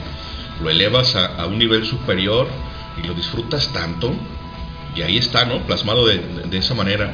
lo 0.63 0.69
elevas 0.69 1.15
a, 1.17 1.27
a 1.41 1.47
un 1.47 1.59
nivel 1.59 1.87
superior 1.87 2.47
y 3.03 3.07
lo 3.07 3.15
disfrutas 3.15 3.73
tanto. 3.73 4.13
Y 4.97 5.03
ahí 5.03 5.17
está, 5.17 5.45
¿no? 5.47 5.61
Plasmado 5.61 6.07
de, 6.07 6.19
de- 6.19 6.49
de 6.51 6.59
esa 6.59 6.75
manera. 6.75 7.13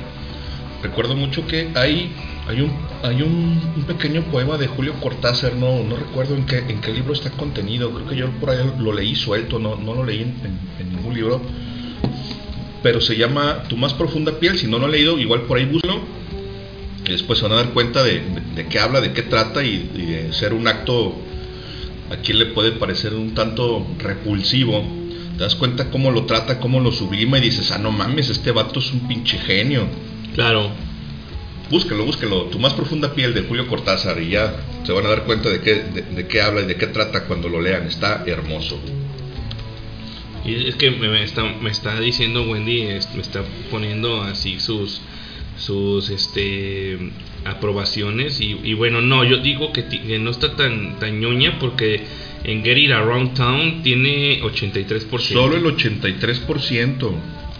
Recuerdo 0.82 1.14
mucho 1.14 1.46
que 1.46 1.70
hay, 1.74 2.12
hay, 2.48 2.60
un, 2.62 2.72
hay 3.02 3.22
un, 3.22 3.60
un 3.76 3.82
pequeño 3.84 4.22
poema 4.22 4.56
de 4.56 4.66
Julio 4.66 4.94
Cortázar, 4.94 5.54
no, 5.54 5.82
no 5.84 5.96
recuerdo 5.96 6.34
en 6.34 6.46
qué, 6.46 6.58
en 6.58 6.80
qué 6.80 6.92
libro 6.92 7.12
está 7.12 7.30
contenido, 7.30 7.90
creo 7.92 8.06
que 8.08 8.16
yo 8.16 8.30
por 8.40 8.50
ahí 8.50 8.58
lo 8.78 8.92
leí 8.92 9.14
suelto, 9.14 9.58
no, 9.58 9.76
no 9.76 9.94
lo 9.94 10.04
leí 10.04 10.22
en, 10.22 10.34
en- 10.44 10.58
en 10.80 10.96
ningún 10.96 11.14
libro, 11.14 11.40
pero 12.86 13.00
se 13.00 13.16
llama 13.16 13.65
Tu 13.68 13.76
más 13.76 13.94
profunda 13.94 14.39
piel, 14.39 14.56
si 14.60 14.68
no 14.68 14.78
lo 14.78 14.84
han 14.84 14.92
leído, 14.92 15.18
igual 15.18 15.40
por 15.42 15.58
ahí 15.58 15.65
búsquenlo, 15.65 16.02
y 17.05 17.10
después 17.10 17.36
se 17.40 17.42
van 17.44 17.55
a 17.55 17.56
dar 17.56 17.70
cuenta 17.70 18.05
de, 18.05 18.20
de- 18.20 18.42
de 18.55 18.66
qué 18.68 18.78
habla, 18.78 19.00
de 19.00 19.12
qué 19.12 19.23
trata 19.23 19.65
y, 19.65 19.90
y 19.97 20.02
de 20.02 20.32
ser 20.32 20.55
un 20.55 20.68
acto 20.68 21.16
a 22.12 22.16
quien 22.18 22.39
le 22.39 22.47
puede 22.47 22.70
parecer 22.70 23.12
un 23.15 23.34
tanto 23.34 23.84
repulsivo. 23.98 24.84
Te 25.36 25.42
das 25.42 25.56
cuenta 25.56 25.90
cómo 25.90 26.12
lo 26.12 26.26
trata, 26.26 26.60
cómo 26.60 26.78
lo 26.78 26.92
sublima 26.92 27.39
y 27.39 27.40
dices, 27.40 27.73
ah, 27.73 27.78
no 27.78 27.90
mames, 27.90 28.31
este 28.31 28.52
vato 28.52 28.78
es 28.78 28.92
un 28.92 29.08
pinche 29.08 29.36
genio. 29.39 29.89
Claro. 30.36 30.70
Búsquelo, 31.68 32.05
búsquelo. 32.05 32.42
Tu 32.44 32.60
más 32.60 32.74
profunda 32.74 33.15
piel 33.15 33.34
de 33.34 33.42
Julio 33.42 33.66
Cortázar 33.66 34.23
y 34.23 34.28
ya 34.31 34.55
se 34.84 34.92
van 34.92 35.06
a 35.06 35.08
dar 35.08 35.24
cuenta 35.24 35.48
de 35.48 35.60
qué, 35.60 35.74
de, 35.92 36.02
de 36.02 36.28
qué 36.28 36.40
habla 36.40 36.60
y 36.60 36.66
de 36.66 36.76
qué 36.76 36.86
trata 36.86 37.24
cuando 37.24 37.48
lo 37.48 37.60
lean. 37.60 37.89
Está 37.89 38.23
hermoso. 38.28 38.78
Y 40.47 40.68
es 40.68 40.76
que 40.76 40.91
me 40.91 41.23
está, 41.23 41.44
me 41.44 41.70
está 41.70 41.99
diciendo 42.00 42.42
Wendy, 42.44 42.83
me 43.15 43.20
está 43.20 43.42
poniendo 43.70 44.23
así 44.23 44.60
sus 44.60 45.00
sus 45.58 46.10
este 46.10 46.99
aprobaciones 47.44 48.41
y, 48.41 48.58
y 48.62 48.75
bueno, 48.75 49.00
no, 49.00 49.25
yo 49.25 49.39
digo 49.39 49.73
que, 49.73 49.86
que 49.86 50.18
no 50.18 50.31
está 50.31 50.55
tan 50.55 50.99
tan 50.99 51.18
ñoña 51.20 51.58
porque 51.58 52.02
en 52.44 52.62
Get 52.62 52.78
It 52.78 52.92
Around 52.92 53.34
Town 53.34 53.83
tiene 53.83 54.41
83%. 54.42 55.18
Solo 55.18 55.57
el 55.57 55.65
83%. 55.65 57.12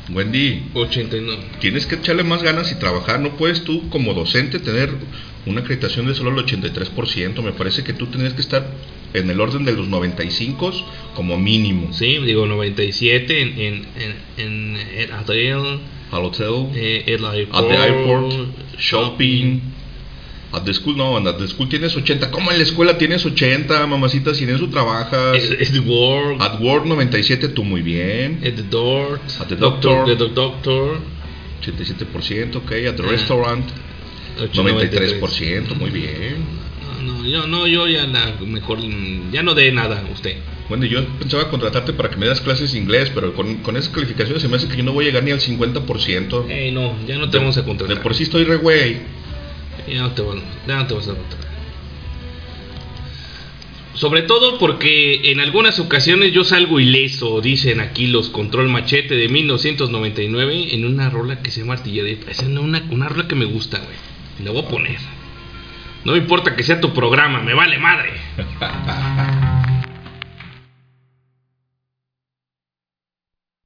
Wendy, 0.09 0.63
89. 0.75 1.43
tienes 1.61 1.87
que 1.87 1.97
echarle 1.97 2.23
más 2.23 2.43
ganas 2.43 2.71
y 2.71 2.79
trabajar. 2.79 3.19
No 3.19 3.37
puedes 3.37 3.65
tú 3.65 3.89
como 3.89 4.15
docente 4.15 4.61
tener 4.61 4.91
una 5.47 5.63
acreditación 5.63 6.07
de 6.07 6.15
solo 6.15 6.31
el 6.31 6.47
83%. 6.47 7.43
Me 7.43 7.53
parece 7.53 7.83
que 7.83 7.93
tú 7.93 8.07
tienes 8.07 8.35
que 8.35 8.41
estar 8.41 8.65
en 9.19 9.31
el 9.31 9.41
orden 9.41 9.65
de 9.65 9.73
los 9.73 9.89
95 9.89 10.73
como 11.15 11.39
mínimo. 11.39 11.93
Sí, 11.93 12.19
digo 12.19 12.47
97 12.47 13.41
en 13.43 13.49
en 13.61 13.87
en, 13.97 14.77
en 14.77 14.77
el 14.99 15.13
hotel, 15.13 15.81
Al 16.13 16.25
hotel, 16.25 16.69
eh, 16.75 17.05
el 17.07 17.25
at 17.25 17.35
airport, 17.35 17.69
the 17.69 17.77
airport, 17.77 18.79
shopping. 18.79 19.61
At 20.53 20.63
the 20.65 20.73
school, 20.73 20.97
no, 20.97 21.17
at 21.19 21.37
the 21.39 21.49
school 21.49 21.69
tienes 21.69 21.95
80. 21.97 22.31
¿Cómo 22.31 22.51
en 22.53 22.59
la 22.59 22.63
escuela 22.63 22.97
tienes 22.97 23.27
80, 23.27 23.87
mamacita? 23.89 24.33
Si 24.33 24.45
en 24.45 24.51
eso 24.51 24.69
trabajas. 24.69 25.37
Es 25.37 25.73
the 25.73 25.81
work, 25.81 26.41
At 26.41 26.61
Word 26.61 26.87
97, 26.87 27.49
tú 27.49 27.65
muy 27.65 27.83
bien. 27.83 28.39
at 28.45 28.55
the 28.55 28.63
door, 28.63 29.21
At 29.41 29.49
the 29.49 29.57
doctor. 29.57 30.07
the 30.07 30.29
doctor, 30.33 31.01
87%, 31.63 32.57
ok. 32.59 32.73
At 32.89 32.97
the 32.97 33.03
Ah. 33.03 33.11
restaurant, 33.11 33.65
93%. 34.55 35.21
93%, 35.21 35.75
muy 35.75 35.91
bien 35.91 36.37
no, 37.07 37.25
yo 37.25 37.47
no, 37.47 37.67
yo 37.67 37.87
ya 37.87 38.07
la, 38.07 38.35
mejor, 38.47 38.79
ya 39.33 39.43
no 39.43 39.55
dé 39.55 39.73
nada 39.73 40.05
a 40.07 40.13
usted. 40.13 40.37
Bueno, 40.69 40.85
yo 40.85 41.05
pensaba 41.19 41.49
contratarte 41.49 41.93
para 41.93 42.11
que 42.11 42.17
me 42.17 42.27
das 42.27 42.41
clases 42.41 42.73
de 42.73 42.79
inglés, 42.79 43.11
pero 43.15 43.33
con, 43.35 43.59
con 43.59 43.77
esas 43.77 43.91
calificaciones 43.91 44.43
se 44.43 44.49
me 44.49 44.57
hace 44.57 44.69
que 44.69 44.77
yo 44.77 44.83
no 44.83 44.93
voy 44.93 45.05
a 45.05 45.09
llegar 45.09 45.23
ni 45.23 45.31
al 45.31 45.41
50%. 45.41 46.51
Ey, 46.51 46.73
no, 46.73 46.97
ya 47.07 47.19
no 47.19 47.31
te 47.31 47.39
vamos 47.39 47.57
a 47.57 47.65
contratar. 47.65 47.97
De 47.97 48.03
por 48.03 48.15
sí 48.15 48.25
estoy 48.25 48.45
re 48.45 48.57
güey. 48.57 48.99
Ya 49.89 50.03
no 50.03 50.13
te, 50.13 50.23
ya 50.67 50.77
no 50.77 50.87
te 50.87 50.95
vas 50.95 51.09
a 51.09 51.15
contratar. 51.15 51.47
Sobre 53.95 54.23
todo 54.23 54.59
porque 54.59 55.31
en 55.31 55.41
algunas 55.41 55.79
ocasiones 55.79 56.33
yo 56.33 56.45
salgo 56.45 56.81
ileso, 56.81 57.41
dicen 57.41 57.81
aquí 57.81 58.09
los 58.09 58.29
Control 58.29 58.69
Machete 58.69 59.15
de 59.15 59.29
1999, 59.29 60.75
en 60.75 60.85
una 60.85 61.09
rola 61.09 61.41
que 61.41 61.51
se 61.51 61.61
llama 61.61 61.75
Artillería. 61.75 62.19
Esa 62.29 62.43
es 62.43 62.49
una, 62.49 62.85
una 62.91 63.09
rola 63.09 63.27
que 63.27 63.37
me 63.37 63.47
gusta, 63.47 63.79
güey. 63.79 63.97
La 64.45 64.51
voy 64.51 64.63
a 64.63 64.69
poner. 64.69 65.16
No 66.07 66.15
importa 66.15 66.55
que 66.55 66.63
sea 66.63 66.81
tu 66.81 66.95
programa, 66.95 67.41
me 67.41 67.53
vale 67.53 67.79
madre. 67.81 68.13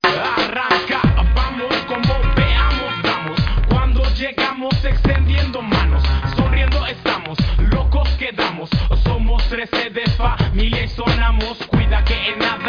Arranca, 0.03 1.03
vamos 1.35 1.77
como 1.87 2.15
veamos, 2.35 3.03
vamos. 3.03 3.41
Cuando 3.69 4.03
llegamos 4.15 4.83
extendiendo 4.83 5.61
manos, 5.61 6.03
sonriendo 6.35 6.87
estamos, 6.87 7.37
locos 7.59 8.09
quedamos. 8.19 8.71
Somos 9.05 9.47
13 9.51 9.91
de 9.91 10.07
familia 10.13 10.85
y 10.85 10.89
sonamos, 10.89 11.59
cuida 11.67 12.03
que 12.05 12.15
en 12.15 12.39
nada 12.39 12.60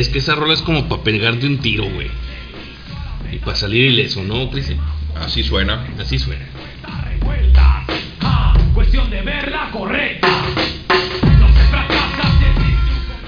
es 0.00 0.08
que 0.08 0.18
esa 0.18 0.34
rola 0.34 0.54
es 0.54 0.62
como 0.62 0.88
para 0.88 1.02
pegarte 1.02 1.46
un 1.46 1.58
tiro, 1.58 1.84
güey. 1.84 2.08
Y 3.32 3.38
para 3.38 3.56
salir 3.56 3.92
ileso, 3.92 4.22
¿no, 4.24 4.50
Cris? 4.50 4.72
Así 5.14 5.42
suena. 5.42 5.86
Así 5.98 6.18
suena. 6.18 6.46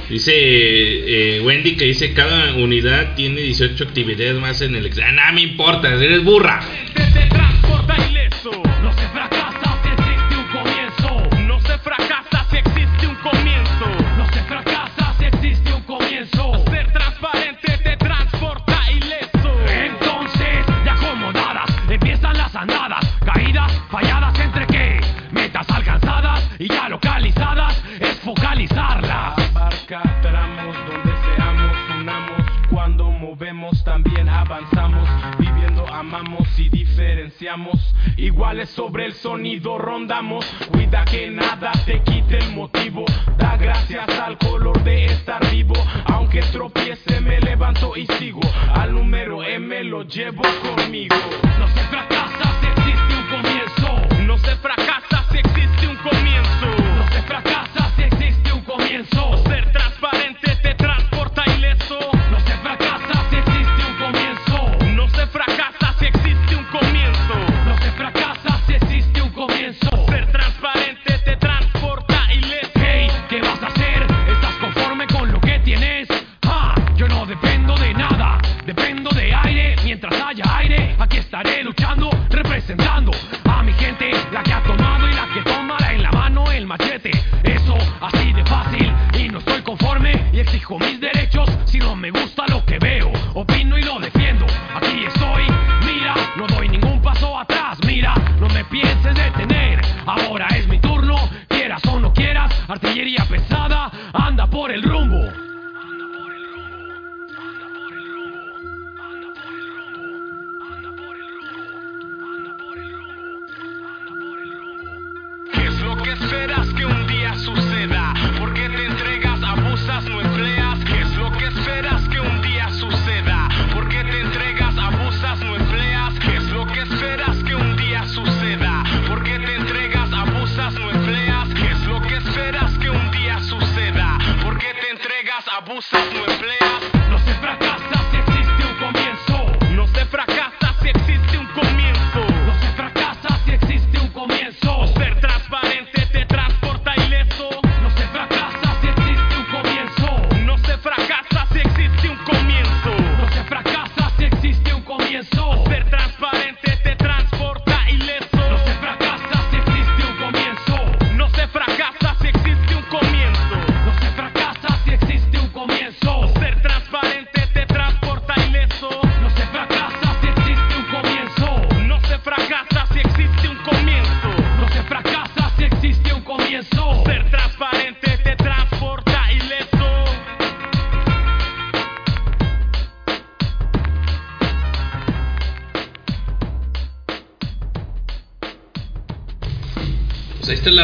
Dice 0.08 0.32
eh, 0.34 1.40
Wendy 1.40 1.74
que 1.74 1.86
dice 1.86 2.12
cada 2.12 2.54
unidad 2.54 3.14
tiene 3.14 3.40
18 3.40 3.84
actividades 3.84 4.34
más 4.34 4.60
en 4.60 4.74
el 4.74 4.84
examen. 4.84 5.18
Ah, 5.18 5.28
no 5.28 5.34
me 5.36 5.42
importa, 5.42 5.88
eres 5.88 6.22
burra. 6.22 6.60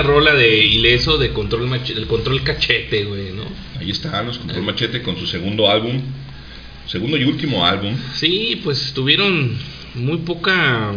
rola 0.08 0.34
de 0.34 0.64
Ileso 0.64 1.18
de 1.18 1.32
Control 1.32 1.68
Machete, 1.68 2.00
el 2.00 2.06
Control 2.06 2.42
Cachete, 2.42 3.04
güey, 3.04 3.32
¿no? 3.32 3.44
Ahí 3.78 3.90
está, 3.90 4.22
los 4.22 4.38
Control 4.38 4.62
eh. 4.62 4.66
Machete 4.66 5.02
con 5.02 5.16
su 5.18 5.26
segundo 5.26 5.70
álbum, 5.70 6.00
segundo 6.86 7.16
y 7.18 7.24
último 7.24 7.64
álbum. 7.64 7.94
Sí, 8.14 8.60
pues 8.64 8.92
tuvieron 8.94 9.56
muy 9.94 10.18
poca 10.18 10.92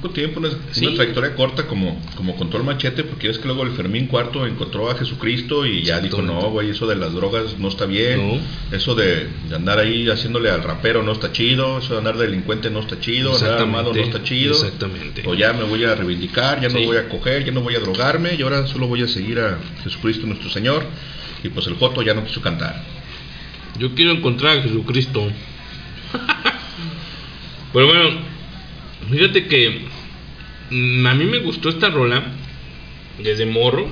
poco 0.00 0.14
tiempo, 0.14 0.40
una, 0.40 0.50
trayectoria 0.50 1.34
corta 1.34 1.66
como, 1.66 2.00
como 2.14 2.36
contó 2.36 2.56
el 2.56 2.64
machete, 2.64 3.04
porque 3.04 3.28
es 3.28 3.38
que 3.38 3.46
luego 3.46 3.64
el 3.64 3.72
Fermín 3.72 4.06
Cuarto 4.06 4.46
encontró 4.46 4.90
a 4.90 4.94
Jesucristo 4.94 5.66
y 5.66 5.82
ya 5.82 6.00
dijo, 6.00 6.22
no, 6.22 6.50
güey, 6.50 6.70
eso 6.70 6.86
de 6.86 6.96
las 6.96 7.12
drogas 7.12 7.58
no 7.58 7.68
está 7.68 7.86
bien, 7.86 8.40
eso 8.72 8.94
de, 8.94 9.28
andar 9.54 9.78
ahí 9.78 10.08
haciéndole 10.08 10.50
al 10.50 10.62
rapero 10.62 11.02
no 11.02 11.12
está 11.12 11.32
chido, 11.32 11.78
eso 11.78 11.92
de 11.92 11.98
andar 11.98 12.16
delincuente 12.16 12.70
no 12.70 12.80
está 12.80 13.00
chido, 13.00 13.34
andar 13.34 13.60
armado 13.60 13.92
no 13.92 14.00
está 14.00 14.22
chido, 14.22 14.52
exactamente. 14.52 15.22
o 15.26 15.34
ya 15.34 15.52
me 15.52 15.64
voy 15.64 15.84
a 15.84 15.94
reivindicar, 15.94 16.60
ya 16.60 16.68
no 16.68 16.84
voy 16.84 16.96
a 16.96 17.08
coger, 17.08 17.44
ya 17.44 17.52
no 17.52 17.60
voy 17.60 17.74
a 17.74 17.80
drogarme 17.80 18.34
y 18.34 18.42
ahora 18.42 18.66
solo 18.66 18.86
voy 18.86 19.02
a 19.02 19.08
seguir 19.08 19.40
a 19.40 19.58
Jesucristo 19.82 20.26
nuestro 20.26 20.50
Señor 20.50 20.84
y 21.42 21.48
pues 21.48 21.66
el 21.66 21.74
Joto 21.74 22.02
ya 22.02 22.14
no 22.14 22.24
quiso 22.24 22.40
cantar. 22.40 22.82
Yo 23.78 23.94
quiero 23.94 24.12
encontrar 24.12 24.58
a 24.58 24.62
Jesucristo. 24.62 25.30
Pero 27.72 27.86
bueno, 27.86 28.27
Fíjate 29.10 29.46
que 29.46 29.82
mm, 30.70 31.06
a 31.06 31.14
mí 31.14 31.24
me 31.24 31.38
gustó 31.38 31.68
esta 31.68 31.90
rola 31.90 32.22
desde 33.22 33.46
morro. 33.46 33.90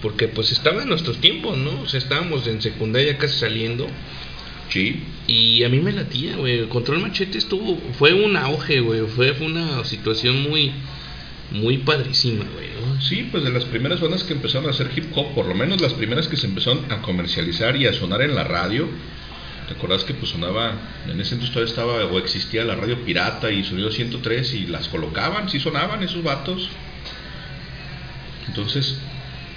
Porque 0.00 0.28
pues 0.28 0.50
estaba 0.50 0.82
en 0.82 0.88
nuestros 0.88 1.18
tiempos, 1.18 1.58
¿no? 1.58 1.82
O 1.82 1.88
sea, 1.88 1.98
estábamos 1.98 2.46
en 2.46 2.62
secundaria 2.62 3.18
casi 3.18 3.38
saliendo. 3.38 3.86
Sí. 4.70 5.02
Y 5.26 5.62
a 5.64 5.68
mí 5.68 5.80
me 5.80 5.92
latía, 5.92 6.36
güey. 6.36 6.66
Control 6.68 7.00
machete 7.00 7.38
estuvo. 7.38 7.78
Fue 7.98 8.14
un 8.14 8.36
auge, 8.36 8.80
güey. 8.80 9.02
Fue, 9.02 9.32
una 9.40 9.84
situación 9.84 10.42
muy. 10.42 10.72
Muy 11.50 11.78
padrísima, 11.78 12.46
güey. 12.54 12.68
Sí, 13.00 13.28
pues 13.30 13.44
de 13.44 13.50
las 13.50 13.66
primeras 13.66 14.00
bandas 14.00 14.24
que 14.24 14.32
empezaron 14.32 14.68
a 14.68 14.70
hacer 14.70 14.90
hip 14.96 15.06
hop, 15.14 15.34
por 15.34 15.44
lo 15.44 15.54
menos 15.54 15.82
las 15.82 15.92
primeras 15.92 16.26
que 16.26 16.38
se 16.38 16.46
empezaron 16.46 16.90
a 16.90 17.02
comercializar 17.02 17.76
y 17.76 17.86
a 17.86 17.92
sonar 17.92 18.22
en 18.22 18.34
la 18.34 18.44
radio, 18.44 18.88
¿Te 19.72 19.78
acuerdas 19.78 20.04
que 20.04 20.12
pues 20.12 20.30
sonaba, 20.30 20.74
en 21.10 21.18
ese 21.18 21.32
entonces 21.34 21.50
todavía 21.54 21.70
estaba 21.70 22.04
o 22.04 22.18
existía 22.18 22.62
la 22.62 22.74
radio 22.74 23.02
pirata 23.06 23.50
y 23.50 23.64
sonido 23.64 23.90
103 23.90 24.52
y 24.52 24.66
las 24.66 24.86
colocaban, 24.88 25.48
sí 25.48 25.58
sonaban 25.60 26.02
esos 26.02 26.22
vatos. 26.22 26.68
Entonces, 28.48 28.98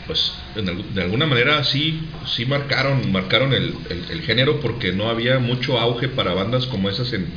pues 0.07 0.31
de 0.55 1.01
alguna 1.01 1.25
manera 1.25 1.61
sí, 1.65 1.99
sí 2.33 2.45
marcaron, 2.45 3.11
marcaron 3.11 3.51
el, 3.53 3.73
el- 3.89 4.05
el 4.09 4.21
género 4.21 4.61
porque 4.61 4.93
no 4.93 5.09
había 5.09 5.37
mucho 5.39 5.77
auge 5.79 6.07
para 6.07 6.33
bandas 6.33 6.65
como 6.67 6.89
esas 6.89 7.11
en, 7.11 7.27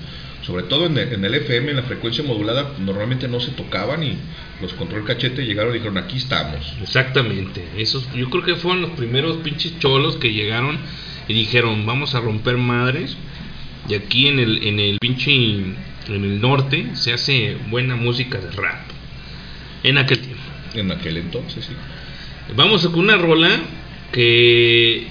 sobre 0.47 0.63
todo 0.63 0.87
en 0.87 0.99
el, 0.99 1.13
en 1.15 1.25
el 1.25 1.35
FM, 1.35 1.71
en 1.71 1.77
la 1.79 1.83
frecuencia 1.83 2.23
modulada, 2.23 2.75
normalmente 2.79 3.27
no 3.27 3.41
se 3.41 3.51
tocaban 3.51 4.05
y 4.05 4.19
los 4.61 4.73
control 4.75 5.05
cachete 5.05 5.45
llegaron 5.45 5.73
y 5.73 5.79
dijeron 5.79 5.99
aquí 5.99 6.19
estamos. 6.19 6.75
Exactamente. 6.81 7.67
Esos, 7.77 8.09
yo 8.15 8.31
creo 8.31 8.45
que 8.45 8.55
fueron 8.55 8.83
los 8.83 8.91
primeros 8.93 9.39
pinches 9.39 9.77
cholos 9.81 10.17
que 10.17 10.33
llegaron 10.33 10.79
y 11.29 11.35
dijeron, 11.35 11.87
vamos 11.87 12.15
a 12.15 12.21
romper 12.21 12.57
madres. 12.57 13.17
Y 13.89 13.95
aquí 13.95 14.27
en 14.27 14.39
el, 14.39 14.67
en 14.67 14.81
el 14.81 14.99
pinche, 14.99 15.33
en 15.33 15.77
el 16.09 16.41
norte, 16.41 16.91
se 16.95 17.13
hace 17.13 17.57
buena 17.71 17.97
música 17.97 18.39
de 18.39 18.51
rap. 18.51 18.89
En 19.83 19.99
aquel 19.99 20.19
tiempo. 20.19 20.43
En 20.75 20.91
aquel 20.91 21.19
entonces, 21.19 21.65
sí. 21.65 21.75
Vamos 22.57 22.87
con 22.89 23.01
una 23.01 23.17
rola 23.17 23.51
que 24.11 25.07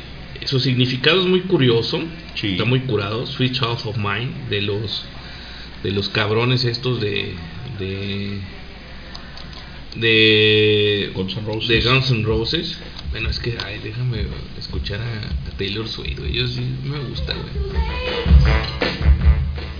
su 0.46 0.60
significado 0.60 1.22
es 1.22 1.28
muy 1.28 1.42
curioso. 1.42 2.02
Sí. 2.36 2.52
Está 2.52 2.66
muy 2.66 2.82
curado. 2.82 3.26
Sweet 3.26 3.54
Child 3.54 3.80
of 3.86 3.98
Mine 3.98 4.32
de 4.50 4.62
los 4.62 5.06
de 5.84 5.92
los 5.92 6.10
cabrones 6.10 6.66
estos 6.66 7.00
de 7.00 7.34
de 7.80 8.40
de 9.96 11.12
Guns 11.14 11.38
N' 11.38 11.46
Roses. 11.46 11.68
de 11.84 11.90
Guns 11.90 12.12
N' 12.12 12.24
Roses. 12.24 12.80
Bueno, 13.12 13.30
es 13.30 13.40
que 13.40 13.58
ay, 13.66 13.80
déjame 13.84 14.26
escuchar 14.58 15.00
a, 15.02 15.58
Taylor 15.58 15.88
Swift, 15.88 16.20
güey. 16.20 16.34
Yo 16.34 16.48
sí 16.48 16.62
me 16.84 17.00
gusta, 17.00 17.34
güey. 17.34 17.54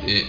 Eh, 0.08 0.26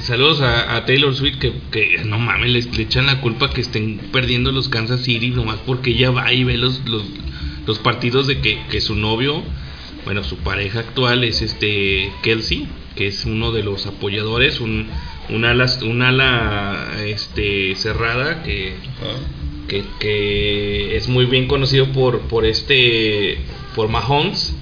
saludos 0.00 0.40
a, 0.40 0.84
Taylor 0.86 1.14
Swift 1.14 1.38
que, 1.38 1.52
que 1.70 2.04
no 2.04 2.18
mames, 2.18 2.50
le, 2.50 2.62
le 2.76 2.82
echan 2.82 3.06
la 3.06 3.20
culpa 3.20 3.50
que 3.50 3.60
estén 3.60 3.98
perdiendo 4.12 4.50
los 4.52 4.68
Kansas 4.68 5.02
City 5.02 5.30
nomás 5.30 5.58
porque 5.66 5.90
ella 5.90 6.10
va 6.10 6.32
y 6.32 6.44
ve 6.44 6.56
los, 6.56 6.82
los, 7.66 7.78
partidos 7.78 8.26
de 8.26 8.40
que, 8.40 8.58
que 8.70 8.80
su 8.80 8.94
novio, 8.94 9.42
bueno, 10.04 10.24
su 10.24 10.38
pareja 10.38 10.80
actual 10.80 11.24
es 11.24 11.42
este 11.42 12.10
Kelsey, 12.22 12.66
que 12.96 13.06
es 13.08 13.24
uno 13.24 13.52
de 13.52 13.62
los 13.62 13.86
apoyadores, 13.86 14.60
un, 14.60 14.88
un 15.28 15.44
ala, 15.44 15.66
un 15.82 16.02
ala 16.02 16.96
este, 17.04 17.74
cerrada 17.76 18.42
que. 18.42 18.74
Que, 19.68 19.84
que 20.00 20.96
es 20.96 21.08
muy 21.08 21.26
bien 21.26 21.46
conocido 21.46 21.86
por, 21.92 22.20
por 22.22 22.44
este 22.46 23.38
por 23.74 23.88
Mahomes 23.88 24.54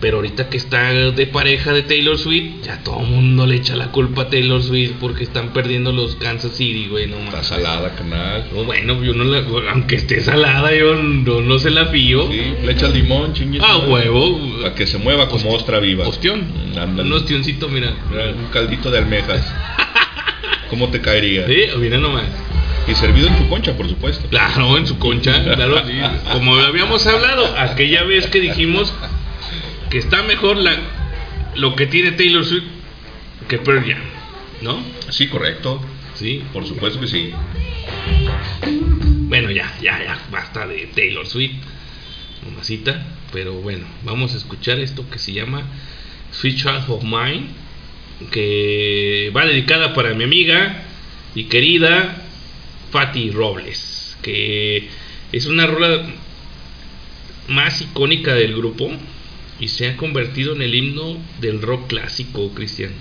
pero 0.00 0.18
ahorita 0.18 0.48
que 0.48 0.56
está 0.58 0.92
de 0.92 1.26
pareja 1.26 1.72
de 1.72 1.82
Taylor 1.82 2.16
Swift 2.16 2.62
ya 2.62 2.80
todo 2.84 3.00
el 3.00 3.08
mundo 3.08 3.46
le 3.46 3.56
echa 3.56 3.74
la 3.74 3.90
culpa 3.90 4.22
a 4.22 4.28
Taylor 4.30 4.62
Swift 4.62 4.92
porque 5.00 5.24
están 5.24 5.52
perdiendo 5.52 5.90
los 5.90 6.14
Kansas 6.14 6.52
City 6.52 6.86
güey 6.88 7.08
no 7.08 7.16
Está 7.18 7.42
salada, 7.42 7.92
canal. 7.96 8.46
No, 8.54 8.62
bueno 8.62 9.02
yo 9.02 9.12
no 9.14 9.24
la, 9.24 9.42
aunque 9.72 9.96
esté 9.96 10.20
salada 10.20 10.72
yo 10.72 10.94
no, 10.94 11.40
no 11.40 11.58
se 11.58 11.70
la 11.70 11.90
pillo 11.90 12.30
Sí, 12.30 12.40
le 12.64 12.72
echas 12.72 12.94
limón, 12.94 13.32
chingue. 13.32 13.58
ah 13.60 13.78
huevo 13.88 14.38
Para 14.62 14.74
que 14.76 14.86
se 14.86 14.98
mueva 14.98 15.28
como 15.28 15.50
ostra 15.52 15.80
viva. 15.80 16.06
ostión 16.06 16.42
Mm, 16.76 17.00
un 17.00 17.12
ostioncito 17.14 17.68
mira 17.68 17.92
Mira, 18.08 18.30
Un 18.30 18.46
caldito 18.52 18.90
de 18.92 18.98
almejas. 18.98 19.44
¿Cómo 20.70 20.90
te 20.90 21.00
caería? 21.00 21.44
sí 21.48 21.62
mira 21.80 21.98
nomás 21.98 22.26
Y 22.88 22.94
servido 22.94 23.28
en 23.28 23.36
tu 23.36 23.48
concha, 23.48 23.76
por 23.76 23.86
supuesto. 23.86 24.26
Claro, 24.28 24.78
en 24.78 24.86
su 24.86 24.98
concha, 24.98 25.44
claro, 25.44 25.86
sí. 25.86 25.92
Como 26.32 26.54
habíamos 26.56 27.06
hablado, 27.06 27.54
aquella 27.58 28.02
vez 28.04 28.26
que 28.28 28.40
dijimos 28.40 28.94
que 29.90 29.98
está 29.98 30.22
mejor 30.22 30.56
la, 30.56 30.74
lo 31.54 31.76
que 31.76 31.86
tiene 31.86 32.12
Taylor 32.12 32.44
Swift 32.44 32.64
que 33.46 33.58
Pearl 33.58 33.84
Jam, 33.84 34.00
¿no? 34.62 34.82
Sí, 35.10 35.28
correcto. 35.28 35.80
Sí. 36.14 36.42
Por 36.52 36.66
supuesto 36.66 37.00
que 37.00 37.06
sí. 37.06 37.32
Bueno, 39.28 39.50
ya, 39.50 39.72
ya, 39.82 40.02
ya, 40.02 40.18
basta 40.30 40.66
de 40.66 40.88
Taylor 40.94 41.26
Swift, 41.26 41.56
mamacita. 42.48 43.06
Pero 43.32 43.52
bueno, 43.54 43.86
vamos 44.04 44.32
a 44.34 44.38
escuchar 44.38 44.78
esto 44.78 45.08
que 45.10 45.18
se 45.18 45.32
llama 45.32 45.62
Sweet 46.30 46.56
Child 46.56 46.84
of 46.88 47.04
Mine, 47.04 47.48
que 48.30 49.30
va 49.36 49.44
dedicada 49.44 49.92
para 49.92 50.14
mi 50.14 50.24
amiga 50.24 50.84
y 51.34 51.44
querida 51.44 52.24
Fati 52.90 53.30
Robles, 53.30 54.16
que 54.22 54.88
es 55.32 55.46
una 55.46 55.66
rola 55.66 56.06
más 57.48 57.80
icónica 57.80 58.34
del 58.34 58.54
grupo 58.56 58.90
y 59.60 59.68
se 59.68 59.88
ha 59.88 59.96
convertido 59.96 60.54
en 60.54 60.62
el 60.62 60.74
himno 60.74 61.16
del 61.40 61.60
rock 61.62 61.88
clásico, 61.88 62.52
Cristian. 62.54 62.92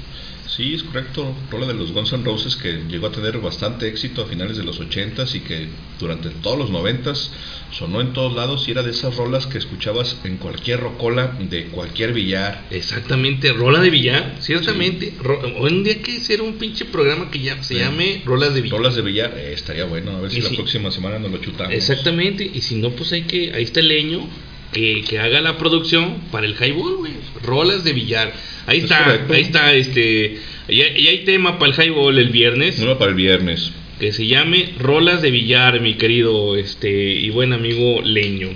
Sí, 0.48 0.74
es 0.76 0.84
correcto. 0.84 1.35
Rola 1.51 1.67
de 1.67 1.74
los 1.74 1.92
Guns 1.92 2.14
N' 2.14 2.24
Roses 2.24 2.56
que 2.56 2.82
llegó 2.90 3.08
a 3.08 3.11
tener 3.11 3.38
bastante 3.40 3.88
éxito 3.88 4.22
a 4.22 4.26
finales 4.26 4.56
de 4.58 4.64
los 4.64 4.80
80s 4.80 5.35
y 5.35 5.42
que 5.42 5.67
durante 6.00 6.30
todos 6.30 6.58
los 6.58 6.69
90s 6.72 7.30
sonó 7.72 8.00
en 8.00 8.14
todos 8.14 8.34
lados 8.34 8.66
y 8.67 8.72
era 8.72 8.82
de 8.82 8.92
esas 8.92 9.17
rolas 9.17 9.45
que 9.45 9.58
escuchabas 9.58 10.16
en 10.24 10.38
cualquier 10.38 10.80
rocola 10.80 11.38
de 11.40 11.66
cualquier 11.66 12.14
billar. 12.14 12.64
Exactamente, 12.72 13.51
rola 13.51 13.82
de 13.82 13.90
billar, 13.90 14.35
ciertamente. 14.40 15.14
Hoy 15.59 15.69
en 15.72 15.84
día 15.84 15.93
hay 15.93 16.00
que 16.00 16.16
hacer 16.17 16.42
un 16.42 16.53
pinche 16.53 16.85
programa 16.85 17.30
que 17.30 17.40
ya 17.40 17.61
se 17.61 17.74
Sí. 17.76 17.80
llame 17.82 18.22
rolas 18.26 18.53
de 18.53 18.61
billar. 18.61 18.77
Rolas 18.77 18.95
de 18.95 19.01
billar, 19.01 19.34
eh, 19.38 19.51
estaría 19.53 19.84
bueno. 19.85 20.11
A 20.16 20.22
ver 20.22 20.32
si 20.32 20.38
Y 20.38 20.42
la 20.42 20.50
sí. 20.50 20.56
próxima 20.56 20.92
semana 20.92 21.19
nos 21.19 21.30
lo 21.32 21.40
chutamos. 21.40 21.74
Exactamente, 21.74 22.50
y 22.53 22.61
si 22.61 22.76
no, 22.76 22.92
pues 22.92 23.11
hay 23.11 23.24
que, 23.24 23.53
ahí 23.53 23.64
está 23.64 23.82
el 23.82 23.90
leño 23.90 24.22
que, 24.71 25.03
que 25.07 25.19
haga 25.19 25.41
la 25.41 25.57
producción 25.57 26.15
para 26.31 26.45
el 26.45 26.53
highball, 26.55 26.97
güey. 26.97 27.13
Rolas 27.43 27.83
de 27.83 27.93
billar. 27.93 28.33
Ahí 28.65 28.79
Es 28.79 28.83
está, 28.85 29.03
correcto. 29.03 29.33
ahí 29.33 29.41
está, 29.41 29.73
este. 29.73 30.39
Y 30.67 30.81
hay, 30.81 30.97
y 31.01 31.07
hay 31.07 31.23
tema 31.23 31.57
para 31.59 31.71
el 31.73 31.81
highball 31.89 32.17
el 32.19 32.29
viernes 32.29 32.79
Uno 32.79 32.97
para 32.97 33.11
el 33.11 33.15
viernes. 33.15 33.71
que 33.99 34.11
se 34.11 34.27
llame 34.27 34.73
Rolas 34.79 35.21
de 35.21 35.31
billar, 35.31 35.79
mi 35.81 35.93
querido 35.95 36.55
este 36.57 36.91
y 37.13 37.29
buen 37.29 37.53
amigo 37.53 38.01
Leño. 38.03 38.49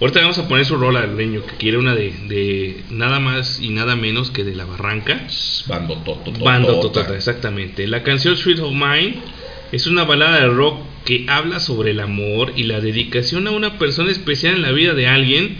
Ahorita 0.00 0.20
vamos 0.20 0.38
a 0.38 0.48
poner 0.48 0.64
su 0.66 0.76
rola, 0.76 1.06
Leño, 1.06 1.46
que 1.46 1.54
quiere 1.58 1.78
una 1.78 1.94
de, 1.94 2.12
de 2.26 2.82
nada 2.90 3.20
más 3.20 3.60
y 3.60 3.68
nada 3.70 3.94
menos 3.94 4.32
que 4.32 4.42
de 4.42 4.54
la 4.56 4.64
barranca. 4.64 5.28
Bando 5.68 5.94
toto. 5.98 6.32
Banda 6.32 6.68
Totota, 6.80 7.14
exactamente. 7.14 7.86
La 7.86 8.02
canción 8.02 8.36
Sweet 8.36 8.58
of 8.58 8.72
Mine 8.72 9.14
es 9.70 9.86
una 9.86 10.02
balada 10.02 10.40
de 10.40 10.48
rock 10.48 10.80
que 11.04 11.26
habla 11.28 11.58
sobre 11.60 11.90
el 11.90 12.00
amor 12.00 12.52
y 12.56 12.64
la 12.64 12.80
dedicación 12.80 13.46
a 13.46 13.50
una 13.50 13.78
persona 13.78 14.10
especial 14.10 14.54
en 14.56 14.62
la 14.62 14.72
vida 14.72 14.94
de 14.94 15.06
alguien. 15.08 15.56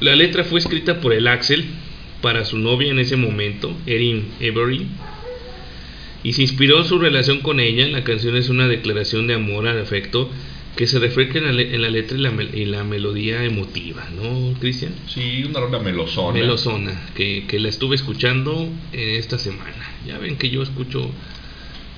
La 0.00 0.16
letra 0.16 0.44
fue 0.44 0.60
escrita 0.60 1.00
por 1.00 1.12
el 1.12 1.26
Axel 1.28 1.66
para 2.22 2.44
su 2.44 2.58
novia 2.58 2.90
en 2.90 2.98
ese 2.98 3.16
momento, 3.16 3.76
Erin 3.86 4.28
Avery, 4.38 4.86
y 6.22 6.32
se 6.34 6.42
inspiró 6.42 6.78
en 6.78 6.84
su 6.84 6.98
relación 6.98 7.40
con 7.40 7.60
ella. 7.60 7.86
La 7.88 8.04
canción 8.04 8.36
es 8.36 8.48
una 8.48 8.66
declaración 8.68 9.26
de 9.26 9.34
amor 9.34 9.66
al 9.66 9.78
afecto 9.80 10.30
que 10.76 10.86
se 10.86 10.98
refleja 10.98 11.38
en 11.38 11.44
la, 11.44 11.52
le- 11.52 11.74
en 11.74 11.82
la 11.82 11.90
letra 11.90 12.16
y 12.16 12.20
la, 12.20 12.30
mel- 12.30 12.54
y 12.54 12.64
la 12.64 12.84
melodía 12.84 13.44
emotiva, 13.44 14.08
¿no, 14.14 14.54
Cristian? 14.60 14.94
Sí, 15.08 15.44
una 15.44 15.60
rola 15.60 15.80
melosona. 15.80 16.38
Melosona, 16.38 16.98
que, 17.14 17.44
que 17.46 17.58
la 17.58 17.68
estuve 17.68 17.96
escuchando 17.96 18.68
en 18.92 19.08
esta 19.10 19.36
semana. 19.38 19.90
Ya 20.06 20.16
ven 20.18 20.36
que 20.36 20.48
yo 20.48 20.62
escucho 20.62 21.10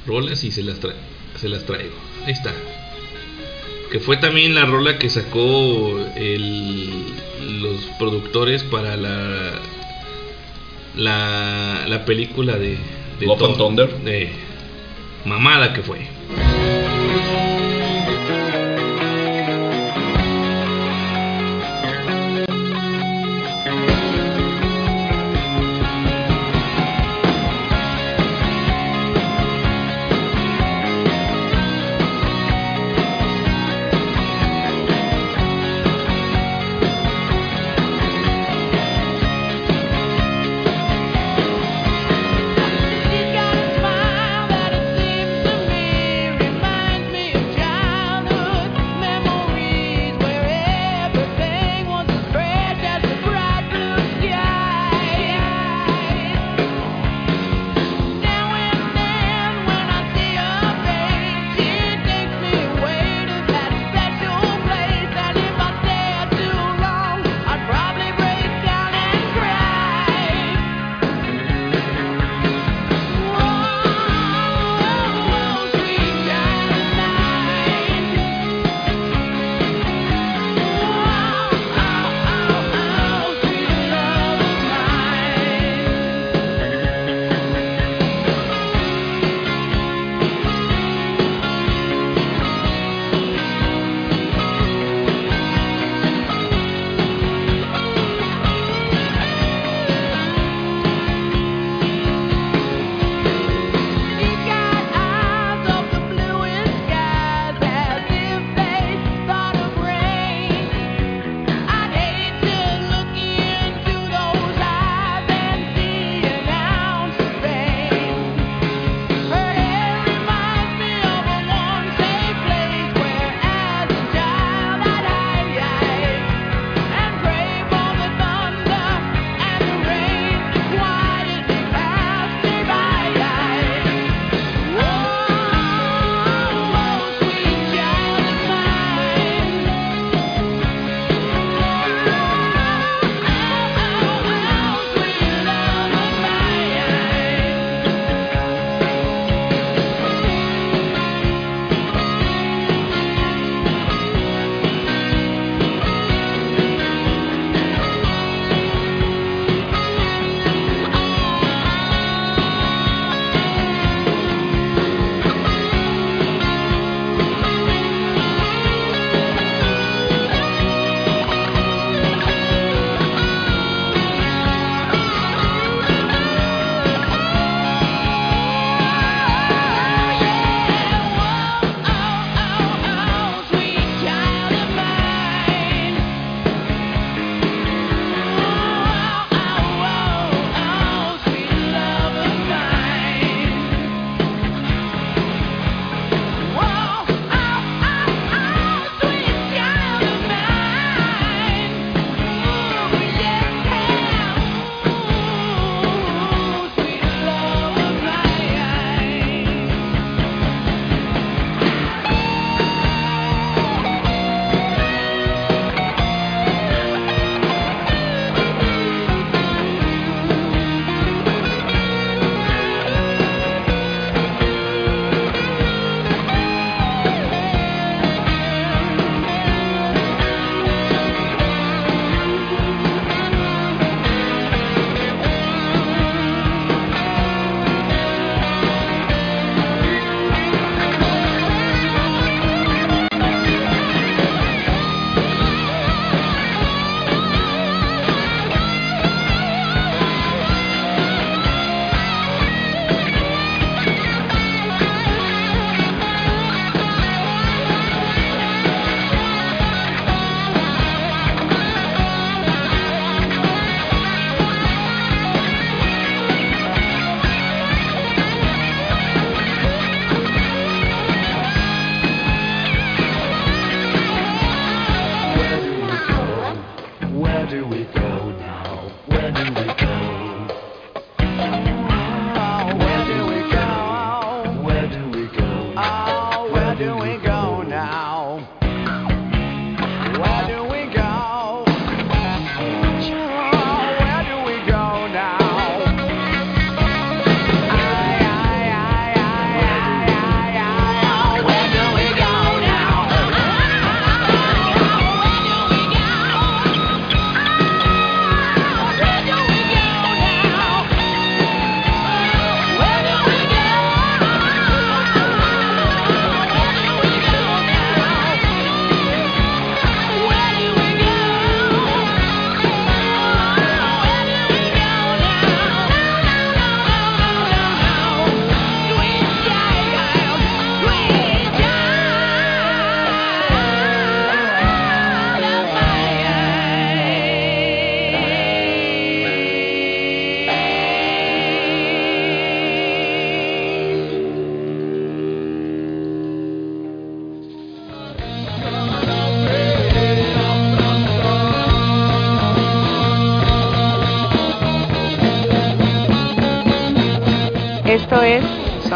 rolas 0.06 0.42
y 0.42 0.50
se 0.50 0.62
las, 0.62 0.80
tra- 0.80 0.94
se 1.42 1.48
las 1.48 1.64
traigo. 1.64 1.94
Ahí 2.24 2.32
está. 2.32 2.54
Que 3.90 3.98
fue 3.98 4.16
también 4.16 4.54
la 4.54 4.64
rola 4.64 4.96
que 4.96 5.10
sacó 5.10 5.98
el, 6.14 7.04
los 7.60 7.80
productores 7.98 8.62
para 8.62 8.96
la 8.96 9.60
la, 10.96 11.84
la 11.88 12.04
película 12.04 12.56
de, 12.58 12.78
de 13.18 13.26
Love 13.26 13.42
and 13.42 13.56
Thunder. 13.56 13.98
de 14.04 14.30
mamada 15.24 15.72
que 15.72 15.82
fue. 15.82 16.06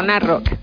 Rock. 0.07 0.56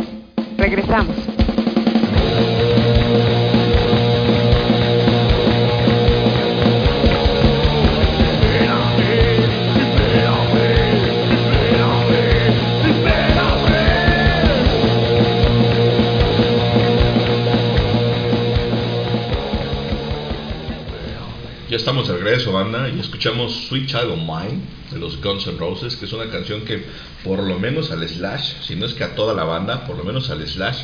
Estamos 21.84 22.08
de 22.08 22.14
regreso, 22.14 22.50
banda, 22.50 22.88
y 22.88 22.98
escuchamos 22.98 23.66
Sweet 23.68 23.88
Child 23.88 24.12
of 24.12 24.20
Mine 24.20 24.62
de 24.90 24.98
los 24.98 25.20
Guns 25.20 25.46
N' 25.46 25.58
Roses, 25.58 25.96
que 25.96 26.06
es 26.06 26.12
una 26.14 26.30
canción 26.30 26.62
que 26.62 26.82
por 27.22 27.42
lo 27.42 27.58
menos 27.58 27.90
al 27.90 28.08
Slash, 28.08 28.54
si 28.62 28.74
no 28.74 28.86
es 28.86 28.94
que 28.94 29.04
a 29.04 29.14
toda 29.14 29.34
la 29.34 29.44
banda, 29.44 29.86
por 29.86 29.98
lo 29.98 30.02
menos 30.02 30.30
al 30.30 30.40
Slash 30.48 30.78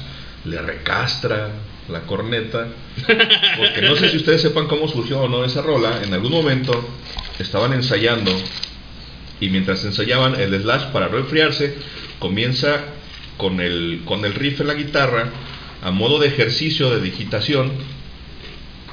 le 0.45 0.61
recastra 0.61 1.53
la 1.89 2.01
corneta, 2.01 2.67
porque 3.07 3.81
no 3.81 3.97
sé 3.97 4.11
si 4.11 4.19
ustedes 4.19 4.43
sepan 4.43 4.67
cómo 4.67 4.89
surgió 4.89 5.21
o 5.21 5.29
no 5.31 5.43
esa 5.43 5.63
rola, 5.63 6.03
en 6.05 6.13
algún 6.13 6.33
momento 6.33 6.87
estaban 7.39 7.73
ensayando 7.73 8.31
y 9.41 9.49
mientras 9.49 9.83
ensayaban 9.87 10.39
el 10.39 10.55
Slash 10.61 10.93
para 10.93 11.09
no 11.09 11.17
enfriarse 11.17 11.77
comienza 12.19 12.79
con 13.39 13.61
el, 13.61 14.03
con 14.05 14.27
el 14.27 14.35
riff 14.35 14.61
en 14.61 14.67
la 14.67 14.75
guitarra 14.75 15.31
a 15.83 15.93
modo 15.93 16.19
de 16.19 16.27
ejercicio 16.27 16.91
de 16.91 17.01
digitación 17.01 17.73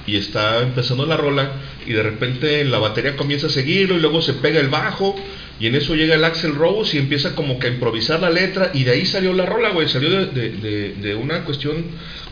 y 0.05 0.15
está 0.15 0.61
empezando 0.61 1.05
la 1.05 1.17
rola 1.17 1.51
y 1.87 1.93
de 1.93 2.03
repente 2.03 2.63
la 2.65 2.79
batería 2.79 3.15
comienza 3.15 3.47
a 3.47 3.49
seguirlo 3.49 3.95
y 3.95 3.99
luego 3.99 4.21
se 4.21 4.33
pega 4.33 4.59
el 4.59 4.67
bajo 4.67 5.15
y 5.59 5.67
en 5.67 5.75
eso 5.75 5.95
llega 5.95 6.15
el 6.15 6.23
Axel 6.23 6.53
Rose 6.55 6.97
y 6.97 6.99
empieza 6.99 7.33
como 7.33 7.57
que 7.59 7.67
a 7.67 7.69
improvisar 7.71 8.19
la 8.19 8.29
letra 8.29 8.71
y 8.73 8.83
de 8.83 8.91
ahí 8.91 9.05
salió 9.05 9.33
la 9.33 9.45
rola, 9.45 9.69
güey, 9.69 9.87
salió 9.87 10.09
de, 10.09 10.25
de- 10.27 10.49
de- 10.51 10.93
de 10.93 11.15
una 11.15 11.43
cuestión 11.45 11.85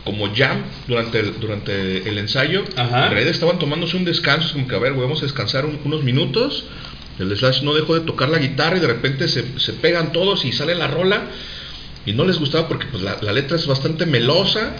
como 0.04 0.32
jam 0.34 0.62
durante 0.86 1.18
el, 1.18 1.40
durante 1.40 2.08
el 2.08 2.18
ensayo. 2.18 2.62
Ajá. 2.76 3.06
En 3.06 3.10
realidad 3.12 3.30
estaban 3.34 3.58
tomándose 3.58 3.96
un 3.96 4.04
descanso, 4.04 4.46
es 4.48 4.52
como 4.52 4.68
que 4.68 4.76
a 4.76 4.78
ver, 4.78 4.92
güey, 4.92 5.02
vamos 5.02 5.20
a 5.22 5.26
descansar 5.26 5.66
un- 5.66 5.80
unos 5.84 6.04
minutos. 6.04 6.64
El 7.18 7.34
Slash 7.36 7.62
no 7.62 7.74
dejó 7.74 7.94
de 7.94 8.02
tocar 8.02 8.28
la 8.28 8.38
guitarra 8.38 8.76
y 8.76 8.80
de 8.80 8.86
repente 8.88 9.26
se, 9.26 9.58
se 9.58 9.72
pegan 9.72 10.12
todos 10.12 10.44
y 10.44 10.52
sale 10.52 10.74
la 10.74 10.86
rola 10.86 11.22
y 12.04 12.12
no 12.12 12.24
les 12.24 12.38
gustaba 12.38 12.68
porque 12.68 12.86
pues 12.86 13.02
la, 13.02 13.16
la 13.22 13.32
letra 13.32 13.56
es 13.56 13.66
bastante 13.66 14.06
melosa. 14.06 14.76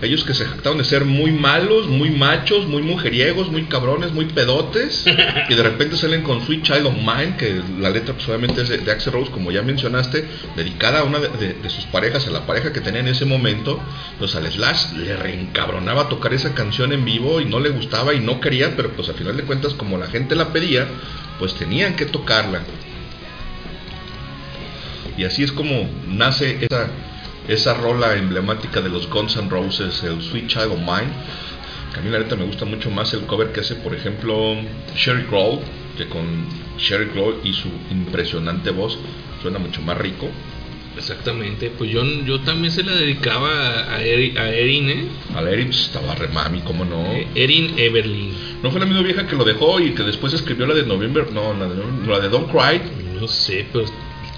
Ellos 0.00 0.22
que 0.22 0.32
se 0.32 0.44
jactaban 0.44 0.78
de 0.78 0.84
ser 0.84 1.04
muy 1.04 1.32
malos, 1.32 1.88
muy 1.88 2.10
machos, 2.10 2.66
muy 2.68 2.82
mujeriegos, 2.82 3.50
muy 3.50 3.64
cabrones, 3.64 4.12
muy 4.12 4.26
pedotes. 4.26 5.04
y 5.48 5.54
de 5.54 5.62
repente 5.62 5.96
salen 5.96 6.22
con 6.22 6.40
Sweet 6.46 6.62
Child 6.62 6.86
of 6.86 6.94
Mine, 6.94 7.34
que 7.36 7.60
la 7.80 7.90
letra 7.90 8.14
pues 8.14 8.28
obviamente 8.28 8.62
es 8.62 8.68
de, 8.68 8.78
de 8.78 8.92
Axel 8.92 9.12
Rose, 9.12 9.32
como 9.32 9.50
ya 9.50 9.62
mencionaste, 9.62 10.24
dedicada 10.54 11.00
a 11.00 11.02
una 11.04 11.18
de, 11.18 11.28
de- 11.30 11.54
de 11.54 11.70
sus 11.70 11.84
parejas, 11.86 12.28
a 12.28 12.30
la 12.30 12.46
pareja 12.46 12.72
que 12.72 12.80
tenía 12.80 13.00
en 13.00 13.08
ese 13.08 13.24
momento. 13.24 13.80
Pues 14.20 14.36
al 14.36 14.46
Slash 14.50 14.92
le 14.98 15.16
reencabronaba 15.16 16.08
tocar 16.08 16.32
esa 16.32 16.54
canción 16.54 16.92
en 16.92 17.04
vivo 17.04 17.40
y 17.40 17.44
no 17.46 17.58
le 17.58 17.70
gustaba 17.70 18.14
y 18.14 18.20
no 18.20 18.40
quería, 18.40 18.76
pero 18.76 18.90
pues 18.92 19.08
al 19.08 19.16
final 19.16 19.36
de 19.36 19.42
cuentas 19.42 19.74
como 19.74 19.98
la 19.98 20.06
gente 20.06 20.36
la 20.36 20.52
pedía, 20.52 20.86
pues 21.40 21.54
tenían 21.54 21.96
que 21.96 22.06
tocarla. 22.06 22.62
Y 25.16 25.24
así 25.24 25.42
es 25.42 25.50
como 25.50 25.90
nace 26.06 26.58
esa, 26.64 26.88
esa 27.48 27.74
rola 27.74 28.14
emblemática 28.14 28.80
de 28.80 28.88
los 28.90 29.08
Guns 29.08 29.36
N' 29.36 29.48
Roses, 29.50 30.02
el 30.04 30.22
Sweet 30.22 30.46
Child 30.48 30.72
of 30.72 30.78
Mine. 30.78 31.12
Que 31.92 32.00
a 32.00 32.02
mí 32.02 32.10
la 32.10 32.18
neta 32.18 32.36
me 32.36 32.44
gusta 32.44 32.64
mucho 32.64 32.90
más 32.90 33.12
el 33.14 33.22
cover 33.22 33.50
que 33.52 33.60
hace, 33.60 33.74
por 33.76 33.94
ejemplo, 33.94 34.56
Sherry 34.94 35.24
Crow, 35.24 35.60
que 35.96 36.06
con 36.06 36.24
Sherry 36.78 37.06
Crow 37.08 37.40
y 37.42 37.52
su 37.54 37.68
impresionante 37.90 38.70
voz 38.70 38.98
suena 39.42 39.58
mucho 39.58 39.80
más 39.80 39.96
rico. 39.96 40.28
Exactamente, 40.96 41.70
pues 41.78 41.90
yo, 41.92 42.04
yo 42.24 42.40
también 42.40 42.72
se 42.72 42.82
la 42.82 42.92
dedicaba 42.92 43.94
a, 43.94 44.02
Eri- 44.02 44.36
a 44.36 44.50
Erin, 44.50 44.90
¿eh? 44.90 45.04
A 45.34 45.42
Erin 45.42 45.68
pues, 45.68 45.82
estaba 45.82 46.14
re 46.16 46.26
mami, 46.28 46.60
¿cómo 46.62 46.84
no? 46.84 47.12
Eh, 47.12 47.26
Erin 47.36 47.72
Everlin. 47.78 48.34
¿No 48.62 48.70
fue 48.72 48.80
la 48.80 48.86
misma 48.86 49.02
vieja 49.02 49.26
que 49.26 49.36
lo 49.36 49.44
dejó 49.44 49.78
y 49.78 49.92
que 49.92 50.02
después 50.02 50.32
escribió 50.32 50.66
la 50.66 50.74
de 50.74 50.82
November? 50.84 51.30
No, 51.32 51.54
la 51.54 51.68
de, 51.68 51.76
la 52.06 52.18
de 52.18 52.28
Don't 52.28 52.50
Cry. 52.50 52.80
No 53.18 53.28
sé, 53.28 53.64
pero 53.72 53.84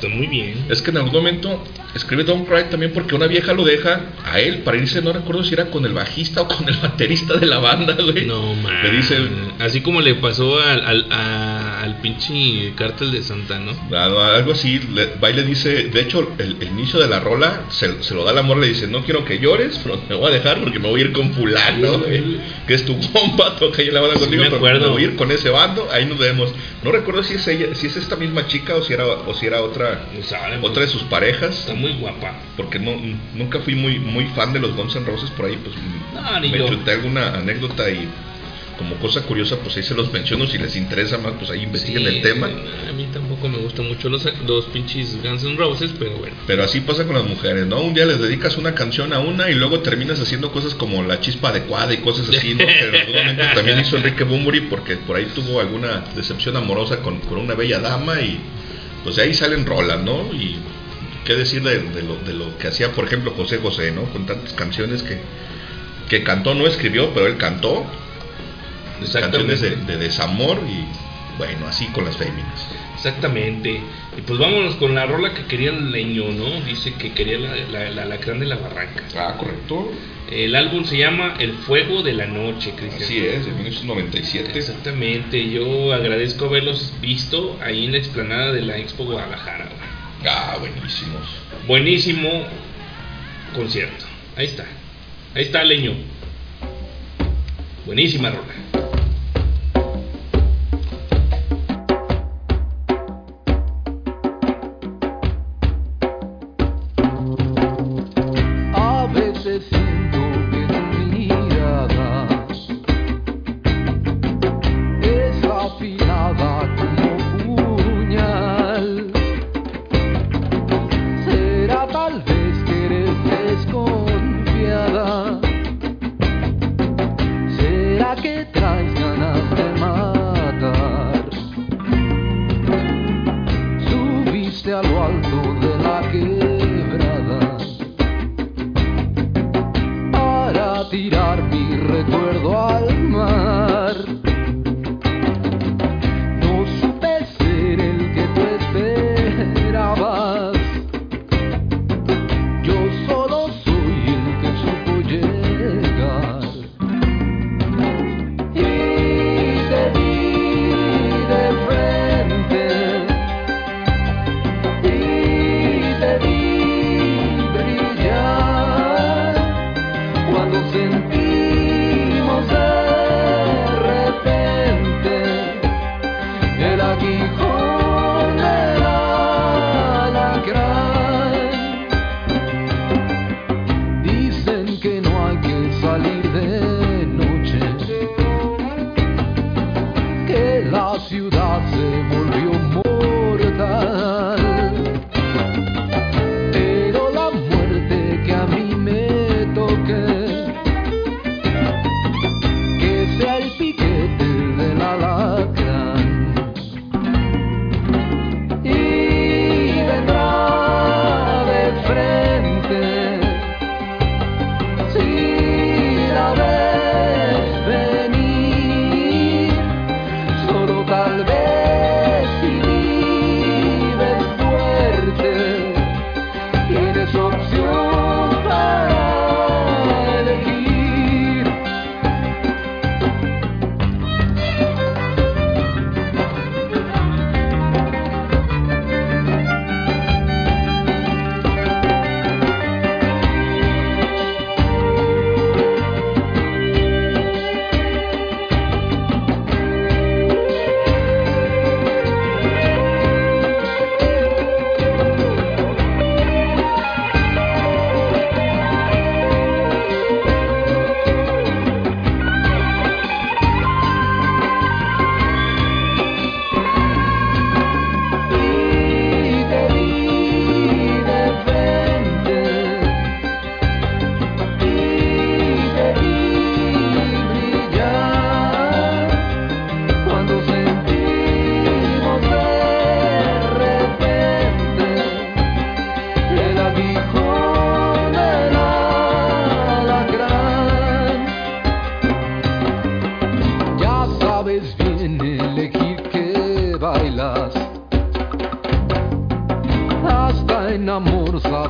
está 0.01 0.09
muy 0.09 0.27
bien. 0.27 0.65
Es 0.69 0.83
que 0.83 0.91
en 0.91 0.97
algún 0.99 1.13
momento 1.13 1.63
escribe 1.95 2.25
Don't 2.25 2.49
Cry 2.49 2.65
también 2.71 2.93
porque 2.93 3.15
una 3.15 3.27
vieja 3.27 3.53
lo 3.53 3.65
deja 3.65 4.01
a 4.25 4.41
él 4.41 4.59
para 4.59 4.77
irse, 4.77 5.03
no 5.03 5.13
recuerdo 5.13 5.43
si 5.45 5.55
era 5.55 5.67
con 5.67 5.85
el 5.85 5.93
bajista 5.93 6.43
o 6.43 6.49
con 6.49 6.69
el 6.69 6.77
baterista 6.77 7.37
de 7.37 7.47
la 7.47 7.59
banda, 7.59 7.95
güey. 8.01 8.27
No, 8.27 8.55
man. 8.55 8.83
Le 8.83 8.91
dice, 8.91 9.19
Así 9.59 9.81
como 9.83 10.01
le 10.01 10.15
pasó 10.15 10.59
al, 10.61 10.85
al, 10.85 11.07
a- 11.11 11.81
al 11.83 12.01
pinche 12.01 12.73
cártel 12.77 13.11
de 13.13 13.23
Santa, 13.23 13.59
¿no? 13.59 13.73
Algo 13.97 14.53
así, 14.53 14.79
le, 14.95 15.07
va 15.23 15.31
y 15.31 15.35
le 15.35 15.43
dice, 15.45 15.85
de 15.85 16.01
hecho 16.01 16.33
el, 16.39 16.57
el 16.61 16.69
inicio 16.69 16.99
de 17.01 17.09
la 17.09 17.21
rola 17.21 17.65
se, 17.69 18.03
se 18.03 18.15
lo 18.15 18.25
da 18.25 18.33
el 18.33 18.39
amor, 18.39 18.59
le 18.59 18.69
dice, 18.69 18.87
no 18.87 19.03
quiero 19.05 19.25
que 19.25 19.39
llores, 19.39 19.79
pero 19.83 20.01
me 20.09 20.15
voy 20.15 20.31
a 20.31 20.35
dejar 20.35 20.61
porque 20.61 20.79
me 20.79 20.89
voy 20.89 21.01
a 21.01 21.05
ir 21.05 21.13
con 21.13 21.33
fulano, 21.33 21.99
güey, 21.99 22.23
que 22.67 22.75
es 22.75 22.85
tu 22.85 22.99
compa, 23.13 23.57
toca 23.59 23.83
yo 23.83 23.93
la 23.93 24.01
banda 24.01 24.15
Sí, 24.17 24.21
contigo, 24.23 24.43
me 24.45 24.51
pero 24.51 24.81
me 24.81 24.87
voy 24.89 25.03
a 25.03 25.05
ir 25.07 25.17
con 25.17 25.31
ese 25.31 25.51
bando, 25.51 25.89
ahí 25.93 26.07
nos 26.07 26.19
vemos. 26.19 26.53
No 26.83 26.93
recuerdo 26.93 27.23
si 27.23 27.35
es 27.35 27.47
ella, 27.49 27.75
si 27.75 27.87
es 27.89 27.97
esta 27.97 28.17
misma 28.17 28.47
chica 28.47 28.77
o 28.77 28.83
si 28.83 28.93
era, 28.95 29.07
o 29.07 29.35
si 29.35 29.47
era 29.47 29.61
otra, 29.63 29.90
Saben, 30.23 30.61
pues, 30.61 30.71
otra 30.71 30.83
de 30.85 30.89
sus 30.89 31.03
parejas, 31.05 31.59
Está 31.61 31.75
muy 31.75 31.93
guapa. 31.95 32.35
porque 32.57 32.79
no, 32.79 32.93
nunca 33.35 33.61
fui 33.61 33.75
muy, 33.75 33.99
muy 33.99 34.27
fan 34.29 34.53
de 34.53 34.61
los 34.61 34.75
Guns 34.77 34.97
N' 34.97 35.05
Roses 35.07 35.31
por 35.31 35.47
ahí, 35.47 35.59
pues 35.63 35.75
No, 36.15 36.41
ni 36.41 36.49
me 36.51 36.59
yo. 36.59 36.69
chuté 36.69 36.93
alguna 36.93 37.35
anécdota 37.37 37.89
y 37.91 38.09
como 38.79 38.95
cosa 38.97 39.21
curiosa, 39.25 39.57
pues 39.63 39.77
ahí 39.77 39.83
se 39.83 39.95
los 39.95 40.11
menciono, 40.11 40.47
si 40.47 40.57
les 40.57 40.75
interesa 40.75 41.19
más, 41.19 41.35
pues 41.39 41.51
ahí 41.51 41.65
investiguen 41.65 42.03
Sí, 42.03 42.17
el 42.17 42.23
tema. 42.23 42.47
A 42.47 42.93
mí 42.95 43.07
tampoco 43.13 43.47
me 43.47 43.59
gustan 43.59 43.87
mucho 43.87 44.09
los, 44.09 44.27
los 44.47 44.65
pinches 44.67 45.23
Guns 45.23 45.45
N' 45.45 45.57
Roses, 45.59 45.93
pero 45.99 46.13
bueno. 46.17 46.35
Pero 46.47 46.65
así 46.65 46.81
pasa 46.81 47.05
con 47.05 47.15
las 47.15 47.25
mujeres, 47.27 47.67
¿no? 47.67 47.79
Un 47.83 47.93
día 47.93 48.07
les 48.07 48.19
dedicas 48.19 48.57
una 48.57 48.75
canción 48.75 49.13
a 49.13 49.19
una 49.19 49.51
y 49.51 49.55
luego 49.55 49.81
terminas 49.81 50.19
haciendo 50.19 50.51
cosas 50.51 50.75
como 50.75 51.03
la 51.03 51.21
chispa 51.21 51.51
adecuada 51.51 51.93
y 51.93 51.99
cosas 51.99 52.31
así, 52.31 52.55
¿no? 52.55 52.65
Momento 52.65 53.45
también 53.55 53.81
hizo 53.81 53.99
Enrique 53.99 54.25
Bunbury 54.25 54.63
porque 54.63 54.97
por 54.97 55.17
ahí 55.17 55.27
tuvo 55.35 55.61
alguna 55.61 56.03
decepción 56.17 56.57
amorosa 56.57 57.01
con, 57.03 57.19
con 57.21 57.37
una 57.37 57.55
bella 57.55 57.81
dama 57.81 58.19
y 58.23 58.41
pues 59.05 59.17
de 59.17 59.23
ahí 59.23 59.35
salen 59.35 59.67
rolas, 59.67 60.01
¿no? 60.03 60.33
Y 60.33 60.59
qué 61.25 61.35
decir 61.35 61.63
de, 61.63 62.03
lo, 62.03 62.17
de 62.17 62.33
lo 62.35 62.57
que 62.59 62.69
hacía, 62.69 62.93
por 62.93 63.05
ejemplo, 63.05 63.33
José 63.37 63.59
José, 63.59 63.93
¿no? 63.93 64.05
Con 64.05 64.27
tantas 64.27 64.53
canciones 64.53 65.03
que, 65.03 65.19
que 66.09 66.23
cantó, 66.25 66.55
no 66.55 66.67
escribió, 66.67 67.13
pero 67.15 67.27
él 67.27 67.37
cantó. 67.37 67.87
Canciones 69.13 69.63
de, 69.63 69.77
de 69.77 69.97
desamor 69.97 70.61
y 70.69 70.85
bueno, 71.39 71.67
así 71.67 71.87
con 71.87 72.05
las 72.05 72.19
féminas. 72.19 72.67
Exactamente. 73.01 73.81
Y 74.19 74.21
pues 74.27 74.39
vámonos 74.39 74.75
con 74.77 74.95
la 74.95 75.07
rola 75.07 75.33
que 75.33 75.47
quería 75.47 75.71
el 75.71 75.91
leño, 75.91 76.31
¿no? 76.33 76.61
Dice 76.61 76.93
que 76.95 77.13
quería 77.13 77.39
la, 77.39 77.57
la, 77.57 77.91
la, 77.91 78.05
la 78.05 78.17
de 78.19 78.45
la 78.45 78.57
barranca. 78.57 79.05
Ah, 79.17 79.37
correcto. 79.39 79.91
El 80.31 80.55
álbum 80.55 80.85
se 80.85 80.99
llama 80.99 81.35
El 81.39 81.55
Fuego 81.55 82.03
de 82.03 82.13
la 82.13 82.27
Noche, 82.27 82.75
Cristian. 82.77 83.03
Así 83.03 83.19
es, 83.19 83.47
de 83.47 83.53
1997. 83.53 84.53
Exactamente. 84.55 85.51
Yo 85.51 85.95
agradezco 85.95 86.45
haberlos 86.45 86.93
visto 87.01 87.59
ahí 87.65 87.87
en 87.87 87.93
la 87.93 87.99
explanada 87.99 88.53
de 88.53 88.61
la 88.61 88.77
Expo 88.77 89.05
Guadalajara. 89.05 89.71
Ah, 90.29 90.59
buenísimos. 90.61 91.23
Buenísimo 91.67 92.29
concierto. 93.55 94.05
Ahí 94.37 94.45
está. 94.45 94.67
Ahí 95.35 95.43
está, 95.43 95.65
leño. 95.65 95.95
Buenísima 97.87 98.29
rola. 98.29 98.90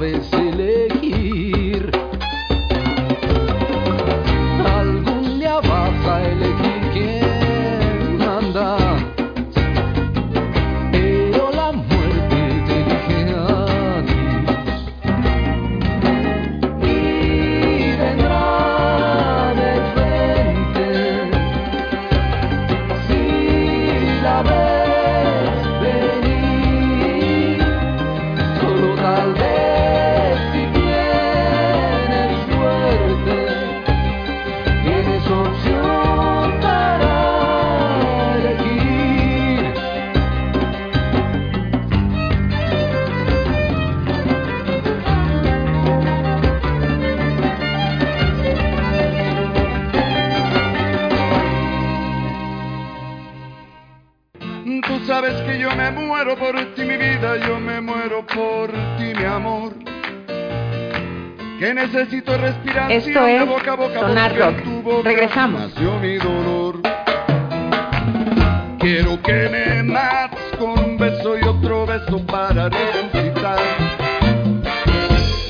Paris, 0.00 0.14
il 0.32 0.69
Esto 63.20 63.58
es 63.58 64.00
Sonar 64.00 64.34
Rock. 64.34 65.04
Regresamos. 65.04 65.72
Quiero 68.78 69.22
que 69.22 69.48
me 69.50 69.82
mates 69.82 70.38
con 70.58 70.78
un 70.78 70.96
beso 70.96 71.38
y 71.38 71.46
otro 71.46 71.84
beso 71.84 72.24
para 72.24 72.70
resucitar. 72.70 73.58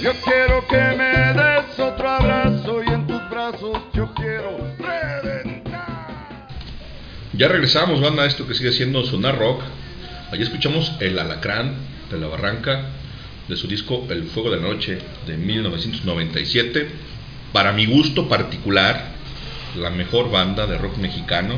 Yo 0.02 0.10
quiero 0.24 0.66
que 0.66 0.96
me 0.96 1.32
des 1.32 1.78
otro 1.78 2.08
abrazo 2.08 2.82
y 2.82 2.88
en 2.88 3.06
tus 3.06 3.30
brazos 3.30 3.78
yo 3.94 4.12
quiero 4.14 4.58
reventar. 4.76 5.78
Ya 7.34 7.46
regresamos, 7.46 8.00
banda, 8.00 8.24
a 8.24 8.26
esto 8.26 8.48
que 8.48 8.54
sigue 8.54 8.72
siendo 8.72 9.04
Sonar 9.04 9.38
Rock. 9.38 9.62
Allí 10.32 10.42
escuchamos 10.42 10.92
El 10.98 11.16
Alacrán 11.20 11.74
de 12.10 12.18
la 12.18 12.26
Barranca 12.26 12.86
de 13.46 13.56
su 13.56 13.68
disco 13.68 14.06
El 14.10 14.24
Fuego 14.24 14.50
de 14.50 14.56
la 14.56 14.68
Noche 14.68 14.98
de 15.28 15.36
1997. 15.36 17.09
Para 17.52 17.72
mi 17.72 17.86
gusto 17.86 18.28
particular, 18.28 19.08
la 19.76 19.90
mejor 19.90 20.30
banda 20.30 20.66
de 20.66 20.78
rock 20.78 20.96
mexicano. 20.98 21.56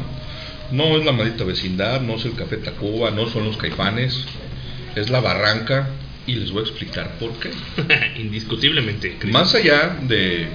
No 0.71 0.97
es 0.97 1.05
la 1.05 1.12
maldita 1.12 1.45
vecindad, 1.45 2.01
no 2.01 2.15
es 2.17 2.25
el 2.25 2.35
Café 2.35 2.57
Tacuba, 2.57 3.11
no 3.11 3.29
son 3.29 3.45
los 3.45 3.59
caifanes, 3.59 4.25
es 4.97 5.11
la 5.11 5.21
Barranca 5.21 5.91
y 6.27 6.35
les 6.37 6.51
voy 6.51 6.61
a 6.61 6.67
explicar 6.69 7.11
por 7.21 7.33
qué. 7.39 7.51
Indiscutiblemente. 8.21 9.17
Chris. 9.19 9.33
Más 9.33 9.55
allá 9.55 9.97
de 10.03 10.47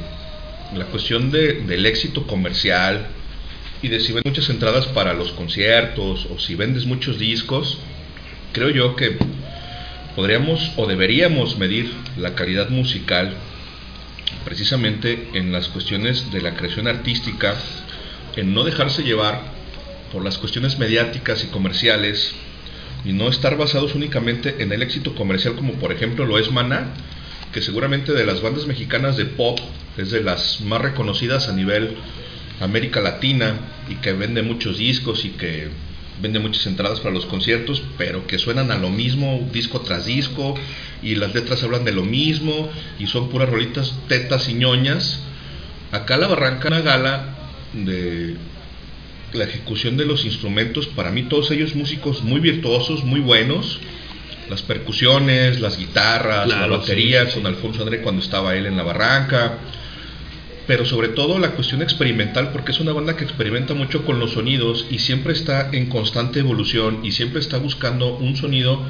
la 0.75 0.85
cuestión 0.85 1.29
de- 1.29 1.61
del 1.61 1.85
éxito 1.85 2.25
comercial 2.25 3.05
y 3.83 3.89
de 3.89 3.99
si 3.99 4.11
vendes 4.11 4.25
muchas 4.31 4.49
entradas 4.49 4.87
para 4.87 5.13
los 5.13 5.31
conciertos 5.33 6.25
o 6.33 6.39
si 6.39 6.55
vendes 6.55 6.85
muchos 6.85 7.19
discos, 7.19 7.77
creo 8.53 8.71
yo 8.71 8.95
que 8.95 9.17
podríamos 10.15 10.71
o 10.77 10.87
deberíamos 10.87 11.57
medir 11.59 11.91
la 12.17 12.33
calidad 12.33 12.69
musical 12.69 13.33
precisamente 14.47 15.27
en 15.33 15.51
las 15.51 15.67
cuestiones 15.67 16.31
de 16.31 16.39
la 16.39 16.55
creación 16.55 16.87
artística, 16.87 17.53
en 18.37 18.53
no 18.53 18.63
dejarse 18.63 19.03
llevar 19.03 19.41
por 20.13 20.23
las 20.23 20.37
cuestiones 20.37 20.79
mediáticas 20.79 21.43
y 21.43 21.47
comerciales 21.47 22.31
y 23.03 23.11
no 23.11 23.27
estar 23.27 23.57
basados 23.57 23.93
únicamente 23.93 24.63
en 24.63 24.71
el 24.71 24.83
éxito 24.83 25.15
comercial 25.15 25.55
como 25.55 25.73
por 25.73 25.91
ejemplo 25.91 26.25
lo 26.25 26.39
es 26.39 26.49
Maná, 26.49 26.93
que 27.51 27.61
seguramente 27.61 28.13
de 28.13 28.25
las 28.25 28.41
bandas 28.41 28.67
mexicanas 28.67 29.17
de 29.17 29.25
pop 29.25 29.59
es 29.97 30.11
de 30.11 30.23
las 30.23 30.61
más 30.61 30.81
reconocidas 30.81 31.49
a 31.49 31.53
nivel 31.53 31.97
América 32.61 33.01
Latina 33.01 33.53
y 33.89 33.95
que 33.95 34.13
vende 34.13 34.43
muchos 34.43 34.77
discos 34.77 35.25
y 35.25 35.31
que 35.31 35.67
vende 36.21 36.39
muchas 36.39 36.65
entradas 36.65 36.99
para 36.99 37.13
los 37.13 37.25
conciertos, 37.25 37.83
pero 37.97 38.25
que 38.27 38.39
suenan 38.39 38.71
a 38.71 38.77
lo 38.77 38.89
mismo 38.89 39.47
disco 39.51 39.81
tras 39.81 40.05
disco 40.05 40.55
y 41.01 41.15
las 41.15 41.33
letras 41.33 41.63
hablan 41.63 41.85
de 41.85 41.91
lo 41.91 42.03
mismo 42.03 42.69
y 42.99 43.07
son 43.07 43.29
puras 43.29 43.49
rolitas 43.49 43.93
tetas 44.07 44.49
y 44.49 44.53
ñoñas. 44.53 45.21
Acá 45.91 46.17
la 46.17 46.27
Barranca 46.27 46.67
una 46.67 46.81
gala 46.81 47.35
de 47.73 48.35
la 49.33 49.43
ejecución 49.43 49.97
de 49.97 50.05
los 50.05 50.25
instrumentos, 50.25 50.87
para 50.87 51.11
mí 51.11 51.23
todos 51.23 51.51
ellos 51.51 51.75
músicos 51.75 52.23
muy 52.23 52.39
virtuosos, 52.39 53.03
muy 53.03 53.19
buenos. 53.19 53.79
Las 54.49 54.61
percusiones, 54.61 55.59
las 55.59 55.77
guitarras, 55.77 56.45
Claro, 56.45 56.71
la 56.71 56.77
batería 56.77 57.25
sí, 57.25 57.31
sí, 57.31 57.33
con. 57.41 57.47
Alfonso 57.47 57.81
André 57.81 58.01
cuando 58.01 58.21
estaba 58.23 58.55
él 58.55 58.65
en 58.65 58.77
la 58.77 58.83
barranca. 58.83 59.57
Pero 60.67 60.85
sobre 60.85 61.07
todo 61.09 61.39
la 61.39 61.51
cuestión 61.51 61.81
experimental, 61.81 62.51
porque 62.51 62.71
es 62.71 62.79
una 62.79 62.91
banda 62.91 63.15
que 63.15 63.23
experimenta 63.23 63.73
mucho 63.73 64.05
con 64.05 64.19
los 64.19 64.33
sonidos 64.33 64.85
y 64.91 64.99
siempre 64.99 65.33
está 65.33 65.69
en 65.71 65.87
constante 65.87 66.39
evolución 66.39 66.99
y 67.03 67.11
siempre 67.11 67.39
está 67.39 67.57
buscando 67.57 68.15
un 68.17 68.35
sonido 68.35 68.83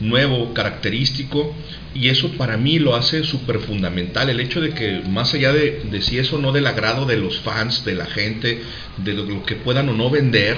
nuevo, 0.00 0.52
característico, 0.52 1.54
y 1.94 2.08
eso 2.08 2.32
para 2.32 2.56
mí 2.56 2.78
lo 2.78 2.94
hace 2.94 3.24
súper 3.24 3.60
fundamental. 3.60 4.28
El 4.28 4.40
hecho 4.40 4.60
de 4.60 4.70
que, 4.70 5.00
más 5.08 5.32
allá 5.34 5.52
de, 5.52 5.82
de 5.90 6.02
si 6.02 6.18
eso 6.18 6.38
no 6.38 6.52
del 6.52 6.66
agrado 6.66 7.06
de 7.06 7.16
los 7.16 7.40
fans, 7.40 7.84
de 7.84 7.94
la 7.94 8.06
gente, 8.06 8.62
de 8.98 9.12
lo 9.14 9.44
que 9.44 9.56
puedan 9.56 9.88
o 9.88 9.92
no 9.92 10.10
vender, 10.10 10.56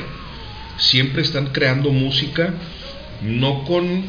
siempre 0.78 1.22
están 1.22 1.48
creando 1.48 1.90
música, 1.90 2.54
no 3.22 3.64
con 3.64 4.02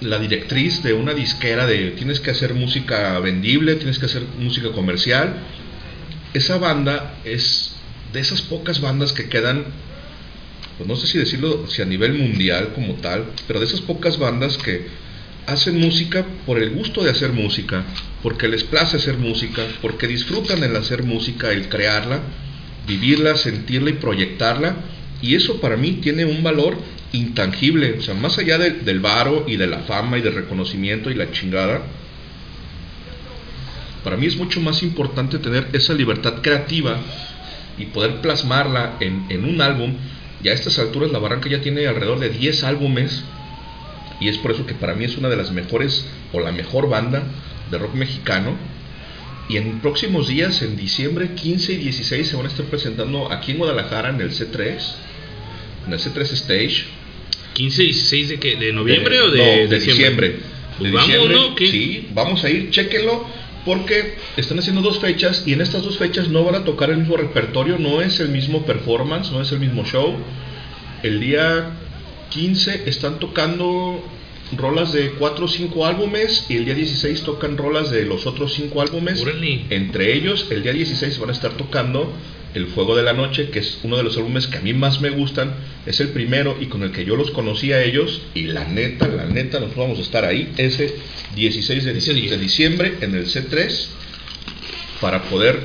la 0.00 0.18
directriz 0.18 0.82
de 0.82 0.94
una 0.94 1.12
disquera 1.12 1.66
de 1.66 1.90
tienes 1.90 2.20
que 2.20 2.30
hacer 2.30 2.54
música 2.54 3.18
vendible, 3.20 3.74
tienes 3.74 3.98
que 3.98 4.06
hacer 4.06 4.22
música 4.38 4.72
comercial. 4.72 5.34
Esa 6.34 6.58
banda 6.58 7.14
es 7.24 7.72
de 8.12 8.20
esas 8.20 8.42
pocas 8.42 8.80
bandas 8.80 9.12
que 9.12 9.28
quedan 9.28 9.64
pues 10.80 10.88
no 10.88 10.96
sé 10.96 11.06
si 11.06 11.18
decirlo 11.18 11.66
si 11.68 11.82
a 11.82 11.84
nivel 11.84 12.14
mundial 12.14 12.70
como 12.74 12.94
tal, 12.94 13.26
pero 13.46 13.60
de 13.60 13.66
esas 13.66 13.82
pocas 13.82 14.18
bandas 14.18 14.56
que 14.56 14.86
hacen 15.46 15.78
música 15.78 16.24
por 16.46 16.58
el 16.58 16.70
gusto 16.70 17.02
de 17.04 17.10
hacer 17.10 17.32
música, 17.32 17.84
porque 18.22 18.48
les 18.48 18.64
place 18.64 18.96
hacer 18.96 19.18
música, 19.18 19.62
porque 19.82 20.06
disfrutan 20.06 20.64
el 20.64 20.74
hacer 20.76 21.02
música, 21.02 21.50
el 21.52 21.68
crearla, 21.68 22.20
vivirla, 22.86 23.36
sentirla 23.36 23.90
y 23.90 23.94
proyectarla, 23.94 24.76
y 25.20 25.34
eso 25.34 25.60
para 25.60 25.76
mí 25.76 25.98
tiene 26.02 26.24
un 26.24 26.42
valor 26.42 26.78
intangible, 27.12 27.96
o 27.98 28.02
sea, 28.02 28.14
más 28.14 28.38
allá 28.38 28.56
de- 28.56 28.70
del 28.70 29.00
varo 29.00 29.44
y 29.46 29.56
de 29.56 29.66
la 29.66 29.80
fama 29.80 30.16
y 30.16 30.22
del 30.22 30.34
reconocimiento 30.34 31.10
y 31.10 31.14
la 31.14 31.30
chingada, 31.30 31.82
para 34.04 34.16
mí 34.16 34.26
es 34.26 34.36
mucho 34.36 34.60
más 34.60 34.82
importante 34.82 35.38
tener 35.38 35.68
esa 35.72 35.92
libertad 35.94 36.34
creativa 36.42 36.98
y 37.78 37.86
poder 37.86 38.20
plasmarla 38.20 38.96
en, 39.00 39.26
en 39.28 39.44
un 39.44 39.60
álbum. 39.60 39.94
Y 40.42 40.48
a 40.48 40.52
estas 40.54 40.78
alturas 40.78 41.10
La 41.12 41.18
Barranca 41.18 41.48
ya 41.50 41.60
tiene 41.60 41.86
alrededor 41.86 42.18
de 42.18 42.30
10 42.30 42.64
álbumes 42.64 43.22
y 44.20 44.28
es 44.28 44.38
por 44.38 44.52
eso 44.52 44.66
que 44.66 44.74
para 44.74 44.94
mí 44.94 45.04
es 45.04 45.16
una 45.16 45.28
de 45.28 45.36
las 45.36 45.50
mejores 45.52 46.06
o 46.32 46.40
la 46.40 46.52
mejor 46.52 46.88
banda 46.88 47.22
de 47.70 47.78
rock 47.78 47.94
mexicano. 47.94 48.54
Y 49.48 49.56
en 49.56 49.80
próximos 49.80 50.28
días, 50.28 50.62
en 50.62 50.76
diciembre 50.76 51.30
15 51.34 51.72
y 51.72 51.76
16, 51.78 52.28
se 52.28 52.36
van 52.36 52.46
a 52.46 52.48
estar 52.48 52.66
presentando 52.66 53.32
aquí 53.32 53.52
en 53.52 53.58
Guadalajara 53.58 54.10
en 54.10 54.20
el 54.20 54.30
C3, 54.30 54.78
en 55.86 55.92
el 55.92 55.98
C3 55.98 56.20
Stage. 56.32 56.84
15 57.54 57.82
y 57.82 57.86
16 57.86 58.28
de, 58.28 58.38
qué? 58.38 58.56
¿De 58.56 58.72
noviembre 58.72 59.16
De- 59.16 59.22
o 59.22 59.30
de, 59.30 59.38
no, 59.38 59.44
de 59.44 59.78
diciembre? 59.78 59.78
diciembre? 60.28 60.36
Pues 60.78 60.90
de 60.92 60.96
vamos, 60.96 61.08
diciembre, 61.08 61.36
¿no? 61.36 61.54
¿Qué? 61.56 61.66
Sí, 61.66 62.08
vamos 62.14 62.44
a 62.44 62.48
ir, 62.50 62.70
chéquenlo, 62.70 63.26
porque 63.64 64.14
están 64.36 64.58
haciendo 64.58 64.82
dos 64.82 65.00
fechas 65.00 65.44
y 65.46 65.52
en 65.52 65.60
estas 65.60 65.82
dos 65.82 65.98
fechas 65.98 66.28
no 66.28 66.44
van 66.44 66.54
a 66.54 66.64
tocar 66.64 66.90
el 66.90 66.98
mismo 66.98 67.16
repertorio, 67.16 67.78
no 67.78 68.00
es 68.00 68.20
el 68.20 68.28
mismo 68.28 68.64
performance, 68.64 69.30
no 69.32 69.40
es 69.40 69.52
el 69.52 69.60
mismo 69.60 69.84
show. 69.84 70.16
El 71.02 71.20
día 71.20 71.70
15 72.30 72.88
están 72.88 73.18
tocando 73.18 74.02
rolas 74.56 74.92
de 74.92 75.12
4 75.12 75.44
o 75.44 75.48
5 75.48 75.86
álbumes 75.86 76.46
y 76.48 76.56
el 76.56 76.64
día 76.64 76.74
16 76.74 77.22
tocan 77.22 77.56
rolas 77.56 77.90
de 77.90 78.04
los 78.04 78.26
otros 78.26 78.54
5 78.54 78.80
álbumes. 78.80 79.22
Órale. 79.22 79.66
Entre 79.70 80.14
ellos, 80.14 80.46
el 80.50 80.62
día 80.62 80.72
16 80.72 81.18
van 81.18 81.30
a 81.30 81.32
estar 81.32 81.52
tocando 81.52 82.12
El 82.54 82.66
Fuego 82.66 82.96
de 82.96 83.02
la 83.02 83.12
Noche, 83.12 83.50
que 83.50 83.60
es 83.60 83.78
uno 83.82 83.96
de 83.96 84.02
los 84.02 84.16
álbumes 84.16 84.46
que 84.46 84.58
a 84.58 84.60
mí 84.60 84.72
más 84.74 85.00
me 85.00 85.10
gustan. 85.10 85.54
Es 85.86 86.00
el 86.00 86.08
primero 86.08 86.56
y 86.60 86.66
con 86.66 86.82
el 86.82 86.92
que 86.92 87.04
yo 87.04 87.16
los 87.16 87.30
conocí 87.30 87.72
a 87.72 87.82
ellos. 87.82 88.22
Y 88.34 88.44
la 88.44 88.64
neta, 88.64 89.08
la 89.08 89.26
neta, 89.26 89.60
nosotros 89.60 89.84
vamos 89.86 89.98
a 89.98 90.02
estar 90.02 90.24
ahí 90.24 90.52
ese 90.56 90.94
16 91.36 91.84
de, 91.84 91.98
Ese 91.98 92.14
día. 92.14 92.30
de 92.30 92.38
diciembre 92.38 92.94
en 93.00 93.14
el 93.14 93.26
C3 93.26 93.86
para 95.00 95.22
poder 95.22 95.60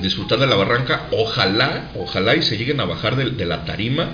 disfrutar 0.00 0.38
de 0.38 0.46
la 0.46 0.56
barranca. 0.56 1.08
Ojalá, 1.12 1.90
ojalá 1.96 2.34
y 2.36 2.42
se 2.42 2.56
lleguen 2.56 2.80
a 2.80 2.84
bajar 2.84 3.16
de, 3.16 3.30
de 3.30 3.46
la 3.46 3.64
tarima 3.64 4.10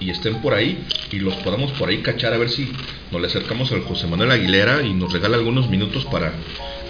y 0.00 0.10
estén 0.10 0.40
por 0.40 0.54
ahí 0.54 0.84
y 1.12 1.18
los 1.18 1.34
podamos 1.36 1.72
por 1.72 1.88
ahí 1.88 1.98
cachar 1.98 2.32
a 2.34 2.38
ver 2.38 2.50
si 2.50 2.70
nos 3.10 3.20
le 3.20 3.28
acercamos 3.28 3.70
al 3.72 3.82
José 3.82 4.06
Manuel 4.06 4.30
Aguilera 4.30 4.82
y 4.82 4.92
nos 4.92 5.12
regala 5.12 5.36
algunos 5.36 5.68
minutos 5.70 6.04
para 6.06 6.32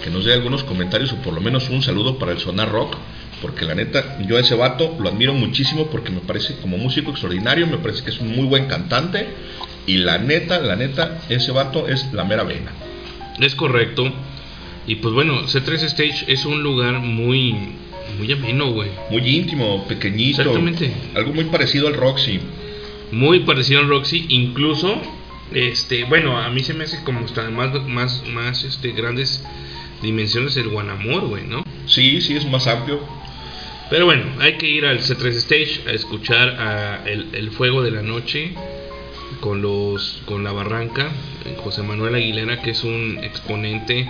que 0.03 0.09
nos 0.09 0.25
dé 0.25 0.33
algunos 0.33 0.63
comentarios 0.63 1.13
o 1.13 1.17
por 1.17 1.33
lo 1.33 1.41
menos 1.41 1.69
un 1.69 1.81
saludo 1.81 2.17
para 2.17 2.31
el 2.31 2.39
Sonar 2.39 2.71
Rock 2.71 2.97
porque 3.41 3.65
la 3.65 3.75
neta 3.75 4.17
yo 4.25 4.37
a 4.37 4.39
ese 4.39 4.55
vato 4.55 4.95
lo 4.99 5.09
admiro 5.09 5.33
muchísimo 5.33 5.87
porque 5.87 6.11
me 6.11 6.21
parece 6.21 6.55
como 6.57 6.77
músico 6.77 7.11
extraordinario, 7.11 7.67
me 7.67 7.77
parece 7.77 8.03
que 8.03 8.09
es 8.09 8.19
un 8.19 8.35
muy 8.35 8.45
buen 8.45 8.65
cantante 8.67 9.27
y 9.87 9.97
la 9.97 10.17
neta, 10.17 10.59
la 10.59 10.75
neta, 10.75 11.21
ese 11.29 11.51
vato 11.51 11.87
es 11.87 12.11
la 12.13 12.23
mera 12.23 12.43
vena. 12.43 12.71
Es 13.39 13.55
correcto. 13.55 14.11
Y 14.87 14.95
pues 14.95 15.13
bueno, 15.13 15.43
C3 15.43 15.83
Stage 15.83 16.25
es 16.27 16.45
un 16.45 16.63
lugar 16.63 16.99
muy, 16.99 17.55
muy 18.17 18.31
ameno, 18.31 18.71
güey. 18.71 18.89
Muy 19.09 19.27
íntimo, 19.27 19.85
pequeñito. 19.87 20.41
Exactamente. 20.41 20.91
Algo 21.15 21.33
muy 21.33 21.45
parecido 21.45 21.87
al 21.87 21.95
Roxy. 21.95 22.39
Muy 23.11 23.41
parecido 23.41 23.79
al 23.81 23.87
Roxy, 23.87 24.25
incluso, 24.29 24.99
este, 25.53 26.05
bueno, 26.05 26.37
a 26.37 26.49
mí 26.49 26.63
se 26.63 26.73
me 26.73 26.85
hace 26.85 27.03
como 27.03 27.19
hasta 27.25 27.49
más, 27.49 27.73
más, 27.87 28.23
más, 28.27 28.63
este, 28.63 28.91
grandes 28.91 29.43
dimensiones 30.01 30.57
el 30.57 30.69
Guanamor, 30.69 31.27
güey, 31.27 31.43
¿no? 31.45 31.63
Sí, 31.85 32.21
sí, 32.21 32.35
es 32.35 32.45
más 32.45 32.67
amplio. 32.67 32.99
Pero 33.89 34.05
bueno, 34.05 34.23
hay 34.39 34.53
que 34.53 34.67
ir 34.67 34.85
al 34.85 34.99
C3 34.99 35.27
Stage 35.27 35.81
a 35.87 35.91
escuchar 35.91 36.49
a 36.59 37.03
el, 37.05 37.27
el 37.33 37.51
Fuego 37.51 37.83
de 37.83 37.91
la 37.91 38.01
Noche 38.01 38.53
con 39.41 39.61
los 39.61 40.21
con 40.25 40.43
la 40.43 40.51
Barranca, 40.51 41.11
José 41.57 41.83
Manuel 41.83 42.15
Aguilera, 42.15 42.61
que 42.61 42.71
es 42.71 42.83
un 42.83 43.19
exponente 43.23 44.07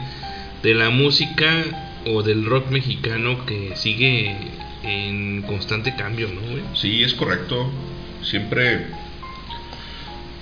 de 0.64 0.74
la 0.74 0.90
música 0.90 1.66
o 2.06 2.24
del 2.24 2.46
rock 2.46 2.70
mexicano 2.70 3.46
que 3.46 3.76
sigue 3.76 4.36
en 4.84 5.42
constante 5.42 5.96
cambio, 5.96 6.30
¿no? 6.30 6.42
güey? 6.42 6.64
Sí, 6.74 7.04
es 7.04 7.14
correcto. 7.14 7.70
Siempre 8.24 8.88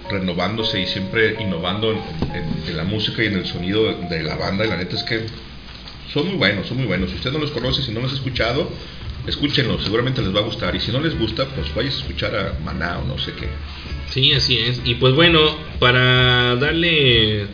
renovándose 0.09 0.81
y 0.81 0.85
siempre 0.85 1.37
innovando 1.41 1.91
en 1.91 2.77
la 2.77 2.83
música 2.83 3.23
y 3.23 3.27
en 3.27 3.35
el 3.35 3.45
sonido 3.45 3.93
de 3.93 4.23
la 4.23 4.35
banda. 4.35 4.65
Y 4.65 4.69
la 4.69 4.77
neta 4.77 4.95
es 4.95 5.03
que 5.03 5.25
son 6.13 6.27
muy 6.27 6.35
buenos, 6.35 6.67
son 6.67 6.77
muy 6.77 6.85
buenos. 6.85 7.09
Si 7.09 7.15
usted 7.15 7.31
no 7.31 7.39
los 7.39 7.51
conoce, 7.51 7.81
si 7.81 7.91
no 7.91 8.01
los 8.01 8.11
ha 8.11 8.15
escuchado, 8.15 8.69
escúchenlo, 9.27 9.79
seguramente 9.79 10.21
les 10.21 10.35
va 10.35 10.39
a 10.39 10.43
gustar. 10.43 10.75
Y 10.75 10.79
si 10.79 10.91
no 10.91 10.99
les 10.99 11.17
gusta, 11.17 11.45
pues 11.45 11.73
vayas 11.73 11.95
a 11.95 11.97
escuchar 11.99 12.35
a 12.35 12.59
Maná 12.63 12.99
o 12.99 13.05
no 13.05 13.17
sé 13.17 13.33
qué. 13.33 13.47
Sí, 14.09 14.33
así 14.33 14.57
es. 14.57 14.81
Y 14.85 14.95
pues 14.95 15.13
bueno, 15.15 15.39
para 15.79 16.55
darle 16.55 17.47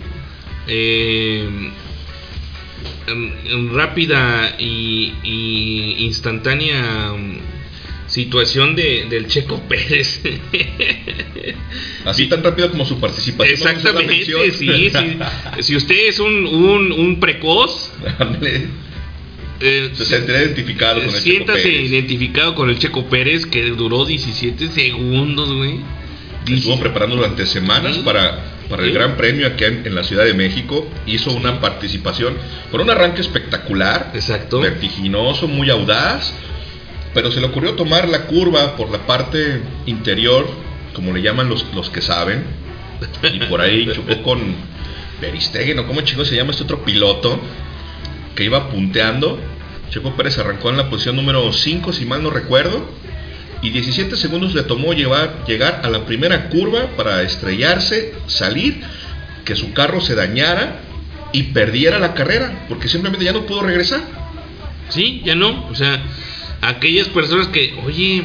eh, 0.68 1.50
em, 3.08 3.32
em, 3.46 3.74
rápida 3.74 4.56
y, 4.60 5.14
y 5.24 6.06
instantánea 6.06 7.14
mm, 7.14 7.38
situación 8.08 8.76
de, 8.76 9.06
del 9.10 9.28
Checo 9.28 9.62
Pérez. 9.70 10.22
Así 12.06 12.28
tan 12.28 12.44
rápido 12.44 12.72
como 12.72 12.86
su 12.86 13.00
participación. 13.00 13.54
Exactamente, 13.54 14.14
mención. 14.14 14.42
sí, 14.52 14.90
sí. 14.90 15.20
Si 15.62 15.76
usted 15.76 16.10
es 16.10 16.20
un, 16.20 16.46
un, 16.46 16.92
un 16.92 17.20
precoz. 17.20 17.92
eh, 19.60 19.92
Se 19.94 20.06
sentirá 20.06 20.40
identificado 20.44 21.00
con 21.02 21.14
el 21.16 21.24
Checo 21.24 21.46
Pérez. 21.46 21.66
identificado 21.66 22.56
con 22.56 22.70
el 22.70 22.80
Checo 22.80 23.06
Pérez 23.10 23.46
que 23.46 23.64
duró 23.72 24.06
17 24.06 24.68
segundos, 24.70 25.54
güey. 25.54 25.80
Estuvo 26.48 26.80
preparando 26.80 27.16
durante 27.18 27.46
semanas 27.46 27.96
Sí. 27.96 28.02
para, 28.04 28.40
para 28.70 28.84
el. 28.84 28.92
Gran 28.94 29.18
Premio 29.18 29.46
aquí 29.48 29.66
en, 29.66 29.86
en 29.86 29.94
la 29.94 30.04
Ciudad 30.04 30.24
de 30.26 30.34
México. 30.34 30.88
Hizo 31.06 31.32
una 31.32 31.60
participación 31.60 32.36
con 32.72 32.82
un 32.82 32.90
arranque 32.90 33.22
espectacular, 33.22 34.12
Exacto. 34.16 34.60
vertiginoso, 34.62 35.48
muy 35.48 35.70
audaz. 35.70 36.34
Pero 37.14 37.32
se 37.32 37.40
le 37.40 37.48
ocurrió 37.48 37.74
tomar 37.74 38.08
la 38.08 38.26
curva 38.28 38.76
por 38.78 38.90
la 38.92 39.00
parte 39.08 39.62
interior, 39.88 40.48
como 40.94 41.12
le 41.14 41.22
llaman 41.22 41.50
los, 41.50 41.66
los 41.74 41.90
que 41.90 42.02
saben. 42.02 42.44
Y 43.34 43.40
por 43.48 43.62
ahí 43.62 43.88
chocó 43.94 44.22
con 44.24 44.40
Beristegui, 45.22 45.74
¿no? 45.74 45.86
¿Cómo 45.88 46.02
chico 46.02 46.24
se 46.26 46.36
llama 46.36 46.52
este 46.52 46.64
otro 46.64 46.84
piloto? 46.86 47.40
Que 48.36 48.46
iba 48.46 48.70
punteando. 48.70 49.40
Checo 49.90 50.16
Pérez 50.16 50.38
arrancó 50.38 50.70
en 50.70 50.78
la 50.78 50.90
posición 50.90 51.16
número 51.16 51.52
5, 51.52 51.94
si 51.94 52.06
mal 52.06 52.24
no 52.24 52.30
recuerdo. 52.30 52.88
Y 53.62 53.72
17 53.72 54.16
segundos 54.16 54.54
le 54.54 54.64
tomó 54.64 54.94
llevar, 54.94 55.44
llegar 55.46 55.82
a 55.84 55.90
la 55.90 56.06
primera 56.06 56.50
curva 56.50 56.88
para 56.96 57.24
estrellarse, 57.24 58.14
salir, 58.28 58.82
que 59.44 59.56
su 59.56 59.74
carro 59.74 60.00
se 60.00 60.16
dañara 60.16 60.80
y 61.34 61.44
perdiera 61.44 62.00
la 62.00 62.14
carrera, 62.14 62.66
porque 62.70 62.88
simplemente 62.88 63.26
ya 63.26 63.34
no 63.34 63.46
pudo 63.46 63.64
regresar. 63.64 64.02
Sí, 64.90 65.22
ya 65.26 65.36
no. 65.36 65.68
O 65.68 65.76
sea, 65.76 66.02
aquellas 66.62 67.10
personas 67.10 67.48
que, 67.48 67.78
oye, 67.86 68.24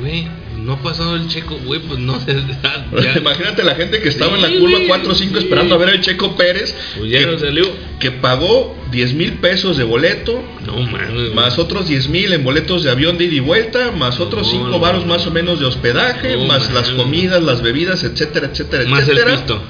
güey, 0.00 0.28
no 0.66 0.72
ha 0.74 0.82
pasado 0.82 1.14
el 1.16 1.28
checo, 1.28 1.56
güey, 1.64 1.80
pues 1.80 1.98
no. 2.00 2.20
ya, 3.02 3.16
Imagínate 3.18 3.62
la 3.62 3.74
gente 3.76 4.00
que 4.00 4.08
estaba 4.08 4.34
en 4.36 4.42
la 4.42 4.48
curva 4.48 4.76
güey, 4.78 4.88
4 4.88 5.12
o 5.12 5.14
5 5.14 5.38
sí. 5.38 5.44
esperando 5.44 5.74
a 5.76 5.78
ver 5.78 5.90
al 5.90 6.00
Checo 6.00 6.36
Pérez, 6.36 6.74
Pues 6.98 7.10
ya 7.10 7.20
que, 7.20 7.26
no 7.26 7.38
salió. 7.38 7.64
que 8.00 8.10
pagó 8.10 8.76
10 8.90 9.14
mil 9.14 9.32
pesos 9.34 9.76
de 9.76 9.84
boleto, 9.84 10.42
No 10.66 10.76
mames. 10.80 11.32
más 11.34 11.58
otros 11.58 11.86
10 11.88 12.08
mil 12.08 12.32
en 12.32 12.42
boletos 12.44 12.82
de 12.82 12.90
avión 12.90 13.16
de 13.16 13.24
ida 13.24 13.34
y 13.36 13.40
vuelta, 13.40 13.92
más 13.92 14.18
otros 14.20 14.46
No, 14.48 14.52
5 14.52 14.68
no, 14.68 14.80
varos 14.80 15.02
no. 15.06 15.14
más 15.14 15.26
o 15.26 15.30
menos 15.30 15.60
de 15.60 15.66
hospedaje, 15.66 16.36
más 16.36 16.72
las 16.72 16.90
comidas, 16.90 17.40
las 17.42 17.62
bebidas, 17.62 18.02
etcétera, 18.04 18.48
etcétera, 18.52 18.84
Más 18.88 19.08
el 19.08 19.16
etcétera. 19.18 19.36
pisto. 19.36 19.62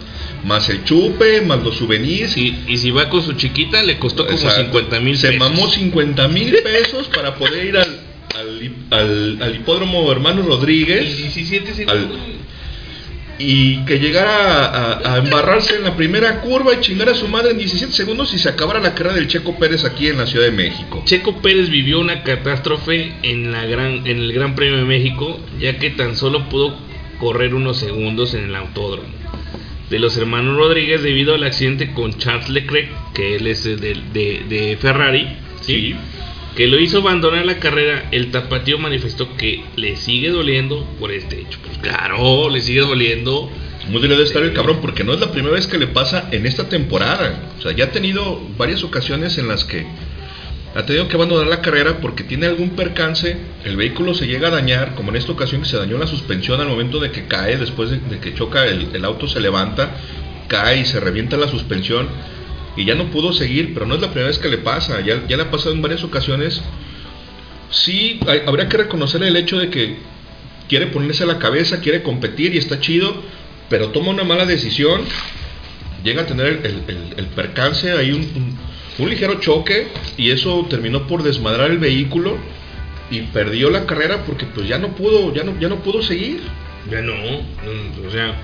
Más 0.44 0.68
el 0.68 0.84
chupe, 0.84 1.40
más 1.40 1.62
los 1.64 1.76
souvenirs. 1.76 2.36
Y, 2.36 2.56
y 2.68 2.76
si 2.76 2.90
va 2.90 3.08
con 3.08 3.22
su 3.22 3.32
chiquita, 3.32 3.82
le 3.82 3.98
costó 3.98 4.24
como 4.26 4.38
Exacto. 4.38 4.62
50 4.62 5.00
mil 5.00 5.16
Se 5.18 5.28
pesos. 5.32 5.40
mamó 5.50 5.68
50 5.68 6.28
mil 6.28 6.56
pesos 6.62 7.08
para 7.08 7.34
poder 7.34 7.64
ir 7.66 7.76
al, 7.76 7.88
al, 8.38 8.72
al- 8.90 9.38
al 9.42 9.54
hipódromo 9.56 10.10
Hermano 10.12 10.42
Rodríguez 10.42 11.16
17 11.16 11.70
Al- 11.70 11.76
segundos. 11.76 12.18
y 13.38 13.84
que 13.84 13.98
llegara 13.98 14.64
a, 14.66 15.14
a 15.14 15.18
embarrarse 15.18 15.76
en 15.76 15.84
la 15.84 15.94
primera 15.96 16.40
curva 16.40 16.72
y 16.74 16.80
chingar 16.80 17.10
a 17.10 17.14
su 17.14 17.28
madre 17.28 17.50
en 17.50 17.58
17 17.58 17.92
segundos 17.92 18.32
y 18.32 18.38
se 18.38 18.48
acabara 18.48 18.80
la 18.80 18.94
carrera 18.94 19.14
del 19.16 19.28
Checo 19.28 19.58
Pérez 19.58 19.84
aquí 19.84 20.08
en 20.08 20.16
la 20.18 20.26
Ciudad 20.26 20.46
de 20.46 20.52
México. 20.52 21.02
Checo 21.04 21.36
Pérez 21.42 21.68
vivió 21.68 22.00
una 22.00 22.22
catástrofe 22.22 23.12
en, 23.22 23.52
la 23.52 23.66
gran, 23.66 24.06
en 24.06 24.18
el 24.18 24.32
Gran 24.32 24.54
Premio 24.54 24.78
de 24.78 24.84
México, 24.84 25.38
ya 25.60 25.78
que 25.78 25.90
tan 25.90 26.16
solo 26.16 26.48
pudo 26.48 26.78
correr 27.20 27.54
unos 27.54 27.78
segundos 27.78 28.32
en 28.34 28.44
el 28.44 28.56
autódromo 28.56 29.08
de 29.90 29.98
los 30.00 30.16
hermanos 30.16 30.56
Rodríguez 30.56 31.02
debido 31.02 31.34
al 31.34 31.44
accidente 31.44 31.92
con 31.92 32.18
Charles 32.18 32.48
Leclerc, 32.48 32.88
que 33.14 33.36
él 33.36 33.46
es 33.46 33.62
de, 33.62 33.76
de- 33.76 34.42
de 34.48 34.76
Ferrari, 34.80 35.28
¿sí? 35.60 35.94
Que 36.56 36.66
lo 36.66 36.80
hizo 36.80 36.98
abandonar 36.98 37.44
la 37.44 37.58
carrera. 37.58 38.08
El 38.10 38.30
tapatío 38.30 38.78
manifestó 38.78 39.36
que 39.36 39.62
le 39.76 39.94
sigue 39.96 40.30
doliendo 40.30 40.84
por 40.98 41.12
este 41.12 41.38
hecho. 41.40 41.58
Pues 41.64 41.78
claro, 41.78 42.48
le 42.48 42.60
sigue 42.60 42.80
doliendo. 42.80 43.50
Muy 43.88 44.02
debe 44.02 44.16
de 44.16 44.24
estar 44.24 44.42
el 44.42 44.52
cabrón 44.52 44.78
porque 44.80 45.04
no 45.04 45.12
es 45.12 45.20
la 45.20 45.30
primera 45.30 45.54
vez 45.54 45.68
que 45.68 45.78
le 45.78 45.86
pasa 45.86 46.28
en 46.32 46.46
esta 46.46 46.68
temporada. 46.68 47.52
O 47.58 47.62
sea, 47.62 47.70
ya 47.72 47.84
ha 47.84 47.90
tenido 47.92 48.40
varias 48.56 48.82
ocasiones 48.82 49.38
en 49.38 49.46
las 49.46 49.64
que 49.64 49.86
ha 50.74 50.84
tenido 50.84 51.08
que 51.08 51.16
abandonar 51.16 51.46
la 51.46 51.60
carrera 51.60 51.98
porque 52.00 52.24
tiene 52.24 52.46
algún 52.46 52.70
percance, 52.70 53.36
el 53.64 53.76
vehículo 53.76 54.12
se 54.12 54.26
llega 54.26 54.48
a 54.48 54.50
dañar, 54.50 54.94
como 54.94 55.10
en 55.10 55.16
esta 55.16 55.32
ocasión 55.32 55.62
que 55.62 55.68
se 55.68 55.78
dañó 55.78 55.96
la 55.96 56.06
suspensión 56.06 56.60
al 56.60 56.68
momento 56.68 56.98
de 56.98 57.10
que 57.10 57.26
cae, 57.26 57.56
después 57.56 57.88
de, 57.88 57.98
de 57.98 58.18
que 58.18 58.34
choca 58.34 58.66
el, 58.66 58.88
el 58.92 59.04
auto 59.06 59.26
se 59.26 59.40
levanta, 59.40 59.96
cae 60.48 60.80
y 60.80 60.84
se 60.84 61.00
revienta 61.00 61.38
la 61.38 61.48
suspensión 61.48 62.08
y 62.76 62.84
ya 62.84 62.94
no 62.94 63.06
pudo 63.10 63.32
seguir, 63.32 63.72
pero 63.74 63.86
no 63.86 63.94
es 63.94 64.00
la 64.00 64.08
primera 64.08 64.28
vez 64.28 64.38
que 64.38 64.48
le 64.48 64.58
pasa, 64.58 65.00
ya, 65.00 65.26
ya 65.26 65.36
le 65.36 65.44
ha 65.44 65.50
pasado 65.50 65.74
en 65.74 65.82
varias 65.82 66.04
ocasiones. 66.04 66.60
Sí, 67.70 68.20
hay- 68.26 68.42
habría 68.46 68.68
que 68.68 68.76
reconocer 68.76 69.22
el 69.22 69.36
hecho 69.36 69.58
de 69.58 69.70
que 69.70 69.96
quiere 70.68 70.86
ponerse 70.88 71.24
a 71.24 71.26
la 71.26 71.38
cabeza, 71.38 71.80
quiere 71.80 72.02
competir 72.02 72.54
y 72.54 72.58
está 72.58 72.80
chido, 72.80 73.14
pero 73.68 73.88
toma 73.88 74.10
una 74.10 74.24
mala 74.24 74.46
decisión, 74.46 75.02
llega 76.04 76.22
a 76.22 76.26
tener 76.26 76.46
el, 76.64 76.82
el- 77.16 77.26
percance, 77.26 77.90
hay 77.92 78.12
un, 78.12 78.20
un- 78.20 78.58
un 78.98 79.10
ligero 79.10 79.40
choque 79.40 79.88
y 80.16 80.30
eso 80.30 80.66
terminó 80.70 81.06
por 81.06 81.22
desmadrar 81.22 81.70
el 81.70 81.78
vehículo 81.78 82.38
y 83.10 83.20
perdió 83.22 83.68
la 83.70 83.84
carrera 83.86 84.24
porque 84.24 84.46
pues 84.46 84.66
ya 84.68 84.78
no 84.78 84.88
pudo, 84.94 85.34
ya 85.34 85.44
no, 85.44 85.58
ya 85.60 85.68
no 85.68 85.76
pudo 85.76 86.02
seguir. 86.02 86.40
Ya 86.90 87.00
no, 87.02 87.12
o 87.14 88.10
sea, 88.12 88.34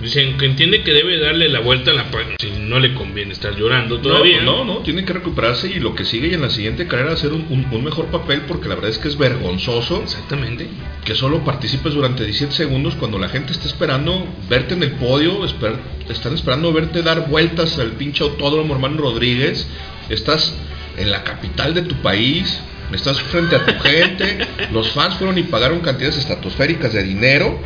dicen 0.00 0.36
que 0.36 0.46
entiende 0.46 0.82
que 0.82 0.92
debe 0.92 1.18
darle 1.18 1.48
la 1.48 1.60
vuelta 1.60 1.90
a 1.90 1.94
la 1.94 2.10
página. 2.10 2.36
Si 2.38 2.50
no 2.50 2.78
le 2.78 2.94
conviene 2.94 3.32
estar 3.32 3.54
llorando 3.56 3.98
todavía. 4.00 4.42
No, 4.42 4.64
no, 4.64 4.74
no, 4.74 4.78
tiene 4.80 5.04
que 5.04 5.12
recuperarse 5.14 5.68
y 5.68 5.80
lo 5.80 5.94
que 5.94 6.04
sigue 6.04 6.28
y 6.28 6.34
en 6.34 6.42
la 6.42 6.50
siguiente 6.50 6.86
carrera 6.86 7.12
hacer 7.12 7.32
un, 7.32 7.46
un- 7.48 7.66
un 7.70 7.84
mejor 7.84 8.06
papel 8.06 8.42
porque 8.42 8.68
la 8.68 8.74
verdad 8.74 8.90
es 8.90 8.98
que 8.98 9.08
es 9.08 9.16
vergonzoso 9.16 10.02
Exactamente. 10.02 10.68
que 11.04 11.14
solo 11.14 11.44
participes 11.44 11.94
durante 11.94 12.24
17 12.24 12.52
segundos 12.52 12.94
cuando 12.96 13.18
la 13.18 13.28
gente 13.28 13.52
está 13.52 13.66
esperando 13.66 14.26
verte 14.48 14.74
en 14.74 14.82
el 14.82 14.92
podio, 14.92 15.44
esper- 15.44 15.76
están 16.08 16.34
esperando 16.34 16.72
verte 16.72 17.02
dar 17.02 17.28
vueltas 17.28 17.78
al 17.78 17.92
pinche 17.92 18.22
autódromo 18.24 18.74
hermano 18.74 18.98
Rodríguez, 18.98 19.66
estás 20.10 20.54
en 20.98 21.10
la 21.10 21.24
capital 21.24 21.74
de 21.74 21.82
tu 21.82 21.94
país, 21.96 22.60
estás 22.92 23.20
frente 23.20 23.56
a 23.56 23.64
tu 23.66 23.78
gente, 23.80 24.38
los 24.72 24.90
fans 24.92 25.14
fueron 25.16 25.36
y 25.38 25.42
pagaron 25.44 25.80
cantidades 25.80 26.16
estratosféricas 26.18 26.92
de 26.92 27.02
dinero, 27.02 27.58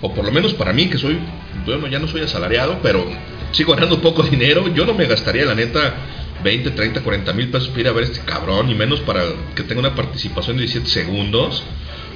o 0.00 0.14
por 0.14 0.24
lo 0.24 0.32
menos 0.32 0.54
para 0.54 0.72
mí 0.72 0.88
que 0.88 0.98
soy, 0.98 1.18
bueno, 1.66 1.86
ya 1.88 1.98
no 1.98 2.08
soy 2.08 2.22
asalariado, 2.22 2.78
pero 2.82 3.06
sigo 3.52 3.74
ganando 3.74 4.00
poco 4.00 4.22
dinero, 4.22 4.68
yo 4.74 4.86
no 4.86 4.94
me 4.94 5.06
gastaría 5.06 5.44
la 5.44 5.54
neta 5.54 5.94
20, 6.42 6.70
30, 6.70 7.02
40 7.02 7.32
mil 7.32 7.48
pesos 7.48 7.68
para 7.68 7.80
ir 7.80 7.88
a 7.88 7.92
ver 7.92 8.04
a 8.04 8.06
este 8.06 8.20
cabrón, 8.20 8.70
y 8.70 8.74
menos 8.74 9.00
para 9.00 9.22
que 9.54 9.62
tenga 9.62 9.80
una 9.80 9.94
participación 9.94 10.56
de 10.56 10.62
17 10.62 10.88
segundos. 10.88 11.62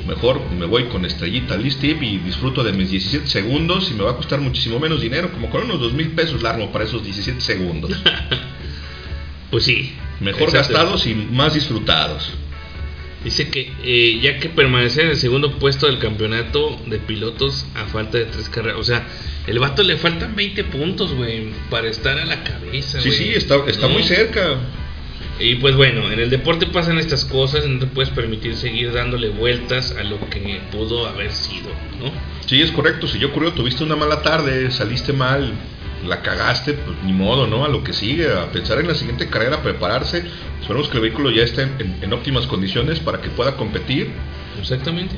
Mejor 0.07 0.41
me 0.51 0.67
voy 0.67 0.85
con 0.85 1.05
estrellita 1.07 1.57
list 1.57 1.81
tip 1.81 2.03
y 2.03 2.19
disfruto 2.19 2.63
de 2.63 2.73
mis 2.73 2.91
17 2.91 3.27
segundos 3.27 3.91
y 3.91 3.95
me 3.95 4.05
va 4.05 4.11
a 4.11 4.17
costar 4.17 4.39
muchísimo 4.39 4.79
menos 4.79 5.01
dinero, 5.01 5.31
como 5.33 5.49
con 5.49 5.63
unos 5.63 5.81
2 5.81 5.95
mil 5.95 6.11
pesos 6.11 6.43
largo 6.43 6.71
para 6.73 6.85
esos 6.85 7.03
17 7.03 7.41
segundos. 7.41 7.91
Pues 9.51 9.67
sí. 9.67 9.95
Mejor 10.19 10.49
Exacto. 10.49 10.73
gastados 10.75 11.07
y 11.07 11.15
más 11.15 11.55
disfrutados. 11.55 12.33
Dice 13.25 13.49
que 13.49 13.73
eh, 13.83 14.21
ya 14.23 14.39
que 14.39 14.51
permanecer 14.51 15.07
en 15.07 15.11
el 15.13 15.17
segundo 15.17 15.59
puesto 15.59 15.87
del 15.87 15.99
campeonato 15.99 16.79
de 16.87 16.99
pilotos 16.99 17.67
a 17.75 17.87
falta 17.87 18.19
de 18.19 18.27
tres 18.27 18.51
carreras. 18.51 18.79
O 18.79 18.85
sea, 18.85 19.07
el 19.47 19.59
vato 19.59 19.83
le 19.83 19.97
faltan 19.97 20.37
20 20.37 20.65
puntos, 20.65 21.15
güey, 21.15 21.49
para 21.71 21.89
estar 21.89 22.19
a 22.19 22.27
la 22.27 22.45
cabeza. 22.45 23.01
Sí, 23.01 23.11
sí, 23.11 23.31
está, 23.35 23.57
está 23.67 23.89
¿No? 23.89 23.95
muy 23.95 24.03
cerca. 24.03 24.59
Y 25.41 25.57
pues 25.57 25.75
bueno, 25.75 26.13
en 26.13 26.21
el 26.21 26.31
deporte 26.31 26.67
pasan 26.67 26.99
estas 26.99 27.25
cosas, 27.25 27.67
no 27.67 27.81
te 27.81 27.87
puedes 27.87 28.11
permitir 28.11 28.55
seguir 28.55 28.93
dándole 28.93 29.31
vueltas 29.31 29.97
a 29.99 30.05
lo 30.05 30.21
que 30.31 30.61
pudo 30.71 31.09
haber 31.09 31.33
sido, 31.33 31.71
¿no? 31.99 32.13
Sí, 32.47 32.63
es 32.63 32.71
correcto. 32.71 33.09
Si 33.09 33.19
yo 33.19 33.29
ocurrió, 33.29 33.53
tuviste 33.53 33.83
una 33.83 33.97
mala 33.97 34.23
tarde, 34.23 34.71
saliste 34.71 35.13
mal, 35.13 35.53
la 36.07 36.23
cagaste, 36.23 36.75
pues 36.75 36.97
ni 37.05 37.13
modo, 37.13 37.47
¿no? 37.47 37.65
A 37.65 37.69
lo 37.69 37.83
que 37.85 37.93
sigue, 37.93 38.29
a 38.33 38.47
pensar 38.53 38.79
en 38.79 38.89
la 38.89 38.95
siguiente 38.95 39.29
carrera, 39.29 39.57
a 39.57 39.63
prepararse. 39.63 40.25
Esperemos 40.61 40.89
que 40.89 40.97
el 40.97 41.03
vehículo 41.03 41.31
ya 41.31 41.43
esté 41.43 41.63
en, 41.63 41.99
en- 42.03 42.13
óptimas 42.13 42.47
condiciones 42.47 43.01
para 43.01 43.21
que 43.21 43.29
pueda 43.31 43.57
competir. 43.57 44.11
Exactamente. 44.61 45.15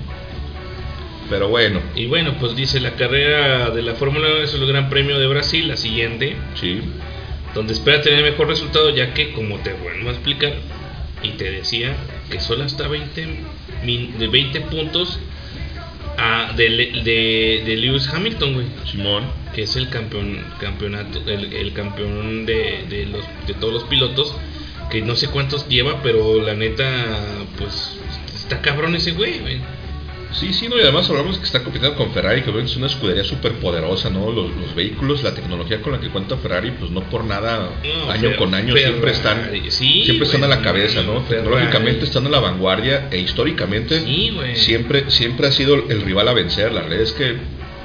Pero 1.28 1.48
bueno, 1.48 1.80
Y 1.96 2.06
bueno, 2.06 2.34
pues 2.38 2.54
dice 2.54 2.78
la 2.80 2.92
carrera 2.92 3.70
de 3.70 3.82
la 3.82 3.94
Fórmula 3.94 4.28
1 4.28 4.36
es 4.44 4.54
el 4.54 4.64
Gran 4.66 4.88
Premio 4.88 5.18
de 5.18 5.26
Brasil, 5.26 5.66
la 5.66 5.76
siguiente, 5.76 6.36
sí. 6.54 6.80
donde 7.52 7.72
espera 7.72 8.00
tener 8.00 8.22
mejor 8.22 8.46
resultado, 8.46 8.90
ya 8.90 9.12
que, 9.12 9.32
como 9.32 9.58
te 9.58 9.72
vuelvo 9.72 10.08
a 10.10 10.12
explicar, 10.12 10.52
y 11.24 11.30
te 11.30 11.50
decía 11.50 11.96
que 12.30 12.38
solo 12.38 12.62
hasta 12.62 12.86
20, 12.86 13.26
min- 13.84 14.16
de 14.18 14.28
20 14.28 14.60
puntos 14.62 15.18
a- 16.18 16.52
de, 16.56 16.68
de, 17.04 17.62
de 17.64 17.76
Lewis 17.76 18.08
Hamilton, 18.08 18.54
güey, 18.54 18.66
Simón. 18.90 19.24
que 19.54 19.62
es 19.62 19.76
el 19.76 19.88
campeón 19.88 20.38
campeonato 20.60 21.22
el, 21.26 21.52
el 21.52 21.72
campeón 21.72 22.46
de, 22.46 22.84
de 22.88 23.06
los 23.06 23.24
de 23.46 23.54
todos 23.54 23.72
los 23.72 23.84
pilotos 23.84 24.34
que 24.90 25.02
no 25.02 25.16
sé 25.16 25.28
cuántos 25.28 25.68
lleva, 25.68 26.02
pero 26.02 26.40
la 26.40 26.54
neta, 26.54 26.84
pues 27.58 27.98
está 28.34 28.60
cabrón 28.60 28.94
ese 28.94 29.12
güey, 29.12 29.40
güey. 29.40 29.58
Sí, 30.38 30.52
sí, 30.52 30.68
no, 30.68 30.76
y 30.76 30.82
además 30.82 31.08
hablamos 31.08 31.38
que 31.38 31.44
está 31.44 31.62
compitiendo 31.62 31.96
con 31.96 32.12
Ferrari, 32.12 32.42
que 32.42 32.50
es 32.60 32.76
una 32.76 32.88
escudería 32.88 33.24
súper 33.24 33.52
poderosa, 33.54 34.10
¿no? 34.10 34.30
Los, 34.30 34.50
los 34.54 34.74
vehículos, 34.74 35.22
la 35.22 35.34
tecnología 35.34 35.80
con 35.80 35.92
la 35.92 36.00
que 36.00 36.08
cuenta 36.08 36.36
Ferrari, 36.36 36.72
pues 36.78 36.90
no 36.90 37.00
por 37.04 37.24
nada, 37.24 37.70
No, 37.82 38.10
año 38.10 38.30
Fer- 38.30 38.36
con 38.36 38.54
año, 38.54 38.74
Ferrari, 38.74 38.84
siempre 38.84 39.10
están, 39.12 39.50
sí, 39.70 40.02
siempre 40.04 40.26
están 40.26 40.44
a 40.44 40.48
la 40.48 40.60
cabeza, 40.62 41.02
¿no? 41.02 41.22
Ferrari. 41.22 41.44
Tecnológicamente 41.44 42.04
están 42.04 42.26
a 42.26 42.28
la 42.28 42.40
vanguardia 42.40 43.08
e 43.10 43.18
históricamente 43.18 44.00
Sí, 44.00 44.30
siempre, 44.56 45.10
siempre 45.10 45.46
ha 45.46 45.52
sido 45.52 45.74
el 45.74 46.02
rival 46.02 46.28
a 46.28 46.34
vencer. 46.34 46.70
La 46.72 46.80
realidad 46.82 47.02
es 47.04 47.12
que 47.12 47.36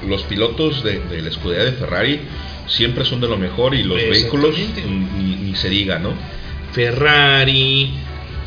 los 0.08 0.24
pilotos 0.24 0.84
de, 0.84 1.00
de 1.00 1.22
la 1.22 1.30
escudería 1.30 1.64
de 1.64 1.72
Ferrari 1.72 2.20
siempre 2.68 3.06
son 3.06 3.22
de 3.22 3.28
lo 3.30 3.38
mejor 3.38 3.76
y 3.76 3.84
los 3.84 3.98
vehículos 4.12 4.56
ni, 5.18 5.36
ni 5.36 5.56
se 5.56 5.70
diga, 5.70 6.00
¿no? 6.00 6.14
Ferrari, 6.74 7.92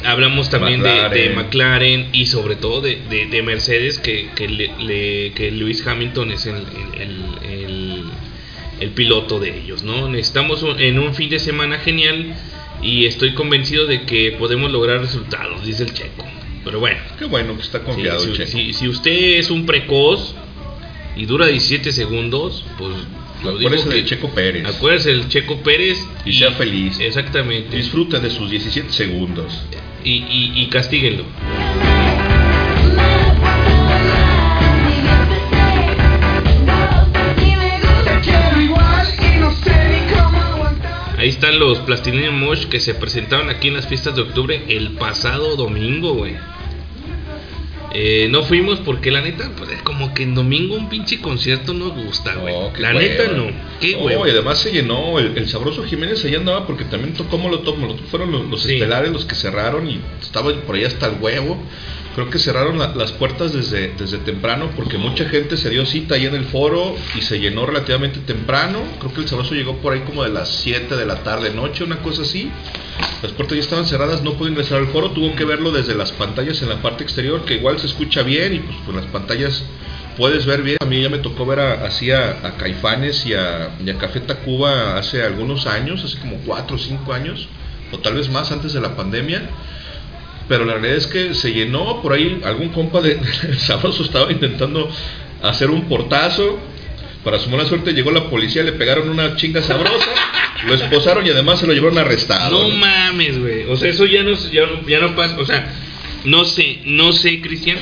hablamos 0.05 0.50
también 0.50 0.83
de- 0.83 0.89
De, 1.28 1.31
McLaren. 1.34 2.08
Y 2.12 2.26
sobre 2.26 2.57
todo 2.57 2.81
de, 2.81 2.97
de- 3.08 3.26
de 3.26 3.42
Mercedes, 3.42 3.99
que, 3.99 4.28
que, 4.34 4.49
le- 4.49 4.73
le- 4.78 5.33
que 5.33 5.50
Lewis 5.50 5.86
Hamilton 5.86 6.33
es 6.33 6.47
el, 6.47 6.57
el- 6.57 7.00
el- 7.00 7.50
el- 7.50 8.05
el 8.81 8.91
piloto 8.91 9.39
de 9.41 9.58
ellos, 9.58 9.83
¿no? 9.83 10.08
Necesitamos 10.08 10.62
un- 10.62 10.81
en 10.81 10.99
un 10.99 11.15
fin 11.15 11.31
de 11.31 11.39
semana 11.39 11.78
genial 11.78 12.34
y 12.83 13.07
estoy 13.07 13.33
convencido 13.34 13.86
de 13.86 14.02
que 14.02 14.33
podemos 14.33 14.70
lograr 14.70 15.00
resultados, 15.00 15.65
dice 15.65 15.84
el 15.84 15.94
checo. 15.94 16.26
Pero 16.65 16.81
bueno, 16.81 16.99
Qué 17.18 17.26
bueno 17.26 17.55
que 17.57 17.62
está 17.62 17.81
confiado, 17.83 18.20
si, 18.20 18.33
Checo. 18.33 18.50
si- 18.50 18.73
si 18.73 18.89
usted 18.89 19.39
es 19.39 19.50
un 19.50 19.66
precoz 19.66 20.34
y 21.16 21.26
dura 21.26 21.47
17 21.47 21.92
segundos, 21.92 22.65
pues 22.78 22.94
lo 23.52 23.58
digo 23.58 23.68
Acuérdese 23.68 23.89
que- 23.90 23.94
de 23.97 24.05
Checo 24.05 24.28
Pérez. 24.31 24.66
Acuérdese 24.66 25.08
del 25.10 25.28
Checo 25.28 25.62
Pérez 25.62 25.98
Y 26.24 26.32
sea 26.32 26.52
feliz. 26.52 26.98
Exactamente. 27.00 27.76
Disfruta 27.76 28.18
de 28.18 28.31
sus 28.31 28.50
17 28.50 28.92
segundos. 28.92 29.62
y, 30.05 30.12
y, 30.28 30.52
y 30.62 30.66
castíguenlo. 30.68 31.24
Ahí 41.16 41.28
están 41.28 41.58
los 41.58 41.78
Plastilina 41.81 42.31
Mosh 42.31 42.66
que 42.66 42.81
se 42.81 42.94
presentaron 42.94 43.48
aquí 43.48 43.68
en 43.68 43.74
las 43.74 43.86
fiestas 43.86 44.14
de 44.14 44.23
octubre 44.23 44.62
el 44.68 44.92
pasado 44.92 45.56
domingo, 45.56 46.12
güey. 46.14 46.34
Eh, 47.97 48.26
no 48.28 48.42
fuimos 48.42 48.81
porque 48.81 49.12
la 49.12 49.20
neta, 49.20 49.50
pues 49.56 49.70
es 49.70 49.81
como 49.82 50.12
que 50.14 50.24
en 50.24 50.34
domingo 50.34 50.74
un 50.74 50.89
pinche 50.89 51.20
concierto 51.20 51.73
no 51.74 51.90
gusta, 51.90 52.34
güey. 52.34 52.52
No, 52.52 52.73
la 52.76 52.89
hueva. 52.89 53.00
neta 53.00 53.28
no. 53.28 53.47
Qué 53.81 53.92
No, 53.92 53.98
güey. 54.00 54.16
y 54.26 54.31
además 54.32 54.58
se 54.58 54.73
llenó. 54.73 55.18
El, 55.20 55.36
el 55.39 55.48
sabroso 55.48 55.84
Jiménez 55.84 56.24
allá 56.24 56.39
andaba 56.39 56.66
porque 56.66 56.84
también 56.84 57.14
tocó 57.14 57.39
Molotov. 57.39 57.78
Molotov 57.78 58.06
fueron 58.06 58.32
los, 58.32 58.47
los 58.50 58.62
Sí. 58.64 58.74
estelares 58.74 59.12
los 59.12 59.24
que 59.24 59.36
cerraron 59.36 59.89
y 59.89 60.00
estaba 60.20 60.52
por 60.62 60.74
ahí 60.74 60.84
hasta 60.84 61.06
el 61.06 61.20
huevo. 61.20 61.56
Creo 62.15 62.31
que 62.31 62.39
cerraron 62.39 62.78
la- 62.78 62.94
las 62.94 63.10
puertas 63.12 63.52
desde, 63.52 63.93
desde 63.99 64.18
temprano 64.18 64.70
porque 64.76 64.99
mucha 64.99 65.25
gente 65.28 65.57
se 65.57 65.68
dio 65.70 65.84
cita 65.84 66.15
ahí 66.15 66.26
en 66.26 66.34
el 66.34 66.44
foro 66.44 66.94
y 67.17 67.23
se 67.23 67.41
llenó 67.41 67.67
relativamente 67.67 68.20
temprano. 68.20 68.81
Creo 69.01 69.12
que 69.12 69.20
el 69.23 69.28
sabroso 69.28 69.55
llegó 69.55 69.78
por 69.78 69.93
ahí 69.94 70.01
como 70.01 70.23
de 70.23 70.31
las 70.31 70.49
7 70.49 70.94
de 70.97 71.07
la 71.07 71.17
tarde, 71.25 71.51
noche, 71.51 71.83
una 71.83 71.97
cosa 71.99 72.23
así. 72.23 72.51
Las 73.23 73.33
puertas 73.33 73.57
ya 73.57 73.62
estaban 73.65 73.86
cerradas, 73.86 74.23
no 74.23 74.34
pudo 74.34 74.49
ingresar 74.49 74.78
al 74.78 74.86
foro. 74.89 75.10
Tuvo 75.10 75.34
que 75.34 75.44
verlo 75.44 75.73
desde 75.73 75.94
las 75.97 76.12
pantallas 76.12 76.62
en 76.62 76.68
la 76.68 76.76
parte 76.83 77.02
exterior, 77.02 77.44
que 77.44 77.55
igual 77.55 77.81
se 77.81 77.86
escucha 77.86 78.23
bien 78.23 78.55
y 78.55 78.59
pues 78.60 78.76
con 78.86 78.94
las 78.94 79.07
pantallas 79.07 79.65
puedes 80.17 80.47
ver 80.47 80.62
bien. 80.62 80.76
A 80.81 80.84
mí 80.84 81.02
ya 81.02 81.09
me 81.10 81.18
tocó 81.18 81.44
ver 81.47 81.59
a- 81.59 81.84
así 81.84 82.12
a, 82.12 82.31
a 82.47 82.57
Caifanes 82.57 83.26
y 83.26 83.34
a, 83.34 83.70
y 83.84 83.91
a 83.91 83.99
Café 83.99 84.20
Tacuba 84.20 84.97
hace 84.99 85.25
algunos 85.25 85.67
años, 85.67 86.05
hace 86.05 86.18
como 86.20 86.36
4 86.47 86.76
o 86.76 86.78
5 86.78 87.12
años, 87.12 87.49
o 87.91 87.99
tal 87.99 88.15
vez 88.15 88.28
más 88.31 88.52
antes 88.52 88.73
de 88.73 88.81
la 88.81 88.94
pandemia. 88.94 89.43
Pero 90.48 90.64
la 90.64 90.74
realidad 90.74 90.97
es 90.97 91.06
que 91.06 91.34
se 91.34 91.52
llenó 91.52 92.02
por 92.02 92.12
ahí. 92.12 92.40
Algún 92.44 92.68
compa 92.70 93.00
de, 93.00 93.18
Sabroso 93.58 94.02
estaba 94.02 94.31
intentando 94.31 94.90
hacer 95.42 95.70
un 95.70 95.82
portazo. 95.89 96.58
Para 97.24 97.39
su 97.39 97.48
mala 97.48 97.64
suerte 97.64 97.92
llegó 97.94 98.10
la 98.10 98.28
policía, 98.28 98.62
le 98.62 98.73
pegaron 98.73 99.08
una 99.08 99.34
chinga 99.36 99.62
sabrosa, 99.62 100.10
lo 100.66 100.74
esposaron 100.74 101.26
y 101.26 101.31
además 101.31 101.58
se 101.58 101.66
lo 101.66 101.73
llevaron 101.73 101.97
arrestado. 101.97 102.68
No 102.68 102.68
mames, 102.68 103.39
güey. 103.40 103.64
O 103.64 103.76
sea, 103.78 103.89
eso 103.89 104.05
ya 104.05 104.23
no, 104.23 104.32
ya, 104.52 104.66
no- 104.66 104.86
ya 104.86 105.00
no 105.00 105.16
pasa. 105.16 105.39
O 105.39 105.47
sea, 105.47 105.73
no 106.26 106.44
sé, 106.44 106.81
no 106.84 107.12
sé, 107.12 107.40
Cristian. 107.40 107.78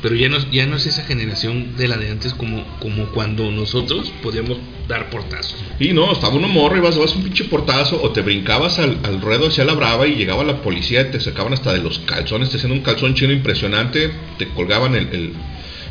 Pero 0.00 0.14
ya 0.14 0.30
no, 0.30 0.38
ya 0.50 0.64
no 0.64 0.76
es 0.76 0.86
esa 0.86 1.04
generación 1.04 1.76
de 1.76 1.88
la 1.88 1.98
de 1.98 2.10
antes 2.10 2.32
como, 2.32 2.64
como 2.80 3.06
cuando 3.10 3.50
nosotros 3.50 4.10
podíamos 4.22 4.56
dar 4.88 5.10
portazos. 5.10 5.56
Y 5.80 5.92
no, 5.92 6.12
estaba 6.12 6.34
uno 6.34 6.48
morro 6.48 6.76
y 6.76 6.80
vas, 6.80 6.96
vas 6.96 7.14
un 7.16 7.22
pinche 7.24 7.44
portazo 7.44 8.00
o 8.02 8.10
te 8.10 8.22
brincabas 8.22 8.78
al, 8.78 8.98
al 9.02 9.20
ruedo 9.20 9.48
hacia 9.48 9.64
la 9.64 9.74
brava 9.74 10.06
y 10.06 10.14
llegaba 10.14 10.44
la 10.44 10.62
policía 10.62 11.02
y 11.02 11.10
te 11.10 11.20
sacaban 11.20 11.52
hasta 11.52 11.72
de 11.72 11.80
los 11.82 11.98
calzones, 12.00 12.50
te 12.50 12.56
hacían 12.56 12.72
un 12.72 12.80
calzón 12.80 13.14
chino 13.14 13.32
impresionante, 13.32 14.10
te 14.38 14.48
colgaban 14.48 14.94
el, 14.94 15.08
el- 15.12 15.32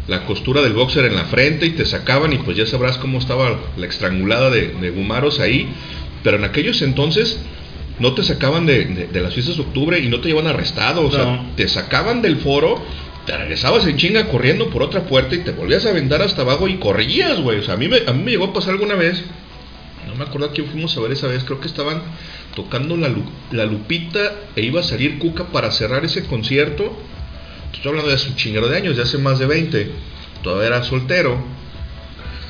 la 0.07 0.23
costura 0.25 0.61
del 0.61 0.73
boxer 0.73 1.05
en 1.05 1.15
la 1.15 1.25
frente 1.25 1.65
y 1.65 1.71
te 1.71 1.83
sacaban 1.83 2.31
y 2.31 2.37
pues 2.37 2.55
ya 2.55 2.67
sabrás 2.67 2.99
cómo 2.99 3.17
estaba 3.17 3.59
la 3.75 3.85
estrangulada 3.87 4.51
de, 4.51 4.67
de 4.67 4.91
gumaros 4.91 5.39
ahí. 5.39 5.67
Pero 6.23 6.37
en 6.37 6.43
aquellos 6.43 6.81
entonces 6.83 7.39
no 7.97 8.13
te 8.13 8.21
sacaban 8.23 8.65
de, 8.67 8.85
de- 8.85 9.07
de 9.07 9.21
las 9.21 9.33
fiestas 9.33 9.55
de 9.57 9.63
octubre 9.63 9.97
y 9.99 10.07
no 10.07 10.19
te 10.19 10.27
llevaban 10.27 10.51
arrestado, 10.51 11.05
o 11.07 11.11
sea, 11.11 11.23
te 11.55 11.67
sacaban 11.67 12.21
del 12.21 12.37
foro. 12.37 12.83
Te 13.25 13.35
regresabas 13.35 13.85
en 13.87 13.97
chinga 13.97 14.27
corriendo 14.27 14.69
por 14.69 14.83
otra 14.83 15.03
puerta 15.03 15.33
y 15.35 15.39
te 15.39 15.51
volvías 15.51 15.85
a 15.85 15.89
aventar 15.89 16.21
hasta 16.21 16.43
abajo 16.43 16.67
y 16.67 16.77
corrías, 16.77 17.39
güey. 17.39 17.59
O 17.59 17.63
sea, 17.63 17.73
a 17.73 17.77
mí, 17.77 17.87
me, 17.87 17.97
a 18.05 18.13
mí 18.13 18.23
me 18.23 18.31
llegó 18.31 18.45
a 18.45 18.53
pasar 18.53 18.73
alguna 18.73 18.95
vez 18.95 19.23
no 20.07 20.13
me 20.13 20.23
acuerdo 20.23 20.45
a 20.47 20.51
quién 20.51 20.67
fuimos 20.67 20.95
a 20.95 21.01
ver 21.01 21.11
esa 21.13 21.27
vez. 21.27 21.43
Creo 21.43 21.59
que 21.59 21.67
estaban 21.67 22.01
tocando 22.55 22.95
la, 22.95 23.09
Lu- 23.09 23.25
la 23.51 23.65
Lupita 23.65 24.33
e 24.55 24.61
iba 24.61 24.79
a 24.79 24.83
salir 24.83 25.17
Cuca 25.17 25.45
para 25.45 25.71
cerrar 25.71 26.05
ese 26.05 26.25
concierto. 26.25 26.95
Estoy 27.73 27.89
hablando 27.89 28.09
de 28.09 28.15
hace 28.15 28.29
un 28.29 28.35
chingero 28.35 28.69
de 28.69 28.77
años, 28.77 28.95
de 28.95 29.01
hace 29.03 29.17
más 29.17 29.39
de 29.39 29.47
20. 29.47 29.91
Todavía 30.43 30.67
era 30.67 30.83
soltero. 30.83 31.43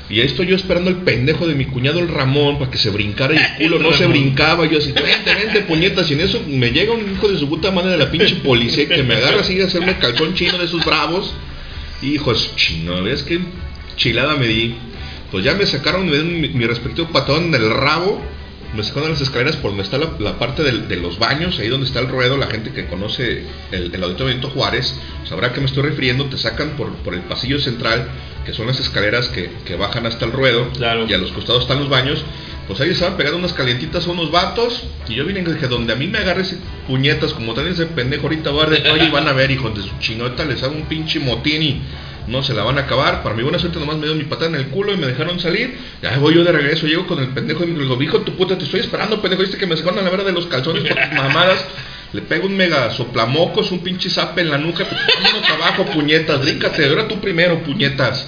Y 0.08 0.20
ahí 0.20 0.26
estoy 0.26 0.46
yo 0.46 0.54
esperando 0.54 0.88
el 0.88 0.96
pendejo 0.96 1.48
de 1.48 1.54
mi 1.54 1.64
cuñado 1.64 1.98
el 1.98 2.08
Ramón 2.08 2.58
para 2.58 2.70
que 2.70 2.78
se 2.78 2.90
brincara 2.90 3.34
y 3.34 3.38
el 3.38 3.52
culo 3.58 3.78
no 3.80 3.92
se 3.92 4.06
brincaba. 4.06 4.66
Yo 4.66 4.78
así, 4.78 4.92
vente, 4.92 5.34
vente, 5.34 5.62
puñetas. 5.62 6.10
Y 6.10 6.14
en 6.14 6.20
eso 6.20 6.42
me 6.46 6.70
llega 6.70 6.92
un 6.92 7.12
hijo 7.12 7.28
de 7.28 7.38
su 7.38 7.48
puta 7.48 7.72
madre 7.72 7.90
de 7.90 7.98
la 7.98 8.10
pinche 8.10 8.36
policía 8.36 8.88
que 8.88 9.02
me 9.02 9.16
agarra 9.16 9.40
así 9.40 9.60
a 9.60 9.64
hacerme 9.66 9.98
calzón 9.98 10.34
chino 10.34 10.58
de 10.58 10.66
esos 10.66 10.84
bravos. 10.84 11.34
Hijos, 12.02 12.54
chino, 12.56 13.02
¿ves 13.02 13.22
qué 13.22 13.40
chilada 13.96 14.36
me 14.36 14.46
di? 14.46 14.74
Pues 15.32 15.44
ya 15.44 15.54
me 15.54 15.66
sacaron, 15.66 16.06
me 16.06 16.12
dieron 16.12 16.40
mi, 16.40 16.48
mi 16.50 16.66
respectivo 16.66 17.08
patón 17.08 17.46
en 17.46 17.54
el 17.54 17.70
rabo. 17.70 18.22
Me 18.76 18.82
sacaron 18.84 19.10
las 19.10 19.20
escaleras 19.20 19.56
por 19.56 19.70
donde 19.70 19.84
está 19.84 19.98
la, 19.98 20.10
la 20.18 20.38
parte 20.38 20.62
del- 20.62 20.86
de 20.88 20.96
los 20.96 21.18
baños, 21.18 21.58
ahí 21.58 21.68
donde 21.68 21.86
está 21.86 22.00
el 22.00 22.08
ruedo. 22.08 22.36
La 22.36 22.46
gente 22.48 22.70
que 22.72 22.86
conoce 22.86 23.44
el, 23.72 23.94
el 23.94 24.02
auditorio 24.02 24.26
Benito 24.26 24.50
Juárez 24.50 24.94
sabrá 25.28 25.52
que 25.52 25.60
me 25.60 25.66
estoy 25.66 25.82
refiriendo. 25.84 26.26
Te 26.26 26.36
sacan 26.36 26.70
por, 26.76 26.92
por 26.96 27.14
el 27.14 27.20
pasillo 27.22 27.58
central, 27.58 28.08
que 28.44 28.52
son 28.52 28.66
las 28.66 28.78
escaleras 28.78 29.28
que, 29.28 29.50
que 29.64 29.76
bajan 29.76 30.04
hasta 30.06 30.24
el 30.26 30.32
ruedo. 30.32 30.68
Claro. 30.72 31.06
Y 31.08 31.14
a 31.14 31.18
los 31.18 31.32
costados 31.32 31.62
están 31.62 31.78
los 31.80 31.88
baños. 31.88 32.22
Pues 32.68 32.80
ahí 32.80 32.90
estaban 32.90 33.16
pegando 33.16 33.38
unas 33.38 33.52
calientitas 33.52 34.06
a 34.06 34.10
unos 34.10 34.30
vatos. 34.32 34.82
Y 35.08 35.14
yo 35.14 35.24
vine 35.24 35.40
y 35.40 35.44
dije, 35.44 35.68
donde 35.68 35.92
a 35.92 35.96
mí 35.96 36.08
me 36.08 36.18
agarre 36.18 36.42
ese 36.42 36.58
puñetas, 36.86 37.32
como 37.32 37.54
traen 37.54 37.72
ese 37.72 37.86
pendejo 37.86 38.24
ahorita, 38.24 38.50
va 38.50 38.64
a 38.64 39.04
y 39.04 39.10
van 39.10 39.28
a 39.28 39.32
ver, 39.32 39.50
hijos 39.52 39.74
de 39.76 39.82
su 39.82 39.96
chinota, 40.00 40.44
les 40.44 40.62
hago 40.62 40.74
un 40.74 40.82
pinche 40.86 41.20
motín 41.20 41.62
y 41.62 41.80
no 42.26 42.42
se 42.42 42.54
la 42.54 42.62
van 42.62 42.78
a 42.78 42.82
acabar. 42.82 43.22
Para 43.22 43.34
mi 43.34 43.42
buena 43.42 43.58
suerte 43.58 43.78
nomás 43.78 43.96
me 43.96 44.06
dio 44.06 44.14
mi 44.14 44.24
patada 44.24 44.48
en 44.48 44.54
el 44.56 44.66
culo 44.66 44.92
y 44.92 44.96
me 44.96 45.06
dejaron 45.06 45.38
salir. 45.38 45.70
Ya 46.02 46.16
voy 46.18 46.34
yo 46.34 46.44
de 46.44 46.52
regreso, 46.52 46.86
llego 46.86 47.06
con 47.06 47.18
el 47.20 47.28
pendejo 47.28 47.64
y 47.64 47.66
me 47.68 47.78
digo, 47.82 48.00
hijo 48.02 48.20
tu 48.20 48.32
puta, 48.34 48.56
te 48.58 48.64
estoy 48.64 48.80
esperando, 48.80 49.20
pendejo, 49.20 49.42
viste 49.42 49.56
que 49.56 49.66
me 49.66 49.76
sacaron 49.76 49.98
a 49.98 50.02
la 50.02 50.10
vera 50.10 50.24
de 50.24 50.32
los 50.32 50.46
calzones 50.46 50.82
por 50.84 50.96
tus 51.00 51.12
mamadas. 51.12 51.64
Le 52.12 52.22
pego 52.22 52.46
un 52.46 52.56
mega 52.56 52.88
soplamocos, 52.90 53.70
un 53.72 53.80
pinche 53.80 54.08
zape 54.08 54.40
en 54.40 54.50
la 54.50 54.58
nuca, 54.58 54.84
pues, 54.84 55.00
vámonos 55.22 55.50
abajo, 55.50 55.84
puñetas, 55.86 56.40
bríncate, 56.40 56.86
ahora 56.86 57.08
tú 57.08 57.20
primero, 57.20 57.58
puñetas. 57.62 58.26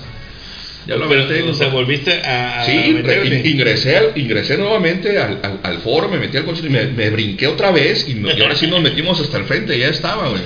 Ya 0.86 0.96
lo 0.96 1.06
Pero, 1.08 1.24
aventé, 1.24 1.42
o 1.42 1.52
sea, 1.52 1.68
volviste 1.68 2.12
a. 2.24 2.60
a 2.62 2.64
Sí, 2.64 2.92
re- 3.02 3.42
ingresé, 3.44 4.10
ingresé 4.14 4.56
nuevamente 4.56 5.18
al, 5.18 5.38
al- 5.42 5.60
al 5.62 5.78
foro, 5.80 6.08
me 6.08 6.18
metí 6.18 6.36
al 6.38 6.44
concierto 6.44 6.66
y 6.74 6.78
me, 6.78 6.86
me 6.86 7.10
brinqué 7.10 7.46
otra 7.46 7.70
vez 7.70 8.08
y, 8.08 8.14
no- 8.14 8.30
y 8.34 8.40
ahora 8.40 8.54
sí 8.56 8.66
nos 8.66 8.80
metimos 8.80 9.20
hasta 9.20 9.36
el 9.36 9.44
frente, 9.44 9.78
ya 9.78 9.88
estaba, 9.88 10.28
güey. 10.28 10.42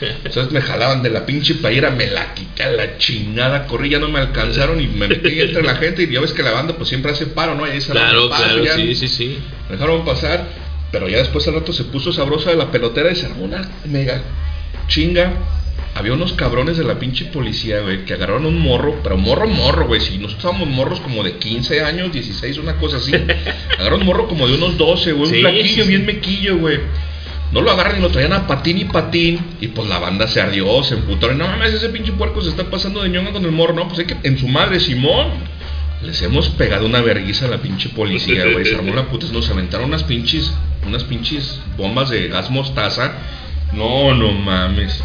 Entonces 0.00 0.52
me 0.52 0.60
jalaban 0.60 1.02
de 1.02 1.10
la 1.10 1.26
pinche 1.26 1.54
playera, 1.54 1.90
me 1.90 2.06
la 2.06 2.34
quité 2.34 2.62
a 2.62 2.70
la 2.70 2.98
chingada, 2.98 3.66
corrí, 3.66 3.90
ya 3.90 3.98
no 3.98 4.08
me 4.08 4.20
alcanzaron 4.20 4.80
y 4.80 4.86
me 4.86 5.08
metí 5.08 5.40
entre 5.40 5.62
la 5.62 5.76
gente 5.76 6.04
y 6.04 6.12
ya 6.12 6.20
ves 6.20 6.32
que 6.32 6.42
la 6.42 6.52
banda 6.52 6.74
pues 6.76 6.88
siempre 6.88 7.12
hace 7.12 7.26
paro, 7.26 7.54
¿no? 7.54 7.64
Ahí 7.64 7.78
Claro, 7.80 8.24
el 8.24 8.28
paso, 8.30 8.44
claro, 8.44 8.64
ya 8.64 8.76
sí, 8.76 8.94
sí, 8.94 9.08
sí. 9.08 9.38
me 9.68 9.76
dejaron 9.76 10.04
pasar, 10.04 10.46
pero 10.92 11.08
ya 11.08 11.18
después 11.18 11.46
al 11.48 11.54
rato 11.54 11.72
se 11.72 11.84
puso 11.84 12.12
sabrosa 12.12 12.50
de 12.50 12.56
la 12.56 12.70
pelotera 12.70 13.10
y 13.10 13.16
se 13.16 13.26
armó 13.26 13.44
una 13.44 13.68
mega 13.86 14.22
chinga. 14.88 15.32
Había 15.94 16.12
unos 16.12 16.32
cabrones 16.34 16.76
de 16.76 16.84
la 16.84 16.98
pinche 16.98 17.24
policía, 17.24 17.80
güey, 17.80 18.04
que 18.04 18.14
agarraron 18.14 18.46
un 18.46 18.58
morro, 18.60 19.00
pero 19.02 19.16
morro, 19.16 19.48
morro, 19.48 19.86
güey. 19.86 20.00
Si 20.00 20.16
nosotros 20.18 20.44
estábamos 20.44 20.68
morros 20.68 21.00
como 21.00 21.24
de 21.24 21.38
15 21.38 21.82
años, 21.82 22.12
16, 22.12 22.58
una 22.58 22.76
cosa 22.76 22.98
así. 22.98 23.12
Agarraron 23.78 24.00
un 24.00 24.06
morro 24.06 24.28
como 24.28 24.46
de 24.46 24.54
unos 24.54 24.76
12, 24.78 25.12
güey, 25.12 25.28
un 25.28 25.40
flaquillo, 25.40 25.82
sí, 25.82 25.88
bien 25.88 26.06
mequillo, 26.06 26.58
güey. 26.58 26.78
No 27.52 27.62
lo 27.62 27.70
agarran 27.70 27.98
y 27.98 28.02
lo 28.02 28.10
traían 28.10 28.32
a 28.32 28.46
patín 28.46 28.78
y 28.78 28.84
patín. 28.84 29.40
Y 29.60 29.68
pues 29.68 29.88
la 29.88 29.98
banda 29.98 30.26
se 30.26 30.40
ardió, 30.40 30.82
se 30.84 30.94
emputaron. 30.94 31.38
No 31.38 31.48
mames, 31.48 31.74
ese 31.74 31.88
pinche 31.88 32.12
puerco 32.12 32.42
se 32.42 32.50
está 32.50 32.70
pasando 32.70 33.02
de 33.02 33.08
ñonga 33.08 33.32
con 33.32 33.44
el 33.44 33.52
morro. 33.52 33.74
No, 33.74 33.88
pues 33.88 34.00
hay 34.00 34.06
que. 34.06 34.16
En 34.22 34.38
su 34.38 34.48
madre, 34.48 34.80
Simón. 34.80 35.58
Les 36.02 36.22
hemos 36.22 36.48
pegado 36.50 36.86
una 36.86 37.00
verguiza 37.00 37.46
a 37.46 37.48
la 37.48 37.58
pinche 37.58 37.88
policía, 37.88 38.44
güey. 38.52 38.64
Se 38.64 38.76
armó 38.76 38.94
la 38.94 39.06
puta. 39.06 39.26
Nos 39.32 39.50
aventaron 39.50 39.86
unas 39.86 40.04
pinches 40.04 40.52
unas 40.86 41.04
pinches 41.04 41.60
bombas 41.76 42.10
de 42.10 42.28
gas 42.28 42.50
mostaza. 42.50 43.12
No, 43.72 44.14
no 44.14 44.32
mames. 44.32 45.02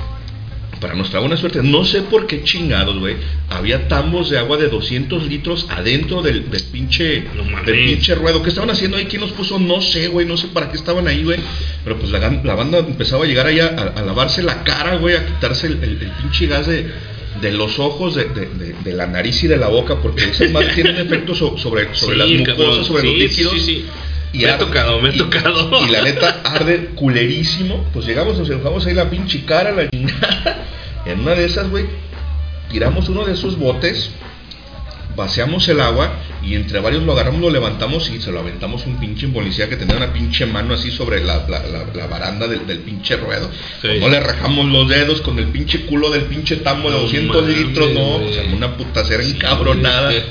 Para 0.83 0.95
nuestra 0.95 1.21
buena 1.21 1.37
suerte, 1.37 1.61
no 1.63 1.85
sé 1.85 2.01
por 2.01 2.27
qué 2.27 2.43
chingados, 2.43 2.99
güey. 2.99 3.15
Había 3.49 3.87
tambos 3.87 4.29
de 4.29 4.37
agua 4.37 4.57
de 4.57 4.67
200 4.67 5.27
litros 5.27 5.65
adentro 5.69 6.21
del, 6.21 6.51
del 6.51 6.61
pinche 6.63 7.23
No 7.37 7.43
del 7.63 7.85
pinche 7.85 8.15
ruedo. 8.15 8.43
¿Qué 8.43 8.49
estaban 8.49 8.69
haciendo 8.69 8.97
ahí? 8.97 9.05
¿Quién 9.05 9.21
los 9.21 9.31
puso? 9.31 9.57
No 9.59 9.79
sé, 9.81 10.09
güey. 10.09 10.25
No 10.27 10.35
sé 10.35 10.47
para 10.49 10.69
qué 10.69 10.75
estaban 10.75 11.07
ahí, 11.07 11.23
güey. 11.23 11.39
Pero 11.85 11.97
pues 11.97 12.11
la, 12.11 12.19
banda 12.19 12.79
empezaba 12.79 13.23
a 13.23 13.27
llegar 13.27 13.45
allá 13.47 13.73
a, 13.95 13.99
a 13.99 14.03
lavarse 14.03 14.43
la 14.43 14.65
cara, 14.65 14.97
güey. 14.97 15.15
A 15.15 15.25
quitarse 15.25 15.67
el, 15.67 15.81
el- 15.81 16.01
el 16.01 16.11
pinche 16.21 16.47
gas 16.47 16.67
de, 16.67 16.85
de 17.41 17.51
los 17.53 17.79
ojos, 17.79 18.15
de, 18.15 18.25
de- 18.25 18.47
de- 18.47 18.73
de 18.83 18.93
la 18.93 19.07
nariz 19.07 19.41
y 19.43 19.47
de 19.47 19.55
la 19.55 19.69
boca. 19.69 20.01
Porque 20.01 20.25
esas 20.25 20.51
más 20.51 20.67
tienen 20.75 20.97
efecto 20.97 21.33
so- 21.33 21.57
sobre, 21.57 21.95
sobre 21.95 22.17
las 22.17 22.27
mucosas, 22.27 22.57
cabrón. 22.57 22.83
sobre 22.83 23.03
los 23.03 23.13
Sí, 23.13 23.19
sí, 23.19 23.27
líquidos. 23.29 23.53
sí, 23.53 23.59
sí. 23.61 23.85
Y 24.33 24.39
Me 24.39 24.49
ha 24.49 24.57
tocado, 24.57 24.99
me 24.99 25.09
ha 25.09 25.13
tocado. 25.13 25.85
Y 25.85 25.91
la 25.91 26.01
neta 26.01 26.41
arde 26.43 26.87
culerísimo. 26.95 27.85
Pues 27.93 28.07
llegamos, 28.07 28.37
nos 28.39 28.49
dejamos 28.49 28.85
ahí 28.87 28.95
la 28.95 29.09
pinche 29.09 29.45
cara, 29.45 29.71
la 29.71 29.87
chingada. 29.89 30.65
En 31.05 31.19
una 31.19 31.35
de 31.35 31.43
esas, 31.43 31.69
güey, 31.69 31.85
tiramos 32.71 33.09
uno 33.09 33.25
de 33.25 33.33
esos 33.33 33.59
botes, 33.59 34.11
vaciamos 35.15 35.67
el 35.69 35.79
agua 35.81 36.11
y 36.43 36.55
entre 36.55 36.79
varios 36.79 37.03
lo 37.03 37.13
agarramos, 37.13 37.39
lo 37.41 37.49
levantamos 37.49 38.09
y 38.09 38.19
se 38.21 38.31
lo 38.31 38.39
aventamos 38.39 38.83
a 38.83 38.89
un 38.89 38.99
pinche 38.99 39.27
policía 39.29 39.69
que 39.69 39.75
tenía 39.77 39.95
una 39.97 40.11
pinche 40.11 40.45
mano 40.45 40.73
así 40.73 40.91
sobre 40.91 41.23
la, 41.23 41.45
la- 41.47 41.63
la- 41.67 41.85
la 41.93 42.07
baranda 42.07 42.47
del, 42.47 42.65
del 42.67 42.79
pinche 42.79 43.15
ruedo. 43.17 43.49
Sí. 43.81 43.87
No 43.99 44.09
le 44.09 44.19
rajamos 44.19 44.65
los 44.67 44.87
dedos 44.89 45.21
con 45.21 45.39
el 45.39 45.45
pinche 45.47 45.85
culo 45.85 46.09
del 46.09 46.23
pinche 46.23 46.57
tambo 46.57 46.89
de 46.89 46.95
No 46.97 47.01
200 47.03 47.41
mames, 47.41 47.57
litros, 47.57 47.91
no, 47.93 48.19
pues 48.21 48.37
armó 48.37 48.57
una 48.57 48.75
putacera 48.77 49.23
encabronada. 49.23 50.11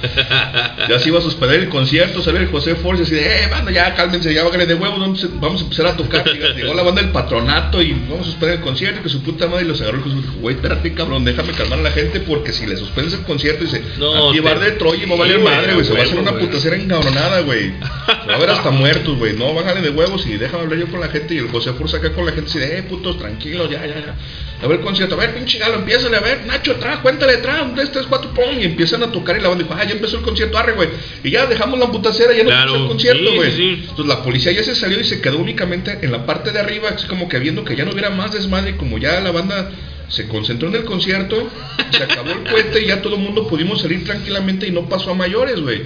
Ya 0.88 0.98
se 0.98 1.08
iba 1.08 1.18
a 1.18 1.22
suspender 1.22 1.60
el 1.60 1.68
concierto, 1.68 2.22
salió 2.22 2.40
el 2.40 2.48
José 2.48 2.74
Force 2.74 3.02
así 3.04 3.14
de, 3.14 3.44
eh, 3.44 3.48
banda, 3.50 3.70
ya 3.70 3.94
cálmense, 3.94 4.32
ya 4.34 4.42
bájale 4.44 4.66
de 4.66 4.74
huevos, 4.74 4.98
vamos, 4.98 5.24
a- 5.24 5.28
vamos 5.40 5.60
a 5.60 5.64
empezar 5.64 5.86
a 5.86 5.96
tocar. 5.96 6.24
Llegó- 6.56 6.74
la 6.74 6.82
banda 6.82 7.02
del 7.02 7.10
patronato 7.12 7.80
y 7.82 7.92
vamos 7.92 8.22
a 8.22 8.24
suspender 8.24 8.58
el 8.58 8.64
concierto, 8.64 9.02
que 9.02 9.08
su 9.08 9.22
puta 9.22 9.46
madre 9.46 9.64
y 9.64 9.68
los 9.68 9.80
agarró 9.80 9.98
el 9.98 10.02
José 10.04 10.16
dijo, 10.16 10.32
güey, 10.40 10.56
espérate 10.56 10.92
cabrón, 10.94 11.24
déjame 11.24 11.52
calmar 11.52 11.78
a 11.78 11.82
la 11.82 11.90
gente 11.92 12.20
porque 12.20 12.52
si 12.52 12.66
le 12.66 12.76
suspendes 12.76 13.14
el 13.14 13.20
concierto, 13.22 13.64
dice, 13.64 13.82
No, 13.98 14.30
aquí 14.30 14.40
va 14.40 14.54
te- 14.54 14.71
de 14.72 14.78
Troya 14.78 15.04
y 15.04 15.08
va 15.08 15.14
a 15.14 15.18
valer 15.18 15.38
madre, 15.40 15.74
güey, 15.74 15.84
se 15.84 15.92
va 15.92 16.00
a 16.00 16.02
hacer 16.02 16.18
una 16.18 16.38
putacera 16.38 16.76
encabronada, 16.76 17.40
güey. 17.40 17.72
Se 18.06 18.28
va 18.28 18.34
a 18.34 18.38
ver 18.38 18.50
hasta 18.50 18.70
muertos, 18.70 19.16
güey, 19.18 19.36
no, 19.36 19.54
bájale 19.54 19.80
de 19.80 19.90
huevos 19.90 20.26
y 20.26 20.36
déjame 20.36 20.64
hablar 20.64 20.78
yo 20.78 20.88
con 20.88 21.00
la 21.00 21.08
gente 21.08 21.34
y 21.34 21.38
el 21.38 21.48
José 21.48 21.72
Force 21.72 21.96
acá 21.96 22.12
con 22.12 22.26
la 22.26 22.32
gente 22.32 22.58
de, 22.58 22.78
eh, 22.78 22.82
putos, 22.82 23.18
tranquilos, 23.18 23.70
ya, 23.70 23.86
ya, 23.86 24.00
ya. 24.00 24.14
A 24.62 24.66
ver 24.68 24.78
el 24.78 24.84
concierto, 24.84 25.16
a 25.16 25.18
ver, 25.18 25.34
pinche 25.34 25.58
galo, 25.58 25.74
empiézale, 25.74 26.16
a 26.16 26.20
ver, 26.20 26.46
Nacho, 26.46 26.72
atrás, 26.72 27.00
cuéntale 27.00 27.34
atrás, 27.34 27.62
un, 27.62 27.74
dos, 27.74 27.90
tres, 27.90 28.06
cuatro, 28.08 28.30
pum, 28.32 28.60
y 28.60 28.64
empiezan 28.64 29.02
a 29.02 29.10
tocar 29.10 29.36
y 29.36 29.40
la 29.40 29.48
banda 29.48 29.64
dijo, 29.64 29.76
ah, 29.76 29.84
ya 29.84 29.92
empezó 29.92 30.18
el 30.18 30.22
concierto, 30.22 30.56
arre, 30.56 30.72
güey. 30.74 30.88
Y 31.24 31.30
ya 31.30 31.46
dejamos 31.46 31.78
la 31.80 31.90
putacera, 31.90 32.32
ya 32.32 32.44
no 32.44 32.50
Claro, 32.50 32.62
empezó 32.70 32.82
el 32.84 32.88
concierto, 32.88 33.34
güey. 33.34 33.50
sí, 33.50 33.56
sí. 33.56 33.86
Entonces 33.90 34.06
la 34.06 34.22
policía 34.22 34.52
ya 34.52 34.62
se 34.62 34.74
salió 34.76 35.00
y 35.00 35.04
se 35.04 35.20
quedó 35.20 35.38
únicamente 35.38 35.98
en 36.02 36.12
la 36.12 36.24
parte 36.26 36.52
de 36.52 36.60
arriba, 36.60 36.90
así 36.94 37.06
como 37.08 37.28
que 37.28 37.38
viendo 37.40 37.64
que 37.64 37.74
ya 37.74 37.84
no 37.84 37.90
hubiera 37.92 38.10
más 38.10 38.32
desmadre, 38.32 38.70
y 38.70 38.74
como 38.74 38.98
ya 38.98 39.20
la 39.20 39.32
banda 39.32 39.70
se 40.08 40.28
concentró 40.28 40.68
en 40.68 40.76
el 40.76 40.84
concierto, 40.84 41.48
se 41.90 42.02
acabó 42.04 42.30
el 42.30 42.40
puente 42.40 42.82
y 42.82 42.86
ya 42.86 43.00
todo 43.02 43.16
el 43.16 43.20
mundo 43.22 43.48
pudimos 43.48 43.80
salir 43.80 44.04
tranquilamente 44.04 44.66
y 44.68 44.70
no 44.70 44.88
pasó 44.88 45.10
a 45.10 45.14
mayores, 45.14 45.60
güey. 45.60 45.82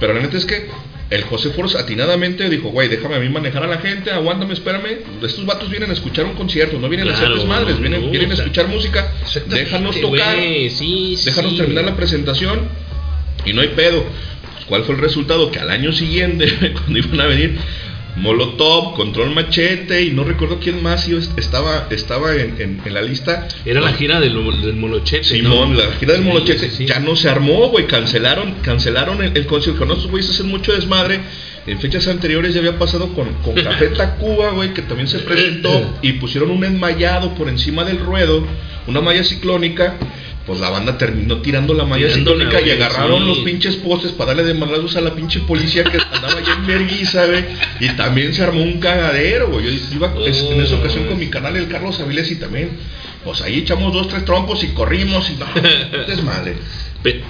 Pero 0.00 0.12
la 0.14 0.20
neta 0.20 0.36
es 0.36 0.44
que 0.44 0.68
el 1.10 1.22
José 1.22 1.50
Force 1.50 1.78
atinadamente 1.78 2.48
dijo, 2.50 2.68
güey, 2.68 2.88
déjame 2.88 3.16
a 3.16 3.18
mí 3.18 3.28
manejar 3.30 3.64
a 3.64 3.66
la 3.66 3.78
gente, 3.78 4.10
aguántame, 4.10 4.52
espérame. 4.52 4.98
Estos 5.22 5.46
vatos 5.46 5.70
vienen 5.70 5.90
a 5.90 5.94
escuchar 5.94 6.26
un 6.26 6.34
concierto, 6.34 6.78
no 6.78 6.88
vienen 6.88 7.08
a 7.08 7.14
hacer 7.14 7.30
desmadres, 7.30 7.78
vienen, 7.80 8.02
no, 8.02 8.10
vienen 8.10 8.30
a 8.30 8.34
o 8.34 8.36
sea, 8.36 8.44
escuchar 8.44 8.68
música, 8.68 9.12
déjanos 9.46 9.98
tocar. 10.00 10.36
sí, 10.36 11.16
Déjanos 11.24 11.52
sí. 11.52 11.56
terminar 11.56 11.84
la 11.84 11.96
presentación 11.96 12.68
y 13.46 13.54
no 13.54 13.62
hay 13.62 13.68
pedo. 13.68 14.02
Pues, 14.02 14.66
¿Cuál 14.66 14.84
fue 14.84 14.96
el 14.96 15.00
resultado? 15.00 15.50
Que 15.50 15.60
al 15.60 15.70
año 15.70 15.92
siguiente, 15.92 16.46
cuando 16.74 16.98
iban 16.98 17.20
a 17.20 17.26
venir 17.26 17.56
Molotov, 18.20 18.94
Control 18.94 19.30
Machete 19.30 20.02
y 20.02 20.10
no 20.10 20.24
recuerdo 20.24 20.58
quién 20.60 20.82
más 20.82 21.08
estaba, 21.36 21.86
estaba 21.90 22.34
en, 22.34 22.56
en- 22.60 22.80
en 22.84 22.94
la 22.94 23.02
lista. 23.02 23.46
Era 23.64 23.80
la 23.80 23.92
gira 23.92 24.20
del, 24.20 24.34
del 24.62 24.74
Molochete. 24.76 25.24
Simón, 25.24 25.74
¿no? 25.74 25.78
la 25.84 25.92
gira 25.92 26.12
del 26.14 26.22
Sí, 26.22 26.28
Molochete 26.28 26.70
sí. 26.70 26.86
ya 26.86 26.98
no 27.00 27.16
se 27.16 27.28
armó, 27.28 27.68
güey, 27.68 27.86
cancelaron, 27.86 28.54
cancelaron 28.62 29.22
el, 29.22 29.36
el 29.36 29.46
concierto. 29.46 29.84
No, 29.86 29.94
estos 29.94 30.10
güeyes 30.10 30.30
hacen 30.30 30.48
mucho 30.48 30.72
desmadre. 30.72 31.20
En 31.66 31.78
fechas 31.80 32.08
anteriores 32.08 32.54
ya 32.54 32.60
había 32.60 32.78
pasado 32.78 33.12
con, 33.14 33.32
con 33.42 33.54
Café 33.62 33.88
Tacuba, 33.88 34.50
güey, 34.50 34.72
que 34.74 34.82
también 34.82 35.06
se 35.08 35.18
presentó 35.20 35.98
y 36.02 36.12
pusieron 36.14 36.50
un 36.50 36.64
enmayado 36.64 37.34
por 37.34 37.48
encima 37.48 37.84
del 37.84 37.98
ruedo, 37.98 38.44
una 38.86 39.00
malla 39.00 39.22
ciclónica. 39.22 39.96
Pues 40.48 40.60
la 40.60 40.70
banda 40.70 40.96
terminó 40.96 41.42
tirando 41.42 41.74
la 41.74 41.84
malla 41.84 42.08
ciclónica 42.08 42.62
y 42.62 42.70
agarraron 42.70 43.20
sí. 43.20 43.28
los 43.28 43.38
pinches 43.40 43.76
postes 43.76 44.12
para 44.12 44.32
darle 44.34 44.54
de 44.54 44.58
a 44.96 45.00
la 45.02 45.14
pinche 45.14 45.40
policía 45.40 45.84
que 45.84 45.98
andaba 45.98 46.38
allá 46.38 46.54
en 46.54 46.66
verguiza, 46.66 47.26
güey. 47.26 47.44
Y 47.80 47.88
también 47.90 48.32
se 48.32 48.42
armó 48.44 48.62
un 48.62 48.80
cagadero, 48.80 49.50
güey. 49.50 49.66
Yo 49.66 49.70
iba 49.94 50.14
es- 50.26 50.40
en 50.40 50.62
esa 50.62 50.76
ocasión 50.76 51.04
con 51.06 51.18
mi 51.18 51.28
canal, 51.28 51.54
el 51.54 51.68
Carlos 51.68 52.00
Avilés, 52.00 52.30
y 52.30 52.36
también, 52.36 52.70
pues 53.24 53.42
ahí 53.42 53.58
echamos 53.58 53.92
dos, 53.92 54.08
tres 54.08 54.24
trompos 54.24 54.64
y 54.64 54.68
corrimos 54.68 55.28
y 55.28 55.34
no, 55.36 55.46
desmadre. 56.06 56.56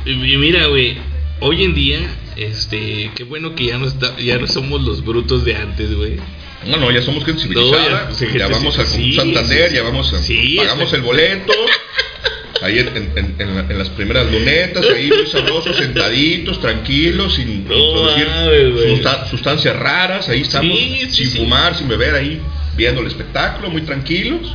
Y 0.07 0.37
mira, 0.37 0.67
güey, 0.69 0.97
hoy 1.41 1.65
en 1.65 1.75
día, 1.75 1.99
este, 2.37 3.11
qué 3.17 3.25
bueno 3.25 3.57
que 3.57 3.67
ya 3.67 3.79
no 3.79 3.89
está, 3.89 4.17
ya 4.17 4.39
no 4.39 4.47
somos 4.47 4.81
los 4.83 5.05
brutos 5.05 5.45
de 5.45 5.57
antes, 5.57 5.93
güey. 5.93 6.19
No, 6.69 6.77
no, 6.77 6.93
ya 6.93 7.03
somos 7.03 7.25
gente 7.25 7.43
civilizada. 7.43 8.11
No, 8.11 8.39
ya- 8.39 8.47
vamos 8.49 8.79
al 8.79 8.87
sí, 8.87 9.13
Santander, 9.15 9.71
sí, 9.71 9.75
ya 9.75 9.83
vamos 9.83 10.15
a, 10.15 10.19
sí, 10.23 10.55
pagamos 10.57 10.85
este- 10.85 10.97
el 10.99 11.03
boleto. 11.03 11.53
Ahí 12.63 12.79
en, 12.81 12.89
en- 12.89 13.13
en- 13.17 13.35
en 13.39 13.55
la- 13.55 13.61
en 13.69 13.79
las 13.79 13.89
primeras 13.91 14.31
lunetas, 14.31 14.85
ahí 14.95 15.09
muy 15.09 15.27
sabrosos, 15.27 15.77
sentaditos, 15.77 16.61
tranquilos, 16.61 17.35
sin 17.35 17.67
No 17.69 17.75
introducir 17.77 18.27
sustancias 19.31 19.77
raras, 19.77 20.29
ahí 20.29 20.41
estamos, 20.43 20.77
Sí, 20.79 21.01
sí, 21.09 21.11
sin 21.11 21.31
sí. 21.31 21.39
fumar, 21.39 21.75
sin 21.77 21.89
beber, 21.89 22.15
ahí 22.15 22.41
viendo 22.77 23.01
el 23.01 23.07
espectáculo, 23.09 23.71
muy 23.71 23.83
tranquilos. 23.83 24.55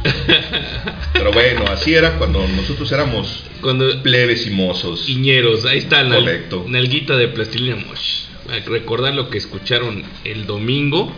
Pero 1.14 1.32
bueno, 1.32 1.66
así 1.68 1.94
era 1.94 2.18
cuando 2.18 2.46
nosotros 2.48 2.92
éramos 2.92 3.44
Cuando 3.62 4.02
plebes 4.02 4.46
y 4.48 4.50
mozos. 4.50 5.08
Iñeros, 5.10 5.66
ahí 5.66 5.78
está 5.80 6.04
la 6.04 6.16
Correcto. 6.16 6.66
nalguita 6.68 7.16
de 7.18 7.28
plastilina 7.30 7.76
mosh. 7.78 8.24
Recordar 8.66 9.14
lo 9.14 9.30
que 9.30 9.38
escucharon 9.38 10.04
el 10.26 10.46
domingo 10.46 11.14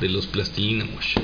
de 0.00 0.08
los 0.08 0.26
plastilina 0.26 0.84
mosh. 0.84 1.14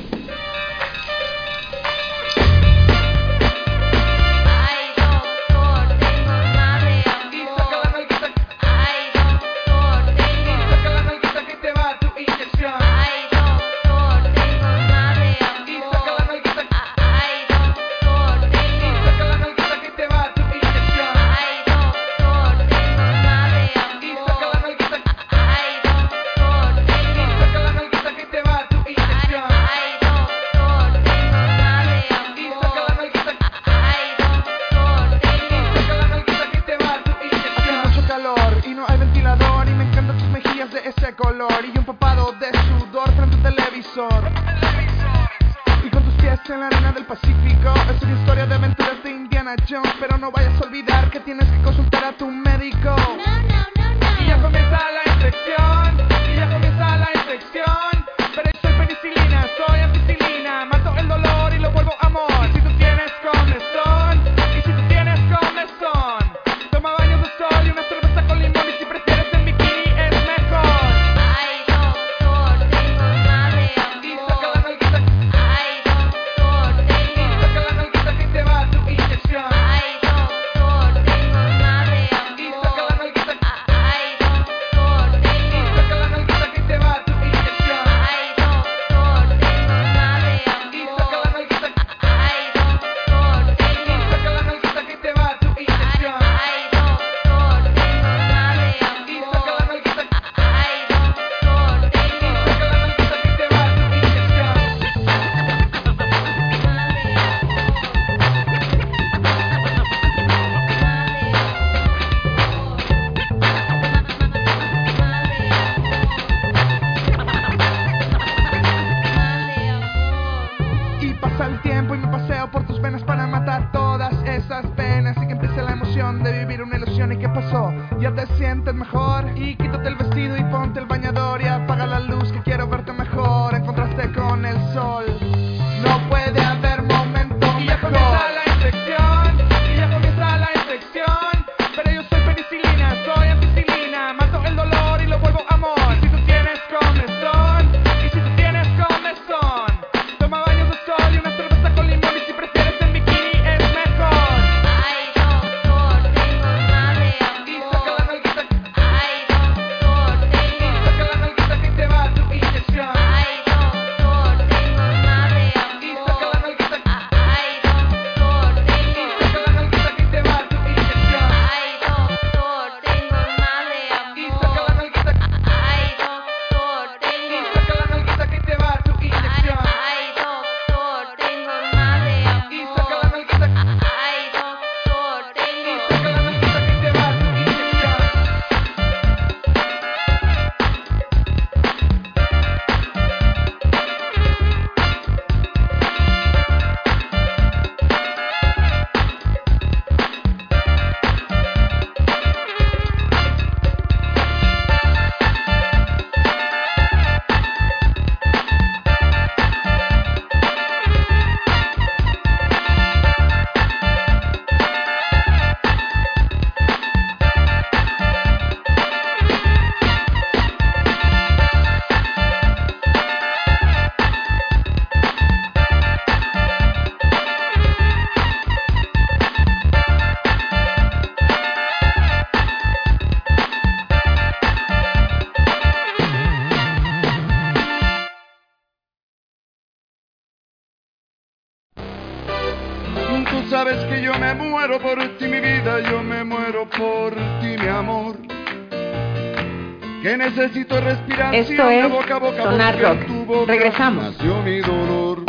Necesito 250.37 250.81
respiración 250.81 251.35
Esto 251.35 251.67
de 251.69 251.81
es 251.81 251.91
boca 251.91 252.17
a 252.17 252.19
boca 252.19 252.43
Sonar 252.43 252.81
Rock. 252.81 253.07
tu 253.07 253.25
boca 253.25 253.53
Regresamos. 253.53 254.15
mi 254.45 254.61
dolor. 254.61 255.25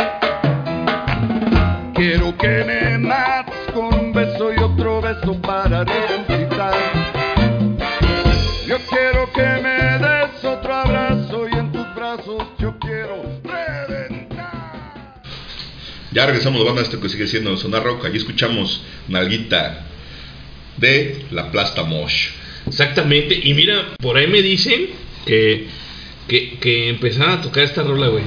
Quiero 1.94 2.36
que 2.36 2.64
me 2.64 2.98
mates 2.98 3.54
con 3.72 3.94
un 3.94 4.12
beso 4.12 4.52
y 4.52 4.58
otro 4.58 5.00
beso 5.00 5.40
para 5.40 5.84
resucitar. 5.84 6.74
Yo 8.66 8.76
quiero 8.88 9.32
que 9.32 9.62
me 9.62 9.98
des 9.98 10.44
otro 10.44 10.74
abrazo 10.74 11.46
y 11.48 11.54
en 11.54 11.70
tus 11.72 11.94
brazos 11.94 12.42
yo 12.58 12.76
quiero 12.78 13.22
reventar. 13.44 15.22
Ya 16.12 16.26
regresamos 16.26 16.60
de 16.60 16.66
banda, 16.66 16.82
esto 16.82 17.00
que 17.00 17.08
sigue 17.08 17.26
siendo 17.26 17.56
Sonar 17.56 17.84
Rock. 17.84 18.06
Allí 18.06 18.18
escuchamos 18.18 18.82
Nalguita 19.08 19.80
de 20.78 21.26
La 21.30 21.50
Plasta 21.50 21.84
Mosh. 21.84 22.30
Exactamente. 22.66 23.38
Y 23.42 23.54
mira, 23.54 23.94
por 24.00 24.16
ahí 24.16 24.26
me 24.26 24.42
dicen 24.42 24.86
que, 25.26 25.66
que, 26.28 26.58
que 26.60 26.88
empezaron 26.90 27.32
a 27.32 27.40
tocar 27.40 27.64
esta 27.64 27.82
rola, 27.82 28.08
güey. 28.08 28.24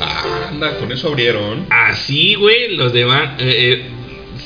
Ah, 0.00 0.48
anda, 0.50 0.76
con 0.78 0.92
eso 0.92 1.08
abrieron. 1.08 1.66
Así, 1.70 2.34
güey, 2.34 2.76
los 2.76 2.92
de 2.92 3.04
Van... 3.04 3.36
eh, 3.38 3.72
eh, 3.72 3.82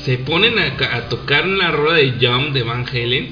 se 0.04 0.18
ponen 0.18 0.58
a, 0.58 0.76
ca- 0.76 0.94
a 0.96 1.08
tocar 1.08 1.46
la 1.46 1.70
rola 1.70 1.94
de 1.96 2.12
Jump 2.20 2.52
de 2.54 2.62
Van 2.62 2.86
Halen 2.88 3.28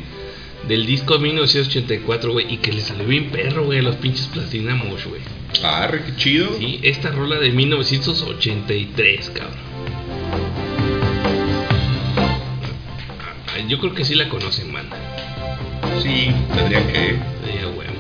del 0.67 0.85
disco 0.87 1.15
de 1.15 1.20
1984, 1.20 2.33
güey, 2.33 2.53
y 2.53 2.57
que 2.59 2.73
le 2.73 2.81
salió 2.83 3.07
bien 3.07 3.31
perro, 3.31 3.65
güey, 3.65 3.78
a 3.78 3.83
los 3.83 3.97
pinches 3.97 4.27
Plastina 4.27 4.75
Mosh, 4.75 5.05
güey. 5.07 5.23
Ah, 5.62 5.87
re, 5.87 6.03
qué 6.05 6.17
chido. 6.17 6.51
Sí, 6.59 6.81
esta 6.83 7.11
rola 7.11 7.39
de 7.39 7.51
1983, 7.51 9.31
cabrón. 9.31 9.68
Yo 13.69 13.79
creo 13.79 13.95
que 13.95 14.03
sí 14.03 14.15
la 14.15 14.31
conocen, 14.31 14.73
man. 14.73 14.89
Sí, 16.03 16.35
tendrían 16.55 16.87
que. 16.87 17.19
Sí, 17.45 17.59
a 17.59 17.69
huevo. 17.69 17.93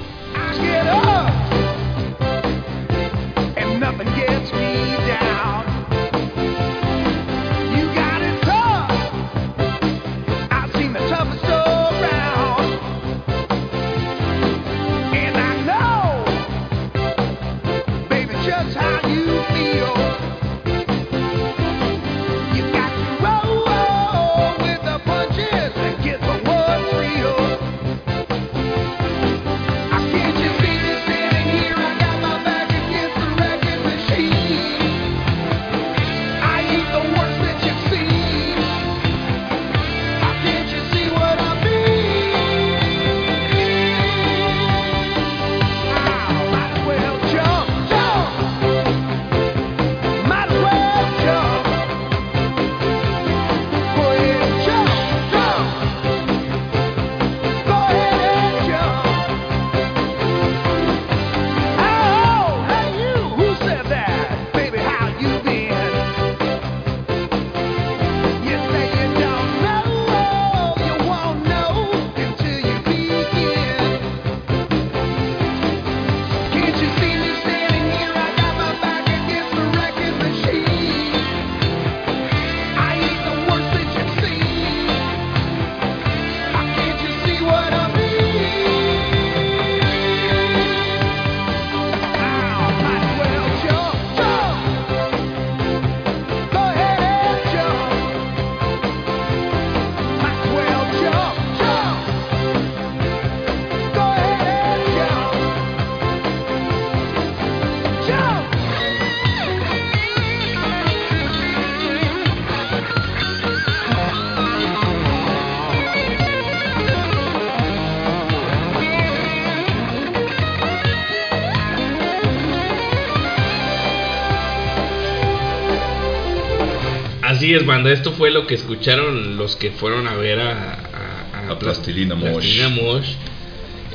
Así 127.48 127.54
es, 127.54 127.64
banda. 127.66 127.90
Esto 127.90 128.12
fue 128.12 128.30
lo 128.30 128.46
que 128.46 128.54
escucharon 128.54 129.38
los 129.38 129.56
que 129.56 129.70
fueron 129.70 130.06
a 130.06 130.14
ver 130.16 130.38
a, 130.40 130.74
a, 130.74 131.50
A 131.52 131.58
Plastilina 131.58 132.14
Mosh. 132.14 132.30
Plastilina 132.32 132.68
Mosh. 132.68 133.08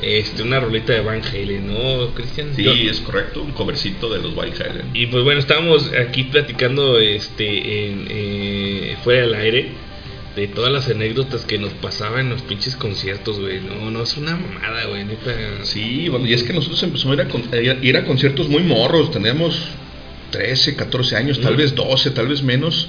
Este, 0.02 0.42
una 0.42 0.58
rolita 0.58 0.92
de 0.92 1.00
Van 1.00 1.22
Halen, 1.22 1.68
¿no, 1.72 2.08
Cristian? 2.14 2.48
Sí, 2.56 2.64
Yo- 2.64 2.72
es 2.72 2.98
correcto, 3.00 3.42
un 3.42 3.52
covercito 3.52 4.12
de 4.12 4.20
los 4.20 4.34
Van 4.34 4.50
Halen. 4.52 4.90
Y 4.92 5.06
pues 5.06 5.22
bueno, 5.22 5.38
estábamos 5.38 5.88
aquí 5.92 6.24
platicando 6.24 6.98
este 6.98 7.86
en, 7.90 8.06
eh, 8.10 8.96
fuera 9.04 9.20
del 9.22 9.34
aire 9.34 9.68
de 10.34 10.48
todas 10.48 10.72
las 10.72 10.88
anécdotas 10.90 11.44
que 11.44 11.56
nos 11.58 11.72
pasaban 11.74 12.22
en 12.26 12.30
los 12.30 12.42
pinches 12.42 12.74
conciertos, 12.74 13.38
güey. 13.38 13.60
No, 13.60 13.88
no 13.92 14.02
es 14.02 14.16
una 14.16 14.32
mamada, 14.36 14.84
güey, 14.86 15.04
neta. 15.04 15.32
Sí, 15.62 16.08
bueno, 16.08 16.26
y 16.26 16.32
es 16.34 16.42
que 16.42 16.52
nosotros 16.52 16.82
empezamos 16.82 17.16
a 17.16 17.22
ir 17.22 17.28
a, 17.28 17.30
con- 17.30 17.62
ir 17.62 17.70
a- 17.70 17.78
ir 17.84 17.96
a 17.96 18.04
conciertos 18.04 18.48
muy 18.48 18.64
morros, 18.64 19.12
teníamos 19.12 19.56
13, 20.32 20.74
14 20.74 21.14
años, 21.16 21.40
tal 21.40 21.54
Mm. 21.54 21.58
vez 21.58 21.74
12, 21.76 22.10
tal 22.10 22.26
vez 22.26 22.42
menos. 22.42 22.88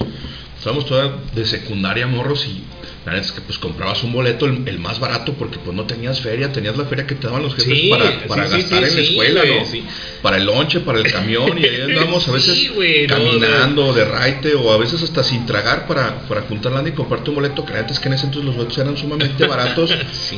Estábamos 0.66 0.88
toda 0.88 1.11
de 1.35 1.45
secundaria 1.45 2.08
morros 2.08 2.48
y 2.48 2.64
la 3.06 3.11
verdad 3.11 3.24
es 3.27 3.32
que 3.34 3.42
pues 3.42 3.60
comprabas 3.60 4.03
un 4.03 4.11
boleto 4.11 4.48
el, 4.48 4.68
el 4.68 4.80
más 4.80 5.00
barato 5.00 5.34
porque 5.34 5.60
pues 5.60 5.77
no 5.77 5.84
tenías 5.84 6.22
feria, 6.22 6.52
tenías 6.52 6.76
la 6.76 6.85
feria 6.85 7.06
que 7.06 7.14
te 7.14 7.27
daban 7.27 7.44
los 7.44 7.53
jefes 7.53 7.72
Sí, 7.82 7.88
para, 7.92 8.26
para 8.26 8.48
sí, 8.48 8.64
gastar 8.64 8.84
sí, 8.84 8.90
en 8.90 8.95
la 8.95 9.02
escuela, 9.03 9.42
güey, 9.42 9.60
¿no? 9.60 9.66
sí. 9.68 9.84
Para 10.24 10.38
el 10.38 10.45
lonche, 10.48 10.80
para 10.80 10.98
el 11.02 11.11
camión 11.11 11.56
y 11.60 11.66
ahí 11.66 11.82
andábamos 11.88 12.27
a 12.27 12.32
veces 12.32 12.74
güey, 12.74 13.06
no, 13.06 13.14
caminando 13.16 13.94
de 13.94 14.06
raite 14.06 14.56
o 14.56 14.72
a 14.74 14.77
veces 14.77 15.03
hasta 15.03 15.24
sin 15.24 15.45
tragar 15.45 15.85
para, 15.85 16.22
para 16.27 16.42
juntar 16.42 16.72
lana 16.72 16.90
y 16.90 16.94
comprarte 16.94 17.30
un 17.30 17.35
boleto, 17.35 17.64
que 17.64 17.74
la 17.74 17.82
neta 17.82 17.94
es 17.94 18.00
que 18.00 18.08
en 18.08 18.16
ese 18.16 18.26
entonces 18.26 18.45
los 18.48 18.56
boletos 18.56 18.80
eran 18.80 18.98
sumamente 18.98 19.45
baratos 19.48 19.95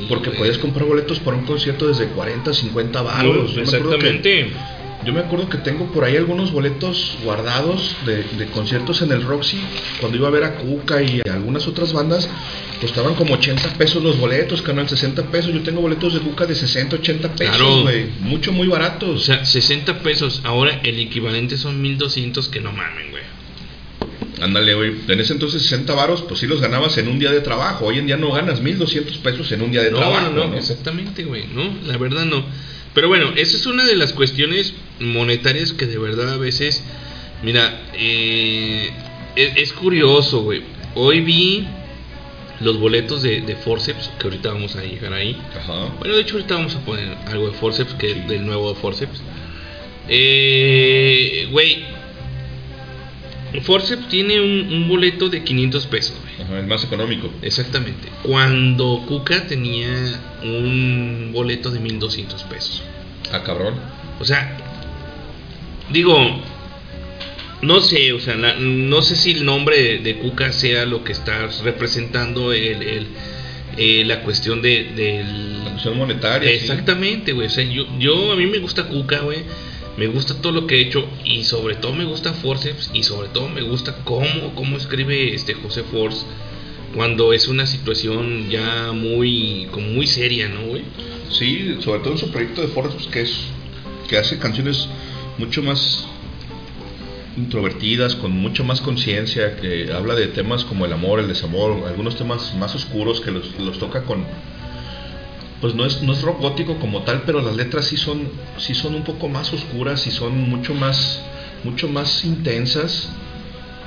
porque 0.09 0.31
podías 0.31 0.57
comprar 0.57 0.85
boletos 0.87 1.19
para 1.19 1.37
un 1.37 1.45
concierto 1.45 1.87
desde 1.87 2.07
40, 2.07 2.53
50 2.53 3.01
baros. 3.01 3.51
Que- 3.53 3.61
Exactamente. 3.61 4.51
Yo 5.05 5.13
me 5.13 5.19
acuerdo 5.21 5.47
que 5.47 5.57
tengo 5.59 5.85
por 5.91 6.03
ahí 6.03 6.17
algunos 6.17 6.51
boletos 6.51 7.17
guardados 7.23 7.95
de, 8.05 8.23
de 8.23 8.45
conciertos 8.47 9.01
en 9.01 9.11
el 9.11 9.21
Roxy. 9.23 9.57
Cuando 9.99 10.17
iba 10.17 10.27
a 10.27 10.31
ver 10.31 10.43
a 10.43 10.55
Cuca 10.55 11.01
y 11.01 11.21
a 11.29 11.33
algunas 11.33 11.67
otras 11.67 11.93
bandas, 11.93 12.27
costaban 12.81 13.13
como 13.15 13.35
80 13.35 13.73
pesos 13.75 14.03
los 14.03 14.17
boletos, 14.19 14.61
canal 14.61 14.89
60 14.89 15.23
pesos. 15.31 15.53
Yo 15.53 15.61
tengo 15.61 15.81
boletos 15.81 16.13
de 16.13 16.19
Cuca 16.19 16.45
de 16.45 16.55
60, 16.55 16.97
80 16.97 17.33
Claro. 17.33 17.51
pesos, 17.51 17.81
güey. 17.83 18.05
Mucho, 18.21 18.51
muy 18.51 18.67
O 18.67 18.71
baratos. 18.71 19.23
sea, 19.25 19.45
60 19.45 19.99
pesos. 19.99 20.41
Ahora 20.43 20.81
el 20.83 20.99
equivalente 20.99 21.57
son 21.57 21.81
1200 21.81 22.49
que 22.49 22.59
no 22.59 22.71
mamen, 22.73 23.11
güey. 23.11 23.23
Ándale, 24.41 24.73
güey. 24.75 24.93
En 25.07 25.19
ese 25.19 25.33
entonces 25.33 25.61
60 25.63 25.93
varos, 25.95 26.21
pues 26.23 26.39
sí 26.41 26.47
los 26.47 26.59
ganabas 26.61 26.97
en 26.97 27.07
un 27.07 27.17
día 27.17 27.31
de 27.31 27.41
trabajo. 27.41 27.85
Hoy 27.85 27.97
en 27.99 28.07
día 28.07 28.17
no 28.17 28.31
ganas 28.31 28.61
1200 28.61 29.17
pesos 29.17 29.51
en 29.51 29.61
un 29.61 29.71
día 29.71 29.81
de 29.83 29.91
No, 29.91 29.97
trabajo. 29.97 30.29
no, 30.31 30.43
no, 30.43 30.47
¿no? 30.49 30.57
exactamente, 30.57 31.23
güey, 31.23 31.45
no, 31.53 31.63
la 31.87 31.97
verdad 31.97 32.25
no. 32.25 32.43
Pero 32.93 33.07
bueno, 33.09 33.29
esa 33.35 33.57
es 33.57 33.65
una 33.67 33.85
de 33.85 33.95
las 33.95 34.13
cuestiones 34.13 34.73
monetarias 34.99 35.73
que 35.73 35.85
de 35.85 35.97
verdad 35.97 36.33
a 36.33 36.37
veces, 36.37 36.83
mira, 37.43 37.81
eh, 37.93 38.91
es, 39.35 39.51
es 39.55 39.73
curioso, 39.73 40.43
güey. 40.43 40.63
Hoy 40.95 41.21
vi 41.21 41.67
los 42.59 42.79
boletos 42.79 43.21
de, 43.21 43.41
de 43.41 43.55
Forceps, 43.55 44.09
que 44.19 44.27
ahorita 44.27 44.51
vamos 44.51 44.75
a 44.75 44.83
llegar 44.83 45.13
ahí. 45.13 45.37
Ajá. 45.55 45.93
Bueno, 45.99 46.15
de 46.15 46.21
hecho 46.21 46.35
ahorita 46.35 46.55
vamos 46.55 46.75
a 46.75 46.79
poner 46.79 47.15
algo 47.27 47.47
de 47.47 47.53
Forceps, 47.53 47.93
que 47.95 48.11
es 48.11 48.27
del 48.27 48.45
nuevo 48.45 48.73
Forceps. 48.75 49.21
Eh, 50.09 51.47
güey, 51.51 51.83
Forceps 53.61 54.07
tiene 54.07 54.39
un, 54.41 54.73
un 54.73 54.87
boleto 54.87 55.29
de 55.29 55.43
500 55.43 55.85
pesos, 55.87 56.15
güey. 56.21 56.47
Ajá, 56.47 56.59
el 56.59 56.67
más 56.67 56.83
económico. 56.83 57.29
Exactamente. 57.41 58.09
Cuando 58.23 59.03
Cuca 59.07 59.47
tenía 59.47 59.89
un 60.43 61.31
boleto 61.33 61.71
de 61.71 61.79
1200 61.79 62.43
pesos. 62.43 62.83
Ah, 63.31 63.43
cabrón. 63.43 63.75
O 64.19 64.25
sea, 64.25 64.57
digo, 65.91 66.17
no 67.61 67.81
sé, 67.81 68.13
o 68.13 68.19
sea, 68.19 68.35
la- 68.35 68.55
no 68.55 69.01
sé 69.01 69.15
si 69.15 69.31
el 69.31 69.45
nombre 69.45 69.81
de, 69.81 69.97
de 69.99 70.17
Cuca 70.17 70.51
sea 70.51 70.85
lo 70.85 71.03
que 71.03 71.11
está 71.11 71.47
representando 71.63 72.53
el, 72.53 72.81
el- 72.83 73.07
eh, 73.77 74.03
la 74.05 74.21
cuestión 74.21 74.61
de, 74.61 74.85
del... 74.95 75.63
La 75.63 75.71
cuestión 75.71 75.97
monetaria. 75.97 76.49
Exactamente, 76.51 77.31
güey. 77.33 77.47
O 77.47 77.49
sea, 77.49 77.63
yo, 77.63 77.85
yo 77.99 78.31
a 78.31 78.35
mí 78.35 78.47
me 78.47 78.57
gusta 78.59 78.87
Cuca, 78.87 79.19
güey. 79.19 79.39
Me 79.97 80.07
gusta 80.07 80.39
todo 80.41 80.51
lo 80.53 80.67
que 80.67 80.75
he 80.77 80.81
hecho 80.81 81.07
y 81.25 81.43
sobre 81.43 81.75
todo 81.75 81.91
me 81.93 82.05
gusta 82.05 82.33
Forceps 82.33 82.91
y 82.93 83.01
sobre 83.03 83.29
todo 83.29 83.49
me 83.49 83.61
gusta 83.63 83.97
cómo, 84.03 84.53
cómo 84.53 84.77
escribe 84.77 85.33
este 85.33 85.55
José 85.55 85.81
Force 85.91 86.23
cuando 86.95 87.33
es 87.33 87.47
una 87.47 87.65
situación 87.65 88.47
ya 88.49 88.91
muy 88.93 89.67
como 89.71 89.87
muy 89.87 90.05
seria, 90.05 90.49
¿no, 90.49 90.61
güey? 90.67 90.83
Sí, 91.31 91.77
sobre 91.83 91.99
todo 92.01 92.13
en 92.13 92.19
su 92.19 92.29
proyecto 92.31 92.61
de 92.61 92.67
Force, 92.67 93.09
que 93.11 93.21
es 93.21 93.37
que 94.07 94.17
hace 94.17 94.37
canciones 94.37 94.87
mucho 95.37 95.61
más 95.61 96.05
introvertidas, 97.35 98.15
con 98.15 98.31
mucho 98.31 98.63
más 98.63 98.81
conciencia, 98.81 99.55
que 99.57 99.91
habla 99.93 100.15
de 100.15 100.27
temas 100.27 100.63
como 100.65 100.85
el 100.85 100.93
amor, 100.93 101.19
el 101.19 101.27
desamor, 101.27 101.85
algunos 101.87 102.15
temas 102.15 102.53
más 102.55 102.73
oscuros 102.75 103.21
que 103.21 103.31
los, 103.31 103.57
los 103.59 103.77
toca 103.77 104.03
con 104.03 104.25
pues 105.61 105.73
no 105.73 105.85
es 105.85 106.03
no 106.03 106.13
es 106.13 106.21
rock 106.21 106.39
gótico 106.39 106.77
como 106.79 107.01
tal, 107.01 107.23
pero 107.25 107.41
las 107.41 107.55
letras 107.55 107.85
sí 107.85 107.97
son 107.97 108.29
sí 108.57 108.75
son 108.75 108.93
un 108.95 109.03
poco 109.03 109.27
más 109.27 109.51
oscuras 109.53 110.05
y 110.05 110.11
son 110.11 110.37
mucho 110.49 110.73
más 110.73 111.19
mucho 111.63 111.87
más 111.87 112.23
intensas. 112.25 113.09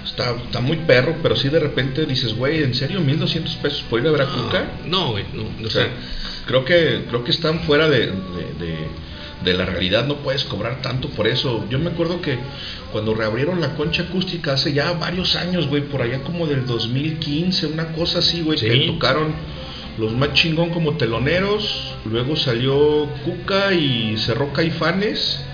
Está, 0.04 0.32
está 0.32 0.60
muy 0.60 0.78
perro, 0.78 1.14
pero 1.22 1.36
sí 1.36 1.48
de 1.50 1.60
repente 1.60 2.06
dices, 2.06 2.34
güey, 2.34 2.62
¿en 2.64 2.74
serio? 2.74 3.00
¿1200 3.00 3.56
pesos 3.58 3.82
por 3.88 4.00
ir 4.00 4.08
a 4.08 4.10
ver 4.10 4.22
a 4.22 4.26
Cuca? 4.26 4.64
No, 4.86 5.12
güey, 5.12 5.24
no, 5.32 5.42
o 5.42 5.66
O 5.66 5.70
sea, 5.70 5.84
sea, 5.84 5.90
creo 6.46 6.64
que 6.64 7.04
creo 7.08 7.22
que 7.22 7.30
están 7.30 7.60
fuera 7.60 7.88
de, 7.88 8.06
de, 8.06 8.06
de- 8.58 8.88
de 9.44 9.54
la 9.54 9.64
realidad, 9.64 10.06
no 10.06 10.16
puedes 10.16 10.44
cobrar 10.44 10.82
tanto 10.82 11.08
por 11.10 11.26
eso. 11.26 11.64
Yo 11.70 11.78
me 11.78 11.90
acuerdo 11.90 12.20
que 12.20 12.38
cuando 12.92 13.14
reabrieron 13.14 13.60
la 13.60 13.74
concha 13.74 14.02
acústica 14.04 14.52
hace 14.52 14.72
ya 14.72 14.92
varios 14.92 15.36
años, 15.36 15.66
güey, 15.68 15.82
por 15.82 16.02
allá 16.02 16.20
como 16.22 16.46
del 16.46 16.66
2015, 16.66 17.66
una 17.66 17.92
cosa 17.92 18.18
así, 18.18 18.42
güey, 18.42 18.58
Sí. 18.58 18.66
que 18.68 18.86
tocaron 18.86 19.32
los 19.98 20.12
más 20.12 20.32
chingón 20.34 20.70
como 20.70 20.96
teloneros, 20.96 21.94
luego 22.04 22.36
salió 22.36 23.06
Cuca 23.24 23.72
y 23.72 24.16
cerró 24.18 24.52
Caifanes. 24.52 25.44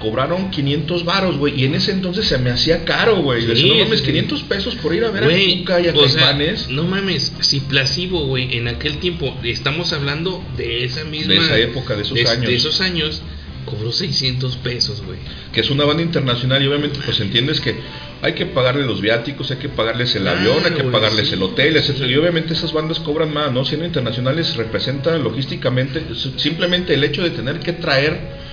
Cobraron 0.00 0.50
500 0.50 1.04
varos, 1.04 1.36
güey, 1.36 1.60
y 1.60 1.64
en 1.66 1.74
ese 1.74 1.92
entonces 1.92 2.26
se 2.26 2.38
me 2.38 2.50
hacía 2.50 2.84
caro, 2.84 3.22
güey. 3.22 3.42
Sí, 3.54 3.68
no 3.68 3.84
mames, 3.84 4.00
sí. 4.00 4.06
500 4.06 4.42
pesos 4.44 4.74
por 4.76 4.94
ir 4.94 5.04
a 5.04 5.10
ver 5.10 5.24
a 5.24 5.58
Cuca 5.58 5.80
y 5.80 5.88
a 5.88 5.92
Caifanes. 5.92 6.68
no 6.70 6.84
mames, 6.84 7.32
si 7.40 7.60
Placebo, 7.60 8.26
güey, 8.26 8.56
en 8.56 8.68
aquel 8.68 8.98
tiempo 8.98 9.36
estamos 9.44 9.92
hablando 9.92 10.42
de 10.56 10.84
esa 10.84 11.04
misma 11.04 11.34
De 11.34 11.38
esa 11.40 11.58
época, 11.58 11.96
de 11.96 12.02
esos 12.02 12.18
años. 12.18 12.46
De 12.46 12.54
esos 12.54 12.80
años 12.80 13.22
cobró 13.66 13.92
600 13.92 14.56
pesos, 14.56 15.02
güey. 15.04 15.18
que 15.52 15.60
es 15.60 15.70
una 15.70 15.84
banda 15.84 16.02
internacional 16.02 16.62
y 16.62 16.66
obviamente 16.66 16.98
pues 17.04 17.20
entiendes 17.20 17.60
que 17.60 17.76
hay 18.22 18.34
que 18.34 18.46
pagarle 18.46 18.84
los 18.84 19.00
viáticos, 19.00 19.50
hay 19.50 19.58
que 19.58 19.68
pagarles 19.68 20.14
el 20.14 20.26
avión, 20.26 20.64
hay 20.64 20.72
que 20.72 20.84
pagarles 20.84 21.28
sí. 21.28 21.34
el 21.34 21.42
hotel, 21.42 21.76
etcétera 21.76 22.06
y 22.06 22.16
obviamente 22.16 22.54
esas 22.54 22.72
bandas 22.72 23.00
cobran 23.00 23.32
más, 23.32 23.52
¿no? 23.52 23.64
Siendo 23.64 23.86
internacionales 23.86 24.56
representa 24.56 25.16
logísticamente 25.18 26.02
simplemente 26.36 26.94
el 26.94 27.04
hecho 27.04 27.22
de 27.22 27.30
tener 27.30 27.60
que 27.60 27.72
traer 27.72 28.49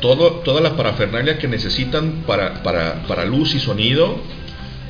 todo, 0.00 0.40
toda 0.44 0.60
la 0.60 0.76
parafernalia 0.76 1.38
que 1.38 1.48
necesitan 1.48 2.22
para, 2.26 2.62
para, 2.62 3.02
para 3.06 3.24
luz 3.24 3.54
y 3.54 3.60
sonido, 3.60 4.18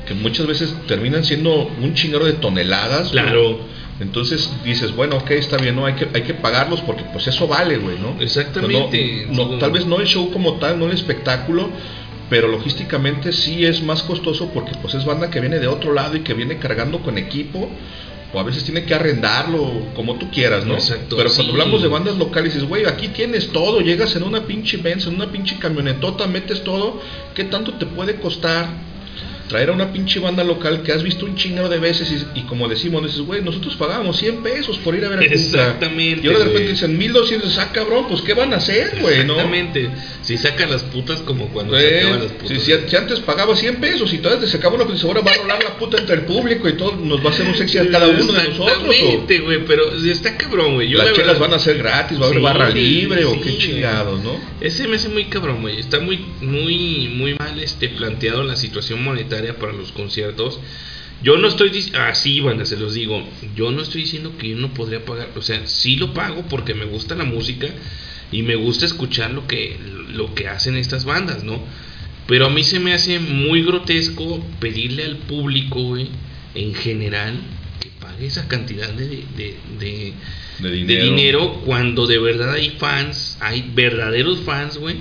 que 0.07 0.13
muchas 0.13 0.47
veces 0.47 0.73
terminan 0.87 1.23
siendo 1.23 1.69
un 1.81 1.93
chingero 1.93 2.25
de 2.25 2.33
toneladas. 2.33 3.09
Claro. 3.09 3.59
Entonces 3.99 4.49
dices, 4.63 4.95
bueno, 4.95 5.17
ok, 5.17 5.31
está 5.31 5.57
bien, 5.57 5.75
¿no? 5.75 5.85
Hay 5.85 5.93
que, 5.93 6.07
hay 6.13 6.21
que 6.21 6.33
pagarlos 6.33 6.81
porque 6.81 7.03
pues 7.11 7.27
eso 7.27 7.47
vale, 7.47 7.77
güey, 7.77 7.97
¿no? 7.99 8.15
Exactamente. 8.21 9.27
No, 9.29 9.45
no, 9.45 9.57
tal 9.57 9.71
vez 9.71 9.85
no 9.85 9.99
el 9.99 10.07
show 10.07 10.31
como 10.31 10.53
tal, 10.53 10.79
no 10.79 10.85
el 10.85 10.93
espectáculo, 10.93 11.69
pero 12.29 12.47
logísticamente 12.47 13.33
sí 13.33 13.65
es 13.65 13.83
más 13.83 14.03
costoso 14.03 14.51
porque 14.53 14.71
pues 14.81 14.93
es 14.93 15.03
banda 15.03 15.29
que 15.29 15.41
viene 15.41 15.59
de 15.59 15.67
otro 15.67 15.93
lado 15.93 16.15
y 16.15 16.21
que 16.21 16.33
viene 16.33 16.57
cargando 16.57 16.99
con 16.99 17.17
equipo 17.17 17.69
o 18.33 18.39
a 18.39 18.43
veces 18.43 18.63
tiene 18.63 18.85
que 18.85 18.93
arrendarlo 18.93 19.71
como 19.95 20.15
tú 20.15 20.29
quieras, 20.29 20.65
¿no? 20.65 20.75
Exacto, 20.75 21.15
pero 21.17 21.31
cuando 21.33 21.53
hablamos 21.53 21.81
de 21.81 21.87
bandas 21.87 22.17
locales 22.17 22.53
dices, 22.53 22.67
güey, 22.67 22.85
aquí 22.85 23.07
tienes 23.09 23.49
todo, 23.51 23.81
llegas 23.81 24.15
en 24.15 24.23
una 24.23 24.45
pinche 24.45 24.77
Benz, 24.77 25.07
en 25.07 25.15
una 25.15 25.31
pinche 25.31 25.57
camionetota, 25.57 26.27
metes 26.27 26.63
todo, 26.63 27.01
¿qué 27.33 27.45
tanto 27.45 27.73
te 27.73 27.85
puede 27.85 28.15
costar? 28.15 28.88
Traer 29.49 29.69
a 29.69 29.73
una 29.73 29.91
pinche 29.91 30.19
banda 30.19 30.43
local 30.45 30.83
que 30.83 30.93
has 30.93 31.03
visto 31.03 31.25
un 31.25 31.35
chingero 31.35 31.67
de 31.67 31.79
veces 31.79 32.09
y, 32.35 32.39
y 32.39 32.43
como 32.43 32.69
decimos, 32.69 33.03
dices, 33.03 33.19
güey, 33.21 33.41
nosotros 33.41 33.75
pagábamos 33.75 34.15
100 34.17 34.43
pesos 34.43 34.77
por 34.77 34.95
ir 34.95 35.03
a 35.03 35.09
ver 35.09 35.19
a 35.19 35.21
Cuca". 35.23 35.33
Exactamente, 35.33 36.21
Y 36.23 36.27
ahora 36.27 36.39
de 36.39 36.45
repente 36.45 36.63
güey. 36.67 36.73
dicen 36.75 36.97
1200, 36.97 37.57
ah, 37.57 37.71
cabrón, 37.73 38.05
pues 38.07 38.21
¿qué 38.21 38.33
van 38.35 38.53
a 38.53 38.57
hacer, 38.57 38.99
güey, 39.01 39.25
no? 39.25 39.33
Exactamente. 39.33 39.89
Si 40.21 40.37
saca 40.37 40.65
las 40.67 40.83
putas 40.83 41.19
como 41.21 41.47
cuando 41.47 41.77
se 41.77 41.99
acaban 41.99 42.19
las 42.23 42.31
putas. 42.33 42.47
si, 42.63 42.71
si- 42.71 42.89
si 42.89 42.95
antes 42.95 43.19
pagaba 43.21 43.55
100 43.55 43.77
pesos 43.77 44.13
y 44.13 44.19
todavía 44.19 44.45
te 44.45 44.51
sacaba 44.51 44.75
una 44.75 44.85
pues 44.85 45.03
ahora 45.03 45.21
va 45.21 45.31
a 45.31 45.35
rolar 45.37 45.63
la 45.63 45.77
puta 45.77 45.97
entre 45.97 46.15
el 46.15 46.21
público 46.21 46.69
y 46.69 46.73
todo 46.73 46.95
nos 46.95 47.19
va 47.25 47.29
a 47.29 47.33
hacer 47.33 47.47
un 47.47 47.55
sexy 47.55 47.79
a 47.79 47.89
cada 47.89 48.07
uno 48.07 48.31
de 48.31 48.43
nosotros. 48.49 48.69
Exactamente, 48.95 49.39
güey, 49.39 49.65
pero 49.65 49.91
está 49.95 50.37
cabrón, 50.37 50.75
güey. 50.75 50.89
Yo 50.89 50.99
Las 50.99 51.07
la 51.07 51.13
chelas 51.13 51.27
verdad- 51.39 51.41
van 51.49 51.53
a 51.53 51.59
ser 51.59 51.77
gratis, 51.79 52.19
va 52.21 52.25
a 52.25 52.27
haber 52.27 52.37
Sí, 52.39 52.43
barra 52.43 52.71
sí, 52.71 52.77
libre 52.79 53.25
o 53.25 53.41
qué 53.41 53.57
chingados, 53.57 54.23
¿no? 54.23 54.39
Ese 54.61 54.87
me 54.87 54.97
hace 54.97 55.09
muy 55.09 55.25
cabrón, 55.25 55.61
güey. 55.61 55.79
Está 55.79 55.99
muy, 55.99 56.19
muy, 56.41 57.07
muy 57.15 57.33
mal 57.33 57.57
este 57.59 57.89
planteado 57.89 58.43
la 58.43 58.55
situación 58.55 59.03
monetaria 59.03 59.38
para 59.57 59.73
los 59.73 59.91
conciertos. 59.91 60.59
Yo 61.21 61.37
no 61.37 61.47
estoy 61.49 61.69
diciendo, 61.69 61.99
así, 62.01 62.39
banda, 62.39 62.65
se 62.65 62.77
los 62.77 62.93
digo. 62.93 63.27
Yo 63.55 63.71
no 63.71 63.81
estoy 63.81 64.01
diciendo 64.01 64.33
que 64.37 64.49
yo 64.49 64.55
no 64.55 64.73
podría 64.73 65.03
pagar. 65.03 65.29
O 65.35 65.41
sea, 65.41 65.65
sí 65.67 65.97
lo 65.97 66.13
pago 66.13 66.45
porque 66.49 66.73
me 66.73 66.85
gusta 66.85 67.15
la 67.15 67.25
música 67.25 67.67
y 68.31 68.43
me 68.43 68.55
gusta 68.55 68.85
escuchar 68.85 69.31
lo 69.31 69.45
que, 69.47 69.77
lo 70.13 70.33
que 70.33 70.47
hacen 70.47 70.77
estas 70.77 71.03
bandas, 71.03 71.43
¿no? 71.43 71.61
Pero 72.27 72.45
a 72.45 72.49
mí 72.49 72.63
se 72.63 72.79
me 72.79 72.93
hace 72.93 73.19
muy 73.19 73.63
grotesco 73.63 74.41
pedirle 74.59 75.03
al 75.03 75.17
público, 75.17 75.81
güey, 75.81 76.07
en 76.55 76.73
general, 76.75 77.35
que 77.81 77.89
pague 77.99 78.27
esa 78.27 78.47
cantidad 78.47 78.87
de, 78.93 79.07
de, 79.35 79.57
de- 79.79 80.13
De 80.59 80.69
de 80.69 80.75
dinero. 80.75 81.03
dinero 81.05 81.61
cuando 81.65 82.05
de 82.07 82.19
verdad 82.19 82.53
hay 82.53 82.69
fans, 82.77 83.37
hay 83.41 83.71
verdaderos 83.73 84.39
fans, 84.41 84.77
güey, 84.77 84.95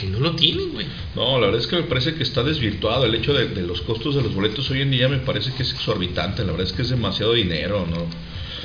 que 0.00 0.06
no 0.06 0.20
lo 0.20 0.34
tienen, 0.34 0.72
güey. 0.72 0.86
No, 1.14 1.38
la 1.38 1.46
verdad 1.46 1.60
es 1.60 1.66
que 1.66 1.76
me 1.76 1.82
parece 1.82 2.14
que 2.14 2.22
está 2.22 2.42
desvirtuado 2.42 3.04
el 3.04 3.14
hecho 3.14 3.34
de, 3.34 3.48
de 3.48 3.62
los 3.62 3.82
costos 3.82 4.14
de 4.14 4.22
los 4.22 4.34
boletos 4.34 4.70
hoy 4.70 4.80
en 4.80 4.90
día 4.90 5.08
me 5.08 5.18
parece 5.18 5.52
que 5.52 5.62
es 5.62 5.72
exorbitante, 5.72 6.44
la 6.44 6.52
verdad 6.52 6.66
es 6.66 6.72
que 6.72 6.82
es 6.82 6.90
demasiado 6.90 7.34
dinero, 7.34 7.86
¿no? 7.88 8.06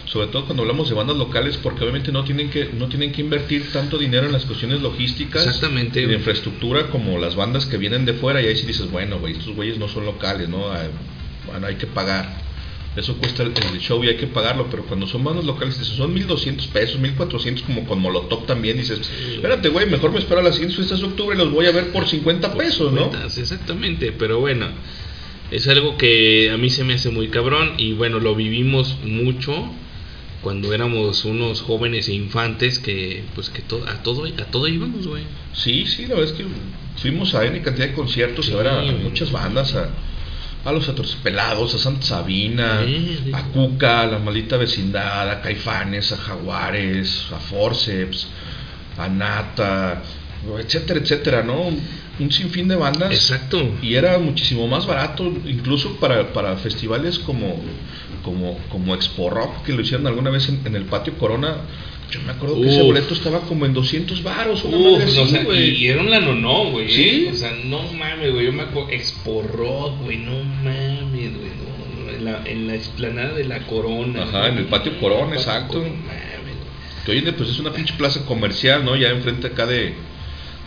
Sobre 0.06 0.28
todo 0.28 0.46
cuando 0.46 0.62
hablamos 0.64 0.88
de 0.88 0.96
bandas 0.96 1.18
locales 1.18 1.58
porque 1.58 1.84
obviamente 1.84 2.12
no 2.12 2.24
tienen 2.24 2.50
que 2.50 2.70
no 2.78 2.88
tienen 2.88 3.12
que 3.12 3.22
invertir 3.22 3.72
tanto 3.74 3.98
dinero 3.98 4.28
en 4.28 4.34
las 4.34 4.46
cuestiones 4.46 4.82
logísticas 4.82 5.46
Exactamente, 5.46 6.02
y 6.02 6.06
de 6.06 6.14
infraestructura 6.14 6.88
como 6.88 7.18
las 7.18 7.36
bandas 7.36 7.66
que 7.66 7.78
vienen 7.78 8.06
de 8.06 8.14
fuera 8.14 8.42
y 8.42 8.46
ahí 8.46 8.56
sí 8.56 8.66
dices, 8.66 8.90
bueno, 8.92 9.20
güey, 9.20 9.34
estos 9.34 9.56
güeyes 9.56 9.78
no 9.78 9.88
son 9.88 10.06
locales, 10.06 10.48
¿no? 10.48 10.68
Bueno, 11.48 11.68
hay 11.68 11.76
que 11.76 11.88
pagar. 11.88 12.45
Eso 12.96 13.16
cuesta 13.18 13.44
el, 13.44 13.52
el 13.74 13.80
show 13.80 14.02
y 14.04 14.08
hay 14.08 14.16
que 14.16 14.28
pagarlo, 14.28 14.68
pero 14.72 14.84
cuando 14.86 15.06
son 15.06 15.24
bandas 15.24 15.44
locales 15.44 15.78
dices, 15.78 15.96
son 15.96 16.14
1200 16.14 16.68
pesos, 16.68 17.00
1400 17.00 17.66
como 17.66 17.86
con 17.86 18.00
Molotov 18.00 18.46
también 18.46 18.78
dices, 18.78 19.02
espérate, 19.36 19.68
güey, 19.70 19.86
mejor 19.90 20.12
me 20.14 20.20
espero 20.20 20.40
a 20.40 20.44
las 20.44 20.56
siguientes 20.56 20.78
fiestas 20.78 21.02
de 21.02 21.08
octubre 21.08 21.36
y 21.36 21.38
los 21.40 21.52
voy 21.52 21.66
a 21.66 21.72
ver 21.72 21.92
por 21.92 22.08
50 22.08 22.54
Por 22.54 22.64
pesos, 22.64 22.94
¿no? 22.94 23.10
cuentas, 23.10 23.38
Exactamente, 23.38 24.14
pero 24.14 24.40
bueno, 24.40 24.68
es 25.52 25.68
algo 25.68 25.98
que 25.98 26.50
a 26.52 26.58
mí 26.58 26.70
se 26.70 26.86
me 26.86 26.94
hace 26.94 27.10
muy 27.10 27.28
cabrón 27.28 27.74
y 27.78 27.92
bueno, 27.94 28.20
lo 28.22 28.34
vivimos 28.34 28.96
mucho 29.04 29.54
cuando 30.42 30.74
éramos 30.74 31.26
unos 31.26 31.62
jóvenes 31.62 32.08
e 32.08 32.14
infantes 32.14 32.80
que 32.80 33.24
pues 33.34 33.50
que 33.50 33.62
to- 33.62 33.84
a 33.88 34.04
todo 34.04 34.26
a 34.26 34.46
todo 34.46 34.68
íbamos, 34.68 35.08
güey. 35.08 35.24
Sí, 35.54 35.86
sí, 35.88 36.04
la 36.04 36.16
verdad 36.16 36.32
es 36.32 36.38
que 36.38 36.46
fuimos 37.02 37.34
a 37.36 37.46
N 37.46 37.62
cantidad 37.62 37.88
de 37.88 37.94
conciertos, 37.94 38.46
Sí, 38.46 38.54
a 38.54 38.58
ver 38.58 38.68
a, 38.68 38.82
muchas 38.84 39.32
bandas, 39.32 39.74
a, 39.76 39.90
a 40.66 40.72
los 40.72 41.16
Pelados, 41.24 41.76
a 41.76 41.78
Santa 41.78 42.06
Sabina, 42.06 42.82
Sí, 42.86 43.20
sí. 43.24 43.32
a 43.34 43.44
Cuca, 43.44 44.02
a 44.02 44.08
la 44.08 44.20
maldita 44.20 44.58
vecindad, 44.58 45.30
a 45.30 45.42
Caifanes, 45.42 46.12
a 46.12 46.18
Jaguares, 46.18 47.28
a 47.32 47.40
Forceps, 47.40 48.28
a 48.98 49.08
Nata, 49.08 50.02
etcétera, 50.60 51.00
etcétera, 51.00 51.44
¿no? 51.44 51.62
Un, 51.62 51.80
un 52.20 52.32
sinfín 52.32 52.68
de 52.68 52.76
bandas. 52.76 53.12
Exacto. 53.12 53.76
Y 53.82 53.96
era 53.96 54.18
muchísimo 54.18 54.68
más 54.68 54.86
barato, 54.88 55.24
incluso 55.46 55.98
para, 56.00 56.34
para 56.34 56.56
festivales 56.58 57.20
como, 57.20 57.62
como, 58.24 58.58
como 58.70 58.96
Expo 58.96 59.30
Rock, 59.30 59.64
que 59.66 59.74
lo 59.74 59.82
hicieron 59.82 60.08
alguna 60.08 60.30
vez 60.32 60.50
en, 60.50 60.62
en 60.66 60.76
el 60.76 60.86
patio 60.86 61.14
Corona. 61.18 61.58
Yo 62.12 62.22
me 62.22 62.32
acuerdo 62.32 62.62
que 62.62 62.68
ese 62.68 62.82
boleto 62.84 63.14
estaba 63.14 63.42
como 63.42 63.66
en 63.66 63.74
200 63.74 64.22
varos, 64.24 64.64
una 64.64 64.78
Uf, 64.78 65.00
madre 65.00 65.20
o 65.20 65.28
sea, 65.28 65.44
güey. 65.44 65.70
y 65.76 65.88
era 65.88 66.02
un 66.02 66.10
lano 66.10 66.36
no, 66.36 66.72
güey. 66.72 66.90
Sí. 66.90 67.26
¿eh? 67.28 67.32
O 67.32 67.36
sea, 67.36 67.52
no 67.66 67.82
mames, 67.94 68.32
güey. 68.32 68.46
Yo 68.46 68.54
me 68.54 68.64
acuerdo 68.64 68.90
Expo 68.92 69.42
Rock, 69.42 70.04
güey. 70.04 70.18
No 70.18 70.44
mames, 70.44 71.36
güey. 71.36 71.50
No, 72.06 72.10
en, 72.12 72.26
la, 72.26 72.42
en 72.46 72.68
la 72.68 72.76
explanada 72.76 73.34
de 73.34 73.46
la 73.46 73.60
Corona. 73.68 74.24
Ajá, 74.24 74.40
güey. 74.42 74.52
en 74.52 74.58
el 74.60 74.66
patio 74.66 74.98
Corona, 75.00 75.22
Patio 75.36 75.40
exacto. 75.40 75.74
Corona, 75.80 75.96
mames, 75.96 76.42
güey. 76.44 76.56
Que 77.06 77.12
hoy 77.12 77.18
en 77.18 77.24
día, 77.26 77.36
pues 77.36 77.50
es 77.50 77.60
una 77.60 77.72
pinche 77.74 77.94
plaza 77.96 78.24
comercial, 78.26 78.86
¿no? 78.86 78.96
Ya 78.96 79.10
enfrente 79.10 79.48
acá 79.48 79.66
de, 79.66 79.94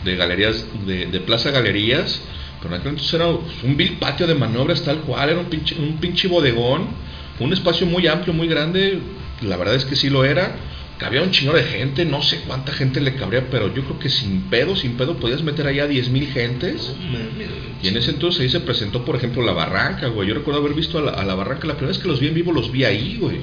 de 0.03 0.15
galerías, 0.15 0.65
de, 0.85 1.05
de 1.07 1.19
Plaza 1.21 1.51
Galerías. 1.51 2.21
Pero 2.61 2.75
en 2.75 2.81
aquel 2.81 2.91
entonces 2.91 3.13
era 3.13 3.27
un 3.29 3.77
vil 3.77 3.93
patio 3.93 4.27
de 4.27 4.35
maniobras 4.35 4.83
tal 4.83 4.99
cual, 5.01 5.29
era 5.29 5.39
un 5.39 5.45
pinche, 5.45 5.75
un 5.79 5.97
pinche 5.97 6.27
bodegón, 6.27 6.87
un 7.39 7.53
espacio 7.53 7.87
muy 7.87 8.05
amplio, 8.07 8.33
muy 8.33 8.49
grande. 8.49 8.99
La 9.41 9.55
verdad 9.55 9.75
es 9.75 9.85
que 9.85 9.95
sí 9.95 10.09
lo 10.09 10.25
era. 10.25 10.55
Cabía 10.99 11.21
un 11.21 11.31
chingo 11.31 11.53
de 11.53 11.63
gente, 11.63 12.03
no 12.03 12.21
sé 12.21 12.41
cuánta 12.45 12.73
gente 12.73 12.99
le 12.99 13.15
cabría, 13.15 13.49
pero 13.49 13.73
yo 13.73 13.83
creo 13.85 13.97
que 13.99 14.09
sin 14.09 14.41
pedo, 14.49 14.75
sin 14.75 14.97
pedo, 14.97 15.15
podías 15.17 15.41
meter 15.41 15.65
allá 15.65 15.87
10 15.87 16.09
mil 16.09 16.27
gentes. 16.27 16.93
Y 17.81 17.87
en 17.87 17.95
ese 17.97 18.11
entonces 18.11 18.41
ahí 18.41 18.49
se 18.49 18.59
presentó, 18.59 19.05
por 19.05 19.15
ejemplo, 19.15 19.41
La 19.41 19.53
Barranca, 19.53 20.07
güey. 20.07 20.27
Yo 20.27 20.35
recuerdo 20.35 20.59
haber 20.59 20.73
visto 20.73 20.97
a 20.97 21.01
la, 21.01 21.11
a 21.11 21.23
la 21.23 21.35
Barranca, 21.35 21.67
la 21.67 21.75
primera 21.75 21.93
vez 21.93 21.99
que 21.99 22.09
los 22.09 22.19
vi 22.19 22.27
en 22.27 22.33
vivo, 22.33 22.51
los 22.51 22.69
vi 22.71 22.83
ahí, 22.83 23.17
güey. 23.17 23.37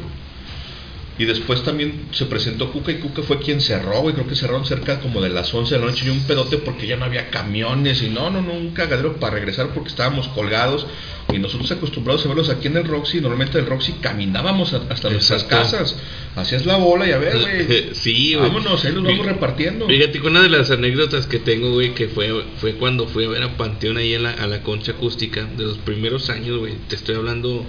Y 1.18 1.24
después 1.24 1.62
también 1.62 2.08
se 2.12 2.26
presentó 2.26 2.70
Cuca 2.72 2.92
y 2.92 2.96
Cuca 2.96 3.22
fue 3.22 3.38
quien 3.38 3.62
cerró, 3.62 4.02
güey. 4.02 4.14
Creo 4.14 4.26
que 4.26 4.34
cerraron 4.34 4.66
cerca 4.66 5.00
como 5.00 5.22
de 5.22 5.30
las 5.30 5.52
11 5.52 5.74
de 5.74 5.80
la 5.80 5.86
noche 5.86 6.04
y 6.06 6.10
un 6.10 6.20
pedote 6.20 6.58
porque 6.58 6.86
ya 6.86 6.96
no 6.96 7.06
había 7.06 7.30
camiones 7.30 8.02
y 8.02 8.10
no, 8.10 8.30
no, 8.30 8.42
no, 8.42 8.52
un 8.52 8.72
cagadero 8.72 9.16
para 9.16 9.34
regresar 9.34 9.72
porque 9.72 9.88
estábamos 9.88 10.28
colgados. 10.28 10.86
Y 11.32 11.38
nosotros 11.38 11.70
acostumbrados 11.72 12.24
a 12.24 12.28
verlos 12.28 12.50
aquí 12.50 12.68
en 12.68 12.76
el 12.76 12.84
Roxy, 12.84 13.20
normalmente 13.20 13.58
en 13.58 13.64
el 13.64 13.70
Roxy 13.70 13.94
caminábamos 13.94 14.74
hasta 14.74 15.10
nuestras 15.10 15.44
casas. 15.44 15.96
Hacías 16.36 16.66
la 16.66 16.76
bola 16.76 17.08
y 17.08 17.12
a 17.12 17.18
ver, 17.18 17.38
güey. 17.40 17.86
Sí, 17.94 18.34
güey. 18.34 18.48
Vámonos, 18.48 18.84
ahí 18.84 18.92
los 18.92 19.02
vamos 19.02 19.24
repartiendo. 19.24 19.86
Fíjate 19.86 20.20
que 20.20 20.26
una 20.26 20.42
de 20.42 20.50
las 20.50 20.70
anécdotas 20.70 21.26
que 21.26 21.38
tengo, 21.38 21.72
güey, 21.72 21.94
que 21.94 22.08
fue, 22.08 22.44
fue 22.60 22.74
cuando 22.74 23.08
fui 23.08 23.24
a 23.24 23.28
ver 23.28 23.42
a 23.42 23.56
Panteón 23.56 23.96
ahí 23.96 24.14
en 24.14 24.22
la, 24.22 24.32
a 24.32 24.46
la 24.46 24.62
concha 24.62 24.92
acústica, 24.92 25.44
de 25.56 25.64
los 25.64 25.78
primeros 25.78 26.28
años, 26.28 26.58
güey. 26.58 26.74
Te 26.88 26.94
estoy 26.94 27.16
hablando 27.16 27.64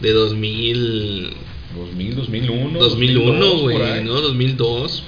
de 0.00 0.12
2000, 0.12 1.36
2000, 1.76 2.16
2001. 2.16 2.78
2001, 2.78 3.38
2002, 3.38 3.60
por 3.62 3.72
güey. 3.72 4.04
¿no? 4.04 4.20
2002. 4.20 5.04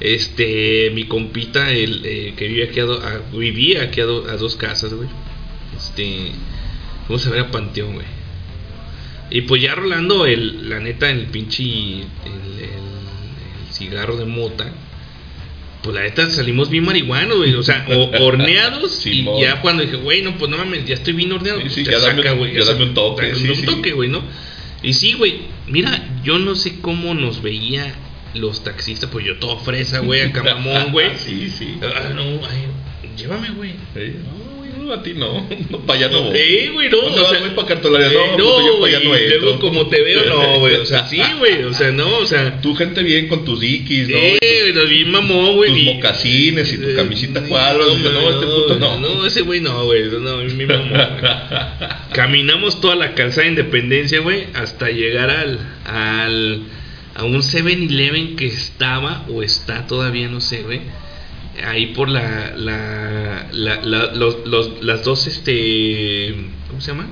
Este, 0.00 0.90
mi 0.94 1.04
compita, 1.04 1.72
el 1.72 2.02
eh, 2.04 2.34
que 2.36 2.46
vivía 2.46 2.66
aquí 2.66 2.78
a, 2.80 2.84
do- 2.84 3.02
a- 3.02 3.36
vivía 3.36 3.82
aquí 3.82 4.00
a, 4.00 4.04
do- 4.04 4.26
a 4.30 4.36
dos 4.36 4.54
casas, 4.54 4.94
güey. 4.94 5.08
Este, 5.76 6.30
vamos 7.08 7.26
a 7.26 7.30
ver 7.30 7.40
a 7.40 7.50
Panteón, 7.50 7.94
güey. 7.94 8.06
Y 9.30 9.42
pues 9.42 9.60
ya 9.60 9.74
rolando 9.74 10.24
el, 10.24 10.70
la 10.70 10.78
neta, 10.80 11.10
el 11.10 11.26
pinche, 11.26 11.62
el, 11.64 11.98
el- 11.98 12.64
el 12.64 13.72
cigarro 13.72 14.16
de 14.16 14.24
mota. 14.24 14.72
Pues 15.82 15.94
la 15.96 16.02
neta 16.02 16.30
salimos 16.30 16.70
bien 16.70 16.84
marihuanos, 16.84 17.36
güey. 17.38 17.54
O 17.54 17.62
sea, 17.64 17.84
o- 17.90 18.10
horneados. 18.24 19.04
y 19.04 19.24
ya 19.40 19.60
cuando 19.62 19.82
dije, 19.82 19.96
güey, 19.96 20.22
no, 20.22 20.38
pues 20.38 20.48
no 20.48 20.58
mames, 20.58 20.86
ya 20.86 20.94
estoy 20.94 21.14
bien 21.14 21.32
horneado. 21.32 21.58
Sí, 21.58 21.62
pues 21.64 21.74
sí, 21.74 21.82
te 21.84 21.90
ya 21.90 21.98
dame- 21.98 22.22
saca, 22.22 22.32
güey, 22.34 22.54
ya 22.54 22.62
sea, 22.62 22.74
dame 22.74 22.84
un 22.86 22.94
toque, 22.94 23.90
güey, 23.92 24.08
¿no? 24.08 24.22
Y 24.82 24.92
sí, 24.92 25.14
güey, 25.14 25.40
mira, 25.66 26.08
yo 26.22 26.38
no 26.38 26.54
sé 26.54 26.80
cómo 26.80 27.14
nos 27.14 27.42
veía 27.42 27.94
los 28.34 28.62
taxistas, 28.62 29.10
pues 29.10 29.24
yo 29.24 29.38
todo 29.38 29.58
fresa, 29.58 30.00
güey, 30.00 30.22
acá 30.22 30.42
mamón, 30.44 30.92
güey. 30.92 31.16
sí, 31.16 31.50
sí. 31.50 31.78
Ah, 31.82 32.10
no, 32.14 32.22
ay, 32.22 32.66
llévame, 33.18 33.50
güey. 33.50 33.70
Sí, 33.94 34.12
No, 34.24 34.56
güey, 34.56 34.70
no, 34.78 34.92
a 34.92 35.02
ti 35.02 35.12
no. 35.14 35.46
No, 35.70 35.78
para 35.80 35.98
allá 35.98 36.08
no 36.08 36.22
voy. 36.24 36.38
Eh, 36.38 36.70
güey, 36.72 36.88
no. 36.88 36.96
¿Dónde 37.02 37.20
o 37.20 37.28
sea, 37.28 37.38
güey, 37.40 37.54
pa' 37.54 37.66
cartularia? 37.66 38.06
eh, 38.08 38.14
No, 38.38 38.44
puto, 38.44 38.66
yo 38.66 38.72
pa' 38.74 38.78
güey, 38.78 38.94
allá 38.94 39.04
no 39.08 39.14
entro. 39.16 39.40
luego 39.40 39.58
como 39.60 39.86
te 39.88 40.00
veo, 40.02 40.24
no, 40.26 40.58
güey. 40.60 40.76
O 40.76 40.86
sea, 40.86 41.06
sí, 41.06 41.20
güey. 41.38 41.64
O 41.64 41.74
sea, 41.74 41.90
no, 41.90 42.18
o 42.18 42.26
sea. 42.26 42.60
Tu 42.60 42.74
gente 42.74 43.02
bien 43.02 43.28
con 43.28 43.44
tus 43.44 43.60
dikis, 43.60 44.08
¿no? 44.08 44.16
Eh, 44.16 44.72
lo 44.74 44.86
vi 44.86 45.04
mamón, 45.04 45.56
güey. 45.56 45.70
tus 45.84 45.94
mocasines 45.94 46.72
y 46.72 46.78
tu 46.78 46.88
eh, 46.88 46.94
camisita 46.94 47.42
cuadros. 47.46 47.96
dices, 47.96 48.12
no, 48.12 48.30
este 48.30 48.46
puto 48.46 48.76
no. 48.78 48.98
No, 49.00 49.26
ese 49.26 49.42
güey 49.42 49.60
no, 49.60 49.84
güey. 49.84 50.04
No, 50.10 50.36
me 50.38 50.66
mamó. 50.66 50.94
Caminamos 52.12 52.80
toda 52.80 52.94
la 52.96 53.14
calzada 53.14 53.42
de 53.44 53.50
Independencia, 53.50 54.20
güey, 54.20 54.46
hasta 54.54 54.88
llegar 54.90 55.30
al, 55.30 55.58
al 55.84 56.62
a 57.14 57.24
un 57.24 57.42
7-Eleven 57.42 58.36
que 58.36 58.46
estaba 58.46 59.24
o 59.28 59.42
está 59.42 59.86
todavía, 59.86 60.28
no 60.28 60.40
sé, 60.40 60.62
güey. 60.62 60.80
Ahí 61.66 61.86
por 61.86 62.08
la, 62.08 62.52
la, 62.56 63.46
la, 63.52 63.80
la- 63.82 64.12
los, 64.14 64.46
los- 64.46 64.82
las 64.84 65.04
dos, 65.04 65.26
este, 65.26 66.34
¿cómo 66.68 66.80
se 66.80 66.92
llama? 66.92 67.06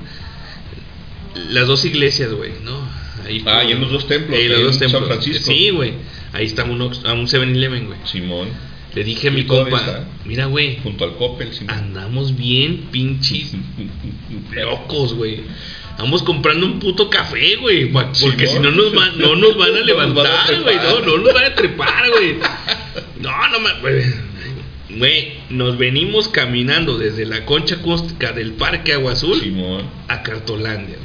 Las 1.49 1.67
dos 1.67 1.85
iglesias, 1.85 2.31
güey, 2.33 2.51
¿no? 2.63 2.77
Ahí 3.25 3.43
Ah, 3.45 3.59
por- 3.61 3.69
y 3.69 3.73
en 3.73 3.81
los 3.81 3.91
dos 3.91 4.07
templos, 4.07 4.39
Eh, 4.39 4.47
los 4.49 4.63
dos 4.63 4.79
templos. 4.79 5.01
San 5.01 5.05
Francisco. 5.07 5.45
Sí, 5.51 5.69
güey. 5.69 5.93
Ahí 6.33 6.45
está 6.45 6.63
un, 6.63 6.81
Ox- 6.81 7.05
a 7.05 7.13
un 7.13 7.27
7-Eleven, 7.27 7.85
güey. 7.87 7.99
Simón, 8.05 8.49
Le 8.95 9.03
dije 9.03 9.27
a 9.27 9.31
mi 9.31 9.41
¿Y 9.41 9.43
todavía 9.43 9.71
compa, 9.77 9.91
está? 9.91 10.07
mira, 10.25 10.45
güey, 10.45 10.77
junto 10.81 11.03
al 11.03 11.15
Coppel, 11.17 11.53
Simón. 11.53 11.75
andamos 11.75 12.35
bien 12.35 12.87
pinches 12.91 13.53
locos, 14.51 15.13
güey. 15.13 15.41
Vamos 15.99 16.21
comprando 16.23 16.65
un 16.65 16.79
puto 16.79 17.09
café, 17.09 17.55
güey, 17.57 17.91
porque 17.91 18.47
si 18.47 18.55
¿no? 18.59 18.71
no 18.71 18.71
nos 18.71 18.93
no 19.17 19.35
nos 19.35 19.57
van 19.57 19.75
a 19.75 19.79
levantar, 19.79 20.61
güey, 20.63 20.77
no, 20.77 20.99
no 21.01 21.17
nos 21.17 21.33
van 21.33 21.45
a 21.45 21.55
trepar, 21.55 22.09
güey. 22.11 22.37
No, 23.19 23.31
no 23.49 23.59
güey. 23.81 24.03
Güey, 24.97 25.33
nos 25.49 25.77
venimos 25.77 26.27
caminando 26.29 26.97
desde 26.97 27.25
la 27.25 27.45
concha 27.45 27.75
acústica 27.75 28.31
del 28.31 28.53
Parque 28.53 28.93
Agua 28.93 29.13
Azul 29.13 29.39
Simón. 29.39 29.83
a 30.07 30.23
Cartolandia. 30.23 30.95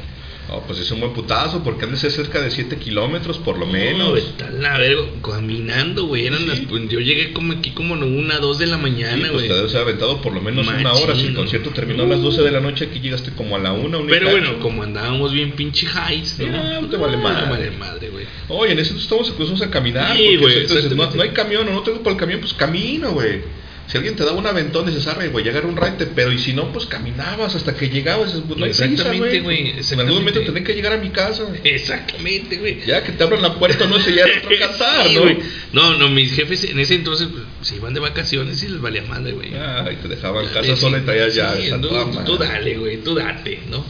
No, 0.48 0.60
pues 0.66 0.80
es 0.80 0.90
un 0.90 1.00
buen 1.00 1.14
putazo, 1.14 1.62
porque 1.64 1.84
han 1.86 1.92
de 1.92 1.96
ser 1.96 2.10
cerca 2.10 2.42
de 2.42 2.50
7 2.50 2.76
kilómetros 2.76 3.38
por 3.38 3.56
lo 3.58 3.64
No, 3.64 3.72
menos. 3.72 4.18
está 4.18 4.50
la 4.50 4.76
verga, 4.76 5.02
caminando, 5.24 6.06
güey. 6.06 6.26
Eran 6.26 6.40
Sí. 6.40 6.46
las, 6.46 6.60
pues, 6.60 6.88
yo 6.90 7.00
llegué 7.00 7.32
como 7.32 7.54
aquí 7.54 7.70
como 7.70 7.94
a 7.94 7.98
una, 7.98 8.38
dos 8.38 8.58
de 8.58 8.66
la 8.66 8.76
Sí, 8.76 8.82
mañana, 8.82 9.16
pues 9.30 9.32
güey. 9.32 9.48
te 9.48 9.54
debes 9.54 9.74
aventado 9.76 10.20
por 10.20 10.34
lo 10.34 10.42
menos 10.42 10.66
una 10.66 10.76
Machín, 10.78 11.04
hora. 11.04 11.14
Si 11.14 11.26
el 11.26 11.32
¿no? 11.32 11.40
concierto 11.40 11.70
terminó 11.70 12.02
a 12.02 12.06
las 12.06 12.20
12 12.20 12.42
de 12.42 12.50
la 12.50 12.60
noche, 12.60 12.84
aquí 12.90 13.00
llegaste 13.00 13.30
como 13.32 13.56
a 13.56 13.60
la 13.60 13.72
1, 13.72 13.98
una 14.00 14.06
y 14.08 14.10
Pero 14.10 14.30
bueno, 14.30 14.58
como 14.58 14.82
andábamos 14.82 15.32
bien 15.32 15.52
pinche 15.52 15.86
highs, 15.86 16.38
¿no? 16.40 16.54
Ah, 16.58 16.78
no 16.82 16.88
te 16.88 16.96
vale 16.98 17.16
madre. 17.16 17.46
No 17.46 17.50
vale 17.52 17.70
madre, 17.70 18.08
güey. 18.10 18.26
Oye, 18.48 18.72
en 18.72 18.78
ese 18.80 18.90
entonces 18.90 19.04
estamos 19.04 19.30
acostumbrados 19.30 19.62
a 19.68 19.70
caminar. 19.70 20.16
Sí, 20.16 20.36
güey, 20.36 20.66
no, 20.94 21.10
no 21.14 21.22
hay 21.22 21.30
camión 21.30 21.66
o 21.68 21.72
no 21.72 21.82
tengo 21.82 22.02
para 22.02 22.12
el 22.14 22.20
camión, 22.20 22.40
pues 22.40 22.52
camino, 22.52 23.12
güey. 23.12 23.61
Si 23.92 23.98
alguien 23.98 24.16
te 24.16 24.24
daba 24.24 24.38
un 24.38 24.46
aventón, 24.46 24.86
dices, 24.86 25.06
arre, 25.06 25.28
güey, 25.28 25.44
llegar 25.44 25.66
un 25.66 25.76
raite, 25.76 26.06
pero 26.06 26.32
y 26.32 26.38
si 26.38 26.54
no, 26.54 26.72
pues 26.72 26.86
caminabas 26.86 27.54
hasta 27.54 27.76
que 27.76 27.90
llegabas. 27.90 28.32
Pues, 28.48 28.58
no 28.58 28.64
Exactamente, 28.64 29.40
güey. 29.40 29.74
En 29.90 30.00
algún 30.00 30.14
momento 30.20 30.40
tenés 30.40 30.64
que 30.64 30.72
llegar 30.72 30.94
a 30.94 30.96
mi 30.96 31.10
casa. 31.10 31.46
Exactamente, 31.62 32.56
güey. 32.56 32.80
Ya 32.86 33.04
que 33.04 33.12
te 33.12 33.22
abran 33.22 33.42
la 33.42 33.58
puerta, 33.58 33.86
no 33.86 34.00
sé, 34.00 34.14
ya 34.14 34.24
es 34.24 34.38
otro 34.38 34.50
cantar, 34.58 35.08
Sí, 35.08 35.14
¿no? 35.14 35.90
No, 35.90 35.98
no, 35.98 36.08
mis 36.08 36.32
jefes 36.34 36.64
en 36.64 36.80
ese 36.80 36.94
entonces 36.94 37.28
pues, 37.30 37.44
se 37.60 37.76
iban 37.76 37.92
de 37.92 38.00
vacaciones 38.00 38.62
y 38.62 38.68
les 38.68 38.80
valía 38.80 39.02
madre, 39.02 39.32
güey. 39.32 39.54
Ay, 39.54 39.98
te 40.00 40.08
dejaban 40.08 40.46
casa 40.46 40.74
Sí, 40.74 40.80
sola 40.80 40.96
y 40.96 41.02
traías 41.02 41.34
sí, 41.34 41.38
llaves 41.40 41.72
a 41.72 41.78
tú, 41.78 41.88
toda 41.88 42.06
madre. 42.06 42.24
tú 42.24 42.38
dale, 42.38 42.78
güey, 42.78 42.96
tú 43.04 43.14
date, 43.14 43.58
¿no? 43.70 43.84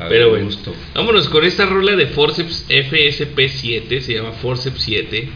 A 0.00 0.08
Pero 0.08 0.30
bueno, 0.30 0.46
gusto. 0.46 0.74
vámonos 0.96 1.28
con 1.28 1.44
esta 1.44 1.66
rola 1.66 1.94
de 1.94 2.08
Forceps 2.08 2.64
FSP7, 2.68 4.00
se 4.00 4.14
llama 4.14 4.32
Forceps 4.32 4.82
7. 4.82 5.28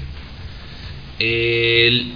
El- 1.21 2.13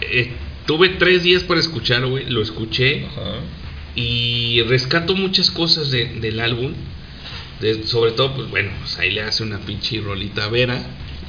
eh, 0.00 0.30
tuve 0.66 0.90
tres 0.90 1.22
días 1.22 1.42
para 1.42 1.60
escuchar, 1.60 2.04
güey, 2.06 2.28
lo 2.28 2.42
escuché 2.42 3.06
Ajá. 3.06 3.40
y 3.94 4.62
rescato 4.62 5.14
muchas 5.14 5.50
cosas 5.50 5.90
de- 5.90 6.06
del 6.20 6.40
álbum. 6.40 6.72
De- 7.60 7.84
sobre 7.84 8.12
todo, 8.12 8.34
pues 8.34 8.50
bueno, 8.50 8.70
pues 8.80 8.98
ahí 8.98 9.10
le 9.10 9.22
hace 9.22 9.42
una 9.42 9.58
pinche 9.60 10.00
rolita 10.00 10.44
a 10.44 10.48
Vera, 10.48 10.78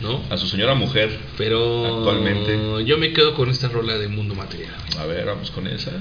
¿no? 0.01 0.21
A 0.29 0.35
su 0.37 0.45
señora 0.47 0.73
mujer. 0.75 1.17
Pero 1.37 1.97
Actualmente. 1.99 2.83
yo 2.85 2.97
me 2.97 3.13
quedo 3.13 3.33
con 3.33 3.49
esta 3.49 3.69
rola 3.69 3.97
de 3.97 4.09
Mundo 4.09 4.35
Material. 4.35 4.73
A 4.99 5.05
ver, 5.05 5.25
vamos 5.25 5.51
con 5.51 5.67
esa. 5.67 5.91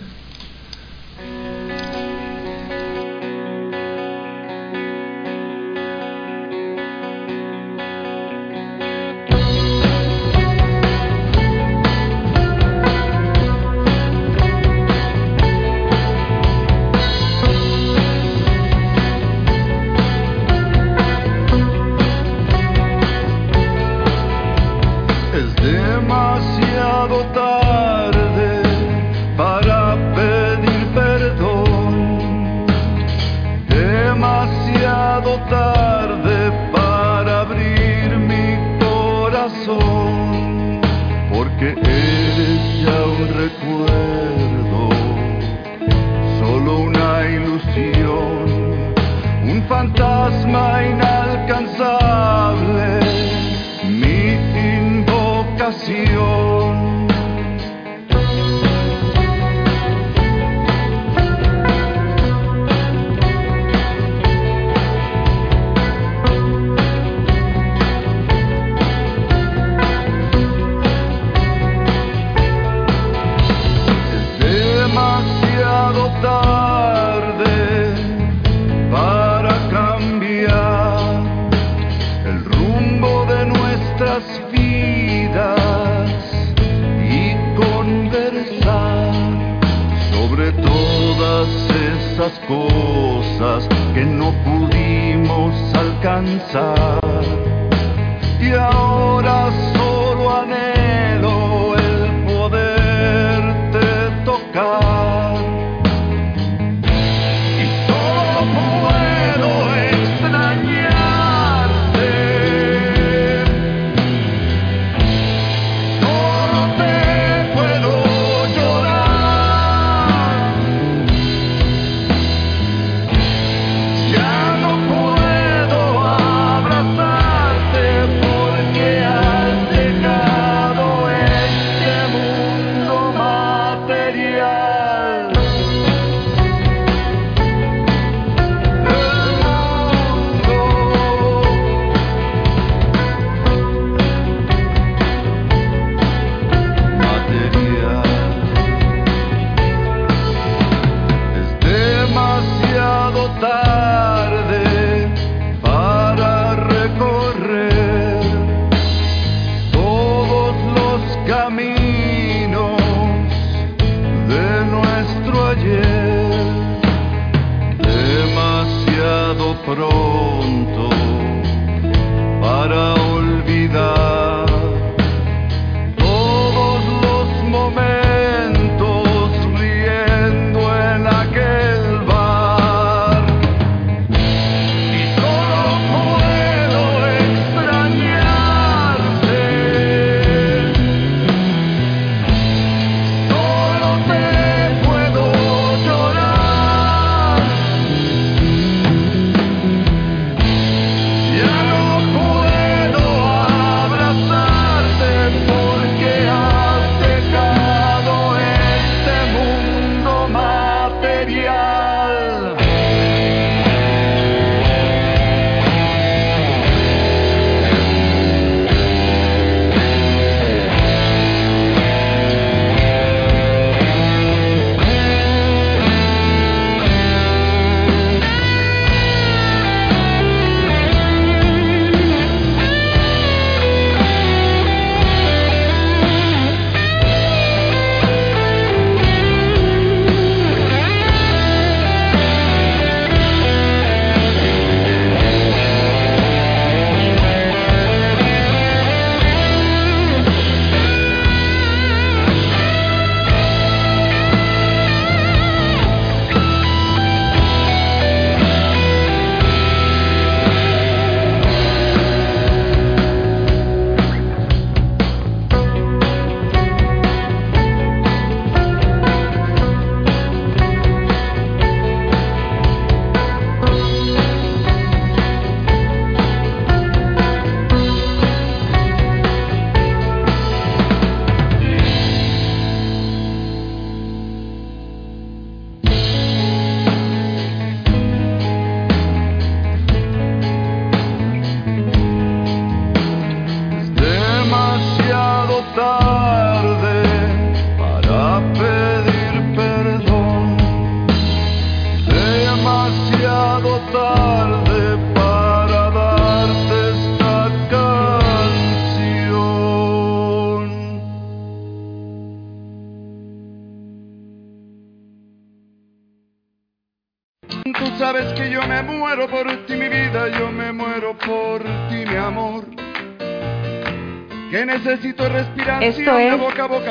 Esto 325.86 326.18
es 326.18 326.34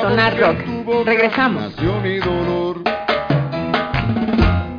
Sonar 0.00 0.40
Rock. 0.40 1.04
Regresamos. 1.04 1.70
Nació 1.70 2.00
mi 2.00 2.16
dolor. 2.16 2.82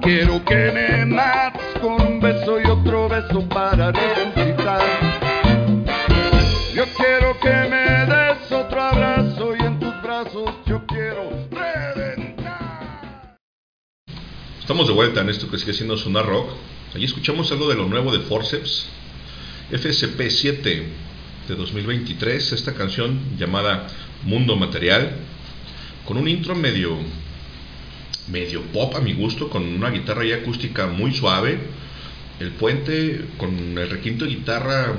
Quiero 0.02 0.44
que 0.44 0.72
me 0.72 1.06
mates 1.06 1.62
con 1.80 2.02
un 2.02 2.20
beso 2.20 2.60
y 2.60 2.66
otro 2.66 3.08
beso 3.10 3.48
para 3.48 3.92
resucitar. 3.92 4.82
Yo 6.74 6.86
quiero 6.98 7.40
que 7.40 7.70
me 7.70 8.08
des 8.08 8.52
otro 8.52 8.82
abrazo 8.82 9.56
y 9.56 9.64
en 9.64 9.80
tus 9.80 10.02
brazos 10.02 10.52
yo 10.66 10.84
quiero 10.88 11.30
reventar. 11.52 13.38
Estamos 14.60 14.88
de 14.88 14.94
vuelta 14.96 15.22
en 15.22 15.30
esto 15.30 15.48
que 15.48 15.60
sigue 15.60 15.74
siendo 15.74 15.96
Sonar 15.96 16.26
Rock. 16.26 16.50
Allí 16.96 17.06
escuchamos 17.06 17.52
algo 17.52 17.70
de 17.70 17.76
lo 17.76 17.86
nuevo 17.86 18.12
de 18.12 18.22
Forceps, 18.22 18.90
FSP7 19.70 21.07
de 21.48 21.56
2023, 21.56 22.51
esta 22.51 22.74
canción 22.74 23.38
llamada 23.38 23.88
Mundo 24.24 24.58
Material, 24.58 25.11
con 26.06 26.17
un 26.17 26.27
intro 26.27 26.56
medio, 26.56 26.98
medio 28.30 28.61
pop 28.74 28.95
a 28.95 29.00
mi 29.00 29.14
gusto, 29.14 29.50
con 29.50 29.64
una 29.64 29.90
guitarra 29.90 30.26
ya 30.26 30.35
acústica 30.38 30.88
muy 30.88 31.14
suave, 31.14 31.58
el 32.42 32.51
puente 32.51 33.22
con 33.38 33.77
el 33.77 33.90
requinto 33.90 34.26
de 34.26 34.32
guitarra 34.32 34.95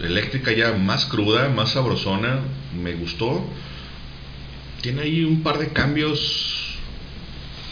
eléctrica 0.00 0.52
ya 0.52 0.72
más 0.72 1.06
cruda, 1.06 1.48
más 1.48 1.72
sabrosona, 1.72 2.40
me 2.80 2.94
gustó. 2.94 3.44
Tiene 4.80 5.02
ahí 5.02 5.24
un 5.24 5.42
par 5.42 5.58
de 5.58 5.68
cambios 5.68 6.78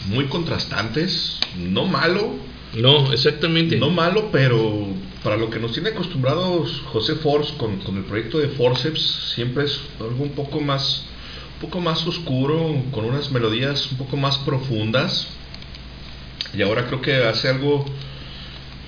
muy 0.07 0.25
contrastantes, 0.25 1.39
no 1.57 1.85
malo, 1.85 2.35
No, 2.75 3.13
exactamente. 3.13 3.77
no 3.77 3.89
malo, 3.89 4.29
pero 4.31 4.87
para 5.27 5.35
lo 5.35 5.49
que 5.49 5.59
nos 5.59 5.73
tiene 5.73 5.89
acostumbrados 5.89 6.81
José 6.85 7.15
Force 7.15 7.53
con, 7.57 7.79
con 7.79 7.97
el 7.97 8.03
proyecto 8.05 8.39
de 8.39 8.47
Forceps, 8.47 9.33
siempre 9.35 9.65
es 9.65 9.77
algo 9.99 10.23
un 10.23 10.29
poco 10.29 10.61
más, 10.61 11.03
un 11.55 11.67
poco 11.67 11.81
más 11.81 12.07
oscuro, 12.07 12.81
con 12.93 13.03
unas 13.03 13.29
melodías 13.29 13.91
un 13.91 13.97
poco 13.97 14.15
más 14.15 14.37
profundas. 14.37 15.27
Y 16.53 16.61
ahora 16.61 16.85
creo 16.87 17.01
que 17.01 17.13
hace 17.25 17.49
algo 17.49 17.83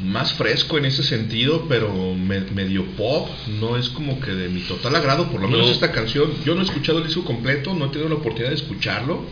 más 0.01 0.31
fresco 0.31 0.77
en 0.77 0.85
ese 0.85 1.03
sentido, 1.03 1.65
pero 1.67 1.93
me- 2.15 2.39
medio 2.39 2.85
pop, 2.95 3.27
no 3.59 3.75
es 3.75 3.89
como 3.89 4.21
que 4.21 4.31
de 4.31 4.47
mi 4.47 4.61
total 4.61 4.95
agrado, 4.95 5.27
por 5.29 5.41
lo 5.41 5.49
menos 5.49 5.65
No. 5.67 5.73
esta 5.73 5.91
canción. 5.91 6.31
Yo 6.45 6.55
no 6.55 6.61
he 6.61 6.63
escuchado 6.63 6.99
el 6.99 7.07
disco 7.07 7.25
completo, 7.25 7.73
no 7.73 7.87
he 7.87 7.89
tenido 7.89 8.07
la 8.07 8.15
oportunidad 8.15 8.51
de 8.51 8.55
escucharlo. 8.55 9.25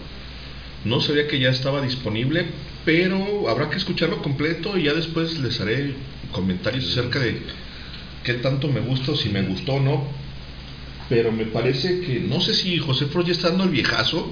No 0.83 0.99
sabía 0.99 1.25
que 1.29 1.39
ya 1.39 1.51
estaba 1.51 1.81
disponible, 1.81 2.47
pero 2.83 3.47
habrá 3.47 3.69
que 3.69 3.77
escucharlo 3.77 4.21
completo 4.21 4.77
y 4.77 4.83
ya 4.83 4.93
después 4.93 5.39
les 5.39 5.61
haré 5.61 5.95
comentarios 6.31 6.85
acerca 6.91 7.19
de 7.19 7.41
qué 8.23 8.35
tanto 8.35 8.67
me 8.67 8.79
gusta 8.81 9.11
o 9.11 9.15
si 9.15 9.29
me 9.29 9.41
gustó 9.43 9.73
o 9.73 9.79
no. 9.79 10.07
Pero 11.09 11.31
me 11.31 11.45
parece 11.45 12.01
que, 12.01 12.19
no 12.19 12.41
sé 12.41 12.53
si 12.53 12.77
José 12.79 13.05
Force 13.05 13.27
ya 13.29 13.33
está 13.33 13.49
dando 13.49 13.63
el 13.63 13.69
viejazo, 13.69 14.29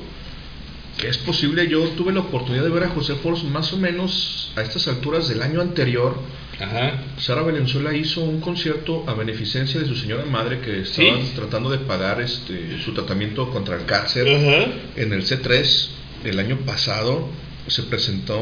que 0.97 1.07
es 1.09 1.17
posible, 1.19 1.67
yo 1.67 1.81
tuve 1.89 2.11
la 2.13 2.21
oportunidad 2.21 2.63
de 2.63 2.69
ver 2.69 2.83
a 2.83 2.89
José 2.89 3.15
Force 3.15 3.45
más 3.45 3.71
o 3.73 3.77
menos 3.77 4.51
a 4.55 4.61
estas 4.61 4.87
alturas 4.87 5.27
del 5.29 5.41
año 5.41 5.61
anterior. 5.61 6.17
Ajá. 6.59 7.03
Sara 7.17 7.41
Valenzuela 7.41 7.93
hizo 7.93 8.21
un 8.23 8.39
concierto 8.39 9.03
a 9.07 9.13
beneficencia 9.13 9.77
de 9.79 9.85
su 9.87 9.95
señora 9.95 10.23
madre 10.25 10.59
que 10.61 10.81
estaban 10.81 11.21
Sí. 11.21 11.31
tratando 11.35 11.69
de 11.69 11.79
pagar 11.79 12.21
este 12.21 12.79
su 12.83 12.93
tratamiento 12.93 13.49
contra 13.51 13.75
el 13.75 13.83
cáncer 13.85 14.25
Ajá. 14.29 14.71
en 14.95 15.11
el 15.11 15.23
C3 15.25 15.87
el 16.23 16.39
año 16.39 16.57
pasado 16.65 17.27
se 17.67 17.83
presentó 17.83 18.39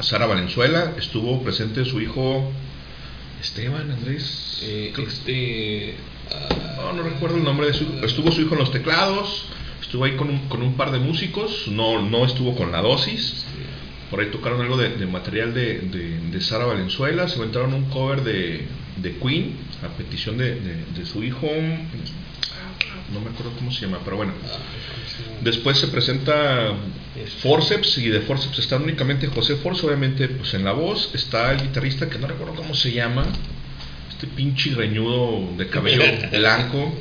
Sara 0.00 0.26
Valenzuela, 0.26 0.92
estuvo 0.98 1.42
presente 1.42 1.84
su 1.84 2.00
hijo 2.00 2.50
Esteban 3.40 3.90
Andrés, 3.90 4.60
Eh, 4.62 4.92
este. 5.06 5.94
no, 6.76 6.92
no 6.94 7.02
recuerdo 7.02 7.36
el 7.36 7.44
nombre 7.44 7.66
de 7.66 7.74
su 7.74 7.84
estuvo 8.04 8.30
su 8.32 8.40
hijo 8.42 8.54
en 8.54 8.60
los 8.60 8.70
teclados, 8.72 9.46
estuvo 9.82 10.04
ahí 10.04 10.16
con 10.16 10.30
un, 10.30 10.48
con 10.48 10.62
un 10.62 10.74
par 10.76 10.90
de 10.90 10.98
músicos, 10.98 11.68
no, 11.68 12.00
no 12.02 12.24
estuvo 12.24 12.54
con 12.56 12.72
la 12.72 12.80
dosis, 12.80 13.44
por 14.10 14.20
ahí 14.20 14.26
tocaron 14.30 14.60
algo 14.60 14.76
de, 14.76 14.90
de 14.96 15.06
material 15.06 15.52
de, 15.54 15.80
de, 15.80 16.18
de 16.30 16.40
Sara 16.40 16.64
Valenzuela, 16.66 17.28
se 17.28 17.36
inventaron 17.36 17.74
un 17.74 17.84
cover 17.90 18.22
de, 18.22 18.66
de 18.96 19.16
Queen 19.18 19.56
a 19.82 19.88
petición 19.96 20.38
de, 20.38 20.54
de- 20.60 20.84
de 20.96 21.06
su 21.06 21.22
hijo, 21.22 21.46
no 23.12 23.20
me 23.20 23.30
acuerdo 23.30 23.52
cómo 23.58 23.70
se 23.70 23.82
llama, 23.82 23.98
pero 24.04 24.16
bueno. 24.16 24.32
Después 25.42 25.78
se 25.78 25.88
presenta 25.88 26.72
Forceps 27.42 27.98
y 27.98 28.08
de 28.08 28.20
Forceps 28.20 28.58
está 28.58 28.76
únicamente 28.76 29.26
José 29.28 29.56
Force, 29.56 29.86
obviamente 29.86 30.28
pues 30.28 30.54
en 30.54 30.64
la 30.64 30.72
voz. 30.72 31.10
Está 31.14 31.52
el 31.52 31.60
guitarrista 31.62 32.08
que 32.08 32.18
no 32.18 32.26
recuerdo 32.26 32.54
cómo 32.54 32.74
se 32.74 32.92
llama, 32.92 33.24
este 34.10 34.26
pinche 34.26 34.74
reñudo 34.74 35.48
de 35.56 35.68
cabello 35.68 36.02
blanco, 36.32 36.92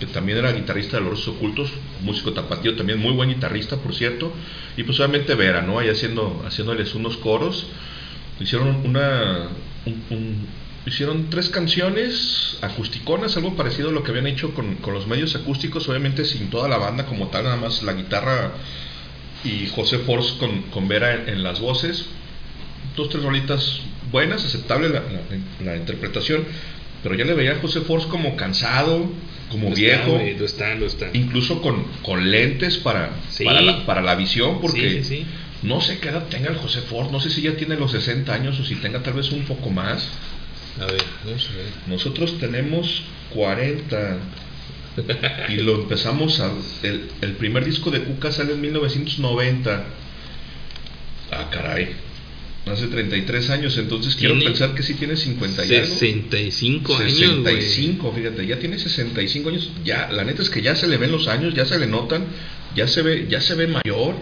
que 0.00 0.06
también 0.06 0.38
era 0.38 0.52
guitarrista 0.52 0.98
de 0.98 1.04
Los 1.04 1.26
Ocultos, 1.28 1.70
músico 2.02 2.32
tapatío, 2.32 2.74
también 2.76 2.98
muy 2.98 3.12
buen 3.12 3.28
guitarrista 3.30 3.76
por 3.76 3.94
cierto, 3.94 4.32
y 4.76 4.82
pues 4.82 4.98
obviamente 5.00 5.34
Vera, 5.34 5.62
¿no? 5.62 5.78
Ahí 5.78 5.88
haciendo, 5.88 6.42
haciéndoles 6.46 6.94
unos 6.94 7.16
coros, 7.18 7.66
hicieron 8.40 8.84
una... 8.84 9.48
un- 9.86 10.02
un- 10.10 10.61
Hicieron 10.84 11.30
tres 11.30 11.48
canciones 11.48 12.56
acusticonas, 12.60 13.36
algo 13.36 13.54
parecido 13.54 13.90
a 13.90 13.92
lo 13.92 14.02
que 14.02 14.10
habían 14.10 14.26
hecho 14.26 14.52
con, 14.52 14.74
con 14.76 14.94
los 14.94 15.06
medios 15.06 15.34
acústicos, 15.36 15.88
obviamente 15.88 16.24
sin 16.24 16.50
toda 16.50 16.68
la 16.68 16.76
banda 16.76 17.06
como 17.06 17.28
tal, 17.28 17.44
nada 17.44 17.56
más 17.56 17.82
la 17.84 17.92
guitarra 17.92 18.50
y 19.44 19.68
José 19.68 19.98
Force 20.00 20.34
con, 20.38 20.62
con 20.62 20.88
Vera 20.88 21.14
en, 21.14 21.28
en 21.28 21.42
las 21.44 21.60
voces. 21.60 22.06
Dos, 22.96 23.08
tres 23.10 23.22
rolitas 23.22 23.80
buenas, 24.10 24.44
aceptable 24.44 24.88
la, 24.88 25.00
la- 25.00 25.64
la 25.72 25.76
interpretación, 25.76 26.44
pero 27.02 27.14
ya 27.14 27.24
le 27.24 27.34
veía 27.34 27.52
a 27.52 27.60
José 27.60 27.82
Force 27.82 28.08
como 28.08 28.34
cansado, 28.34 29.08
como 29.50 29.70
Lo 29.70 29.76
viejo, 29.76 30.18
está, 30.18 30.38
lo 30.38 30.44
está, 30.46 30.74
lo 30.74 30.86
está. 30.86 31.10
incluso 31.12 31.62
con, 31.62 31.84
con 32.02 32.28
lentes 32.28 32.78
para, 32.78 33.10
Sí. 33.30 33.44
para, 33.44 33.60
la, 33.60 33.86
para 33.86 34.02
la 34.02 34.16
visión, 34.16 34.60
porque 34.60 35.02
Sí, 35.02 35.04
sí, 35.04 35.16
sí. 35.20 35.26
no 35.62 35.80
sé 35.80 35.98
qué 36.00 36.08
edad 36.08 36.26
tenga 36.28 36.48
el 36.50 36.56
José 36.56 36.80
Force, 36.80 37.12
no 37.12 37.20
sé 37.20 37.30
si 37.30 37.42
ya 37.42 37.54
tiene 37.56 37.76
los 37.76 37.92
60 37.92 38.34
años 38.34 38.58
o 38.58 38.64
si 38.64 38.74
tenga 38.76 39.00
tal 39.00 39.14
vez 39.14 39.30
un 39.30 39.44
poco 39.44 39.70
más. 39.70 40.08
A 40.80 40.86
ver, 40.86 41.02
vamos 41.24 41.48
a 41.50 41.56
ver. 41.56 41.66
Nosotros 41.86 42.38
tenemos 42.38 43.02
40 43.30 44.18
y 45.48 45.56
lo 45.56 45.82
empezamos 45.82 46.40
a... 46.40 46.52
El, 46.82 47.08
el 47.20 47.32
primer 47.32 47.64
disco 47.64 47.90
de 47.90 48.02
Cuca 48.02 48.32
sale 48.32 48.52
en 48.52 48.60
1990. 48.60 49.84
Ah, 51.30 51.48
caray. 51.50 51.90
Hace 52.66 52.86
33 52.86 53.50
años, 53.50 53.76
entonces 53.76 54.14
quiero 54.14 54.38
pensar 54.38 54.72
que 54.74 54.84
sí 54.84 54.94
tiene 54.94 55.16
50 55.16 55.66
y 55.66 55.74
algo. 55.74 55.86
65 55.94 56.96
años, 56.96 57.40
güey. 57.42 57.60
65, 57.60 58.12
fíjate, 58.12 58.46
ya 58.46 58.58
tiene 58.60 58.78
65 58.78 59.48
años. 59.48 59.70
Ya, 59.84 60.10
la 60.12 60.22
neta 60.22 60.42
es 60.42 60.50
que 60.50 60.62
ya 60.62 60.76
se 60.76 60.86
le 60.86 60.96
ven 60.96 61.10
los 61.10 61.26
años, 61.26 61.54
ya 61.54 61.64
se 61.64 61.76
le 61.78 61.88
notan, 61.88 62.24
ya 62.76 62.86
se 62.86 63.02
ve, 63.02 63.26
ya 63.28 63.40
se 63.40 63.56
ve 63.56 63.66
mayor. 63.66 64.14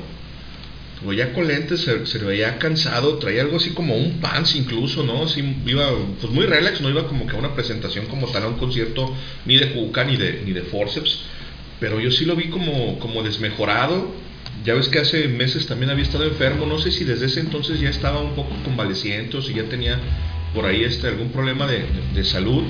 O 1.06 1.12
ya 1.14 1.32
con 1.32 1.48
lentes 1.48 1.80
se, 1.80 2.04
se 2.04 2.18
veía 2.18 2.58
cansado, 2.58 3.16
traía 3.18 3.40
algo 3.42 3.56
así 3.56 3.70
como 3.70 3.96
un 3.96 4.20
pants 4.20 4.54
incluso, 4.54 5.02
¿no? 5.02 5.24
Así 5.24 5.40
iba, 5.66 5.88
pues 6.20 6.32
muy 6.32 6.44
relax, 6.44 6.80
no 6.82 6.90
iba 6.90 7.06
como 7.08 7.26
que 7.26 7.34
a 7.36 7.38
una 7.38 7.54
presentación 7.54 8.04
como 8.06 8.26
tal, 8.28 8.42
a 8.42 8.48
un 8.48 8.58
concierto 8.58 9.14
ni 9.46 9.56
de 9.56 9.72
Cuca 9.72 10.04
ni 10.04 10.16
de, 10.16 10.42
ni 10.44 10.52
de 10.52 10.62
Forceps. 10.62 11.20
Pero 11.80 12.00
yo 12.00 12.10
sí 12.10 12.26
lo 12.26 12.36
vi 12.36 12.48
como, 12.50 12.98
como 12.98 13.22
desmejorado. 13.22 14.12
Ya 14.62 14.74
ves 14.74 14.88
que 14.88 14.98
hace 14.98 15.26
meses 15.28 15.66
también 15.66 15.90
había 15.90 16.04
estado 16.04 16.24
enfermo, 16.24 16.66
no 16.66 16.78
sé 16.78 16.90
si 16.90 17.04
desde 17.04 17.26
ese 17.26 17.40
entonces 17.40 17.80
ya 17.80 17.88
estaba 17.88 18.20
un 18.20 18.34
poco 18.34 18.54
convaleciente 18.62 19.38
o 19.38 19.42
si 19.42 19.54
ya 19.54 19.62
tenía 19.64 19.98
por 20.54 20.66
ahí 20.66 20.84
este, 20.84 21.06
algún 21.06 21.30
problema 21.30 21.66
de, 21.66 21.78
de- 21.78 21.86
de 22.14 22.24
salud. 22.24 22.62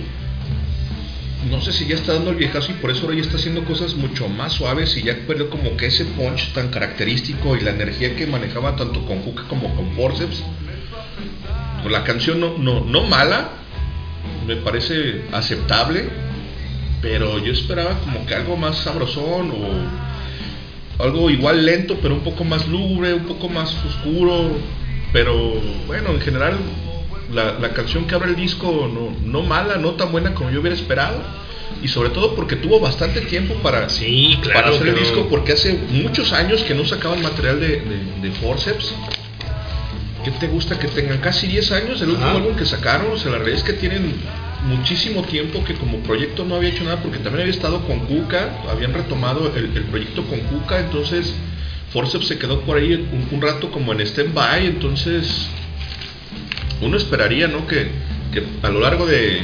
No 1.49 1.61
sé 1.63 1.73
si 1.73 1.87
ya 1.87 1.95
está 1.95 2.13
dando 2.13 2.31
el 2.31 2.37
viejazo 2.37 2.73
y 2.73 2.75
por 2.75 2.91
eso 2.91 3.03
ahora 3.03 3.17
ya 3.17 3.23
está 3.23 3.37
haciendo 3.37 3.65
cosas 3.65 3.95
mucho 3.95 4.29
más 4.29 4.53
suaves 4.53 4.97
y 4.97 5.03
ya 5.03 5.17
perdió 5.27 5.49
como 5.49 5.77
que 5.77 5.87
ese 5.87 6.05
punch 6.05 6.53
tan 6.53 6.69
característico 6.69 7.57
y 7.57 7.61
la 7.61 7.71
energía 7.71 8.15
que 8.15 8.27
manejaba 8.27 8.77
tanto 8.77 9.05
con 9.07 9.23
Cuca 9.23 9.45
como 9.49 9.75
con 9.75 9.91
Forceps. 9.93 10.43
Pues 11.83 11.93
la 11.93 12.05
canción 12.05 12.41
no, 12.41 12.59
no, 12.59 12.85
no 12.85 13.05
mala, 13.05 13.53
me 14.47 14.57
parece 14.57 15.23
aceptable, 15.33 16.11
pero 17.01 17.39
yo 17.39 17.53
esperaba 17.53 17.99
como 18.01 18.27
que 18.27 18.35
algo 18.35 18.57
más 18.57 18.77
sabrosón 18.79 19.51
o 19.51 21.03
algo 21.03 21.31
igual 21.31 21.65
lento, 21.65 21.97
pero 22.03 22.15
un 22.15 22.21
poco 22.21 22.45
más 22.45 22.69
lúgubre, 22.69 23.15
un 23.15 23.25
poco 23.25 23.49
más 23.49 23.75
oscuro. 23.87 24.59
Pero 25.13 25.55
bueno, 25.87 26.11
en 26.11 26.21
general, 26.21 26.59
la, 27.33 27.59
la 27.59 27.71
canción 27.71 28.07
que 28.07 28.15
abre 28.15 28.31
el 28.31 28.37
disco 28.37 28.91
no, 28.93 29.15
no 29.31 29.43
mala, 29.47 29.77
no 29.77 29.93
tan 29.93 30.13
buena 30.13 30.35
como 30.35 30.51
yo 30.51 30.61
hubiera 30.61 30.77
esperado. 30.77 31.23
Y 31.83 31.89
sobre 31.89 32.11
todo 32.11 32.35
porque 32.35 32.57
tuvo 32.57 32.81
bastante 32.81 33.21
tiempo 33.23 33.55
para, 33.63 33.89
Sí, 33.89 34.37
claro, 34.43 34.61
para 34.61 34.75
hacer 34.75 34.89
el 34.89 34.97
disco, 34.97 35.29
porque 35.31 35.53
hace 35.53 35.79
muchos 35.91 36.33
años 36.33 36.63
que 36.63 36.75
no 36.75 36.85
sacaban 36.85 37.23
material 37.23 37.61
de, 37.61 37.69
de, 37.81 38.29
de 38.29 38.31
Forceps. 38.33 38.93
¿Qué 40.25 40.31
te 40.33 40.49
gusta 40.49 40.79
que 40.79 40.89
tengan? 40.89 41.19
Casi 41.19 41.47
10 41.47 41.73
años 41.73 42.03
el 42.03 42.11
último 42.11 42.27
Ajá. 42.29 42.37
álbum 42.37 42.55
que 42.55 42.67
sacaron. 42.67 43.13
O 43.13 43.17
sea, 43.17 43.31
la 43.31 43.39
realidad 43.39 43.59
es 43.59 43.65
que 43.65 43.73
tienen 43.73 44.13
muchísimo 44.67 45.23
tiempo 45.23 45.65
que 45.65 45.75
como 45.75 45.99
proyecto 46.01 46.45
no 46.45 46.57
había 46.57 46.69
hecho 46.71 46.85
nada 46.85 47.01
porque 47.01 47.19
también 47.19 47.43
había 47.43 47.55
estado 47.55 47.81
con 47.87 48.01
Cuca, 48.01 48.59
habían 48.71 48.93
retomado 48.93 49.51
el, 49.57 49.75
el 49.75 49.85
proyecto 49.85 50.23
con 50.25 50.41
Cuca, 50.41 50.81
entonces 50.81 51.33
Forceps 51.95 52.27
se 52.27 52.39
quedó 52.39 52.61
por 52.61 52.77
ahí 52.77 52.93
un, 52.93 53.29
un 53.31 53.41
rato 53.41 53.71
como 53.71 53.93
en 53.95 54.01
stand-by, 54.03 54.67
entonces 54.67 55.49
uno 56.81 56.97
esperaría, 56.97 57.49
¿no? 57.49 57.67
Que, 57.67 57.89
que 58.33 58.43
a 58.63 58.69
lo 58.71 58.81
largo 58.81 59.07
de 59.07 59.41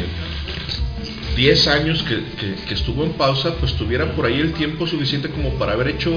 10 1.36 1.66
años 1.68 2.02
que, 2.02 2.16
que- 2.38 2.54
que 2.66 2.74
estuvo 2.74 3.04
en 3.04 3.12
pausa, 3.12 3.54
pues 3.60 3.74
tuviera 3.74 4.12
por 4.12 4.24
ahí 4.26 4.40
el 4.40 4.52
tiempo 4.54 4.86
suficiente 4.86 5.28
como 5.28 5.50
para 5.54 5.72
haber 5.72 5.88
hecho 5.88 6.10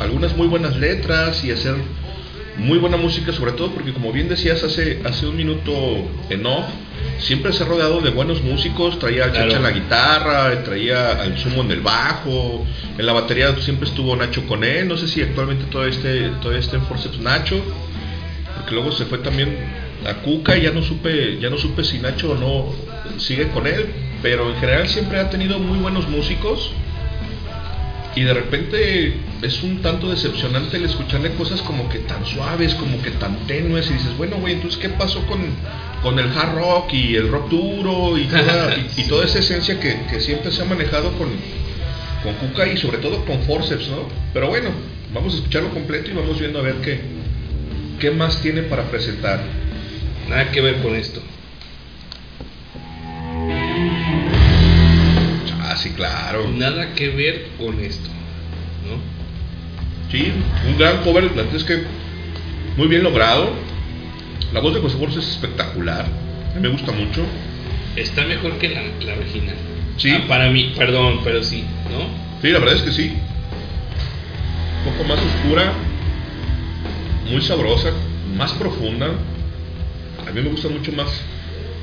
algunas 0.00 0.36
muy 0.36 0.46
buenas 0.48 0.76
letras 0.76 1.42
y 1.44 1.50
hacer 1.50 1.74
muy 2.58 2.78
buena 2.78 2.96
música, 2.96 3.32
sobre 3.32 3.52
todo 3.52 3.70
porque 3.72 3.92
como 3.92 4.12
bien 4.12 4.28
decías 4.28 4.62
hace, 4.64 5.00
hace 5.04 5.26
un 5.26 5.36
minuto 5.36 5.72
en 6.30 6.44
off, 6.46 6.64
siempre 7.18 7.52
se 7.52 7.62
ha 7.62 7.66
rodeado 7.66 8.00
de 8.00 8.10
buenos 8.10 8.42
músicos, 8.42 8.98
traía 8.98 9.26
a 9.26 9.30
Claro. 9.30 9.46
Chacha 9.46 9.56
en 9.58 9.62
la 9.62 9.70
guitarra, 9.70 10.62
traía 10.64 11.22
al 11.22 11.38
Sumo 11.38 11.62
en 11.62 11.70
el 11.70 11.80
bajo, 11.80 12.64
en 12.98 13.06
la 13.06 13.12
batería 13.14 13.54
siempre 13.60 13.88
estuvo 13.88 14.14
Nacho 14.16 14.46
con 14.46 14.62
él, 14.64 14.88
no 14.88 14.96
sé 14.98 15.08
si 15.08 15.22
actualmente 15.22 15.64
todavía 15.70 15.94
esté, 15.96 16.28
todavía 16.40 16.60
esté 16.60 16.76
en 16.76 16.82
Forceps 16.82 17.18
Nacho, 17.18 17.62
porque 18.56 18.74
luego 18.74 18.92
se 18.92 19.04
fue 19.06 19.18
también 19.18 19.56
a 20.06 20.22
Cuca 20.22 20.56
ya 20.56 20.70
no 20.70 20.82
supe, 20.82 21.38
ya 21.40 21.50
no 21.50 21.58
supe 21.58 21.84
si 21.84 21.98
Nacho 21.98 22.32
o 22.32 22.34
no 22.36 23.18
sigue 23.18 23.48
con 23.48 23.66
él, 23.66 23.86
pero 24.22 24.50
en 24.50 24.56
general 24.56 24.88
siempre 24.88 25.18
ha 25.18 25.30
tenido 25.30 25.58
muy 25.58 25.78
buenos 25.78 26.08
músicos 26.08 26.72
y 28.14 28.22
de 28.22 28.32
repente 28.32 29.14
es 29.42 29.62
un 29.62 29.82
tanto 29.82 30.08
decepcionante 30.08 30.78
el 30.78 30.86
escucharle 30.86 31.34
cosas 31.34 31.60
como 31.62 31.88
que 31.90 31.98
tan 32.00 32.24
suaves, 32.24 32.74
como 32.74 33.00
que 33.02 33.10
tan 33.10 33.46
tenues 33.46 33.90
y 33.90 33.94
dices, 33.94 34.16
bueno, 34.16 34.36
güey, 34.36 34.54
entonces 34.54 34.80
¿qué 34.80 34.88
pasó 34.88 35.20
con, 35.26 35.40
con 36.02 36.18
el 36.18 36.30
hard 36.32 36.54
rock 36.56 36.94
y 36.94 37.14
el 37.14 37.28
rock 37.28 37.50
duro 37.50 38.16
y 38.16 38.24
toda, 38.24 38.74
y, 38.96 39.02
y 39.02 39.04
toda 39.04 39.26
esa 39.26 39.40
esencia 39.40 39.78
que, 39.78 40.06
que 40.10 40.20
siempre 40.20 40.50
se 40.50 40.62
ha 40.62 40.64
manejado 40.64 41.12
con, 41.18 41.28
con 42.22 42.34
Cuca 42.34 42.66
y 42.66 42.78
sobre 42.78 42.98
todo 42.98 43.24
con 43.24 43.42
Forceps, 43.42 43.88
¿no? 43.88 44.08
Pero 44.32 44.48
bueno, 44.48 44.70
vamos 45.12 45.34
a 45.34 45.36
escucharlo 45.36 45.70
completo 45.70 46.10
y 46.10 46.14
vamos 46.14 46.40
viendo 46.40 46.58
a 46.58 46.62
ver 46.62 46.76
qué, 46.76 47.00
qué 48.00 48.10
más 48.10 48.40
tiene 48.40 48.62
para 48.62 48.84
presentar. 48.84 49.65
Nada 50.28 50.50
que 50.50 50.60
ver 50.60 50.82
con 50.82 50.94
esto. 50.94 51.22
Ah, 55.60 55.76
sí, 55.76 55.90
claro. 55.90 56.48
Nada 56.48 56.94
que 56.94 57.08
ver 57.10 57.48
con 57.58 57.78
esto. 57.80 58.08
¿No? 58.88 59.16
Sí, 60.10 60.32
un 60.66 60.78
gran 60.78 61.02
cover, 61.02 61.24
la 61.24 61.42
verdad 61.42 61.56
es 61.56 61.64
que 61.64 61.84
muy 62.76 62.88
bien 62.88 63.02
logrado. 63.02 63.50
La 64.52 64.60
voz 64.60 64.74
de 64.74 64.80
José 64.80 64.96
Borges 64.96 65.18
es 65.18 65.30
espectacular, 65.30 66.04
a 66.04 66.54
mí 66.54 66.60
me 66.60 66.68
gusta 66.68 66.92
mucho. 66.92 67.24
Está 67.96 68.24
mejor 68.24 68.58
que 68.58 68.68
la, 68.68 68.82
la 69.04 69.14
original. 69.18 69.56
Sí. 69.96 70.10
Ah, 70.10 70.24
para 70.28 70.50
mí, 70.50 70.72
perdón, 70.76 71.20
pero 71.24 71.42
sí, 71.42 71.64
¿no? 71.90 72.06
Sí, 72.40 72.50
la 72.50 72.58
verdad 72.60 72.76
es 72.76 72.82
que 72.82 72.92
sí. 72.92 73.12
Un 74.84 74.92
poco 74.92 75.08
más 75.08 75.18
oscura, 75.18 75.72
muy 77.30 77.40
sabrosa, 77.42 77.90
más 78.36 78.52
profunda. 78.52 79.08
A 80.26 80.32
mí 80.32 80.40
me 80.40 80.48
gusta 80.50 80.68
mucho 80.68 80.92
más, 80.92 81.08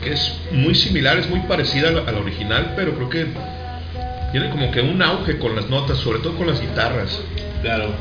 que 0.03 0.13
es 0.13 0.35
muy 0.51 0.75
similar, 0.75 1.17
es 1.17 1.29
muy 1.29 1.39
parecida 1.41 1.89
a 1.89 1.91
la, 1.91 2.01
a 2.01 2.11
la 2.11 2.19
original, 2.19 2.73
pero 2.75 2.93
creo 2.95 3.09
que 3.09 3.27
tiene 4.31 4.49
como 4.49 4.71
que 4.71 4.81
un 4.81 5.01
auge 5.01 5.37
con 5.37 5.55
las 5.55 5.69
notas, 5.69 5.99
sobre 5.99 6.19
todo 6.19 6.35
con 6.35 6.47
las 6.47 6.59
guitarras. 6.59 7.21
Claro. 7.61 7.91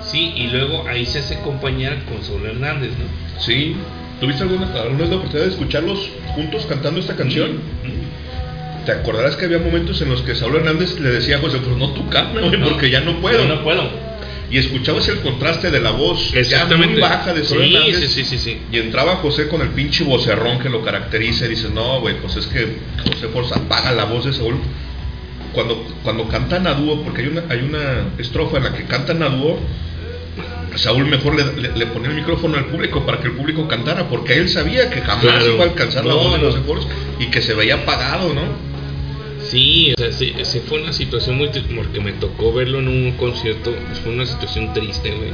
Sí, 0.00 0.32
y 0.34 0.48
luego 0.48 0.86
ahí 0.88 1.06
se 1.06 1.20
hace 1.20 1.36
acompañar 1.36 1.98
con 2.04 2.22
Saúl 2.22 2.46
Hernández, 2.46 2.90
¿no? 2.90 3.40
Sí. 3.40 3.76
¿Tuviste 4.20 4.42
alguna, 4.42 4.66
alguna 4.72 5.06
la 5.06 5.16
oportunidad 5.16 5.46
de 5.46 5.52
escucharlos 5.52 6.10
juntos 6.34 6.64
cantando 6.66 7.00
esta 7.00 7.16
canción? 7.16 7.56
Mm. 7.56 8.84
Te 8.86 8.92
acordarás 8.92 9.36
que 9.36 9.44
había 9.44 9.58
momentos 9.58 10.00
en 10.00 10.08
los 10.08 10.22
que 10.22 10.34
Saúl 10.34 10.56
Hernández 10.56 10.98
le 10.98 11.10
decía 11.10 11.36
a 11.36 11.40
José, 11.40 11.58
pues 11.58 11.76
no 11.76 11.90
tú 11.90 12.08
canta, 12.08 12.40
No, 12.40 12.68
porque 12.68 12.90
ya 12.90 13.00
no 13.00 13.20
puedo. 13.20 13.44
No, 13.44 13.56
no 13.56 13.64
puedo. 13.64 14.11
Y 14.52 14.58
escuchabas 14.58 15.08
el 15.08 15.20
contraste 15.20 15.70
de 15.70 15.80
la 15.80 15.90
voz 15.92 16.30
ya 16.48 16.66
muy 16.66 17.00
baja 17.00 17.32
de 17.32 17.42
Saúl 17.42 17.62
Sí, 17.64 17.74
Hernández. 17.74 18.10
sí, 18.12 18.22
sí, 18.24 18.36
sí. 18.38 18.58
Y 18.70 18.78
entraba 18.78 19.16
José 19.16 19.48
con 19.48 19.62
el 19.62 19.68
pinche 19.70 20.04
vocerrón 20.04 20.58
que 20.58 20.68
lo 20.68 20.82
caracteriza 20.84 21.46
y 21.46 21.48
dices, 21.48 21.70
no, 21.70 22.00
güey, 22.00 22.16
pues 22.20 22.36
es 22.36 22.46
que 22.48 22.76
José 23.08 23.28
Forza 23.28 23.56
apaga 23.56 23.92
la 23.92 24.04
voz 24.04 24.26
de 24.26 24.32
Saúl. 24.34 24.56
Cuando, 25.54 25.82
cuando 26.02 26.28
cantan 26.28 26.66
a 26.66 26.74
dúo, 26.74 27.02
porque 27.02 27.22
hay 27.22 27.28
una, 27.28 27.44
hay 27.48 27.60
una 27.60 28.08
estrofa 28.18 28.58
en 28.58 28.64
la 28.64 28.72
que 28.74 28.84
cantan 28.84 29.22
a 29.22 29.28
dúo, 29.30 29.58
Saúl 30.76 31.04
mejor 31.06 31.34
le, 31.34 31.60
le- 31.60 31.76
le 31.76 31.86
ponía 31.86 32.08
el 32.10 32.16
micrófono 32.16 32.56
al 32.56 32.66
público 32.66 33.04
para 33.04 33.20
que 33.20 33.28
el 33.28 33.34
público 33.34 33.68
cantara, 33.68 34.08
porque 34.08 34.34
él 34.38 34.48
sabía 34.48 34.88
que 34.90 35.00
jamás 35.02 35.20
Claro. 35.22 35.54
iba 35.54 35.64
a 35.64 35.68
alcanzar 35.68 36.04
la 36.06 36.14
No, 36.14 36.20
voz 36.20 36.32
de. 36.40 36.46
José 36.46 36.58
Forza 36.66 36.88
y 37.18 37.26
que 37.26 37.42
se 37.42 37.54
veía 37.54 37.74
apagado, 37.76 38.32
¿no? 38.32 38.42
Sí, 39.52 39.92
o 39.92 39.98
sea, 39.98 40.10
sí, 40.10 40.32
sí 40.44 40.60
fue 40.66 40.80
una 40.80 40.94
situación 40.94 41.36
muy 41.36 41.50
triste, 41.50 41.74
porque 41.74 42.00
me 42.00 42.12
tocó 42.14 42.54
verlo 42.54 42.78
en 42.78 42.88
un 42.88 43.12
concierto, 43.18 43.70
fue 44.02 44.14
una 44.14 44.24
situación 44.24 44.72
triste, 44.72 45.10
güey. 45.10 45.28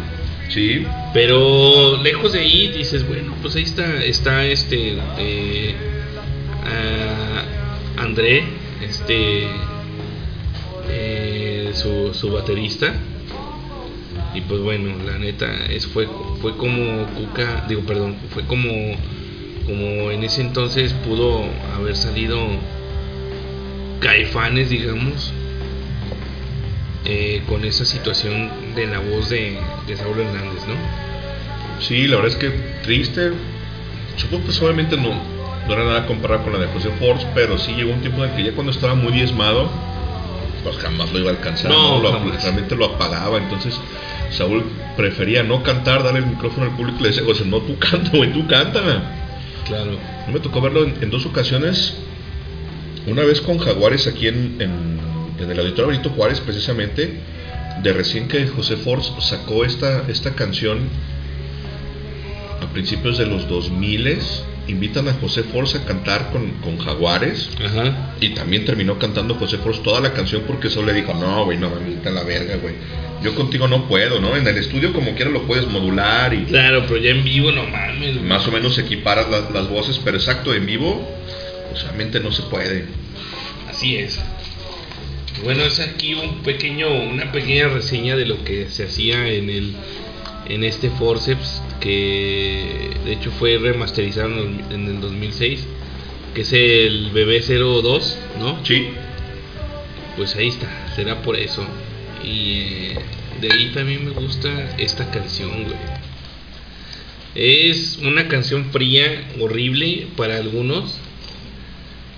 Sí, 0.49 0.85
Pero 1.15 2.03
lejos 2.03 2.33
de 2.33 2.41
ahí 2.41 2.67
dices, 2.67 3.07
bueno, 3.07 3.33
pues 3.41 3.55
ahí 3.55 3.63
está, 3.63 4.03
está 4.03 4.45
este 4.45 4.95
eh, 5.19 5.73
André, 7.97 8.43
este 8.83 9.47
eh, 10.91 11.71
su, 11.75 12.13
su 12.13 12.33
baterista. 12.33 12.93
Y 14.35 14.41
pues 14.41 14.61
bueno, 14.63 14.97
la 15.07 15.17
neta 15.19 15.67
es 15.67 15.87
fue 15.87 16.09
fue 16.43 16.57
como 16.57 17.07
Cuca, 17.15 17.67
digo, 17.69 17.83
perdón, 17.83 18.17
fue 18.31 18.45
como 18.47 18.97
como 19.65 20.11
en 20.11 20.25
ese 20.25 20.41
entonces 20.41 20.93
pudo 21.05 21.45
haber 21.77 21.95
salido 21.95 22.39
Caifanes, 24.01 24.71
digamos, 24.71 25.33
eh, 27.05 27.43
con 27.49 27.65
esa 27.65 27.85
situación 27.85 28.51
de 28.75 28.87
la 28.87 28.99
voz 28.99 29.31
de, 29.31 29.59
de 29.87 29.97
Saúl 29.97 30.21
Hernández, 30.21 30.67
¿no? 30.67 30.75
Sí, 31.81 32.07
la 32.07 32.17
verdad 32.17 32.33
es 32.33 32.37
que 32.37 32.51
triste. 32.83 33.33
Supongo 34.17 34.47
que 34.49 34.65
obviamente 34.65 34.97
no, 34.97 35.11
no 35.67 35.73
era 35.73 35.85
nada 35.85 36.07
comparado 36.07 36.43
con 36.45 36.53
la 36.53 36.59
de 36.59 36.67
José 36.69 36.91
Force, 36.99 37.27
pero 37.35 37.57
sí 37.59 37.73
llegó 37.73 37.93
un 37.93 38.01
tiempo 38.01 38.25
en 38.25 38.31
el 38.31 38.37
que 38.37 38.45
ya 38.45 38.53
cuando 38.53 38.73
estaba 38.73 38.95
muy 38.95 39.13
diezmado, 39.13 39.71
pues 40.65 40.77
jamás 40.79 41.13
lo 41.13 41.21
iba 41.21 41.31
a 41.31 41.35
alcanzar, 41.35 41.71
No, 41.71 41.99
¿no? 41.99 42.03
Lo- 42.03 42.33
realmente 42.33 42.75
lo 42.75 42.85
apagaba. 42.87 43.39
Entonces 43.39 43.81
Saúl 44.31 44.65
prefería 44.97 45.43
no 45.45 45.63
cantar, 45.63 46.03
darle 46.03 46.19
el 46.21 46.27
micrófono 46.27 46.67
al 46.67 46.77
público 46.77 46.99
y 46.99 47.03
le 47.05 47.09
decía, 47.11 47.25
José, 47.25 47.45
no, 47.47 47.61
tú 47.61 47.79
canta, 47.79 48.11
güey, 48.13 48.33
tú 48.33 48.47
cántala. 48.49 49.03
Claro. 49.65 49.93
Me 50.33 50.41
tocó 50.41 50.61
verlo 50.61 50.85
en, 50.85 50.97
en 51.01 51.11
dos 51.11 51.25
ocasiones. 51.27 51.97
Una 53.09 53.23
vez 53.25 53.41
con 53.41 53.59
Jaguares 53.59 54.07
aquí 54.07 54.29
en, 54.29 54.57
en, 54.61 54.99
en 55.43 55.51
el 55.51 55.59
Auditorio 55.59 55.89
Benito 55.89 56.11
Juárez, 56.11 56.41
precisamente, 56.41 57.21
de 57.83 57.93
recién 57.93 58.29
que 58.29 58.47
José 58.49 58.77
Force 58.77 59.13
sacó 59.21 59.65
esta, 59.65 60.05
esta 60.09 60.35
canción 60.35 60.79
a 62.61 62.67
principios 62.73 63.19
de 63.19 63.27
los 63.27 63.49
2000 63.49 64.19
invitan 64.67 65.09
a 65.09 65.15
José 65.15 65.45
Force 65.45 65.79
a 65.79 65.85
cantar 65.85 66.31
con, 66.31 66.51
con 66.61 66.77
Jaguares 66.79 67.49
Ajá. 67.65 68.13
y 68.21 68.31
también 68.31 68.67
terminó 68.67 68.99
cantando 68.99 69.35
José 69.37 69.57
Force 69.59 69.81
toda 69.83 70.01
la 70.01 70.13
canción 70.13 70.43
porque 70.47 70.69
solo 70.69 70.89
le 70.89 70.95
dijo, 70.95 71.15
no, 71.15 71.45
güey, 71.47 71.57
no 71.57 71.71
me 71.71 72.07
a 72.09 72.13
la 72.13 72.23
verga, 72.23 72.57
güey. 72.57 72.75
Yo 73.23 73.35
contigo 73.35 73.67
no 73.67 73.89
puedo, 73.89 74.21
¿no? 74.21 74.37
En 74.37 74.47
el 74.47 74.59
estudio 74.59 74.93
como 74.93 75.15
quiera 75.15 75.31
lo 75.31 75.43
puedes 75.45 75.67
modular 75.69 76.35
y 76.35 76.45
Claro, 76.45 76.85
pero 76.87 76.99
ya 77.01 77.11
en 77.11 77.25
vivo 77.25 77.51
no 77.51 77.65
mames. 77.65 78.17
güey. 78.17 78.29
más 78.29 78.47
o 78.47 78.53
menos 78.53 78.79
equiparas 78.79 79.31
las, 79.31 79.51
las 79.53 79.69
voces, 79.69 79.99
pero 80.05 80.19
exacto, 80.19 80.53
en 80.55 80.67
vivo, 80.67 81.09
realmente 81.83 82.21
no 82.21 82.33
se 82.33 82.43
puede. 82.45 82.85
Así 83.69 83.97
es. 83.97 84.19
Bueno, 85.45 85.63
es 85.65 85.79
aquí 85.81 86.15
un 86.15 86.43
pequeño, 86.43 86.89
una 86.91 87.31
pequeña 87.31 87.69
reseña 87.69 88.17
de 88.17 88.27
lo 88.27 88.43
que 88.45 88.69
se 88.69 88.85
hacía 88.85 89.29
en 89.29 89.51
el 89.51 89.73
en 90.49 90.65
este 90.65 90.89
forceps 90.89 91.61
que 91.79 92.91
de 93.05 93.13
hecho 93.13 93.31
fue 93.39 93.59
remasterizado 93.59 94.29
en 94.43 94.65
el- 94.71 94.75
en 94.75 94.87
el 94.87 95.01
2006, 95.01 95.67
que 96.35 96.41
es 96.41 96.53
el 96.55 97.11
BB02, 97.13 98.17
¿no? 98.39 98.65
Sí, 98.65 98.89
Pues 100.17 100.35
ahí 100.37 100.49
está, 100.49 100.67
será 100.97 101.23
por 101.23 101.37
eso. 101.37 101.65
Y 102.25 102.61
eh, 102.61 102.99
de 103.41 103.53
ahí 103.53 103.71
también 103.73 104.05
me 104.07 104.11
gusta 104.11 104.75
esta 104.79 105.09
canción, 105.13 105.65
güey. 105.65 105.77
Es 107.35 107.99
una 108.03 108.27
canción 108.27 108.71
fría, 108.73 109.29
horrible 109.39 110.09
para 110.17 110.37
algunos, 110.39 110.99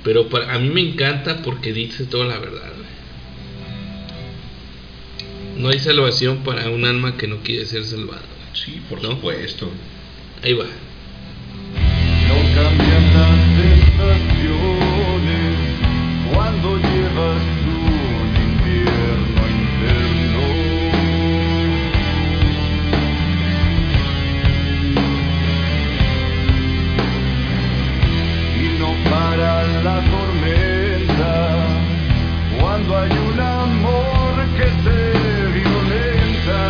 pero 0.05 0.29
para, 0.29 0.55
a 0.55 0.59
mí 0.59 0.69
me 0.71 0.81
encanta 0.81 1.43
porque 1.43 1.73
dice 1.73 2.05
toda 2.05 2.27
la 2.27 2.39
verdad. 2.39 2.73
No 5.57 5.69
hay 5.69 5.79
salvación 5.79 6.39
para 6.39 6.71
un 6.71 6.85
alma 6.87 7.17
que 7.19 7.27
no 7.27 7.39
quiere 7.43 7.67
ser 7.67 7.85
salvada. 7.85 8.23
sí, 8.55 8.81
por 8.89 9.03
¿No? 9.03 9.11
supuesto. 9.11 9.71
Ahí 10.43 10.55
va. 10.55 10.65
No 10.65 12.35
cambian 12.55 13.15
las 13.15 13.41
estaciones 13.77 15.57
cuando 16.33 16.79
llevas 16.79 17.70
La 29.21 30.01
tormenta 30.11 31.35
cuando 32.59 32.99
hay 32.99 33.11
un 33.11 33.41
amor 33.41 34.35
que 34.57 34.69
se 34.83 34.99
violenta 35.59 36.63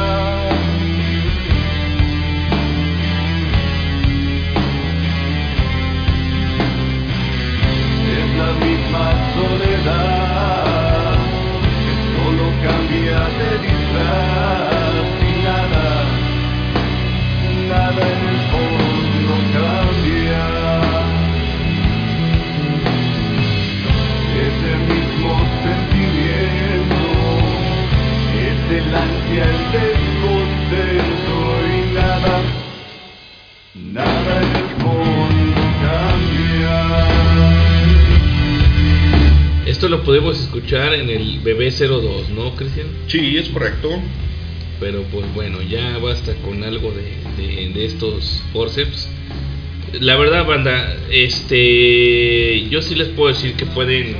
es 8.19 8.29
la 8.37 8.51
misma 8.67 9.07
soledad 9.35 11.19
que 11.85 11.95
solo 12.15 12.47
cambia 12.65 13.21
de 13.39 13.51
disfraz 13.67 15.07
y 15.21 15.33
nada, 15.45 15.87
nada 17.69 18.03
en 18.07 18.19
la 18.19 18.21
vida. 18.21 18.30
del 28.71 28.95
ansia, 28.95 29.45
el 29.51 29.73
descontento 29.73 31.37
y 31.67 31.93
nada, 31.93 32.43
nada 33.75 34.43
en 34.43 34.47
el. 34.47 35.11
Esto 39.67 39.89
lo 39.89 40.05
podemos 40.05 40.39
escuchar 40.41 40.95
en 40.95 41.11
el 41.11 41.43
BB02, 41.43 42.29
¿no, 42.29 42.55
Cristian? 42.55 42.87
Sí, 43.09 43.37
es 43.39 43.49
correcto. 43.49 43.89
Pero 44.79 45.03
pues 45.05 45.27
bueno, 45.35 45.61
ya 45.63 45.99
basta 45.99 46.35
con 46.37 46.63
algo 46.63 46.93
de, 46.93 47.85
estos 47.85 48.43
forceps. 48.53 49.09
La 50.01 50.17
verdad, 50.17 50.47
banda, 50.47 50.97
este, 51.11 52.69
yo 52.69 52.83
sí 52.83 52.95
les 52.95 53.09
puedo 53.09 53.35
decir 53.35 53.55
que 53.55 53.67
pueden 53.67 54.17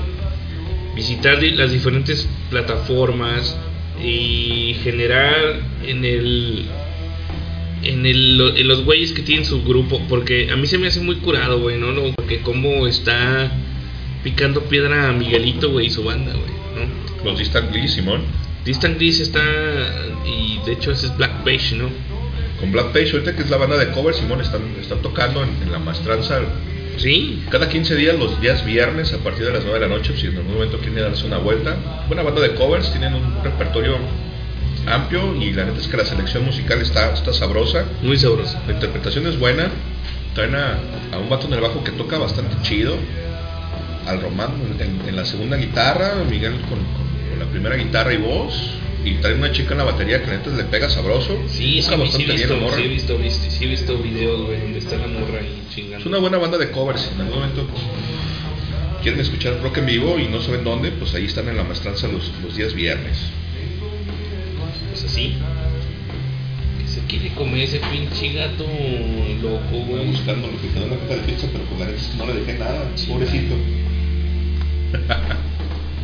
visitar 0.97 1.41
las 1.41 1.71
diferentes 1.71 2.29
plataformas, 2.51 3.57
y 4.03 4.77
generar 4.83 5.61
en 5.87 6.05
el 6.05 6.67
en 7.83 8.07
el 8.07 8.55
en 8.57 8.69
los 8.69 8.85
güeyes 8.85 9.13
que 9.13 9.23
tienen 9.23 9.45
su 9.45 9.63
grupo 9.65 10.01
porque 10.09 10.51
a 10.51 10.57
mí 10.57 10.67
se 10.67 10.79
me 10.79 10.89
hace 10.89 11.01
muy 11.01 11.17
curado 11.17 11.61
güey 11.61 11.79
no 11.79 11.93
No, 11.93 12.13
porque 12.15 12.41
cómo 12.41 12.87
está 12.87 13.51
picando 14.23 14.63
piedra 14.65 15.09
a 15.09 15.13
Miguelito 15.13 15.71
güey 15.71 15.87
y 15.87 15.91
su 15.91 16.05
banda 16.05 16.33
güey 16.33 16.51
no 16.75 17.31
Los 17.31 17.39
Distant 17.39 17.73
Glee, 17.73 17.89
Simón. 17.89 18.23
Distant 18.65 18.97
Gris 18.99 19.21
está 19.21 19.43
y 20.27 20.59
de 20.67 20.73
hecho 20.73 20.93
ese 20.93 21.07
es 21.07 21.17
Black 21.17 21.45
Page 21.45 21.77
no 21.77 21.89
Con 22.61 22.73
Black 22.73 22.93
Page, 22.93 23.13
ahorita 23.13 23.35
que 23.35 23.43
es 23.43 23.51
la 23.51 23.57
banda 23.57 23.79
de 23.79 23.91
cover, 23.91 24.15
Simón, 24.15 24.41
están, 24.41 24.63
están 24.79 25.01
tocando 25.01 25.43
en, 25.43 25.51
en 25.63 25.73
la 25.73 25.79
maestranza 25.79 26.41
sí 27.01 27.43
cada 27.51 27.69
15 27.69 27.95
días, 27.97 28.19
los 28.19 28.41
días 28.41 28.65
viernes, 28.65 29.13
a 29.13 29.19
partir 29.19 29.45
de 29.47 29.53
las 29.53 29.65
9 29.65 29.79
de 29.81 29.89
la 29.89 29.95
noche, 29.97 30.15
si 30.17 30.27
en 30.27 30.37
algún 30.37 30.55
momento 30.55 30.79
quieren 30.79 30.97
darse 31.03 31.27
una 31.27 31.39
vuelta. 31.39 31.77
Buena 32.09 32.23
banda 32.23 32.41
de 32.41 32.55
covers, 32.55 32.91
tienen 32.91 33.15
un 33.15 33.43
repertorio 33.43 33.97
amplio 34.87 35.35
y 35.37 35.53
la 35.53 35.65
neta 35.67 35.79
es 35.79 35.89
que 35.89 35.97
la 35.97 36.05
selección 36.05 36.45
musical 36.45 36.81
está, 36.81 37.13
está 37.13 37.33
sabrosa. 37.33 37.85
muy 38.03 38.17
sabroso 38.17 38.59
La 38.67 38.75
interpretación 38.75 39.27
es 39.27 39.39
buena. 39.39 39.69
Traen 40.35 40.55
a, 40.55 40.79
a 41.13 41.19
un 41.19 41.29
vato 41.29 41.47
en 41.47 41.55
el 41.55 41.61
bajo 41.61 41.83
que 41.85 41.93
toca 41.93 42.19
bastante 42.19 42.57
chido. 42.63 42.97
Al 44.07 44.21
Román 44.23 44.51
en, 44.79 45.09
en 45.09 45.17
la 45.17 45.25
segunda 45.25 45.57
guitarra, 45.57 46.15
Miguel 46.29 46.53
con, 46.63 46.71
con- 46.71 47.11
con 47.31 47.39
la 47.39 47.45
primera 47.47 47.77
guitarra 47.77 48.13
y 48.13 48.17
voz. 48.17 48.71
Y 49.05 49.15
traen 49.15 49.39
una 49.39 49.51
chica 49.51 49.73
en 49.73 49.79
la 49.79 49.85
batería 49.85 50.23
que 50.23 50.31
neta 50.31 50.51
le 50.51 50.65
pega 50.65 50.89
sabroso. 50.91 51.43
sí 51.49 51.81
sí, 51.81 51.83
sí, 51.83 51.91
bastante 51.97 52.23
he 52.23 52.27
bien 52.27 52.37
visto 52.37 52.55
la 52.55 52.61
morra. 52.61 52.77
sí 52.77 52.83
he 52.83 52.89
visto 52.89 53.19
sí 53.49 53.65
he 53.65 53.69
visto 53.69 53.99
videos 53.99 54.47
güey 54.47 54.61
donde 54.61 54.79
está 54.79 54.97
la 54.99 55.07
morra 55.07 55.39
ahí 55.41 55.63
chingando 55.75 55.99
Es 55.99 56.07
una 56.07 56.19
buena 56.19 56.39
banda 56.39 56.59
de 56.59 56.71
covers. 56.71 57.11
En 57.15 57.21
algún 57.23 57.41
momento 57.41 57.67
quieren 59.03 59.21
escuchar 59.21 59.59
rock 59.63 59.79
en 59.79 59.87
vivo 59.87 60.19
y 60.19 60.29
no 60.29 60.43
saben 60.43 60.63
dónde, 60.65 60.91
pues 60.91 61.15
ahí 61.15 61.25
están 61.25 61.49
en 61.49 61.57
la 61.57 61.65
maestranza 61.65 62.07
los, 62.09 62.31
los 62.43 62.55
días 62.57 62.75
viernes. 62.75 63.17
pues 64.91 65.05
así 65.05 65.35
que 66.79 66.87
se 66.87 67.01
quiere 67.07 67.31
comer 67.35 67.61
ese 67.63 67.81
pinche 67.91 68.35
gato 68.35 68.67
loco 69.41 69.85
güey 69.87 70.05
buscando 70.07 70.49
lo 70.49 70.61
que 70.61 70.69
quedó 70.69 70.85
en 70.85 70.91
la 70.91 70.97
caja 70.99 71.15
de 71.15 71.21
pizza, 71.23 71.47
pero 71.51 71.65
pues 71.65 71.81
la 71.81 71.87
neta 71.87 72.03
no 72.19 72.27
le 72.27 72.35
dejé 72.41 72.59
nada, 72.59 72.91
pobrecito. 73.09 73.55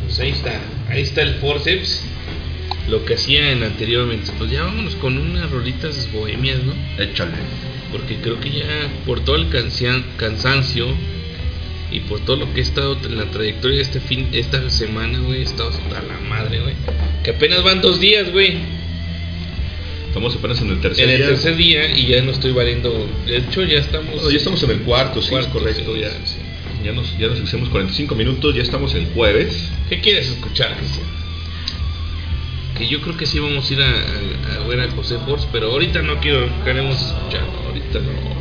Pues 0.05 0.19
ahí 0.19 0.29
está, 0.29 0.59
ahí 0.89 1.01
está 1.01 1.21
el 1.21 1.35
forceps. 1.35 2.01
Lo 2.89 3.03
que 3.05 3.15
hacían 3.15 3.63
anteriormente. 3.63 4.31
Pues 4.37 4.49
ya 4.51 4.63
vámonos 4.63 4.95
con 4.95 5.17
unas 5.17 5.49
rolitas 5.51 6.09
bohemias, 6.13 6.59
¿no? 6.63 6.73
Échale. 7.03 7.33
Porque 7.91 8.15
creo 8.17 8.39
que 8.39 8.49
ya 8.51 8.65
por 9.05 9.19
todo 9.21 9.35
el 9.35 9.49
cansia- 9.49 10.03
cansancio 10.17 10.87
y 11.91 12.01
por 12.01 12.19
todo 12.21 12.35
lo 12.37 12.53
que 12.53 12.59
he 12.59 12.63
estado 12.63 12.97
en 13.03 13.17
la 13.17 13.25
trayectoria 13.25 13.77
de 13.77 13.83
este 13.83 13.99
fin, 13.99 14.27
esta 14.33 14.69
semana, 14.69 15.19
güey, 15.19 15.39
he 15.39 15.43
estado 15.43 15.69
hasta 15.69 16.01
la 16.01 16.19
madre, 16.29 16.59
güey. 16.59 16.75
Que 17.23 17.31
apenas 17.31 17.63
van 17.63 17.81
dos 17.81 17.99
días, 17.99 18.31
güey. 18.31 18.57
Estamos 20.07 20.35
apenas 20.35 20.61
en 20.61 20.69
el 20.71 20.81
tercer 20.81 21.05
En 21.05 21.11
el 21.11 21.17
día. 21.17 21.27
tercer 21.27 21.55
día 21.57 21.95
y 21.95 22.07
ya 22.07 22.21
no 22.23 22.31
estoy 22.31 22.51
valiendo. 22.51 23.07
De 23.25 23.37
hecho, 23.37 23.63
ya 23.63 23.77
estamos. 23.79 24.21
No, 24.23 24.31
ya 24.31 24.37
estamos 24.37 24.63
en 24.63 24.71
el 24.71 24.79
cuarto, 24.79 25.21
sí, 25.21 25.29
Cuarto, 25.29 25.47
es 25.49 25.53
correcto. 25.53 25.93
sí, 25.93 26.01
ya, 26.01 26.09
sí. 26.25 26.37
ya 26.83 26.91
nos, 26.93 27.17
ya 27.17 27.27
nos 27.27 27.39
hicimos 27.39 27.69
45 27.69 28.15
minutos, 28.15 28.55
ya 28.55 28.63
estamos 28.63 28.95
en 28.95 29.05
jueves. 29.13 29.69
¿Qué 29.89 29.99
quieres 30.01 30.27
escuchar, 30.29 30.75
Cristian? 30.77 31.05
Que 32.77 32.87
yo 32.87 33.01
creo 33.01 33.17
que 33.17 33.25
sí 33.25 33.39
vamos 33.39 33.69
a 33.69 33.73
ir 33.73 33.81
a, 33.81 33.87
a- 33.89 34.63
a 34.63 34.67
ver 34.67 34.79
a 34.81 34.91
José 34.91 35.17
Force, 35.25 35.47
pero 35.51 35.71
ahorita 35.71 36.01
no 36.03 36.17
quiero, 36.19 36.47
queremos 36.63 36.95
escuchar. 37.01 37.41
Ahorita 37.65 37.99
no. 37.99 38.37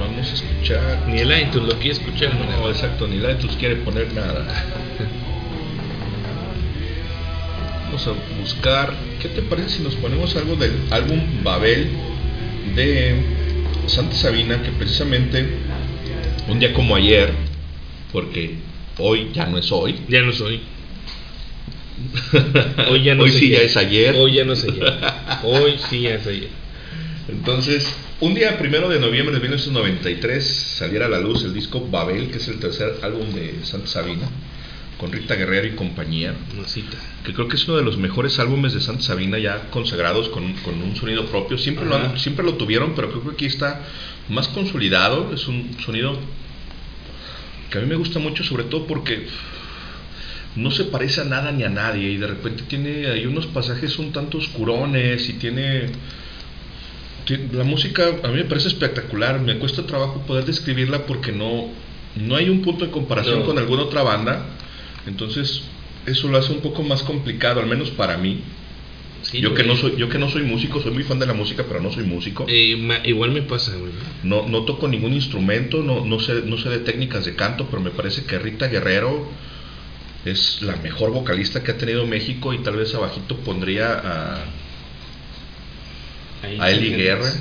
Vamos 0.00 0.30
a 0.30 0.34
escuchar. 0.34 1.04
Ni 1.08 1.18
el 1.20 1.32
iTunes 1.42 1.68
lo 1.68 1.74
quiere 1.80 1.92
escuchar, 1.98 2.34
No, 2.34 2.44
¿no? 2.60 2.68
exacto, 2.68 3.08
ni 3.08 3.18
la 3.18 3.32
iTunes 3.32 3.56
quiere 3.56 3.76
poner 3.76 4.12
nada. 4.12 4.46
Vamos 7.86 8.06
a 8.08 8.12
buscar. 8.40 8.92
¿Qué 9.20 9.28
te 9.28 9.42
parece 9.42 9.68
si 9.78 9.82
nos 9.82 9.94
ponemos 9.96 10.34
algo 10.36 10.56
del 10.56 10.72
álbum 10.90 11.20
Babel 11.42 11.88
de 12.74 13.14
Santa 13.86 14.14
Sabina? 14.16 14.62
Que 14.62 14.70
precisamente 14.70 15.46
un 16.48 16.58
día 16.58 16.72
como 16.72 16.96
ayer, 16.96 17.32
porque 18.12 18.54
hoy 18.98 19.30
ya 19.32 19.46
no 19.46 19.58
es 19.58 19.70
hoy. 19.72 19.96
Ya 20.08 20.22
no 20.22 20.32
soy. 20.32 20.54
Hoy 20.56 20.60
ya 23.04 23.14
no 23.14 23.24
Hoy 23.24 23.30
sí 23.30 23.50
ya 23.50 23.58
es 23.60 23.76
ayer. 23.76 24.14
Hoy 24.16 24.34
ya 24.34 24.44
no 24.44 24.56
sé 24.56 24.70
ayer. 24.70 24.92
Hoy 25.44 25.74
sí 25.88 26.02
ya 26.02 26.14
es 26.14 26.26
ayer. 26.26 26.48
Entonces, 27.28 27.86
un 28.20 28.34
día 28.34 28.58
primero 28.58 28.88
de 28.88 28.98
noviembre 29.00 29.34
de 29.34 29.40
1993 29.40 30.44
saliera 30.78 31.06
a 31.06 31.08
la 31.08 31.20
luz 31.20 31.44
el 31.44 31.54
disco 31.54 31.86
Babel, 31.88 32.30
que 32.30 32.38
es 32.38 32.48
el 32.48 32.58
tercer 32.58 32.98
álbum 33.02 33.32
de 33.32 33.64
Santa 33.64 33.86
Sabina, 33.86 34.28
con 34.98 35.10
Rita 35.10 35.34
Guerrero 35.34 35.66
y 35.68 35.70
compañía, 35.70 36.34
Masita. 36.56 36.98
que 37.24 37.32
creo 37.32 37.48
que 37.48 37.56
es 37.56 37.66
uno 37.66 37.78
de 37.78 37.82
los 37.82 37.96
mejores 37.96 38.38
álbumes 38.38 38.74
de 38.74 38.80
Santa 38.80 39.02
Sabina 39.02 39.38
ya 39.38 39.70
consagrados 39.70 40.28
con, 40.28 40.52
con 40.58 40.80
un 40.82 40.96
sonido 40.96 41.26
propio. 41.26 41.56
Siempre 41.58 41.86
lo, 41.86 41.96
han- 41.96 42.18
siempre 42.18 42.44
lo 42.44 42.54
tuvieron, 42.54 42.94
pero 42.94 43.10
creo 43.10 43.22
que 43.24 43.30
aquí 43.30 43.46
está 43.46 43.80
más 44.28 44.48
consolidado. 44.48 45.32
Es 45.34 45.48
un 45.48 45.76
sonido 45.84 46.18
que 47.70 47.78
a 47.78 47.80
mí 47.80 47.86
me 47.86 47.96
gusta 47.96 48.18
mucho, 48.18 48.44
sobre 48.44 48.64
todo 48.64 48.86
porque 48.86 49.26
no 50.56 50.70
se 50.70 50.84
parece 50.84 51.20
a 51.20 51.24
nada 51.24 51.50
ni 51.52 51.64
a 51.64 51.68
nadie 51.68 52.10
y 52.12 52.16
de 52.16 52.26
repente 52.28 52.62
tiene 52.68 53.08
hay 53.08 53.26
unos 53.26 53.46
pasajes 53.46 53.98
un 53.98 54.12
tanto 54.12 54.38
oscurones 54.38 55.28
y 55.28 55.32
tiene 55.34 55.86
ti- 57.24 57.48
la 57.52 57.64
música 57.64 58.04
a 58.22 58.28
mí 58.28 58.34
me 58.36 58.44
parece 58.44 58.68
espectacular 58.68 59.40
me 59.40 59.58
cuesta 59.58 59.86
trabajo 59.86 60.22
poder 60.26 60.44
describirla 60.44 61.06
porque 61.06 61.32
no 61.32 61.68
no 62.16 62.36
hay 62.36 62.48
un 62.48 62.62
punto 62.62 62.84
de 62.84 62.90
comparación 62.92 63.40
No. 63.40 63.44
con 63.46 63.58
alguna 63.58 63.82
otra 63.82 64.02
banda 64.02 64.46
entonces 65.06 65.62
eso 66.06 66.28
lo 66.28 66.38
hace 66.38 66.52
un 66.52 66.60
poco 66.60 66.82
más 66.82 67.02
complicado 67.02 67.60
al 67.60 67.66
menos 67.66 67.90
para 67.90 68.16
mí 68.16 68.40
Sí, 69.22 69.40
yo 69.40 69.54
que 69.54 69.64
no 69.64 69.74
soy 69.74 69.94
yo 69.96 70.10
que 70.10 70.18
no 70.18 70.28
soy 70.28 70.42
músico 70.42 70.80
soy 70.82 70.92
muy 70.92 71.02
fan 71.02 71.18
de 71.18 71.24
la 71.26 71.32
música 71.32 71.64
pero 71.66 71.80
no 71.80 71.90
soy 71.90 72.04
músico 72.04 72.44
Eh, 72.46 72.76
ma- 72.76 73.00
igual 73.04 73.30
me 73.32 73.40
pasa, 73.42 73.74
güey. 73.74 73.90
no, 74.22 74.46
no 74.46 74.64
toco 74.66 74.86
ningún 74.86 75.14
instrumento, 75.14 75.82
no, 75.82 76.04
no, 76.04 76.20
sé, 76.20 76.42
no 76.44 76.58
sé 76.58 76.68
de 76.68 76.80
técnicas 76.80 77.24
de 77.24 77.34
canto, 77.34 77.66
pero 77.70 77.80
me 77.82 77.90
parece 77.90 78.24
que 78.26 78.38
Rita 78.38 78.68
Guerrero 78.68 79.26
es 80.24 80.62
la 80.62 80.76
mejor 80.76 81.10
vocalista 81.10 81.62
que 81.62 81.72
ha 81.72 81.76
tenido 81.78 82.06
México 82.06 82.52
y 82.54 82.58
tal 82.62 82.76
vez 82.76 82.94
abajito 82.94 83.36
pondría 83.38 83.92
a, 83.92 84.44
a 86.60 86.70
Eli 86.70 86.90
Guerra. 86.94 87.32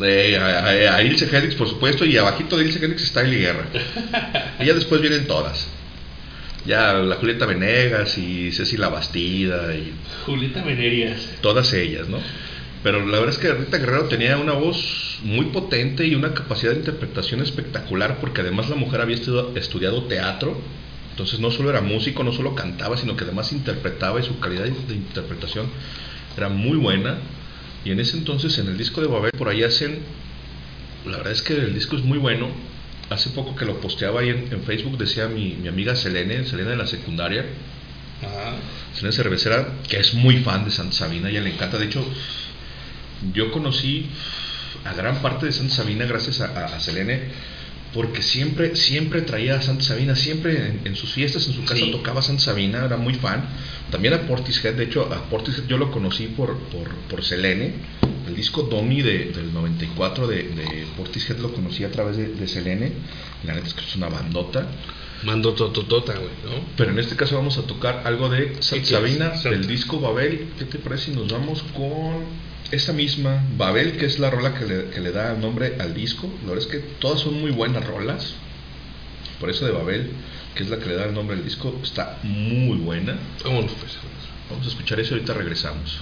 Eh, 0.00 0.36
a, 0.38 0.92
a- 0.92 0.96
a 0.96 1.02
Ilse 1.02 1.26
por 1.58 1.68
supuesto, 1.68 2.04
y 2.04 2.16
abajito 2.16 2.56
de 2.56 2.64
Ilse 2.64 2.84
Helix 2.84 3.02
está 3.02 3.22
Eli 3.22 3.38
Guerra. 3.38 3.66
y 4.60 4.64
ya 4.66 4.74
después 4.74 5.00
vienen 5.00 5.26
todas. 5.26 5.66
Ya 6.64 6.92
la 6.94 7.16
Julieta 7.16 7.44
Venegas 7.44 8.16
y 8.18 8.52
Ceci 8.52 8.76
La 8.76 8.88
Bastida 8.88 9.74
y 9.74 9.92
Julieta 10.24 10.62
Venerías. 10.62 11.20
todas 11.40 11.72
ellas, 11.72 12.08
¿no? 12.08 12.18
Pero 12.84 13.00
la 13.04 13.18
verdad 13.18 13.30
es 13.34 13.38
que 13.38 13.52
Rita 13.52 13.78
Guerrero 13.78 14.04
tenía 14.04 14.36
una 14.38 14.52
voz 14.52 15.18
muy 15.22 15.46
potente 15.46 16.06
y 16.06 16.14
una 16.14 16.34
capacidad 16.34 16.72
de 16.72 16.78
interpretación 16.78 17.40
espectacular 17.40 18.18
porque 18.20 18.40
además 18.42 18.68
la 18.68 18.76
mujer 18.76 19.00
había 19.00 19.16
estudiado, 19.16 19.52
estudiado 19.56 20.04
teatro, 20.04 20.56
entonces 21.12 21.38
no 21.40 21.50
solo 21.50 21.70
era 21.70 21.80
músico, 21.80 22.24
no 22.24 22.32
solo 22.32 22.54
cantaba, 22.56 22.96
sino 22.96 23.16
que 23.16 23.24
además 23.24 23.52
interpretaba 23.52 24.18
y 24.20 24.24
su 24.24 24.40
calidad 24.40 24.64
de 24.64 24.94
interpretación 24.94 25.66
era 26.36 26.48
muy 26.48 26.76
buena. 26.78 27.18
Y 27.84 27.90
en 27.92 28.00
ese 28.00 28.16
entonces 28.16 28.58
en 28.58 28.66
el 28.68 28.76
disco 28.78 29.00
de 29.00 29.06
Babel 29.06 29.32
por 29.38 29.48
ahí 29.48 29.62
hacen, 29.62 30.00
la 31.06 31.18
verdad 31.18 31.32
es 31.32 31.42
que 31.42 31.54
el 31.54 31.74
disco 31.74 31.96
es 31.96 32.02
muy 32.02 32.18
bueno. 32.18 32.48
Hace 33.10 33.30
poco 33.30 33.54
que 33.56 33.64
lo 33.66 33.78
posteaba 33.80 34.20
ahí 34.20 34.30
en, 34.30 34.48
en 34.52 34.62
Facebook 34.62 34.96
decía 34.96 35.28
mi, 35.28 35.54
mi 35.60 35.68
amiga 35.68 35.94
Selene, 35.94 36.44
Selene 36.46 36.70
de 36.70 36.76
la 36.76 36.86
secundaria, 36.86 37.44
Ajá. 38.22 38.54
Selene 38.94 39.12
Cervecera, 39.14 39.68
que 39.88 39.98
es 39.98 40.14
muy 40.14 40.38
fan 40.38 40.64
de 40.64 40.70
Santa 40.70 40.92
Sabina, 40.94 41.28
ella 41.28 41.40
le 41.42 41.50
encanta. 41.52 41.76
De 41.76 41.86
hecho, 41.86 42.02
yo 43.34 43.50
conocí 43.52 44.06
a 44.84 44.94
gran 44.94 45.20
parte 45.20 45.46
de 45.46 45.52
Santa 45.52 45.74
Sabina 45.74 46.06
gracias 46.06 46.40
a, 46.40 46.46
a- 46.46 46.76
a 46.76 46.80
Selene, 46.80 47.20
porque 47.94 48.22
siempre, 48.22 48.74
siempre 48.76 49.22
traía 49.22 49.56
a 49.56 49.62
Santa 49.62 49.84
Sabina, 49.84 50.16
siempre 50.16 50.56
en, 50.68 50.80
en 50.84 50.96
sus 50.96 51.12
fiestas, 51.12 51.46
en 51.46 51.54
su 51.54 51.64
casa 51.64 51.76
Sí. 51.84 51.90
tocaba 51.90 52.22
Santa 52.22 52.42
Sabina, 52.42 52.84
era 52.84 52.96
muy 52.96 53.14
fan. 53.14 53.44
También 53.90 54.14
a 54.14 54.22
Portishead, 54.22 54.74
de 54.74 54.84
hecho, 54.84 55.12
a 55.12 55.28
Portishead 55.28 55.66
yo 55.66 55.76
lo 55.76 55.90
conocí 55.90 56.28
por, 56.28 56.56
por, 56.58 56.88
por 57.08 57.22
Selene. 57.22 57.72
El 58.26 58.34
disco 58.36 58.62
Domi 58.62 59.02
de, 59.02 59.26
del 59.32 59.52
94 59.52 60.26
de, 60.26 60.36
de 60.44 60.86
Portishead 60.96 61.38
lo 61.38 61.52
conocí 61.52 61.84
a 61.84 61.90
través 61.90 62.16
de, 62.16 62.28
de 62.28 62.48
Selene. 62.48 62.92
La 63.44 63.54
neta 63.54 63.66
es 63.66 63.74
que 63.74 63.84
es 63.84 63.96
una 63.96 64.08
bandota. 64.08 64.66
Mando 65.24 65.52
tototota, 65.52 66.14
güey, 66.14 66.30
¿no? 66.44 66.64
Pero 66.76 66.90
en 66.90 66.98
este 66.98 67.14
caso 67.14 67.36
vamos 67.36 67.56
a 67.58 67.62
tocar 67.62 68.02
algo 68.06 68.28
de 68.28 68.56
Santa? 68.60 68.86
Sabina 68.86 69.30
del 69.42 69.66
disco 69.66 70.00
Babel. 70.00 70.48
¿Qué 70.58 70.64
te 70.64 70.78
parece 70.78 71.06
si 71.06 71.10
nos 71.12 71.30
vamos 71.30 71.62
con 71.74 72.24
esa 72.72 72.92
misma 72.92 73.44
Babel, 73.56 73.96
que 73.96 74.06
es 74.06 74.18
la 74.18 74.30
rola 74.30 74.54
que 74.54 74.66
le, 74.66 74.90
que 74.90 75.00
le 75.00 75.12
da 75.12 75.34
nombre 75.34 75.76
al 75.78 75.94
disco? 75.94 76.28
La 76.42 76.50
verdad 76.50 76.64
es 76.64 76.70
que 76.70 76.78
todas 76.98 77.20
son 77.20 77.40
muy 77.40 77.52
buenas 77.52 77.86
rolas. 77.86 78.34
Por 79.38 79.50
eso 79.50 79.64
de 79.64 79.72
Babel 79.72 80.10
que 80.54 80.64
es 80.64 80.68
la 80.68 80.78
que 80.78 80.86
le 80.86 80.94
da 80.94 81.06
el 81.06 81.14
nombre 81.14 81.36
al 81.36 81.44
disco, 81.44 81.78
está 81.82 82.18
muy 82.22 82.76
buena. 82.78 83.16
Vámonos, 83.44 83.72
pues. 83.72 83.92
Vamos 84.50 84.66
a 84.66 84.68
escuchar 84.68 85.00
eso 85.00 85.14
y 85.14 85.18
ahorita 85.18 85.34
regresamos. 85.34 86.00